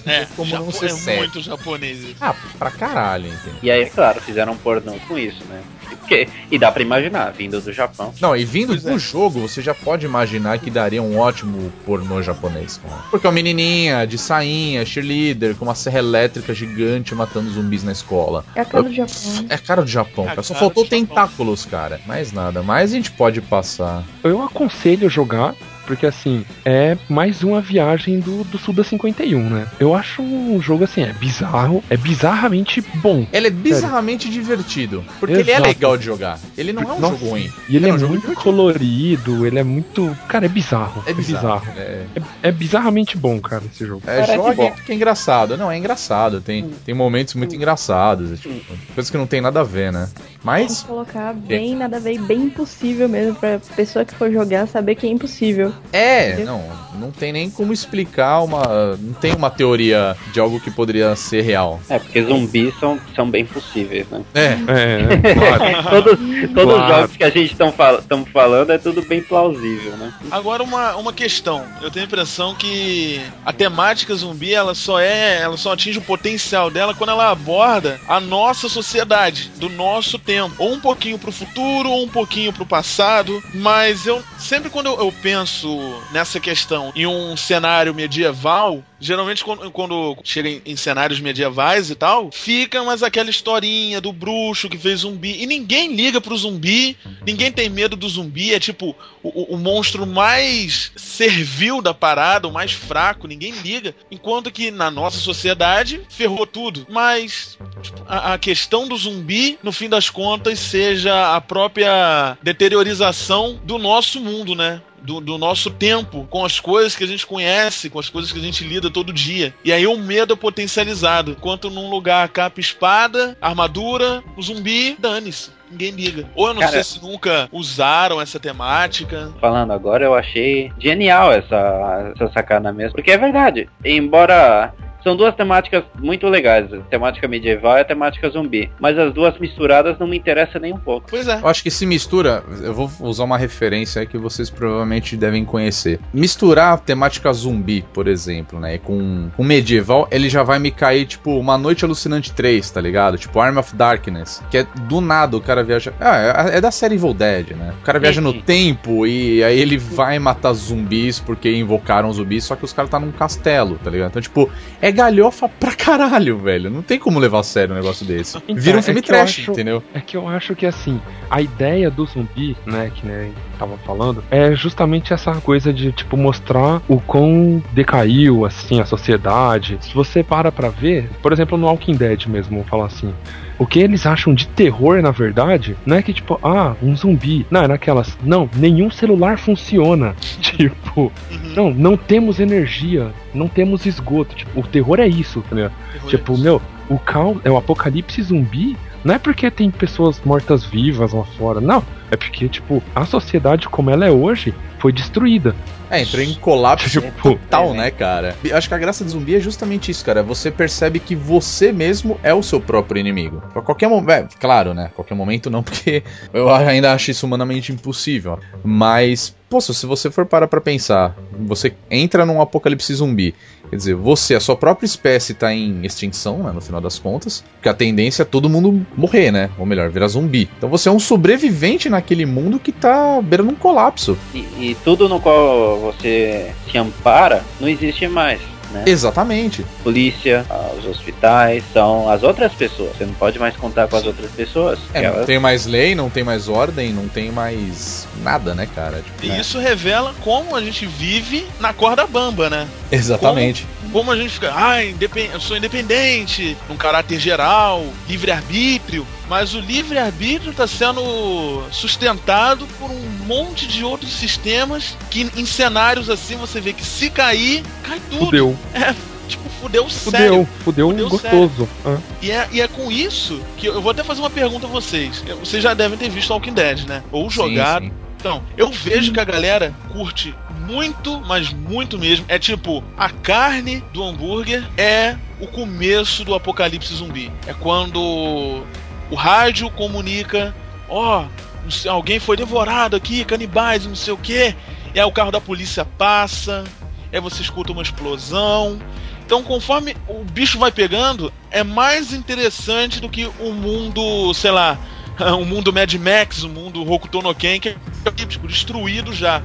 É, 0.07 0.27
como 0.37 0.51
não 0.51 0.67
Japo- 0.67 0.73
ser 0.73 0.87
é 0.87 0.89
sério. 0.91 1.21
muito 1.21 1.41
japonês 1.41 1.99
isso. 2.01 2.17
Ah, 2.21 2.35
pra 2.59 2.71
caralho, 2.71 3.27
entendeu? 3.29 3.55
E 3.63 3.71
aí, 3.71 3.87
claro, 3.89 4.21
fizeram 4.21 4.53
um 4.53 4.57
pornô 4.57 4.93
com 5.09 5.19
isso, 5.19 5.43
né? 5.49 5.61
Porque, 5.89 6.29
e 6.51 6.59
dá 6.59 6.71
pra 6.71 6.83
imaginar, 6.83 7.33
vindo 7.33 7.61
do 7.61 7.73
Japão. 7.73 8.13
Não, 8.21 8.37
e 8.37 8.45
vindo 8.45 8.69
Pois 8.69 8.83
do 8.83 8.91
é. 8.93 8.99
jogo, 8.99 9.41
você 9.41 9.61
já 9.63 9.75
pode 9.75 10.05
imaginar 10.07 10.59
que 10.59 10.71
daria 10.71 11.03
um 11.03 11.19
ótimo 11.19 11.73
pornô 11.85 12.23
japonês, 12.23 12.79
cara. 12.83 13.03
Porque 13.11 13.27
é 13.27 13.29
uma 13.29 13.35
menininha 13.35 14.07
de 14.07 14.17
sainha, 14.19 14.85
cheerleader, 14.85 15.55
com 15.57 15.65
uma 15.65 15.75
serra 15.75 15.99
elétrica 15.99 16.53
gigante 16.55 17.15
matando 17.15 17.51
zumbis 17.51 17.83
na 17.83 17.93
escola. 17.93 18.45
É 18.55 18.61
a 18.61 18.65
cara 18.65 18.85
do 18.85 18.93
Japão. 18.95 19.47
É 19.49 19.59
cara 19.59 19.83
do 19.83 19.89
Japão, 19.91 20.25
É 20.25 20.29
cara. 20.29 20.43
Só 20.43 20.55
faltou 20.55 20.85
Japão. 20.85 20.99
tentáculos, 21.01 21.65
cara. 21.65 22.01
Mais 22.07 22.33
nada. 22.33 22.63
Mais 22.63 22.93
a 22.93 22.97
gente 22.97 23.11
pode 23.13 23.41
passar. 23.41 24.05
Eu 24.23 24.43
aconselho 24.43 25.09
jogar, 25.09 25.55
porque 25.87 26.07
assim, 26.07 26.45
é 26.65 26.97
mais 27.09 27.43
uma 27.43 27.61
viagem 27.61 28.21
do, 28.21 28.45
do 28.45 28.59
Suda 28.59 28.83
51, 28.85 29.49
né? 29.49 29.67
Eu 29.79 29.95
acho 29.95 30.23
um 30.23 30.61
jogo 30.61 30.85
assim, 30.85 31.03
é 31.03 31.13
bizarro, 31.13 31.83
é 31.89 31.97
bizarramente 31.97 32.81
bom. 32.97 33.27
Ele 33.33 33.47
é 33.47 33.51
bizarramente 33.51 34.29
divertido. 34.29 35.05
Porque 35.21 35.35
ele 35.35 35.51
é 35.51 35.55
Exato. 35.55 35.69
legal 35.69 35.97
de 35.97 36.05
jogar. 36.05 36.39
Ele 36.57 36.73
não 36.73 36.83
é 36.83 36.87
um 36.95 37.01
Nossa. 37.01 37.15
jogo 37.17 37.31
ruim. 37.31 37.51
E 37.69 37.77
ele 37.77 37.87
É 37.87 37.89
é, 37.91 37.95
um 37.95 37.99
muito 37.99 38.21
divertido. 38.23 38.35
colorido, 38.43 39.47
ele 39.47 39.59
é 39.59 39.65
muito. 39.65 40.17
Cara, 40.29 40.47
é 40.47 40.49
bizarro. 40.49 41.03
É 41.07 41.13
bizarro. 41.13 41.67
É, 41.77 42.05
É, 42.43 42.49
é 42.49 42.53
bizarramente 42.53 43.17
bom, 43.17 43.41
cara, 43.41 43.63
esse 43.73 43.87
jogo. 43.87 44.03
é 44.07 44.17
Parece 44.21 44.35
jogue 44.35 44.57
bom. 44.57 44.71
porque 44.73 44.93
é 44.93 44.95
engraçado. 44.95 45.57
Não, 45.57 45.71
é 45.71 45.79
engraçado. 45.79 46.41
Tem, 46.41 46.69
tem 46.85 46.95
momentos 46.95 47.35
muito 47.35 47.55
engraçados. 47.55 48.33
é 48.33 48.37
Tipo, 48.37 48.61
coisas 48.95 49.11
que 49.11 49.17
não 49.17 49.27
tem 49.27 49.41
nada 49.41 49.61
a 49.61 49.65
ver, 49.65 49.93
né? 49.93 50.09
Vamos 50.17 50.37
Mas. 50.43 50.83
colocar 50.83 51.33
bem 51.35 51.75
nada 51.77 51.97
a 51.97 52.01
ver, 52.01 52.19
bem 52.21 52.45
impossível 52.45 53.09
mesmo 53.09 53.35
pra 53.35 53.59
pessoa 53.75 54.05
que 54.05 54.15
for 54.15 54.31
jogar 54.31 54.67
saber 54.67 54.95
que 54.95 55.07
é 55.07 55.11
impossível. 55.11 55.73
É, 55.93 56.45
não, 56.45 56.63
não 56.99 57.11
tem 57.11 57.33
nem 57.33 57.51
como 57.51 57.73
explicar 57.73 58.43
uma. 58.43 58.97
Não 59.01 59.15
tem 59.15 59.35
uma 59.35 59.51
teoria 59.51 60.17
de 60.33 60.41
algo 60.41 60.61
que 60.61 60.71
poderia 60.71 61.15
ser 61.17 61.43
real. 61.43 61.81
É, 61.89 61.99
porque 61.99 62.23
zumbis 62.23 62.75
são, 62.79 62.99
são 63.15 63.31
bem 63.31 63.45
possíveis, 63.47 64.07
né? 64.11 64.23
É, 64.35 64.47
É, 64.47 65.07
claro. 65.35 65.91
todos 65.91 66.19
todos 66.55 66.75
os 66.75 66.79
Claro. 66.87 66.95
jogos 67.03 67.17
que 67.17 67.25
a 67.25 67.31
gente 67.31 67.53
estão 67.53 67.73
fal 67.73 68.01
falando 68.33 68.71
é 68.73 68.79
tudo 68.79 69.03
bem 69.03 69.23
plausível, 69.23 69.93
né? 69.97 70.13
Agora 70.31 70.63
uma, 70.63 70.97
uma 70.97 71.13
questão. 71.13 71.65
Eu 71.81 71.91
tenho 71.91 72.05
a 72.05 72.09
impressão 72.09 72.55
que 72.55 73.21
a 73.45 73.53
temática 73.53 74.15
zumbi 74.15 74.53
ela 74.53 74.75
só 74.75 75.01
é, 75.01 75.41
ela 75.41 75.57
só 75.57 75.73
atinge 75.73 75.99
o 75.99 76.03
potencial 76.03 76.71
dela 76.71 76.95
quando 76.95 77.11
ela 77.11 77.31
aborda 77.31 78.01
a 78.09 78.21
nossa 78.21 78.69
sociedade, 78.69 79.51
do 79.57 79.69
nosso 79.69 80.19
tempo, 80.19 80.55
ou 80.59 80.73
um 80.73 80.81
pouquinho 80.81 81.19
pro 81.19 81.33
futuro, 81.33 81.91
ou 81.91 82.05
um 82.05 82.09
pouquinho 82.09 82.53
pro 82.53 82.67
passado, 82.67 83.43
mas 83.55 84.07
eu 84.07 84.23
sempre 84.39 84.69
quando 84.71 84.87
eu, 84.87 84.99
eu 84.99 85.13
penso 85.23 85.66
nessa 86.13 86.39
questão 86.41 86.93
em 86.95 87.07
um 87.07 87.37
cenário 87.37 87.95
medieval, 87.95 88.83
geralmente 89.01 89.45
quando, 89.45 89.71
quando 89.71 90.17
chega 90.25 90.49
em, 90.49 90.63
em 90.65 90.77
cenários 90.77 91.21
medievais 91.21 91.91
e 91.91 91.95
tal, 91.95 92.31
fica 92.33 92.83
mais 92.85 93.03
aquela 93.03 93.31
historinha 93.31 94.01
do 94.01 94.13
bruxo 94.13 94.69
que 94.69 94.79
fez 94.79 95.01
zumbi 95.01 95.43
e 95.43 95.47
ninguém 95.47 95.95
liga 95.95 96.21
pro 96.21 96.37
zumbi, 96.37 96.97
ninguém 97.27 97.51
tem 97.53 97.69
medo 97.69 97.97
do 97.97 98.09
zumbi, 98.09 98.55
é 98.55 98.59
tipo 98.61 98.95
o, 99.23 99.55
o- 99.55 99.59
monstro 99.59 100.07
mais 100.07 100.93
servil 100.97 101.83
da 101.83 101.93
parada, 101.93 102.47
o 102.49 102.53
mais 102.53 102.73
fraco, 102.73 103.27
ninguém 103.27 103.53
liga. 103.63 103.95
Enquanto 104.11 104.51
que 104.51 104.71
na 104.71 104.91
nossa 104.91 105.19
sociedade 105.19 106.01
ferrou 106.09 106.47
tudo. 106.47 106.87
Mas 106.89 107.59
tipo, 107.83 108.03
a, 108.07 108.35
a 108.35 108.39
questão 108.39 108.87
do 108.87 108.97
zumbi, 108.97 109.59
no 109.63 109.73
fim 109.73 109.89
das 109.89 110.09
contas, 110.11 110.59
seja 110.59 111.35
a 111.35 111.41
própria 111.41 112.39
deteriorização 112.43 113.59
do 113.65 113.79
nosso 113.79 114.21
mundo, 114.21 114.55
né? 114.55 114.81
Do, 115.07 115.21
do 115.21 115.39
nosso 115.39 115.71
tempo, 115.71 116.27
com 116.29 116.45
as 116.45 116.59
coisas 116.59 116.97
que 116.97 117.05
a 117.05 117.07
gente 117.07 117.25
conhece, 117.25 117.89
com 117.89 117.99
as 118.01 118.09
coisas 118.11 118.33
que 118.33 118.39
a 118.39 118.43
gente 118.43 118.65
lida 118.65 118.91
todo 118.91 119.13
dia. 119.13 119.55
E 119.65 119.73
aí 119.73 119.87
o 119.87 119.97
medo 119.97 120.33
é 120.35 120.37
potencializado. 120.37 121.31
Enquanto 121.31 121.71
num 121.71 121.89
lugar 121.89 122.29
capa 122.29 122.59
espada, 122.61 123.37
armadura, 123.41 124.23
o 124.37 124.43
zumbi, 124.43 124.97
dane-se. 124.99 125.51
Ninguém 125.71 125.91
liga. 125.93 126.29
Ou 126.35 126.49
eu 126.49 126.55
não 126.55 126.61
Cara- 126.61 126.73
sei 126.73 126.85
se 126.85 127.03
nunca 127.03 127.49
usaram 127.53 128.21
essa 128.21 128.39
temática. 128.39 129.33
Falando 129.41 129.73
agora, 129.73 130.05
eu 130.05 130.15
achei 130.15 130.73
genial 130.79 131.33
essa, 131.33 132.13
essa 132.15 132.33
sacada 132.33 132.73
mesmo. 132.73 132.95
Porque 132.95 133.11
é 133.11 133.19
verdade. 133.19 133.69
Embora. 133.85 134.73
São 135.07 135.15
duas 135.15 135.37
temáticas 135.37 135.85
muito 136.01 136.27
legais, 136.27 136.73
a 136.73 136.79
temática 136.79 137.29
medieval 137.29 137.77
e 137.77 137.83
a 137.83 137.85
temática 137.85 138.29
zumbi. 138.29 138.69
Mas 138.81 138.99
as 138.99 139.15
duas 139.15 139.39
misturadas 139.39 139.97
não 140.01 140.09
me 140.09 140.19
interessam 140.19 140.61
nem 140.61 140.73
um 140.73 140.79
pouco. 140.79 141.07
Pois 141.09 141.29
é. 141.29 141.39
eu 141.39 141.47
acho 141.47 141.63
que 141.63 141.71
se 141.71 141.87
mistura. 141.87 142.43
Eu 142.61 142.75
vou 142.75 142.91
usar 142.99 143.23
uma 143.23 143.39
referência 143.39 144.01
aí 144.01 144.07
que 144.09 144.19
vocês 144.19 144.51
provavelmente 144.51 145.17
devem 145.17 145.45
conhecer. 145.45 146.01
Misturar 146.13 146.75
a 146.75 146.77
temática 146.77 147.33
zumbi, 147.33 147.85
por 147.95 148.09
exemplo, 148.09 148.59
né? 148.59 148.79
Com 148.79 149.31
o 149.39 149.45
medieval, 149.45 150.09
ele 150.11 150.29
já 150.29 150.43
vai 150.43 150.59
me 150.59 150.73
cair, 150.73 151.07
tipo, 151.07 151.39
Uma 151.39 151.57
Noite 151.57 151.85
Alucinante 151.85 152.33
3, 152.33 152.69
tá 152.69 152.81
ligado? 152.81 153.17
Tipo, 153.17 153.39
Arm 153.39 153.59
of 153.59 153.77
Darkness. 153.77 154.43
Que 154.51 154.59
é 154.59 154.67
do 154.89 155.01
nada 155.01 155.37
o 155.37 155.41
cara 155.41 155.63
viaja. 155.63 155.93
Ah, 156.01 156.51
é 156.53 156.57
é 156.57 156.61
da 156.61 156.73
série 156.73 156.97
Evil 156.97 157.15
Dead, 157.15 157.51
né? 157.51 157.75
O 157.81 157.85
cara 157.85 158.01
viaja 158.01 158.21
no 158.21 158.33
tempo 158.33 159.07
e 159.07 159.45
aí 159.45 159.61
ele 159.61 159.77
vai 159.77 160.19
matar 160.19 160.53
zumbis 160.55 161.21
porque 161.21 161.55
invocaram 161.55 162.13
zumbis, 162.13 162.45
só 162.45 162.57
que 162.57 162.65
os 162.65 162.73
caras 162.73 162.91
tá 162.91 162.99
num 162.99 163.13
castelo, 163.13 163.79
tá 163.85 163.89
ligado? 163.89 164.11
Então, 164.11 164.23
tipo, 164.23 164.51
é 164.81 164.96
galhofa 164.97 165.49
pra 165.49 165.73
caralho, 165.75 166.39
velho. 166.39 166.71
Não 166.71 166.83
tem 166.83 166.99
como 166.99 167.19
levar 167.19 167.41
a 167.41 167.43
sério 167.43 167.73
um 167.75 167.79
negócio 167.79 168.05
desse. 168.05 168.37
Então, 168.39 168.57
Vira 168.57 168.77
um 168.77 168.81
é 168.81 168.83
filme 168.83 169.01
eu 169.01 169.05
trash, 169.05 169.39
acho- 169.41 169.51
entendeu? 169.53 169.83
É 169.95 170.01
que 170.01 170.17
eu 170.17 170.27
acho 170.29 170.55
que 170.57 170.67
assim, 170.67 171.01
a 171.31 171.41
ideia 171.41 171.91
do 171.91 172.05
zumbi, 172.07 172.57
né, 172.67 172.91
que 172.95 173.07
né, 173.07 173.31
tava 173.59 173.77
falando, 173.79 174.25
é 174.31 174.53
justamente 174.55 175.13
essa 175.13 175.33
coisa 175.37 175.73
de 175.73 175.93
tipo 175.93 176.17
mostrar 176.17 176.81
o 176.89 177.01
quão 177.01 177.63
decaiu 177.73 178.45
assim 178.45 178.81
a 178.81 178.87
sociedade. 178.87 179.79
Se 179.81 179.95
você 179.95 180.23
para 180.23 180.51
pra 180.51 180.69
ver, 180.69 181.09
por 181.23 181.33
exemplo, 181.33 181.57
no 181.59 181.67
Walking 181.67 181.95
Dead 181.97 182.27
mesmo, 182.27 182.65
falar 182.65 182.87
assim, 182.87 183.13
o 183.59 183.67
que 183.67 183.79
eles 183.79 184.05
acham 184.07 184.35
de 184.35 184.47
terror, 184.49 185.01
na 185.01 185.11
verdade, 185.11 185.77
não 185.87 185.97
é 185.97 186.03
que 186.03 186.13
tipo, 186.13 186.39
ah, 186.43 186.75
um 186.83 186.95
zumbi. 186.97 187.47
Não, 187.51 187.63
é 187.63 187.69
naquelas, 187.69 188.17
não, 188.23 188.49
nenhum 188.55 188.91
celular 188.91 189.39
funciona. 189.39 190.15
tipo, 190.41 190.87
Uhum. 190.97 191.13
não, 191.55 191.71
não 191.71 191.97
temos 191.97 192.41
energia, 192.41 193.09
não 193.35 193.49
temos 193.49 193.87
esgoto. 193.87 194.35
Tipo, 194.35 194.61
o 194.61 194.67
terror 194.67 195.01
é 195.01 195.07
isso, 195.07 195.43
tá 195.49 195.55
ligado? 195.57 195.73
Tipo, 196.09 196.37
meu, 196.39 196.61
o 196.89 196.99
caos, 196.99 197.39
é 197.45 197.51
o 197.51 197.57
apocalipse 197.57 198.23
zumbi, 198.23 198.77
não 199.05 199.15
é 199.15 199.19
porque 199.19 199.51
tem 199.51 199.71
pessoas 199.71 200.21
mortas 200.25 200.65
vivas 200.65 201.13
lá 201.13 201.25
fora, 201.25 201.61
não. 201.61 201.83
É 202.11 202.17
porque, 202.17 202.49
tipo, 202.49 202.83
a 202.95 203.05
sociedade 203.05 203.69
como 203.69 203.91
ela 203.91 204.07
é 204.07 204.11
hoje 204.11 204.55
foi 204.87 204.93
destruída. 204.93 205.57
É, 205.91 206.03
entrou 206.03 206.23
em 206.23 206.35
colapso 206.35 206.89
Tipo, 207.01 207.35
total, 207.35 207.75
né, 207.75 207.91
cara? 207.91 208.37
Eu 208.45 208.57
Acho 208.57 208.69
que 208.69 208.75
a 208.75 208.79
graça 208.79 209.05
do 209.05 209.11
zumbi 209.11 209.35
é 209.35 209.41
justamente 209.41 209.91
isso, 209.91 210.05
cara. 210.05 210.23
Você 210.23 210.51
percebe 210.51 210.99
que 211.01 211.15
você 211.15 211.73
mesmo 211.73 212.19
é 212.23 212.33
o 212.33 212.43
seu 212.43 212.61
próprio 212.61 212.99
inimigo. 212.99 213.43
A 213.55 213.61
qualquer 213.61 213.89
momento. 213.89 214.35
É, 214.35 214.39
claro, 214.39 214.75
né? 214.75 214.91
Qualquer 214.95 215.15
momento 215.15 215.51
não, 215.51 215.63
porque 215.65 216.03
eu 216.33 216.49
ainda 216.53 216.93
acho 216.93 217.11
isso 217.11 217.27
humanamente 217.27 217.73
impossível. 217.73 218.39
Mas, 218.65 219.36
poxa, 219.49 219.73
se 219.73 219.87
você 219.87 220.11
for 220.11 220.27
parar 220.27 220.49
pra 220.49 220.61
pensar, 220.61 221.17
você 221.39 221.75
entra 221.91 222.27
num 222.27 222.41
apocalipse 222.41 222.95
zumbi. 222.95 223.35
Quer 223.69 223.77
dizer, 223.77 223.95
você, 223.95 224.35
a 224.35 224.41
sua 224.41 224.57
própria 224.57 224.87
espécie 224.87 225.35
tá 225.35 225.53
em 225.53 225.85
extinção, 225.85 226.43
né? 226.43 226.53
No 226.53 226.61
final 226.61 226.81
das 226.81 226.99
contas. 226.99 227.45
Porque 227.55 227.69
a 227.69 227.75
tendência 227.75 228.23
é 228.23 228.25
todo 228.25 228.49
mundo 228.49 228.87
morrer, 228.97 229.31
né? 229.31 229.51
Ou 229.59 229.67
melhor, 229.67 229.91
virar 229.91 230.09
zumbi. 230.09 230.49
Então 230.57 230.69
você 230.69 230.89
é 230.89 230.93
um 230.93 231.01
sobrevivente 231.01 231.89
naquele 231.89 232.27
mundo 232.27 232.59
que 232.59 232.73
tá 232.73 233.21
beirando 233.21 233.51
um 233.51 233.57
colapso. 233.57 234.17
E, 234.35 234.39
e 234.39 234.77
tudo 234.85 235.09
no 235.09 235.21
qual 235.21 235.81
você 235.81 236.53
se 236.71 236.79
ampara 236.79 237.45
não 237.61 237.69
existe 237.69 238.07
mais. 238.09 238.56
Né? 238.71 238.85
Exatamente. 238.87 239.65
Polícia, 239.83 240.45
ah, 240.51 240.73
os 240.77 240.85
hospitais, 240.85 241.63
são 241.73 242.09
as 242.11 242.23
outras 242.23 242.53
pessoas. 242.53 242.97
Você 242.97 243.05
não 243.07 243.15
pode 243.15 243.39
mais 243.39 243.57
contar 243.57 243.87
com 243.89 243.97
as 243.97 244.05
outras 244.05 244.31
pessoas. 244.33 244.79
É, 244.93 245.03
não 245.03 245.09
elas- 245.15 245.27
tem 245.27 245.39
mais 245.39 245.67
lei, 245.67 245.95
não 245.95 246.11
tem 246.11 246.25
mais 246.25 246.49
ordem, 246.49 246.93
não 246.93 247.09
tem 247.09 247.31
mais 247.31 248.07
nada, 248.23 248.55
né, 248.55 248.67
cara? 248.75 249.03
Tipo, 249.03 249.25
E 249.25 249.29
né? 249.29 249.41
isso 249.41 249.59
revela 249.59 250.15
como 250.21 250.57
a 250.57 250.61
gente 250.63 250.85
vive 250.87 251.47
na 251.61 251.73
corda 251.73 252.07
bamba, 252.07 252.51
né? 252.51 252.67
Exatamente. 252.91 253.67
Como 253.93 254.11
a 254.11 254.17
gente 254.17 254.31
fica, 254.31 254.53
ah, 254.55 254.85
independ... 254.85 255.31
eu 255.33 255.41
sou 255.41 255.57
independente, 255.57 256.57
num 256.69 256.77
caráter 256.77 257.19
geral, 257.21 257.85
livre-arbítrio. 258.09 259.07
Mas 259.29 259.55
o 259.55 259.61
livre-arbítrio 259.61 260.51
está 260.53 260.67
sendo 260.67 261.65
sustentado 261.73 262.67
por 262.79 262.91
um 262.91 263.01
monte 263.27 263.67
de 263.67 263.83
outros 263.85 264.13
sistemas 264.13 264.97
que 265.11 265.29
em 265.37 265.45
cenários 265.47 266.09
assim 266.09 266.37
você 266.37 266.61
vê 266.61 266.73
que 266.73 266.85
se 266.85 267.11
cair, 267.11 267.63
cai 267.83 268.01
tudo. 268.11 268.27
fudeu, 268.27 268.59
Tipo, 269.29 269.49
fudeu, 269.61 269.89
fudeu, 269.89 270.21
sério. 270.21 270.49
fudeu, 270.63 270.89
Fudeu 270.91 271.09
gostoso. 271.09 271.69
Ah, 271.85 271.99
E 272.23 272.31
é, 272.31 272.49
e 272.53 272.61
é 272.61 272.69
com 272.69 272.93
isso 272.93 273.41
que 273.57 273.67
eu, 273.67 273.75
eu 273.75 273.83
vou 273.83 273.91
até 273.91 274.05
fazer 274.05 274.21
uma 274.21 274.31
pergunta 274.31 274.67
a 274.67 274.71
vocês. 274.71 275.25
Vocês 275.41 275.61
já 275.63 275.75
devem 275.75 275.99
ter 275.99 276.09
visto 276.09 276.31
Walking 276.31 276.53
Dead, 276.53 276.87
né? 276.87 277.03
Ou 277.11 277.29
jogado. 277.29 277.83
Sim, 277.87 277.91
sim. 277.91 277.97
Então, 278.21 278.43
eu 278.57 278.71
vejo 278.71 279.13
que 279.13 279.19
a 279.21 279.25
galera 279.25 279.75
curte 279.93 280.33
muito, 280.67 281.21
mas 281.27 281.53
muito 281.53 281.99
mesmo. 281.99 282.25
É 282.29 282.39
tipo, 282.39 282.83
a 282.97 283.11
carne 283.11 283.83
do 283.93 284.03
hambúrguer 284.03 284.65
é 284.77 285.17
o 285.41 285.47
começo 285.49 286.25
do 286.25 286.35
apocalipse 286.35 286.95
zumbi. 286.95 287.31
É 287.47 287.53
quando 287.53 288.63
o 289.11 289.15
rádio 289.15 289.71
comunica, 289.71 290.55
ó, 290.89 291.27
sei, 291.71 291.91
alguém 291.91 292.19
foi 292.19 292.37
devorado 292.37 292.97
aqui, 292.97 293.25
canibais, 293.25 293.87
não 293.87 293.95
sei 293.95 294.13
o 294.13 294.19
quê. 294.19 294.55
E 294.95 295.01
aí 295.01 295.07
o 295.07 295.13
carro 295.13 295.31
da 295.31 295.41
polícia 295.41 295.85
passa. 295.85 296.65
aí 297.13 297.21
você 297.21 297.43
escuta 297.43 297.73
uma 297.73 297.83
explosão. 297.83 298.79
Então, 299.25 299.43
conforme 299.43 299.97
o 300.09 300.25
bicho 300.25 300.59
vai 300.59 300.71
pegando, 300.71 301.33
é 301.51 301.65
mais 301.65 302.13
interessante 302.13 303.01
do 303.01 303.09
que 303.09 303.27
o 303.27 303.53
mundo, 303.53 304.33
sei 304.35 304.53
lá, 304.53 304.79
o 305.39 305.45
mundo 305.45 305.73
Mad 305.73 305.93
Max, 305.95 306.45
o 306.45 306.49
mundo 306.49 306.89
Hokuto 306.89 307.21
no 307.23 307.35
Ken, 307.35 307.59
que 307.59 307.71
é 307.71 308.11
tipo, 308.27 308.47
destruído 308.47 309.13
já. 309.13 309.43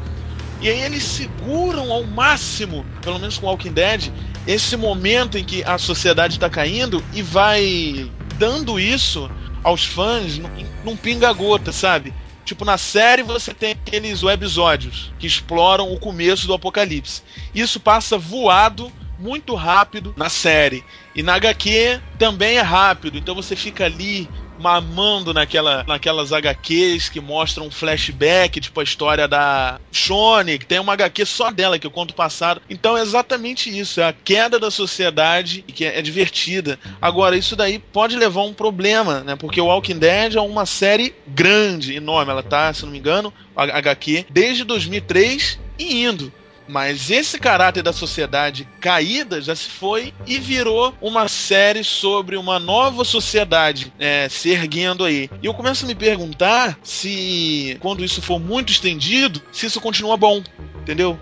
E 0.61 0.69
aí 0.69 0.81
eles 0.81 1.03
seguram 1.03 1.91
ao 1.91 2.03
máximo, 2.03 2.85
pelo 3.01 3.17
menos 3.17 3.39
com 3.39 3.47
Walking 3.47 3.73
Dead, 3.73 4.11
esse 4.45 4.77
momento 4.77 5.35
em 5.35 5.43
que 5.43 5.63
a 5.63 5.79
sociedade 5.79 6.35
está 6.35 6.47
caindo 6.47 7.03
e 7.13 7.23
vai 7.23 8.11
dando 8.37 8.79
isso 8.79 9.29
aos 9.63 9.85
fãs 9.85 10.39
num, 10.83 10.95
pinga-gota, 10.95 11.71
sabe? 11.71 12.13
Tipo, 12.43 12.65
na 12.65 12.77
série 12.77 13.23
você 13.23 13.53
tem 13.53 13.71
aqueles 13.71 14.23
webisódios 14.23 15.13
que 15.19 15.27
exploram 15.27 15.91
o 15.93 15.99
começo 15.99 16.47
do 16.47 16.53
apocalipse. 16.53 17.21
Isso 17.53 17.79
passa 17.79 18.17
voado, 18.17 18.91
muito 19.17 19.53
rápido 19.55 20.13
na 20.17 20.29
série. 20.29 20.83
E 21.15 21.21
na 21.21 21.35
HQ 21.35 22.01
também 22.17 22.57
é 22.57 22.61
rápido, 22.61 23.17
então 23.17 23.35
você 23.35 23.55
fica 23.55 23.85
ali 23.85 24.27
mamando 24.61 25.33
naquela, 25.33 25.83
naquelas 25.87 26.31
HQs 26.31 27.09
que 27.09 27.19
mostram 27.19 27.65
um 27.65 27.71
flashback, 27.71 28.61
tipo 28.61 28.79
a 28.79 28.83
história 28.83 29.27
da 29.27 29.79
Shone, 29.91 30.59
que 30.59 30.65
tem 30.65 30.79
uma 30.79 30.93
HQ 30.93 31.25
só 31.25 31.51
dela, 31.51 31.79
que 31.79 31.87
eu 31.87 31.91
conto 31.91 32.13
passado. 32.13 32.61
Então 32.69 32.95
é 32.97 33.01
exatamente 33.01 33.75
isso, 33.75 33.99
é 33.99 34.05
a 34.07 34.13
queda 34.13 34.59
da 34.59 34.69
sociedade 34.69 35.65
e 35.67 35.71
que 35.71 35.83
é, 35.83 35.97
é 35.97 36.01
divertida. 36.01 36.79
Agora, 37.01 37.35
isso 37.35 37.55
daí 37.55 37.79
pode 37.79 38.15
levar 38.15 38.41
a 38.41 38.45
um 38.45 38.53
problema, 38.53 39.21
né? 39.21 39.35
Porque 39.35 39.59
o 39.59 39.65
Walking 39.65 39.97
Dead 39.97 40.35
é 40.35 40.41
uma 40.41 40.65
série 40.65 41.15
grande, 41.27 41.95
enorme. 41.95 42.31
Ela 42.31 42.43
tá, 42.43 42.71
se 42.73 42.83
não 42.83 42.91
me 42.91 42.99
engano, 42.99 43.33
a 43.55 43.63
HQ, 43.63 44.27
desde 44.29 44.63
2003 44.63 45.59
e 45.79 46.03
indo. 46.03 46.31
Mas 46.67 47.09
esse 47.09 47.39
caráter 47.39 47.83
da 47.83 47.91
sociedade 47.91 48.67
caída 48.79 49.41
já 49.41 49.55
se 49.55 49.69
foi 49.69 50.13
e 50.25 50.37
virou 50.37 50.93
uma 51.01 51.27
série 51.27 51.83
sobre 51.83 52.37
uma 52.37 52.59
nova 52.59 53.03
sociedade 53.03 53.91
é, 53.99 54.29
se 54.29 54.49
erguendo 54.49 55.03
aí. 55.03 55.29
E 55.41 55.45
eu 55.45 55.53
começo 55.53 55.85
a 55.85 55.87
me 55.87 55.95
perguntar 55.95 56.77
se, 56.83 57.77
quando 57.79 58.03
isso 58.03 58.21
for 58.21 58.39
muito 58.39 58.71
estendido, 58.71 59.41
se 59.51 59.65
isso 59.65 59.81
continua 59.81 60.15
bom, 60.15 60.41
entendeu? 60.81 61.19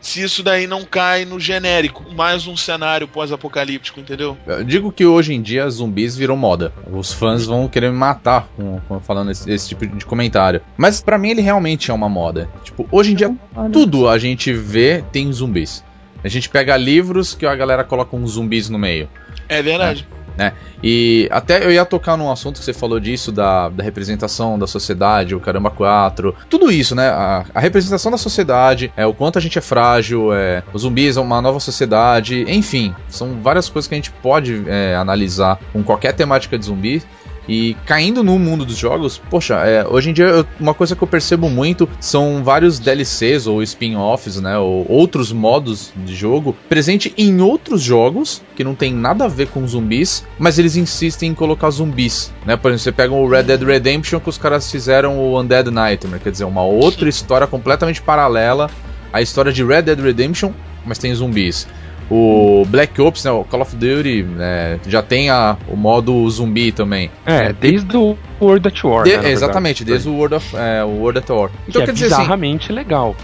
Se 0.00 0.22
isso 0.22 0.42
daí 0.42 0.66
não 0.66 0.84
cai 0.84 1.24
no 1.24 1.40
genérico, 1.40 2.04
mais 2.14 2.46
um 2.46 2.56
cenário 2.56 3.08
pós-apocalíptico, 3.08 4.00
entendeu? 4.00 4.36
Eu 4.46 4.64
digo 4.64 4.92
que 4.92 5.04
hoje 5.04 5.34
em 5.34 5.42
dia 5.42 5.68
zumbis 5.68 6.16
viram 6.16 6.36
moda. 6.36 6.72
Os 6.90 7.12
fãs 7.12 7.46
vão 7.46 7.68
querer 7.68 7.90
me 7.90 7.96
matar 7.96 8.48
com, 8.56 8.80
com 8.86 9.00
falando 9.00 9.30
esse, 9.30 9.50
esse, 9.50 9.68
tipo 9.68 9.86
de 9.86 10.06
comentário. 10.06 10.60
Mas 10.76 11.00
para 11.00 11.18
mim 11.18 11.30
ele 11.30 11.42
realmente 11.42 11.90
é 11.90 11.94
uma 11.94 12.08
moda. 12.08 12.48
Tipo, 12.62 12.86
hoje 12.90 13.12
em 13.12 13.14
dia 13.14 13.34
tudo 13.72 14.08
a 14.08 14.18
gente 14.18 14.52
vê 14.52 15.04
tem 15.12 15.32
zumbis. 15.32 15.84
A 16.22 16.28
gente 16.28 16.48
pega 16.48 16.76
livros 16.76 17.34
que 17.34 17.46
a 17.46 17.54
galera 17.54 17.84
coloca 17.84 18.16
uns 18.16 18.32
zumbis 18.32 18.68
no 18.68 18.78
meio. 18.78 19.08
É 19.48 19.62
verdade. 19.62 20.06
É 20.12 20.17
né? 20.38 20.52
E 20.82 21.28
até 21.32 21.64
eu 21.64 21.72
ia 21.72 21.84
tocar 21.84 22.16
num 22.16 22.30
assunto 22.30 22.60
que 22.60 22.64
você 22.64 22.72
falou 22.72 23.00
disso, 23.00 23.32
da, 23.32 23.68
da 23.68 23.82
representação 23.82 24.56
da 24.56 24.68
sociedade, 24.68 25.34
o 25.34 25.40
Caramba 25.40 25.68
4, 25.68 26.32
tudo 26.48 26.70
isso, 26.70 26.94
né? 26.94 27.08
A, 27.08 27.44
a 27.52 27.60
representação 27.60 28.12
da 28.12 28.16
sociedade, 28.16 28.92
é, 28.96 29.04
o 29.04 29.12
quanto 29.12 29.36
a 29.36 29.40
gente 29.40 29.58
é 29.58 29.60
frágil, 29.60 30.32
é, 30.32 30.62
os 30.72 30.82
zumbis 30.82 31.16
é 31.16 31.20
uma 31.20 31.42
nova 31.42 31.58
sociedade, 31.58 32.44
enfim, 32.48 32.94
são 33.08 33.42
várias 33.42 33.68
coisas 33.68 33.88
que 33.88 33.94
a 33.94 33.98
gente 33.98 34.12
pode 34.12 34.62
é, 34.68 34.94
analisar 34.94 35.58
com 35.72 35.82
qualquer 35.82 36.12
temática 36.12 36.56
de 36.56 36.66
zumbi. 36.66 37.02
E 37.48 37.74
caindo 37.86 38.22
no 38.22 38.38
mundo 38.38 38.64
dos 38.64 38.76
jogos, 38.76 39.20
poxa, 39.30 39.54
é, 39.64 39.86
hoje 39.88 40.10
em 40.10 40.12
dia 40.12 40.26
eu, 40.26 40.46
uma 40.60 40.74
coisa 40.74 40.94
que 40.94 41.02
eu 41.02 41.08
percebo 41.08 41.48
muito 41.48 41.88
são 41.98 42.44
vários 42.44 42.78
DLCs 42.78 43.46
ou 43.46 43.62
spin-offs, 43.62 44.38
né? 44.40 44.58
Ou 44.58 44.84
outros 44.88 45.32
modos 45.32 45.90
de 45.96 46.14
jogo 46.14 46.54
presente 46.68 47.14
em 47.16 47.40
outros 47.40 47.82
jogos 47.82 48.42
que 48.54 48.62
não 48.62 48.74
tem 48.74 48.92
nada 48.92 49.24
a 49.24 49.28
ver 49.28 49.48
com 49.48 49.66
zumbis, 49.66 50.24
mas 50.38 50.58
eles 50.58 50.76
insistem 50.76 51.30
em 51.30 51.34
colocar 51.34 51.70
zumbis, 51.70 52.30
né? 52.44 52.56
Por 52.56 52.68
exemplo, 52.70 52.84
você 52.84 52.92
pega 52.92 53.14
o 53.14 53.26
Red 53.26 53.44
Dead 53.44 53.62
Redemption 53.62 54.20
que 54.20 54.28
os 54.28 54.36
caras 54.36 54.70
fizeram 54.70 55.18
o 55.18 55.40
Undead 55.40 55.70
Nightmare, 55.70 56.20
quer 56.22 56.30
dizer, 56.30 56.44
uma 56.44 56.62
outra 56.62 57.08
história 57.08 57.46
completamente 57.46 58.02
paralela 58.02 58.70
à 59.10 59.22
história 59.22 59.52
de 59.52 59.64
Red 59.64 59.82
Dead 59.82 59.98
Redemption, 59.98 60.52
mas 60.84 60.98
tem 60.98 61.14
zumbis. 61.14 61.66
O 62.10 62.64
Black 62.68 63.00
Ops, 63.00 63.24
né, 63.24 63.30
o 63.30 63.44
Call 63.44 63.60
of 63.60 63.76
Duty, 63.76 64.22
né, 64.22 64.80
já 64.86 65.02
tem 65.02 65.28
a, 65.28 65.58
o 65.68 65.76
modo 65.76 66.28
zumbi 66.30 66.72
também. 66.72 67.10
É, 67.26 67.52
desde 67.52 67.96
o 67.96 68.16
World 68.40 68.68
at 68.68 68.84
War. 68.84 69.04
De, 69.04 69.16
né, 69.16 69.30
exatamente, 69.30 69.84
desde 69.84 70.08
o 70.08 70.14
World, 70.14 70.36
of, 70.36 70.56
é, 70.56 70.82
o 70.84 71.00
World 71.00 71.18
at 71.18 71.28
War. 71.28 71.50
Então, 71.68 71.82
que 71.82 71.86
quer 71.86 71.90
é 71.90 71.92
dizer 71.92 72.06
assim, 72.06 72.16
bizarramente 72.16 72.66
assim, 72.66 72.72
legal. 72.72 73.14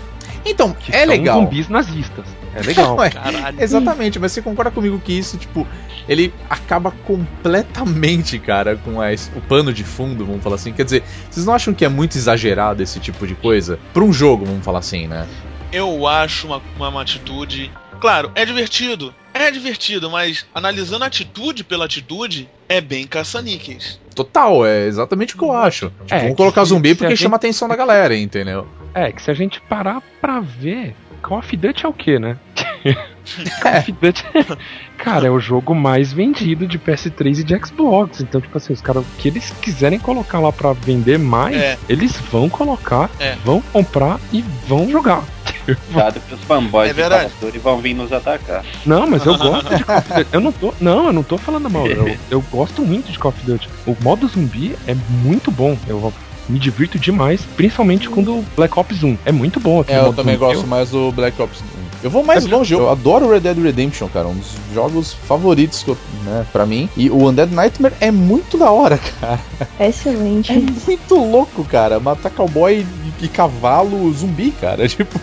Então, 0.44 0.74
que 0.74 0.94
é 0.94 1.06
legal. 1.06 1.40
zumbis 1.40 1.68
nazistas. 1.68 2.26
É 2.54 2.62
legal. 2.62 2.96
Caralho. 2.96 3.60
Exatamente, 3.60 4.18
mas 4.18 4.32
você 4.32 4.42
concorda 4.42 4.70
comigo 4.70 5.00
que 5.02 5.12
isso, 5.12 5.36
tipo, 5.36 5.66
ele 6.08 6.32
acaba 6.48 6.90
completamente, 6.90 8.38
cara, 8.38 8.76
com 8.76 9.00
a, 9.00 9.06
o 9.36 9.40
pano 9.40 9.72
de 9.72 9.82
fundo, 9.82 10.24
vamos 10.24 10.42
falar 10.42 10.56
assim. 10.56 10.72
Quer 10.72 10.84
dizer, 10.84 11.02
vocês 11.30 11.44
não 11.46 11.54
acham 11.54 11.74
que 11.74 11.84
é 11.84 11.88
muito 11.88 12.16
exagerado 12.16 12.82
esse 12.82 13.00
tipo 13.00 13.26
de 13.26 13.34
coisa? 13.34 13.78
Pra 13.92 14.04
um 14.04 14.12
jogo, 14.12 14.44
vamos 14.44 14.64
falar 14.64 14.80
assim, 14.80 15.06
né? 15.06 15.26
Eu 15.72 16.06
acho 16.06 16.46
uma, 16.46 16.62
uma 16.78 17.02
atitude 17.02 17.70
Claro, 18.04 18.30
é 18.34 18.44
divertido. 18.44 19.14
É 19.32 19.50
divertido, 19.50 20.10
mas 20.10 20.44
analisando 20.54 21.06
atitude 21.06 21.64
pela 21.64 21.86
atitude, 21.86 22.46
é 22.68 22.78
bem 22.78 23.06
caça-níqueis. 23.06 23.98
Total, 24.14 24.66
é 24.66 24.84
exatamente 24.86 25.34
o 25.34 25.38
que 25.38 25.44
eu 25.44 25.52
acho. 25.52 25.88
Tipo, 26.02 26.14
é, 26.14 26.18
vamos 26.18 26.36
colocar 26.36 26.64
zumbi 26.64 26.94
porque 26.94 27.16
gente... 27.16 27.22
chama 27.22 27.36
a 27.36 27.38
atenção 27.38 27.66
da 27.66 27.74
galera, 27.74 28.14
entendeu? 28.14 28.68
É, 28.92 29.10
que 29.10 29.22
se 29.22 29.30
a 29.30 29.34
gente 29.34 29.58
parar 29.58 30.02
pra 30.20 30.38
ver, 30.38 30.94
Call 31.22 31.38
of 31.38 31.56
Duty 31.56 31.86
é 31.86 31.88
o 31.88 31.94
que, 31.94 32.18
né? 32.18 32.36
Cara, 34.98 35.26
é 35.26 35.30
o 35.30 35.40
jogo 35.40 35.74
mais 35.74 36.12
vendido 36.12 36.66
de 36.66 36.78
PS3 36.78 37.40
e 37.40 37.44
de 37.44 37.58
Xbox. 37.58 38.20
Então, 38.20 38.40
tipo 38.40 38.56
assim, 38.56 38.72
os 38.72 38.80
caras, 38.80 39.02
o 39.02 39.06
que 39.18 39.28
eles 39.28 39.52
quiserem 39.60 39.98
colocar 39.98 40.40
lá 40.40 40.52
pra 40.52 40.72
vender 40.72 41.18
mais, 41.18 41.56
é. 41.56 41.78
eles 41.88 42.16
vão 42.30 42.48
colocar, 42.48 43.10
é. 43.18 43.36
vão 43.44 43.60
comprar 43.72 44.20
e 44.32 44.42
vão 44.66 44.88
jogar. 44.90 45.24
Cuidado 45.64 46.20
que 46.20 46.34
os 46.34 46.40
fanboys 46.42 46.90
é 46.90 46.92
verdade. 46.92 47.32
de 47.50 47.58
vão 47.58 47.78
vir 47.78 47.94
nos 47.94 48.12
atacar. 48.12 48.62
Não, 48.84 49.06
mas 49.06 49.24
eu 49.24 49.36
gosto 49.38 49.74
de 49.74 49.82
Call 49.82 49.98
of 49.98 50.08
Duty. 50.12 50.26
Eu 50.32 50.40
não 50.40 50.52
tô, 50.52 50.74
não, 50.80 51.06
eu 51.06 51.12
não 51.12 51.22
tô 51.22 51.38
falando 51.38 51.70
mal. 51.70 51.86
Eu, 51.86 52.16
eu 52.30 52.40
gosto 52.50 52.82
muito 52.82 53.10
de 53.10 53.18
Call 53.18 53.30
of 53.30 53.46
Duty. 53.46 53.68
O 53.86 53.96
modo 54.02 54.28
zumbi 54.28 54.76
é 54.86 54.94
muito 54.94 55.50
bom. 55.50 55.76
Eu 55.86 56.12
me 56.48 56.58
divirto 56.58 56.98
demais, 56.98 57.42
principalmente 57.56 58.08
com 58.08 58.20
o 58.20 58.44
Black 58.54 58.78
Ops 58.78 59.02
1. 59.02 59.18
É 59.24 59.32
muito 59.32 59.58
bom. 59.58 59.84
É, 59.88 59.98
eu 59.98 60.12
também 60.12 60.36
gosto 60.36 60.62
eu... 60.62 60.66
mais 60.66 60.90
do 60.90 61.10
Black 61.12 61.40
Ops 61.40 61.60
1. 61.60 61.83
Eu 62.04 62.10
vou 62.10 62.22
mais 62.22 62.44
é 62.44 62.48
longe, 62.50 62.74
eu 62.74 62.90
adoro 62.90 63.30
Red 63.30 63.40
Dead 63.40 63.56
Redemption, 63.56 64.08
cara. 64.08 64.28
Um 64.28 64.34
dos 64.34 64.52
jogos 64.74 65.14
favoritos 65.14 65.82
que 65.82 65.88
eu, 65.88 65.96
né, 66.22 66.44
pra 66.52 66.66
mim. 66.66 66.86
E 66.94 67.08
o 67.08 67.16
Undead 67.26 67.50
Nightmare 67.50 67.94
é 67.98 68.10
muito 68.10 68.58
da 68.58 68.70
hora, 68.70 68.98
cara. 69.18 69.40
Excelente. 69.80 70.52
É 70.52 70.56
muito 70.56 71.14
louco, 71.14 71.64
cara. 71.64 71.98
Matar 71.98 72.28
cowboy 72.30 72.84
e 73.22 73.28
cavalo 73.28 74.12
zumbi, 74.12 74.50
cara. 74.50 74.86
Tipo, 74.94 75.18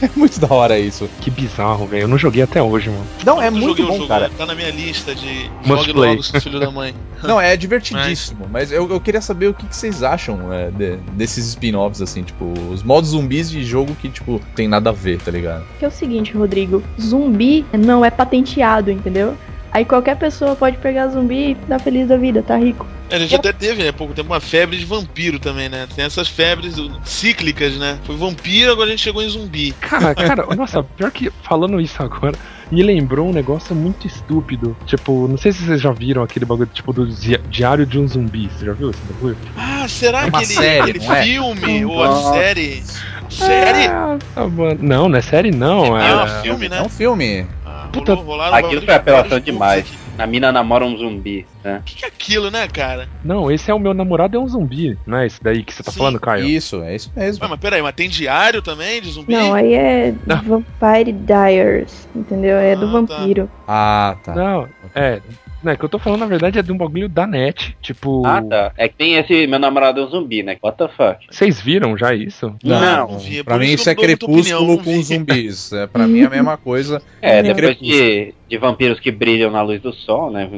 é 0.00 0.08
muito 0.16 0.40
da 0.40 0.54
hora 0.54 0.78
isso. 0.78 1.08
Que 1.20 1.30
bizarro, 1.30 1.86
velho. 1.86 2.04
Eu 2.04 2.08
não 2.08 2.16
joguei 2.16 2.42
até 2.42 2.62
hoje, 2.62 2.88
mano. 2.88 3.06
Não, 3.24 3.42
é 3.42 3.50
muito 3.50 3.84
bom, 3.84 4.06
cara. 4.06 4.30
Tá 4.30 4.46
na 4.46 4.54
minha 4.54 4.70
lista 4.70 5.14
de 5.14 5.50
Must 5.66 5.92
play. 5.92 6.10
logo, 6.16 6.40
filho 6.40 6.60
da 6.60 6.70
mãe. 6.70 6.94
Não, 7.22 7.40
é 7.40 7.54
divertidíssimo. 7.56 8.40
Mas, 8.50 8.70
mas 8.70 8.72
eu, 8.72 8.90
eu, 8.90 9.00
queria 9.00 9.20
saber 9.20 9.48
o 9.48 9.54
que, 9.54 9.66
que 9.66 9.76
vocês 9.76 10.02
acham 10.02 10.52
é, 10.52 10.70
de, 10.70 10.96
desses 11.12 11.48
spin-offs, 11.48 12.00
assim, 12.00 12.22
tipo, 12.22 12.54
os 12.70 12.82
modos 12.82 13.10
zumbis 13.10 13.50
de 13.50 13.62
jogo 13.62 13.94
que, 13.94 14.08
tipo, 14.08 14.40
tem 14.54 14.66
nada 14.66 14.88
a 14.90 14.92
ver, 14.92 15.20
tá 15.20 15.30
ligado? 15.30 15.64
Que 15.78 15.84
é 15.84 15.88
o 15.88 15.90
seguinte, 15.90 16.19
Rodrigo. 16.28 16.82
Zumbi 17.00 17.64
não 17.72 18.04
é 18.04 18.10
patenteado, 18.10 18.90
entendeu? 18.90 19.36
Aí 19.72 19.84
qualquer 19.84 20.16
pessoa 20.16 20.56
pode 20.56 20.78
pegar 20.78 21.08
zumbi 21.08 21.52
e 21.52 21.54
dar 21.54 21.78
feliz 21.78 22.08
da 22.08 22.16
vida, 22.16 22.42
tá 22.42 22.56
rico. 22.56 22.86
A 23.10 23.18
gente 23.18 23.34
até 23.34 23.52
teve, 23.52 23.82
né, 23.82 23.92
pouco 23.92 24.14
tempo, 24.14 24.32
uma 24.32 24.40
febre 24.40 24.76
de 24.76 24.84
vampiro 24.84 25.38
também, 25.38 25.68
né? 25.68 25.86
Tem 25.94 26.04
essas 26.04 26.28
febres 26.28 26.76
cíclicas, 27.04 27.76
né? 27.76 27.98
Foi 28.04 28.16
vampiro, 28.16 28.70
agora 28.70 28.88
a 28.88 28.90
gente 28.90 29.02
chegou 29.02 29.22
em 29.22 29.28
zumbi. 29.28 29.72
Cara, 29.80 30.14
cara, 30.14 30.46
nossa, 30.54 30.82
pior 30.82 31.10
que 31.10 31.30
falando 31.42 31.80
isso 31.80 32.00
agora, 32.02 32.36
me 32.70 32.82
lembrou 32.82 33.28
um 33.28 33.32
negócio 33.32 33.74
muito 33.74 34.06
estúpido. 34.06 34.76
Tipo, 34.86 35.26
não 35.26 35.36
sei 35.36 35.52
se 35.52 35.64
vocês 35.64 35.80
já 35.80 35.90
viram 35.92 36.22
aquele 36.22 36.44
bagulho, 36.44 36.70
tipo, 36.72 36.92
do 36.92 37.06
Diário 37.48 37.84
de 37.84 37.98
um 37.98 38.06
Zumbi. 38.06 38.48
Você 38.48 38.66
já 38.66 38.72
viu 38.72 38.90
esse 38.90 39.00
bagulho? 39.04 39.36
Ah, 39.56 39.86
será 39.88 40.26
é 40.26 40.30
que 40.30 40.36
ele, 40.36 40.46
série, 40.46 40.90
aquele 40.90 41.04
é? 41.04 41.22
filme 41.22 41.84
ou 41.84 42.02
a 42.02 42.32
série? 42.32 42.82
Série? 43.28 43.86
É, 43.86 44.78
não, 44.80 45.08
não 45.08 45.18
é 45.18 45.22
série 45.22 45.50
não. 45.50 45.98
É, 45.98 46.10
é 46.10 46.14
um 46.16 46.42
filme, 46.42 46.68
né? 46.68 46.78
É 46.78 46.82
um 46.82 46.88
filme. 46.88 47.46
Ah, 47.64 47.88
Puta, 47.92 48.14
rolou, 48.14 48.42
Aquilo 48.42 48.82
foi 48.82 48.94
apelação 48.94 49.40
demais. 49.40 49.92
A 50.20 50.26
mina 50.26 50.52
namora 50.52 50.84
um 50.84 50.96
zumbi. 50.98 51.46
O 51.64 51.82
que, 51.82 51.94
que 51.96 52.04
é 52.04 52.08
aquilo, 52.08 52.50
né, 52.50 52.68
cara? 52.68 53.08
Não, 53.24 53.50
esse 53.50 53.70
é 53.70 53.74
o 53.74 53.78
meu 53.78 53.94
namorado 53.94 54.36
é 54.36 54.40
um 54.40 54.46
zumbi, 54.46 54.98
não 55.06 55.16
é 55.18 55.26
esse 55.26 55.42
daí 55.42 55.62
que 55.62 55.72
você 55.72 55.82
tá 55.82 55.90
Sim, 55.90 55.98
falando, 55.98 56.20
Caio? 56.20 56.44
Isso, 56.44 56.82
é 56.82 56.94
isso 56.94 57.10
mesmo. 57.16 57.42
Ué, 57.44 57.48
mas 57.50 57.58
peraí, 57.58 57.80
mas 57.80 57.94
tem 57.94 58.08
diário 58.08 58.60
também 58.60 59.00
de 59.00 59.10
zumbi? 59.10 59.32
Não, 59.32 59.54
aí 59.54 59.72
é 59.72 60.14
Não. 60.26 60.42
Vampire 60.42 61.12
Diaries, 61.12 62.06
entendeu? 62.14 62.56
É 62.58 62.76
do 62.76 62.86
Ah, 62.86 62.90
tá. 63.06 63.16
vampiro. 63.16 63.50
Ah, 63.66 64.16
tá. 64.22 64.34
Não, 64.34 64.68
é. 64.94 65.20
Não, 65.62 65.72
é 65.72 65.76
que 65.76 65.84
eu 65.84 65.88
tô 65.88 65.98
falando, 65.98 66.20
na 66.20 66.26
verdade, 66.26 66.58
é 66.58 66.62
de 66.62 66.72
um 66.72 66.76
bagulho 66.76 67.08
da 67.08 67.26
net. 67.26 67.76
Tipo. 67.82 68.22
Ah, 68.24 68.42
tá. 68.42 68.72
É 68.76 68.88
que 68.88 68.94
tem 68.94 69.16
esse 69.16 69.46
meu 69.46 69.58
namorado 69.58 70.00
é 70.00 70.04
um 70.04 70.08
zumbi, 70.08 70.42
né? 70.42 70.56
What 70.62 70.78
the 70.78 70.88
fuck? 70.88 71.26
Vocês 71.30 71.60
viram 71.60 71.96
já 71.96 72.14
isso? 72.14 72.54
Não, 72.62 73.08
não 73.08 73.18
vi, 73.18 73.40
é 73.40 73.42
pra 73.44 73.58
mim 73.58 73.72
isso 73.72 73.88
é 73.88 73.94
não 73.94 74.02
crepúsculo 74.02 74.40
opinião, 74.40 74.66
não 74.66 74.78
com 74.78 75.02
zumbis. 75.02 75.72
É, 75.72 75.86
pra 75.86 76.06
mim 76.06 76.20
é 76.20 76.26
a 76.26 76.30
mesma 76.30 76.56
coisa. 76.56 77.02
É, 77.22 77.38
É 77.38 77.42
depois 77.42 77.78
de, 77.78 78.34
de 78.48 78.56
vampiros 78.56 78.98
que 78.98 79.10
brilham 79.10 79.50
na 79.50 79.60
luz 79.62 79.80
do 79.82 79.92
sol, 79.92 80.30
né? 80.30 80.48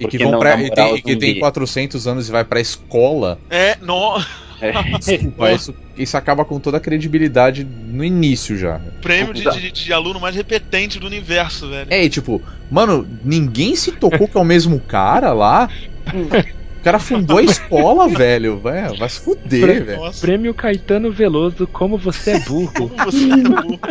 E 0.00 0.06
que, 0.06 0.18
vão 0.18 0.32
não 0.32 0.38
pra, 0.38 0.60
e 0.60 0.70
tem, 0.70 0.92
o 0.92 0.96
e 0.96 1.02
que 1.02 1.16
tem 1.16 1.28
zumbi? 1.30 1.40
400 1.40 2.06
anos 2.06 2.28
e 2.28 2.32
vai 2.32 2.44
pra 2.44 2.60
escola. 2.60 3.38
É, 3.50 3.76
no... 3.80 4.18
É. 4.60 4.72
Desculpa, 4.98 5.52
isso, 5.52 5.74
isso 5.98 6.16
acaba 6.16 6.44
com 6.44 6.60
toda 6.60 6.76
a 6.76 6.80
credibilidade 6.80 7.64
no 7.64 8.04
início 8.04 8.56
já. 8.56 8.80
prêmio 9.02 9.34
de, 9.34 9.44
de- 9.50 9.72
de 9.72 9.92
aluno 9.92 10.20
mais 10.20 10.34
repetente 10.36 10.98
do 10.98 11.06
universo, 11.06 11.68
velho. 11.68 11.88
É, 11.90 12.04
e 12.04 12.10
tipo, 12.10 12.40
mano, 12.70 13.06
ninguém 13.24 13.74
se 13.76 13.92
tocou 13.92 14.28
que 14.28 14.36
é 14.36 14.40
o 14.40 14.44
mesmo 14.44 14.78
cara 14.80 15.32
lá. 15.32 15.68
O 16.14 16.82
cara 16.82 16.98
fundou 16.98 17.38
a 17.38 17.42
escola, 17.42 18.08
velho. 18.08 18.58
Vai, 18.60 18.88
vai 18.96 19.08
se 19.08 19.20
fuder, 19.20 19.84
velho. 19.84 20.00
Nossa, 20.00 20.20
Prêmio 20.20 20.54
Caetano 20.54 21.10
Veloso, 21.12 21.66
como 21.66 21.98
você 21.98 22.32
é 22.32 22.40
burro. 22.40 22.72
como 22.72 22.96
você 23.04 23.24
é 23.24 23.36
burro. 23.36 23.78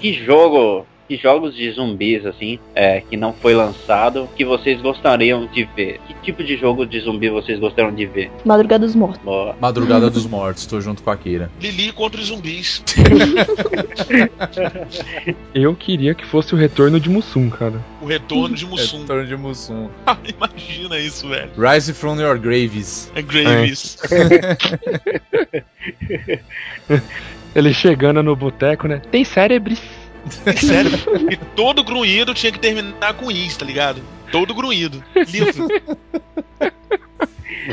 Que 0.00 0.12
jogo, 0.24 0.86
que 1.08 1.16
jogos 1.16 1.56
de 1.56 1.70
zumbis, 1.72 2.26
assim, 2.26 2.58
é, 2.74 3.00
que 3.00 3.16
não 3.16 3.32
foi 3.32 3.54
lançado, 3.54 4.28
que 4.36 4.44
vocês 4.44 4.78
gostariam 4.80 5.46
de 5.46 5.64
ver? 5.64 5.98
Que 6.06 6.14
tipo 6.22 6.44
de 6.44 6.56
jogo 6.56 6.84
de 6.84 7.00
zumbi 7.00 7.30
vocês 7.30 7.58
gostariam 7.58 7.94
de 7.94 8.04
ver? 8.04 8.30
Madrugada 8.44 8.84
dos 8.84 8.94
Mortos. 8.94 9.24
Boa. 9.24 9.56
Madrugada 9.58 10.10
dos 10.10 10.26
Mortos, 10.26 10.66
tô 10.66 10.78
junto 10.80 11.02
com 11.02 11.10
a 11.10 11.16
Kira. 11.16 11.50
Lili 11.60 11.90
contra 11.92 12.20
os 12.20 12.26
zumbis. 12.26 12.84
Eu 15.54 15.74
queria 15.74 16.14
que 16.14 16.26
fosse 16.26 16.54
o 16.54 16.58
retorno 16.58 17.00
de 17.00 17.08
Mussum, 17.08 17.48
cara. 17.48 17.82
O 18.02 18.06
retorno 18.06 18.54
de 18.54 18.66
Mussum. 18.66 19.00
Retorno 19.00 19.26
de 19.26 19.36
Mussum. 19.36 19.88
Imagina 20.36 20.98
isso, 20.98 21.26
velho. 21.28 21.50
Rise 21.56 21.94
from 21.94 22.20
your 22.20 22.38
graves. 22.38 23.10
É 23.14 23.22
Graves. 23.22 23.96
Ele 27.54 27.72
chegando 27.72 28.22
no 28.22 28.36
boteco, 28.36 28.86
né? 28.86 29.00
Tem 29.10 29.24
cérebros. 29.24 29.80
Sério. 30.56 30.90
E 31.30 31.36
todo 31.54 31.84
grunhido 31.84 32.34
tinha 32.34 32.52
que 32.52 32.58
terminar 32.58 33.14
com 33.14 33.30
isso, 33.30 33.58
tá 33.58 33.64
ligado? 33.64 34.02
Todo 34.30 34.54
grunhido. 34.54 35.02
Livro. 35.28 35.68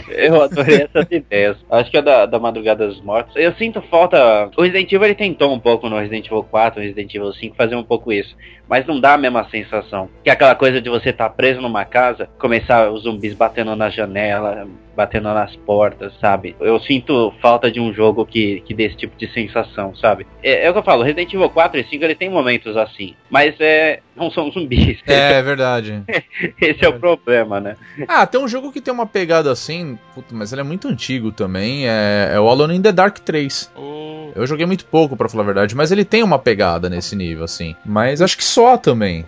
Eu 0.09 0.41
adorei 0.41 0.83
essas 0.83 1.05
ideias. 1.09 1.57
Acho 1.69 1.91
que 1.91 1.97
é 1.97 2.01
da, 2.01 2.25
da 2.25 2.39
Madrugada 2.39 2.87
dos 2.87 3.01
Mortos. 3.01 3.35
Eu 3.35 3.53
sinto 3.55 3.81
falta. 3.83 4.49
O 4.57 4.61
Resident 4.61 4.91
Evil 4.91 5.05
ele 5.05 5.15
tentou 5.15 5.53
um 5.53 5.59
pouco 5.59 5.89
no 5.89 5.97
Resident 5.97 6.25
Evil 6.25 6.43
4, 6.43 6.79
no 6.79 6.85
Resident 6.85 7.13
Evil 7.13 7.33
5, 7.33 7.55
fazer 7.55 7.75
um 7.75 7.83
pouco 7.83 8.11
isso. 8.11 8.35
Mas 8.67 8.85
não 8.85 8.99
dá 8.99 9.13
a 9.13 9.17
mesma 9.17 9.47
sensação. 9.49 10.09
Que 10.23 10.29
é 10.29 10.33
aquela 10.33 10.55
coisa 10.55 10.81
de 10.81 10.89
você 10.89 11.09
estar 11.09 11.29
preso 11.29 11.61
numa 11.61 11.85
casa, 11.85 12.27
começar 12.37 12.91
os 12.91 13.03
zumbis 13.03 13.33
batendo 13.33 13.75
na 13.75 13.89
janela, 13.89 14.67
batendo 14.95 15.33
nas 15.33 15.55
portas, 15.55 16.13
sabe? 16.19 16.55
Eu 16.59 16.79
sinto 16.79 17.33
falta 17.41 17.69
de 17.69 17.79
um 17.79 17.93
jogo 17.93 18.25
que, 18.25 18.61
que 18.61 18.73
dê 18.73 18.85
esse 18.85 18.97
tipo 18.97 19.17
de 19.17 19.31
sensação, 19.31 19.95
sabe? 19.95 20.25
É, 20.41 20.65
é 20.65 20.69
o 20.69 20.73
que 20.73 20.79
eu 20.79 20.83
falo, 20.83 21.03
Resident 21.03 21.33
Evil 21.33 21.49
4 21.49 21.79
e 21.79 21.83
5 21.83 22.03
ele 22.03 22.15
tem 22.15 22.29
momentos 22.29 22.75
assim. 22.77 23.13
Mas 23.29 23.55
é. 23.59 23.99
não 24.15 24.31
são 24.31 24.51
zumbis. 24.51 24.99
É, 25.07 25.33
é 25.33 25.41
verdade. 25.41 26.03
Esse 26.61 26.85
é 26.85 26.89
o 26.89 26.99
problema, 26.99 27.59
né? 27.59 27.75
Ah, 28.07 28.25
tem 28.25 28.39
um 28.41 28.47
jogo 28.47 28.71
que 28.71 28.81
tem 28.81 28.93
uma 28.93 29.05
pegada 29.05 29.51
assim, 29.51 29.97
puta, 30.13 30.33
mas 30.33 30.51
ele 30.51 30.61
é 30.61 30.63
muito 30.63 30.87
antigo 30.87 31.31
também. 31.31 31.87
É, 31.87 32.31
é 32.33 32.39
o 32.39 32.49
Alone 32.49 32.75
in 32.75 32.81
the 32.81 32.91
Dark 32.91 33.19
3. 33.19 33.71
Ô, 33.75 34.31
Eu 34.35 34.47
joguei 34.47 34.65
muito 34.65 34.85
pouco, 34.85 35.15
pra 35.15 35.29
falar 35.29 35.43
a 35.43 35.47
verdade, 35.47 35.75
mas 35.75 35.91
ele 35.91 36.05
tem 36.05 36.23
uma 36.23 36.39
pegada 36.39 36.89
nesse 36.89 37.15
nível, 37.15 37.43
assim. 37.43 37.75
Mas 37.85 38.21
acho 38.21 38.37
que 38.37 38.43
só 38.43 38.77
também. 38.77 39.25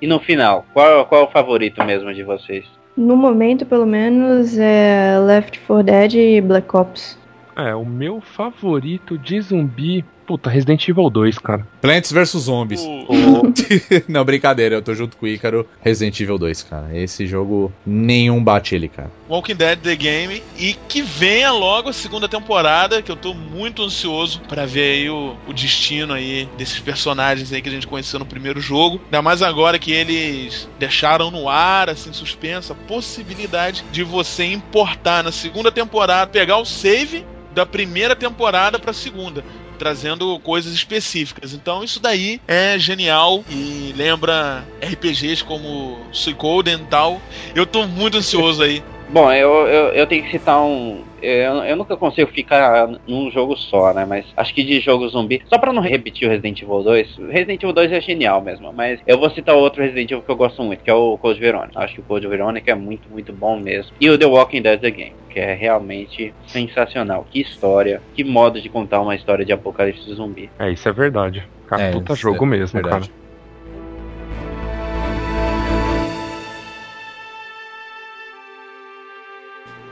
E 0.00 0.06
no 0.06 0.18
final, 0.18 0.64
qual, 0.72 1.04
qual 1.06 1.22
é 1.22 1.24
o 1.24 1.30
favorito 1.30 1.84
mesmo 1.84 2.12
de 2.14 2.22
vocês? 2.22 2.64
No 3.00 3.16
momento, 3.16 3.64
pelo 3.64 3.86
menos, 3.86 4.58
é 4.58 5.18
Left 5.18 5.58
4 5.60 5.82
Dead 5.82 6.14
e 6.16 6.40
Black 6.42 6.76
Ops. 6.76 7.18
É, 7.56 7.74
o 7.74 7.82
meu 7.82 8.20
favorito 8.20 9.16
de 9.16 9.40
zumbi. 9.40 10.04
Puta, 10.30 10.48
Resident 10.48 10.86
Evil 10.88 11.10
2, 11.10 11.38
cara. 11.38 11.66
Plants 11.80 12.12
vs 12.12 12.42
Zombies. 12.42 12.80
o- 12.82 13.52
Não, 14.06 14.24
brincadeira, 14.24 14.76
eu 14.76 14.82
tô 14.82 14.94
junto 14.94 15.16
com 15.16 15.26
o 15.26 15.28
Ícaro. 15.28 15.66
Resident 15.80 16.20
Evil 16.20 16.38
2, 16.38 16.62
cara. 16.62 16.96
Esse 16.96 17.26
jogo, 17.26 17.72
nenhum 17.84 18.40
bate 18.44 18.76
ele, 18.76 18.88
cara. 18.88 19.10
Walking 19.28 19.56
Dead 19.56 19.76
The 19.80 19.96
Game 19.96 20.40
e 20.56 20.74
que 20.88 21.02
venha 21.02 21.50
logo 21.50 21.88
a 21.88 21.92
segunda 21.92 22.28
temporada, 22.28 23.02
que 23.02 23.10
eu 23.10 23.16
tô 23.16 23.34
muito 23.34 23.82
ansioso 23.82 24.40
pra 24.42 24.66
ver 24.66 24.92
aí 25.00 25.10
o, 25.10 25.34
o 25.48 25.52
destino 25.52 26.14
aí 26.14 26.48
desses 26.56 26.78
personagens 26.78 27.52
aí 27.52 27.60
que 27.60 27.68
a 27.68 27.72
gente 27.72 27.88
conheceu 27.88 28.20
no 28.20 28.24
primeiro 28.26 28.60
jogo. 28.60 29.00
Ainda 29.06 29.20
mais 29.22 29.42
agora 29.42 29.80
que 29.80 29.90
eles 29.90 30.68
deixaram 30.78 31.28
no 31.32 31.48
ar, 31.48 31.90
assim, 31.90 32.12
suspenso, 32.12 32.72
a 32.72 32.76
possibilidade 32.76 33.84
de 33.90 34.04
você 34.04 34.44
importar 34.44 35.24
na 35.24 35.32
segunda 35.32 35.72
temporada, 35.72 36.30
pegar 36.30 36.58
o 36.58 36.64
save 36.64 37.26
da 37.52 37.66
primeira 37.66 38.14
temporada 38.14 38.78
pra 38.78 38.92
segunda. 38.92 39.44
Trazendo 39.80 40.38
coisas 40.40 40.74
específicas. 40.74 41.54
Então, 41.54 41.82
isso 41.82 41.98
daí 41.98 42.38
é 42.46 42.78
genial 42.78 43.42
e 43.48 43.94
lembra 43.96 44.62
RPGs 44.78 45.42
como 45.42 45.98
Suicoden 46.12 46.82
e 46.82 46.86
tal. 46.86 47.22
Eu 47.54 47.64
tô 47.64 47.86
muito 47.86 48.18
ansioso 48.18 48.62
aí. 48.62 48.84
Bom, 49.12 49.32
eu, 49.32 49.66
eu, 49.66 49.86
eu 49.88 50.06
tenho 50.06 50.22
que 50.22 50.30
citar 50.30 50.62
um. 50.62 51.02
Eu, 51.20 51.64
eu 51.64 51.76
nunca 51.76 51.96
consigo 51.96 52.30
ficar 52.30 52.88
num 53.08 53.28
jogo 53.30 53.56
só, 53.56 53.92
né? 53.92 54.06
Mas 54.08 54.24
acho 54.36 54.54
que 54.54 54.62
de 54.62 54.78
jogo 54.78 55.08
zumbi. 55.08 55.42
Só 55.46 55.58
pra 55.58 55.72
não 55.72 55.82
repetir 55.82 56.28
o 56.28 56.30
Resident 56.30 56.62
Evil 56.62 56.82
2. 56.82 57.16
Resident 57.28 57.62
Evil 57.62 57.72
2 57.74 57.92
é 57.92 58.00
genial 58.00 58.40
mesmo. 58.40 58.72
Mas 58.72 59.00
eu 59.06 59.18
vou 59.18 59.28
citar 59.30 59.56
outro 59.56 59.82
Resident 59.82 60.12
Evil 60.12 60.22
que 60.22 60.30
eu 60.30 60.36
gosto 60.36 60.62
muito, 60.62 60.84
que 60.84 60.90
é 60.90 60.94
o 60.94 61.18
Code 61.18 61.40
Veronica. 61.40 61.80
Acho 61.80 61.94
que 61.94 62.00
o 62.00 62.04
Code 62.04 62.28
Veronica 62.28 62.70
é 62.70 62.74
muito, 62.74 63.10
muito 63.10 63.32
bom 63.32 63.58
mesmo. 63.58 63.92
E 64.00 64.08
o 64.08 64.16
The 64.16 64.26
Walking 64.26 64.62
Dead 64.62 64.80
The 64.80 64.90
Game, 64.90 65.12
que 65.28 65.40
é 65.40 65.54
realmente 65.54 66.32
sensacional. 66.46 67.26
Que 67.28 67.40
história, 67.40 68.00
que 68.14 68.22
modo 68.22 68.60
de 68.60 68.68
contar 68.68 69.00
uma 69.00 69.16
história 69.16 69.44
de 69.44 69.52
apocalipse 69.52 70.14
zumbi. 70.14 70.48
É, 70.58 70.70
isso 70.70 70.88
é 70.88 70.92
verdade. 70.92 71.42
Cara, 71.66 71.82
É, 71.82 71.90
puta 71.90 72.12
isso 72.12 72.22
jogo 72.22 72.44
é 72.44 72.48
mesmo, 72.48 72.80
verdade. 72.80 73.08
cara. 73.08 73.19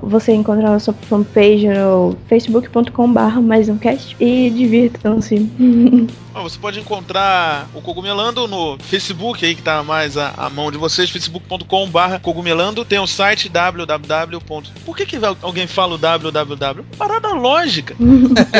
Você 0.00 0.32
encontra 0.32 0.68
a 0.68 0.72
nossa 0.74 0.92
fanpage 0.92 1.66
no 1.66 2.16
facebook.com/barra 2.28 3.40
mais 3.40 3.68
um 3.68 3.76
cast 3.76 4.14
e 4.20 4.48
divirtam-se. 4.48 5.34
Você 6.34 6.58
pode 6.58 6.80
encontrar 6.80 7.68
o 7.72 7.80
Cogumelando 7.80 8.48
no 8.48 8.76
Facebook 8.80 9.46
aí 9.46 9.54
que 9.54 9.62
tá 9.62 9.84
mais 9.84 10.16
à, 10.16 10.34
à 10.36 10.50
mão 10.50 10.68
de 10.68 10.76
vocês, 10.76 11.08
facebook.com/barra 11.08 12.18
Cogumelando. 12.18 12.84
Tem 12.84 12.98
o 12.98 13.06
site 13.06 13.48
www. 13.48 14.40
Por 14.84 14.96
que, 14.96 15.06
que 15.06 15.16
alguém 15.40 15.68
fala 15.68 15.94
o 15.94 15.98
www? 15.98 16.84
Parada 16.98 17.28
lógica. 17.28 17.94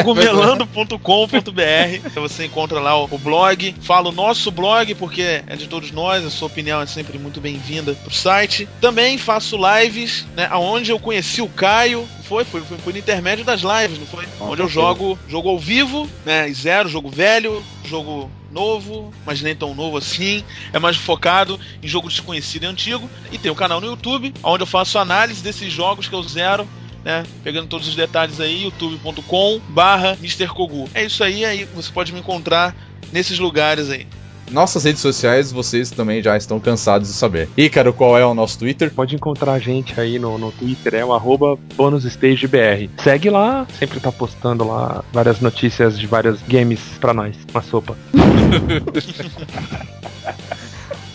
cogumelando.com.br. 0.04 2.10
Você 2.14 2.46
encontra 2.46 2.78
lá 2.78 2.96
o, 2.96 3.08
o 3.10 3.18
blog. 3.18 3.74
Fala 3.80 4.10
o 4.10 4.12
nosso 4.12 4.52
blog, 4.52 4.94
porque 4.94 5.42
é 5.44 5.56
de 5.56 5.66
todos 5.66 5.90
nós, 5.90 6.24
a 6.24 6.30
sua 6.30 6.46
opinião 6.46 6.80
é 6.80 6.86
sempre 6.86 7.18
muito 7.18 7.40
bem-vinda 7.40 7.94
pro 7.94 8.14
site. 8.14 8.68
Também 8.80 9.03
também 9.04 9.18
faço 9.18 9.56
lives, 9.56 10.26
né? 10.34 10.48
Onde 10.54 10.90
eu 10.90 10.98
conheci 10.98 11.42
o 11.42 11.48
Caio. 11.48 12.08
Foi, 12.22 12.42
foi, 12.42 12.62
foi 12.62 12.78
por 12.78 12.96
intermédio 12.96 13.44
das 13.44 13.60
lives, 13.60 13.98
não 13.98 14.06
foi? 14.06 14.26
Com 14.38 14.46
onde 14.46 14.62
eu 14.62 14.68
jogo 14.68 15.18
jogo 15.28 15.50
ao 15.50 15.58
vivo, 15.58 16.08
né? 16.24 16.50
Zero, 16.52 16.88
jogo 16.88 17.10
velho, 17.10 17.62
jogo 17.84 18.30
novo, 18.50 19.12
mas 19.26 19.42
nem 19.42 19.54
tão 19.54 19.74
novo 19.74 19.98
assim. 19.98 20.42
É 20.72 20.78
mais 20.78 20.96
focado 20.96 21.60
em 21.82 21.86
jogo 21.86 22.08
desconhecido 22.08 22.62
e 22.62 22.66
antigo. 22.66 23.10
E 23.30 23.36
tem 23.36 23.52
o 23.52 23.54
canal 23.54 23.78
no 23.78 23.86
YouTube, 23.86 24.32
onde 24.42 24.62
eu 24.62 24.66
faço 24.66 24.98
análise 24.98 25.42
desses 25.42 25.70
jogos 25.70 26.08
que 26.08 26.14
eu 26.14 26.22
zero. 26.22 26.66
Né, 27.04 27.22
pegando 27.42 27.68
todos 27.68 27.86
os 27.86 27.94
detalhes 27.94 28.40
aí, 28.40 28.62
youtube.com 28.62 29.60
barra 29.68 30.16
Mr. 30.22 30.46
Kogu. 30.46 30.88
É 30.94 31.04
isso 31.04 31.22
aí, 31.22 31.44
aí 31.44 31.64
você 31.74 31.92
pode 31.92 32.14
me 32.14 32.20
encontrar 32.20 32.74
nesses 33.12 33.38
lugares 33.38 33.90
aí. 33.90 34.06
Nossas 34.50 34.84
redes 34.84 35.00
sociais 35.00 35.50
vocês 35.50 35.90
também 35.90 36.22
já 36.22 36.36
estão 36.36 36.60
cansados 36.60 37.08
de 37.08 37.14
saber. 37.14 37.48
Ícaro, 37.56 37.92
qual 37.92 38.18
é 38.18 38.24
o 38.24 38.34
nosso 38.34 38.58
Twitter? 38.58 38.92
Pode 38.92 39.14
encontrar 39.14 39.52
a 39.52 39.58
gente 39.58 39.98
aí 40.00 40.18
no, 40.18 40.38
no 40.38 40.52
Twitter, 40.52 40.94
é 40.94 41.04
o 41.04 41.12
arroba 41.12 41.58
bonusstagebr. 41.74 42.88
Segue 43.02 43.30
lá, 43.30 43.66
sempre 43.78 44.00
tá 44.00 44.12
postando 44.12 44.66
lá 44.66 45.02
várias 45.12 45.40
notícias 45.40 45.98
de 45.98 46.06
vários 46.06 46.40
games 46.42 46.80
pra 47.00 47.14
nós, 47.14 47.36
uma 47.52 47.62
sopa. 47.62 47.96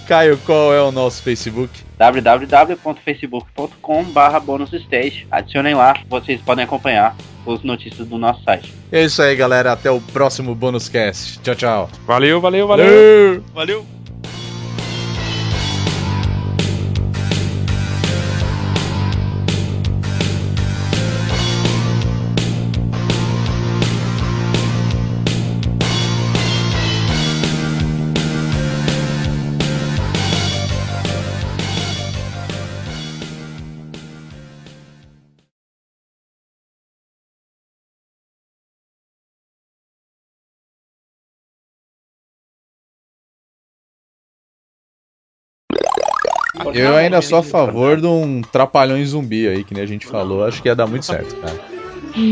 Caio, 0.10 0.38
qual 0.40 0.74
é 0.74 0.82
o 0.82 0.92
nosso 0.92 1.22
Facebook? 1.22 1.84
www.facebook.com 1.96 4.04
barra 4.06 4.40
bonusstage. 4.40 5.28
Adicionem 5.30 5.76
lá, 5.76 5.94
vocês 6.10 6.42
podem 6.42 6.66
acompanhar 6.66 7.16
as 7.48 7.64
notícias 7.64 8.08
do 8.08 8.18
nosso 8.18 8.44
site. 8.44 8.74
É 8.92 9.04
isso 9.04 9.22
aí, 9.22 9.36
galera. 9.36 9.72
Até 9.72 9.90
o 9.92 10.02
próximo 10.02 10.56
Bônus 10.56 10.90
Cast. 10.90 11.40
Tchau, 11.40 11.56
tchau. 11.56 11.90
Valeu, 12.06 12.40
valeu, 12.42 12.68
valeu! 12.68 12.86
Valeu. 12.86 13.44
Valeu! 13.54 13.99
Eu 46.74 46.96
ainda 46.96 47.22
sou 47.22 47.40
a 47.40 47.44
favor 47.44 48.00
de 48.00 48.08
um 48.08 48.42
trapalhão 48.42 49.04
zumbi 49.06 49.48
aí, 49.48 49.64
que 49.64 49.74
nem 49.74 49.84
a 49.84 49.88
gente 49.88 50.06
falou. 50.06 50.46
Acho 50.46 50.62
que 50.62 50.68
ia 50.68 50.76
dar 50.76 50.88
muito 50.88 51.06
certo, 51.06 51.36
cara. 51.40 51.60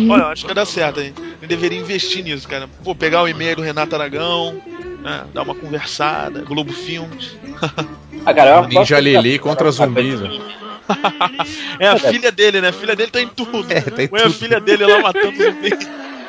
Olha, 0.10 0.24
eu 0.24 0.28
acho 0.28 0.44
que 0.44 0.52
ia 0.52 0.56
dar 0.56 0.66
certo, 0.66 1.00
hein? 1.00 1.14
Eu 1.42 1.48
deveria 1.48 1.80
investir 1.80 2.24
nisso, 2.24 2.48
cara. 2.48 2.68
Pô, 2.84 2.94
pegar 2.96 3.24
o 3.24 3.28
e-mail 3.28 3.56
do 3.56 3.62
Renato 3.62 3.96
Aragão, 3.96 4.58
né? 5.04 5.26
dar 5.34 5.44
uma 5.44 5.56
conversada, 5.56 6.44
Globo 6.44 6.74
Filmes. 6.74 7.38
Ah, 8.26 8.34
cara, 8.34 8.50
eu 8.58 8.68
Ninja 8.68 9.00
Lili 9.00 9.32
de- 9.32 9.40
contra 9.40 9.72
zumbis, 9.72 10.20
velho. 10.20 10.42
É 11.80 11.88
a 11.88 11.98
filha 11.98 12.30
dele, 12.30 12.60
né? 12.60 12.68
A 12.70 12.74
filha 12.74 12.94
dele 12.94 13.10
tá 13.10 13.22
em 13.22 13.28
tudo. 13.30 13.66
É, 13.72 13.80
tá 13.80 14.04
em 14.04 14.08
Põe 14.10 14.20
a 14.20 14.24
tudo. 14.24 14.34
filha 14.36 14.60
dele 14.60 14.86
lá 14.86 15.02
matando 15.02 15.32
zumbi. 15.42 15.70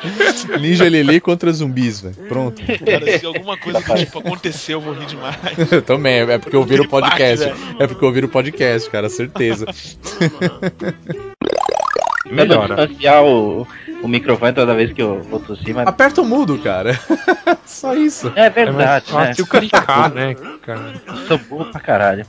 Ninja 0.59 0.87
Lili 0.87 1.19
contra 1.19 1.51
zumbis, 1.51 2.01
velho. 2.01 2.15
Pronto. 2.27 2.61
Cara, 2.85 3.19
se 3.19 3.25
alguma 3.25 3.57
coisa 3.57 3.81
que 3.81 3.93
tipo 3.95 4.19
aconteceu, 4.19 4.77
eu 4.79 4.81
vou 4.81 4.93
rir 4.93 5.05
demais. 5.05 5.35
Eu 5.71 5.81
também, 5.83 6.19
é 6.21 6.37
porque 6.37 6.55
eu 6.55 6.61
ouvi 6.61 6.79
o 6.79 6.87
parte, 6.87 7.09
podcast. 7.09 7.45
velho. 7.45 7.57
É 7.79 7.87
porque 7.87 8.03
eu 8.03 8.07
ouvi 8.07 8.19
o 8.23 8.29
podcast, 8.29 8.89
cara, 8.89 9.09
certeza. 9.09 9.65
Eu 12.25 12.35
vou 12.35 12.45
Melhora. 12.45 12.75
distanciar 12.85 13.23
o, 13.23 13.67
o 14.03 14.07
microfone 14.07 14.53
toda 14.53 14.75
vez 14.75 14.93
que 14.93 15.01
eu 15.01 15.19
vou 15.23 15.39
tossir, 15.39 15.73
mas. 15.73 15.87
Aperta 15.87 16.21
o 16.21 16.25
mudo, 16.25 16.59
cara. 16.59 16.99
Só 17.65 17.95
isso. 17.95 18.31
É 18.35 18.41
É 18.41 18.49
mais 18.49 18.53
verdade, 18.53 19.05
né? 19.07 19.25
fácil 19.25 19.47
clicar, 19.47 20.13
né, 20.13 20.35
cara? 20.61 20.93
Eu 21.07 21.15
sou 21.27 21.37
burro 21.39 21.65
pra 21.71 21.81
caralho. 21.81 22.25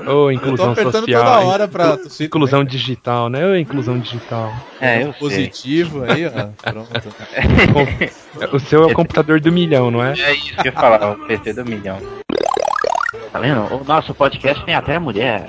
Ô, 0.00 0.02
Eu 0.02 0.04
tô 0.04 0.30
inclusão 0.32 0.74
social. 0.74 1.04
toda 1.04 1.40
hora 1.40 1.68
pra 1.68 1.96
tossir. 1.96 2.26
Inclusão 2.26 2.64
digital, 2.64 3.28
né? 3.28 3.46
Ô, 3.46 3.56
inclusão 3.56 3.98
digital. 3.98 4.52
É, 4.80 5.02
eu 5.02 5.12
sei. 5.12 5.20
Positivo 5.20 6.04
aí, 6.04 6.26
ó. 6.26 6.48
Pronto. 6.70 6.88
O 8.52 8.58
seu 8.60 8.82
é 8.84 8.86
o 8.86 8.94
computador 8.94 9.40
do 9.40 9.50
milhão, 9.52 9.90
não 9.90 10.02
é? 10.04 10.12
É 10.18 10.32
isso 10.34 10.54
que 10.54 10.60
eu 10.60 10.64
ia 10.66 10.72
falar, 10.72 11.12
o 11.12 11.26
PT 11.26 11.52
do 11.54 11.64
milhão. 11.64 11.98
Tá 13.32 13.40
vendo? 13.40 13.60
O 13.74 13.84
nosso 13.84 14.14
podcast 14.14 14.64
tem 14.64 14.74
até 14.74 14.98
mulher. 14.98 15.46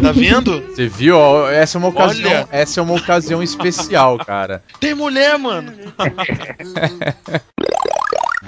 Tá 0.00 0.12
vendo? 0.12 0.60
Você 0.68 0.86
viu? 0.86 1.18
ó, 1.18 1.48
Essa 1.50 1.76
é 1.76 1.78
uma 1.80 1.88
ocasião, 1.88 2.30
Olha. 2.30 2.48
essa 2.52 2.78
é 2.78 2.82
uma 2.82 2.94
ocasião 2.94 3.42
especial, 3.42 4.16
cara. 4.18 4.62
Tem 4.78 4.94
mulher, 4.94 5.36
mano. 5.38 5.72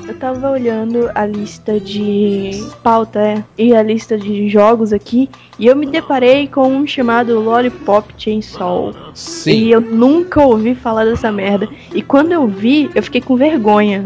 Eu 0.06 0.14
tava 0.18 0.50
olhando 0.50 1.10
a 1.14 1.24
lista 1.24 1.80
de 1.80 2.50
pauta 2.82 3.20
é, 3.20 3.44
e 3.56 3.74
a 3.74 3.82
lista 3.82 4.18
de 4.18 4.48
jogos 4.48 4.92
aqui 4.92 5.30
e 5.58 5.66
eu 5.66 5.74
me 5.74 5.86
deparei 5.86 6.46
com 6.46 6.68
um 6.68 6.86
chamado 6.86 7.40
Lollipop 7.40 8.12
Chainsaw. 8.18 8.92
Sim. 9.14 9.52
E 9.52 9.70
eu 9.70 9.80
nunca 9.80 10.42
ouvi 10.42 10.74
falar 10.74 11.04
dessa 11.04 11.32
merda. 11.32 11.68
E 11.94 12.02
quando 12.02 12.32
eu 12.32 12.46
vi, 12.46 12.90
eu 12.94 13.02
fiquei 13.02 13.20
com 13.20 13.36
vergonha. 13.36 14.04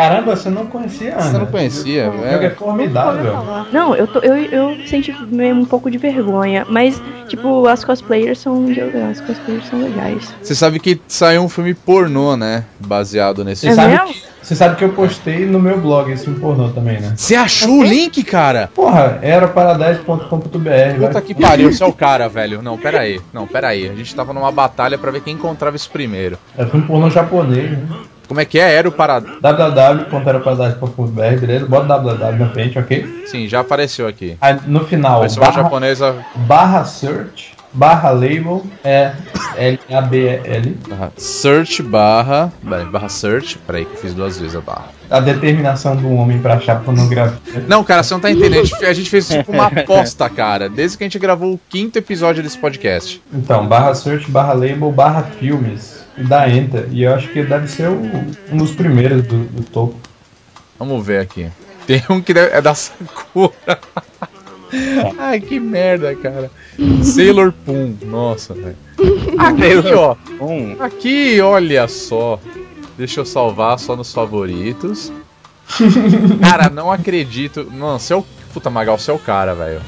Caramba, 0.00 0.34
você 0.34 0.48
não 0.48 0.64
conhecia, 0.64 1.12
Ana? 1.12 1.22
Você 1.22 1.38
não 1.38 1.46
conhecia, 1.46 2.08
O 2.08 2.12
jogo 2.14 2.24
é 2.24 2.38
velho? 2.38 2.56
formidável. 2.56 3.34
Não, 3.70 3.94
eu, 3.94 4.06
tô, 4.06 4.20
eu, 4.20 4.34
eu 4.34 4.86
senti 4.86 5.14
mesmo 5.26 5.60
um 5.60 5.66
pouco 5.66 5.90
de 5.90 5.98
vergonha. 5.98 6.66
Mas, 6.70 7.02
tipo, 7.28 7.66
as 7.66 7.84
cosplayers 7.84 8.38
são 8.38 8.66
as 9.10 9.20
cosplayers 9.20 9.66
são 9.66 9.82
legais. 9.82 10.34
Você 10.40 10.54
sabe 10.54 10.80
que 10.80 10.98
saiu 11.06 11.42
um 11.42 11.50
filme 11.50 11.74
pornô, 11.74 12.34
né? 12.34 12.64
Baseado 12.78 13.44
nesse 13.44 13.66
É 13.66 13.70
Você 13.70 13.76
sabe, 13.76 13.92
mesmo? 13.92 14.06
que, 14.06 14.22
você 14.40 14.56
sabe 14.56 14.76
que 14.76 14.84
eu 14.84 14.92
postei 14.94 15.44
no 15.44 15.60
meu 15.60 15.78
blog 15.78 16.10
esse 16.10 16.24
filme 16.24 16.40
pornô 16.40 16.70
também, 16.70 16.98
né? 16.98 17.12
Você 17.14 17.34
achou 17.34 17.80
o 17.80 17.84
link, 17.84 18.22
cara? 18.22 18.70
Porra, 18.74 19.18
era 19.20 19.48
paradise.com.br. 19.48 20.98
Puta 20.98 21.20
que 21.20 21.34
pariu, 21.34 21.70
você 21.70 21.84
é 21.84 21.86
o 21.86 21.92
cara, 21.92 22.26
velho. 22.26 22.62
Não, 22.62 22.78
pera 22.78 23.00
aí. 23.00 23.20
Não, 23.34 23.46
pera 23.46 23.68
aí. 23.68 23.86
A 23.86 23.94
gente 23.94 24.14
tava 24.14 24.32
numa 24.32 24.50
batalha 24.50 24.96
pra 24.96 25.10
ver 25.10 25.20
quem 25.20 25.34
encontrava 25.34 25.76
isso 25.76 25.90
primeiro. 25.90 26.38
É 26.56 26.64
filme 26.64 26.86
pornô 26.86 27.10
japonês, 27.10 27.70
né? 27.70 27.86
Como 28.30 28.40
é 28.40 28.44
que 28.44 28.60
é? 28.60 28.80
Parad... 28.92 29.24
www.eraparadise.com.br, 29.42 31.10
beleza? 31.40 31.66
Bota 31.66 31.86
www 31.98 32.38
na 32.38 32.48
frente, 32.50 32.78
ok? 32.78 33.24
Sim, 33.26 33.48
já 33.48 33.58
apareceu 33.58 34.06
aqui. 34.06 34.36
Aí 34.40 34.56
no 34.68 34.84
final, 34.86 35.26
barra, 35.36 35.52
japonesa. 35.52 36.14
barra 36.36 36.84
search, 36.84 37.54
barra 37.72 38.10
label, 38.10 38.64
é 38.84 39.10
L-A-B-L. 39.56 40.78
barra 40.88 41.12
Search 41.16 41.82
barra. 41.82 42.52
Barra 42.62 43.08
search. 43.08 43.58
Peraí, 43.66 43.84
que 43.84 43.94
eu 43.94 43.98
fiz 44.00 44.14
duas 44.14 44.38
vezes 44.38 44.54
a 44.54 44.60
barra. 44.60 44.84
A 45.10 45.18
determinação 45.18 45.96
do 45.96 46.08
homem 46.14 46.38
pra 46.38 46.54
achar 46.54 46.80
pornografia. 46.84 47.64
Não, 47.66 47.82
cara, 47.82 48.04
você 48.04 48.14
não 48.14 48.20
tá 48.20 48.30
entendendo. 48.30 48.60
A 48.60 48.64
gente- 48.64 48.84
A 48.86 48.92
gente 48.92 49.10
fez 49.10 49.26
tipo 49.28 49.50
uma 49.50 49.66
aposta, 49.74 50.28
cara. 50.30 50.68
Desde 50.68 50.96
que 50.96 51.02
a 51.02 51.06
gente 51.06 51.18
gravou 51.18 51.52
o 51.54 51.60
quinto 51.68 51.98
episódio 51.98 52.44
desse 52.44 52.58
podcast. 52.58 53.20
Então, 53.34 53.66
barra 53.66 53.92
search, 53.92 54.30
barra 54.30 54.52
label, 54.52 54.92
barra 54.92 55.24
filmes. 55.24 55.98
E 56.20 56.24
dá 56.24 56.48
enter. 56.48 56.88
E 56.92 57.02
eu 57.04 57.14
acho 57.14 57.28
que 57.28 57.42
deve 57.42 57.66
ser 57.68 57.88
o- 57.88 58.02
um 58.52 58.56
dos 58.56 58.72
primeiros 58.72 59.22
do, 59.26 59.44
do 59.44 59.62
topo. 59.64 59.96
Vamos 60.78 61.04
ver 61.06 61.20
aqui. 61.20 61.48
Tem 61.86 62.02
um 62.10 62.20
que 62.20 62.34
deve- 62.34 62.54
é 62.54 62.60
da 62.60 62.74
Sakura. 62.74 63.52
Ai, 65.18 65.40
que 65.40 65.58
merda, 65.58 66.14
cara. 66.14 66.50
Sailor 67.02 67.52
Poon. 67.66 67.94
Nossa, 68.04 68.54
velho. 68.54 68.76
Aqui, 69.38 69.92
ó. 69.94 70.14
Um. 70.40 70.76
Aqui, 70.80 71.40
olha 71.40 71.88
só. 71.88 72.38
Deixa 72.96 73.20
eu 73.20 73.24
salvar 73.24 73.78
só 73.78 73.96
nos 73.96 74.12
favoritos. 74.12 75.10
Cara, 76.40 76.68
não 76.70 76.92
acredito. 76.92 77.66
Não, 77.72 77.98
você 77.98 78.12
é 78.12 78.16
o. 78.16 78.24
Puta, 78.52 78.68
Magal, 78.70 78.98
você 78.98 79.10
é 79.10 79.14
o 79.14 79.18
cara, 79.18 79.54
velho. 79.54 79.80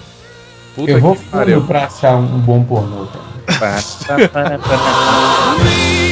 Puta 0.75 0.91
eu 0.93 1.01
vou 1.01 1.15
que 1.17 1.25
pariu. 1.25 1.57
fundo 1.57 1.67
pra 1.69 1.85
achar 1.87 2.17
um 2.17 2.39
bom 2.39 2.63
pornô, 2.65 3.07
cara. 3.07 3.79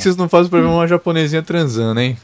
Vocês 0.00 0.16
não 0.16 0.30
fazem 0.30 0.48
pra 0.48 0.60
ver 0.60 0.66
uma 0.66 0.88
japonesinha 0.88 1.42
transando, 1.42 2.00
hein? 2.00 2.16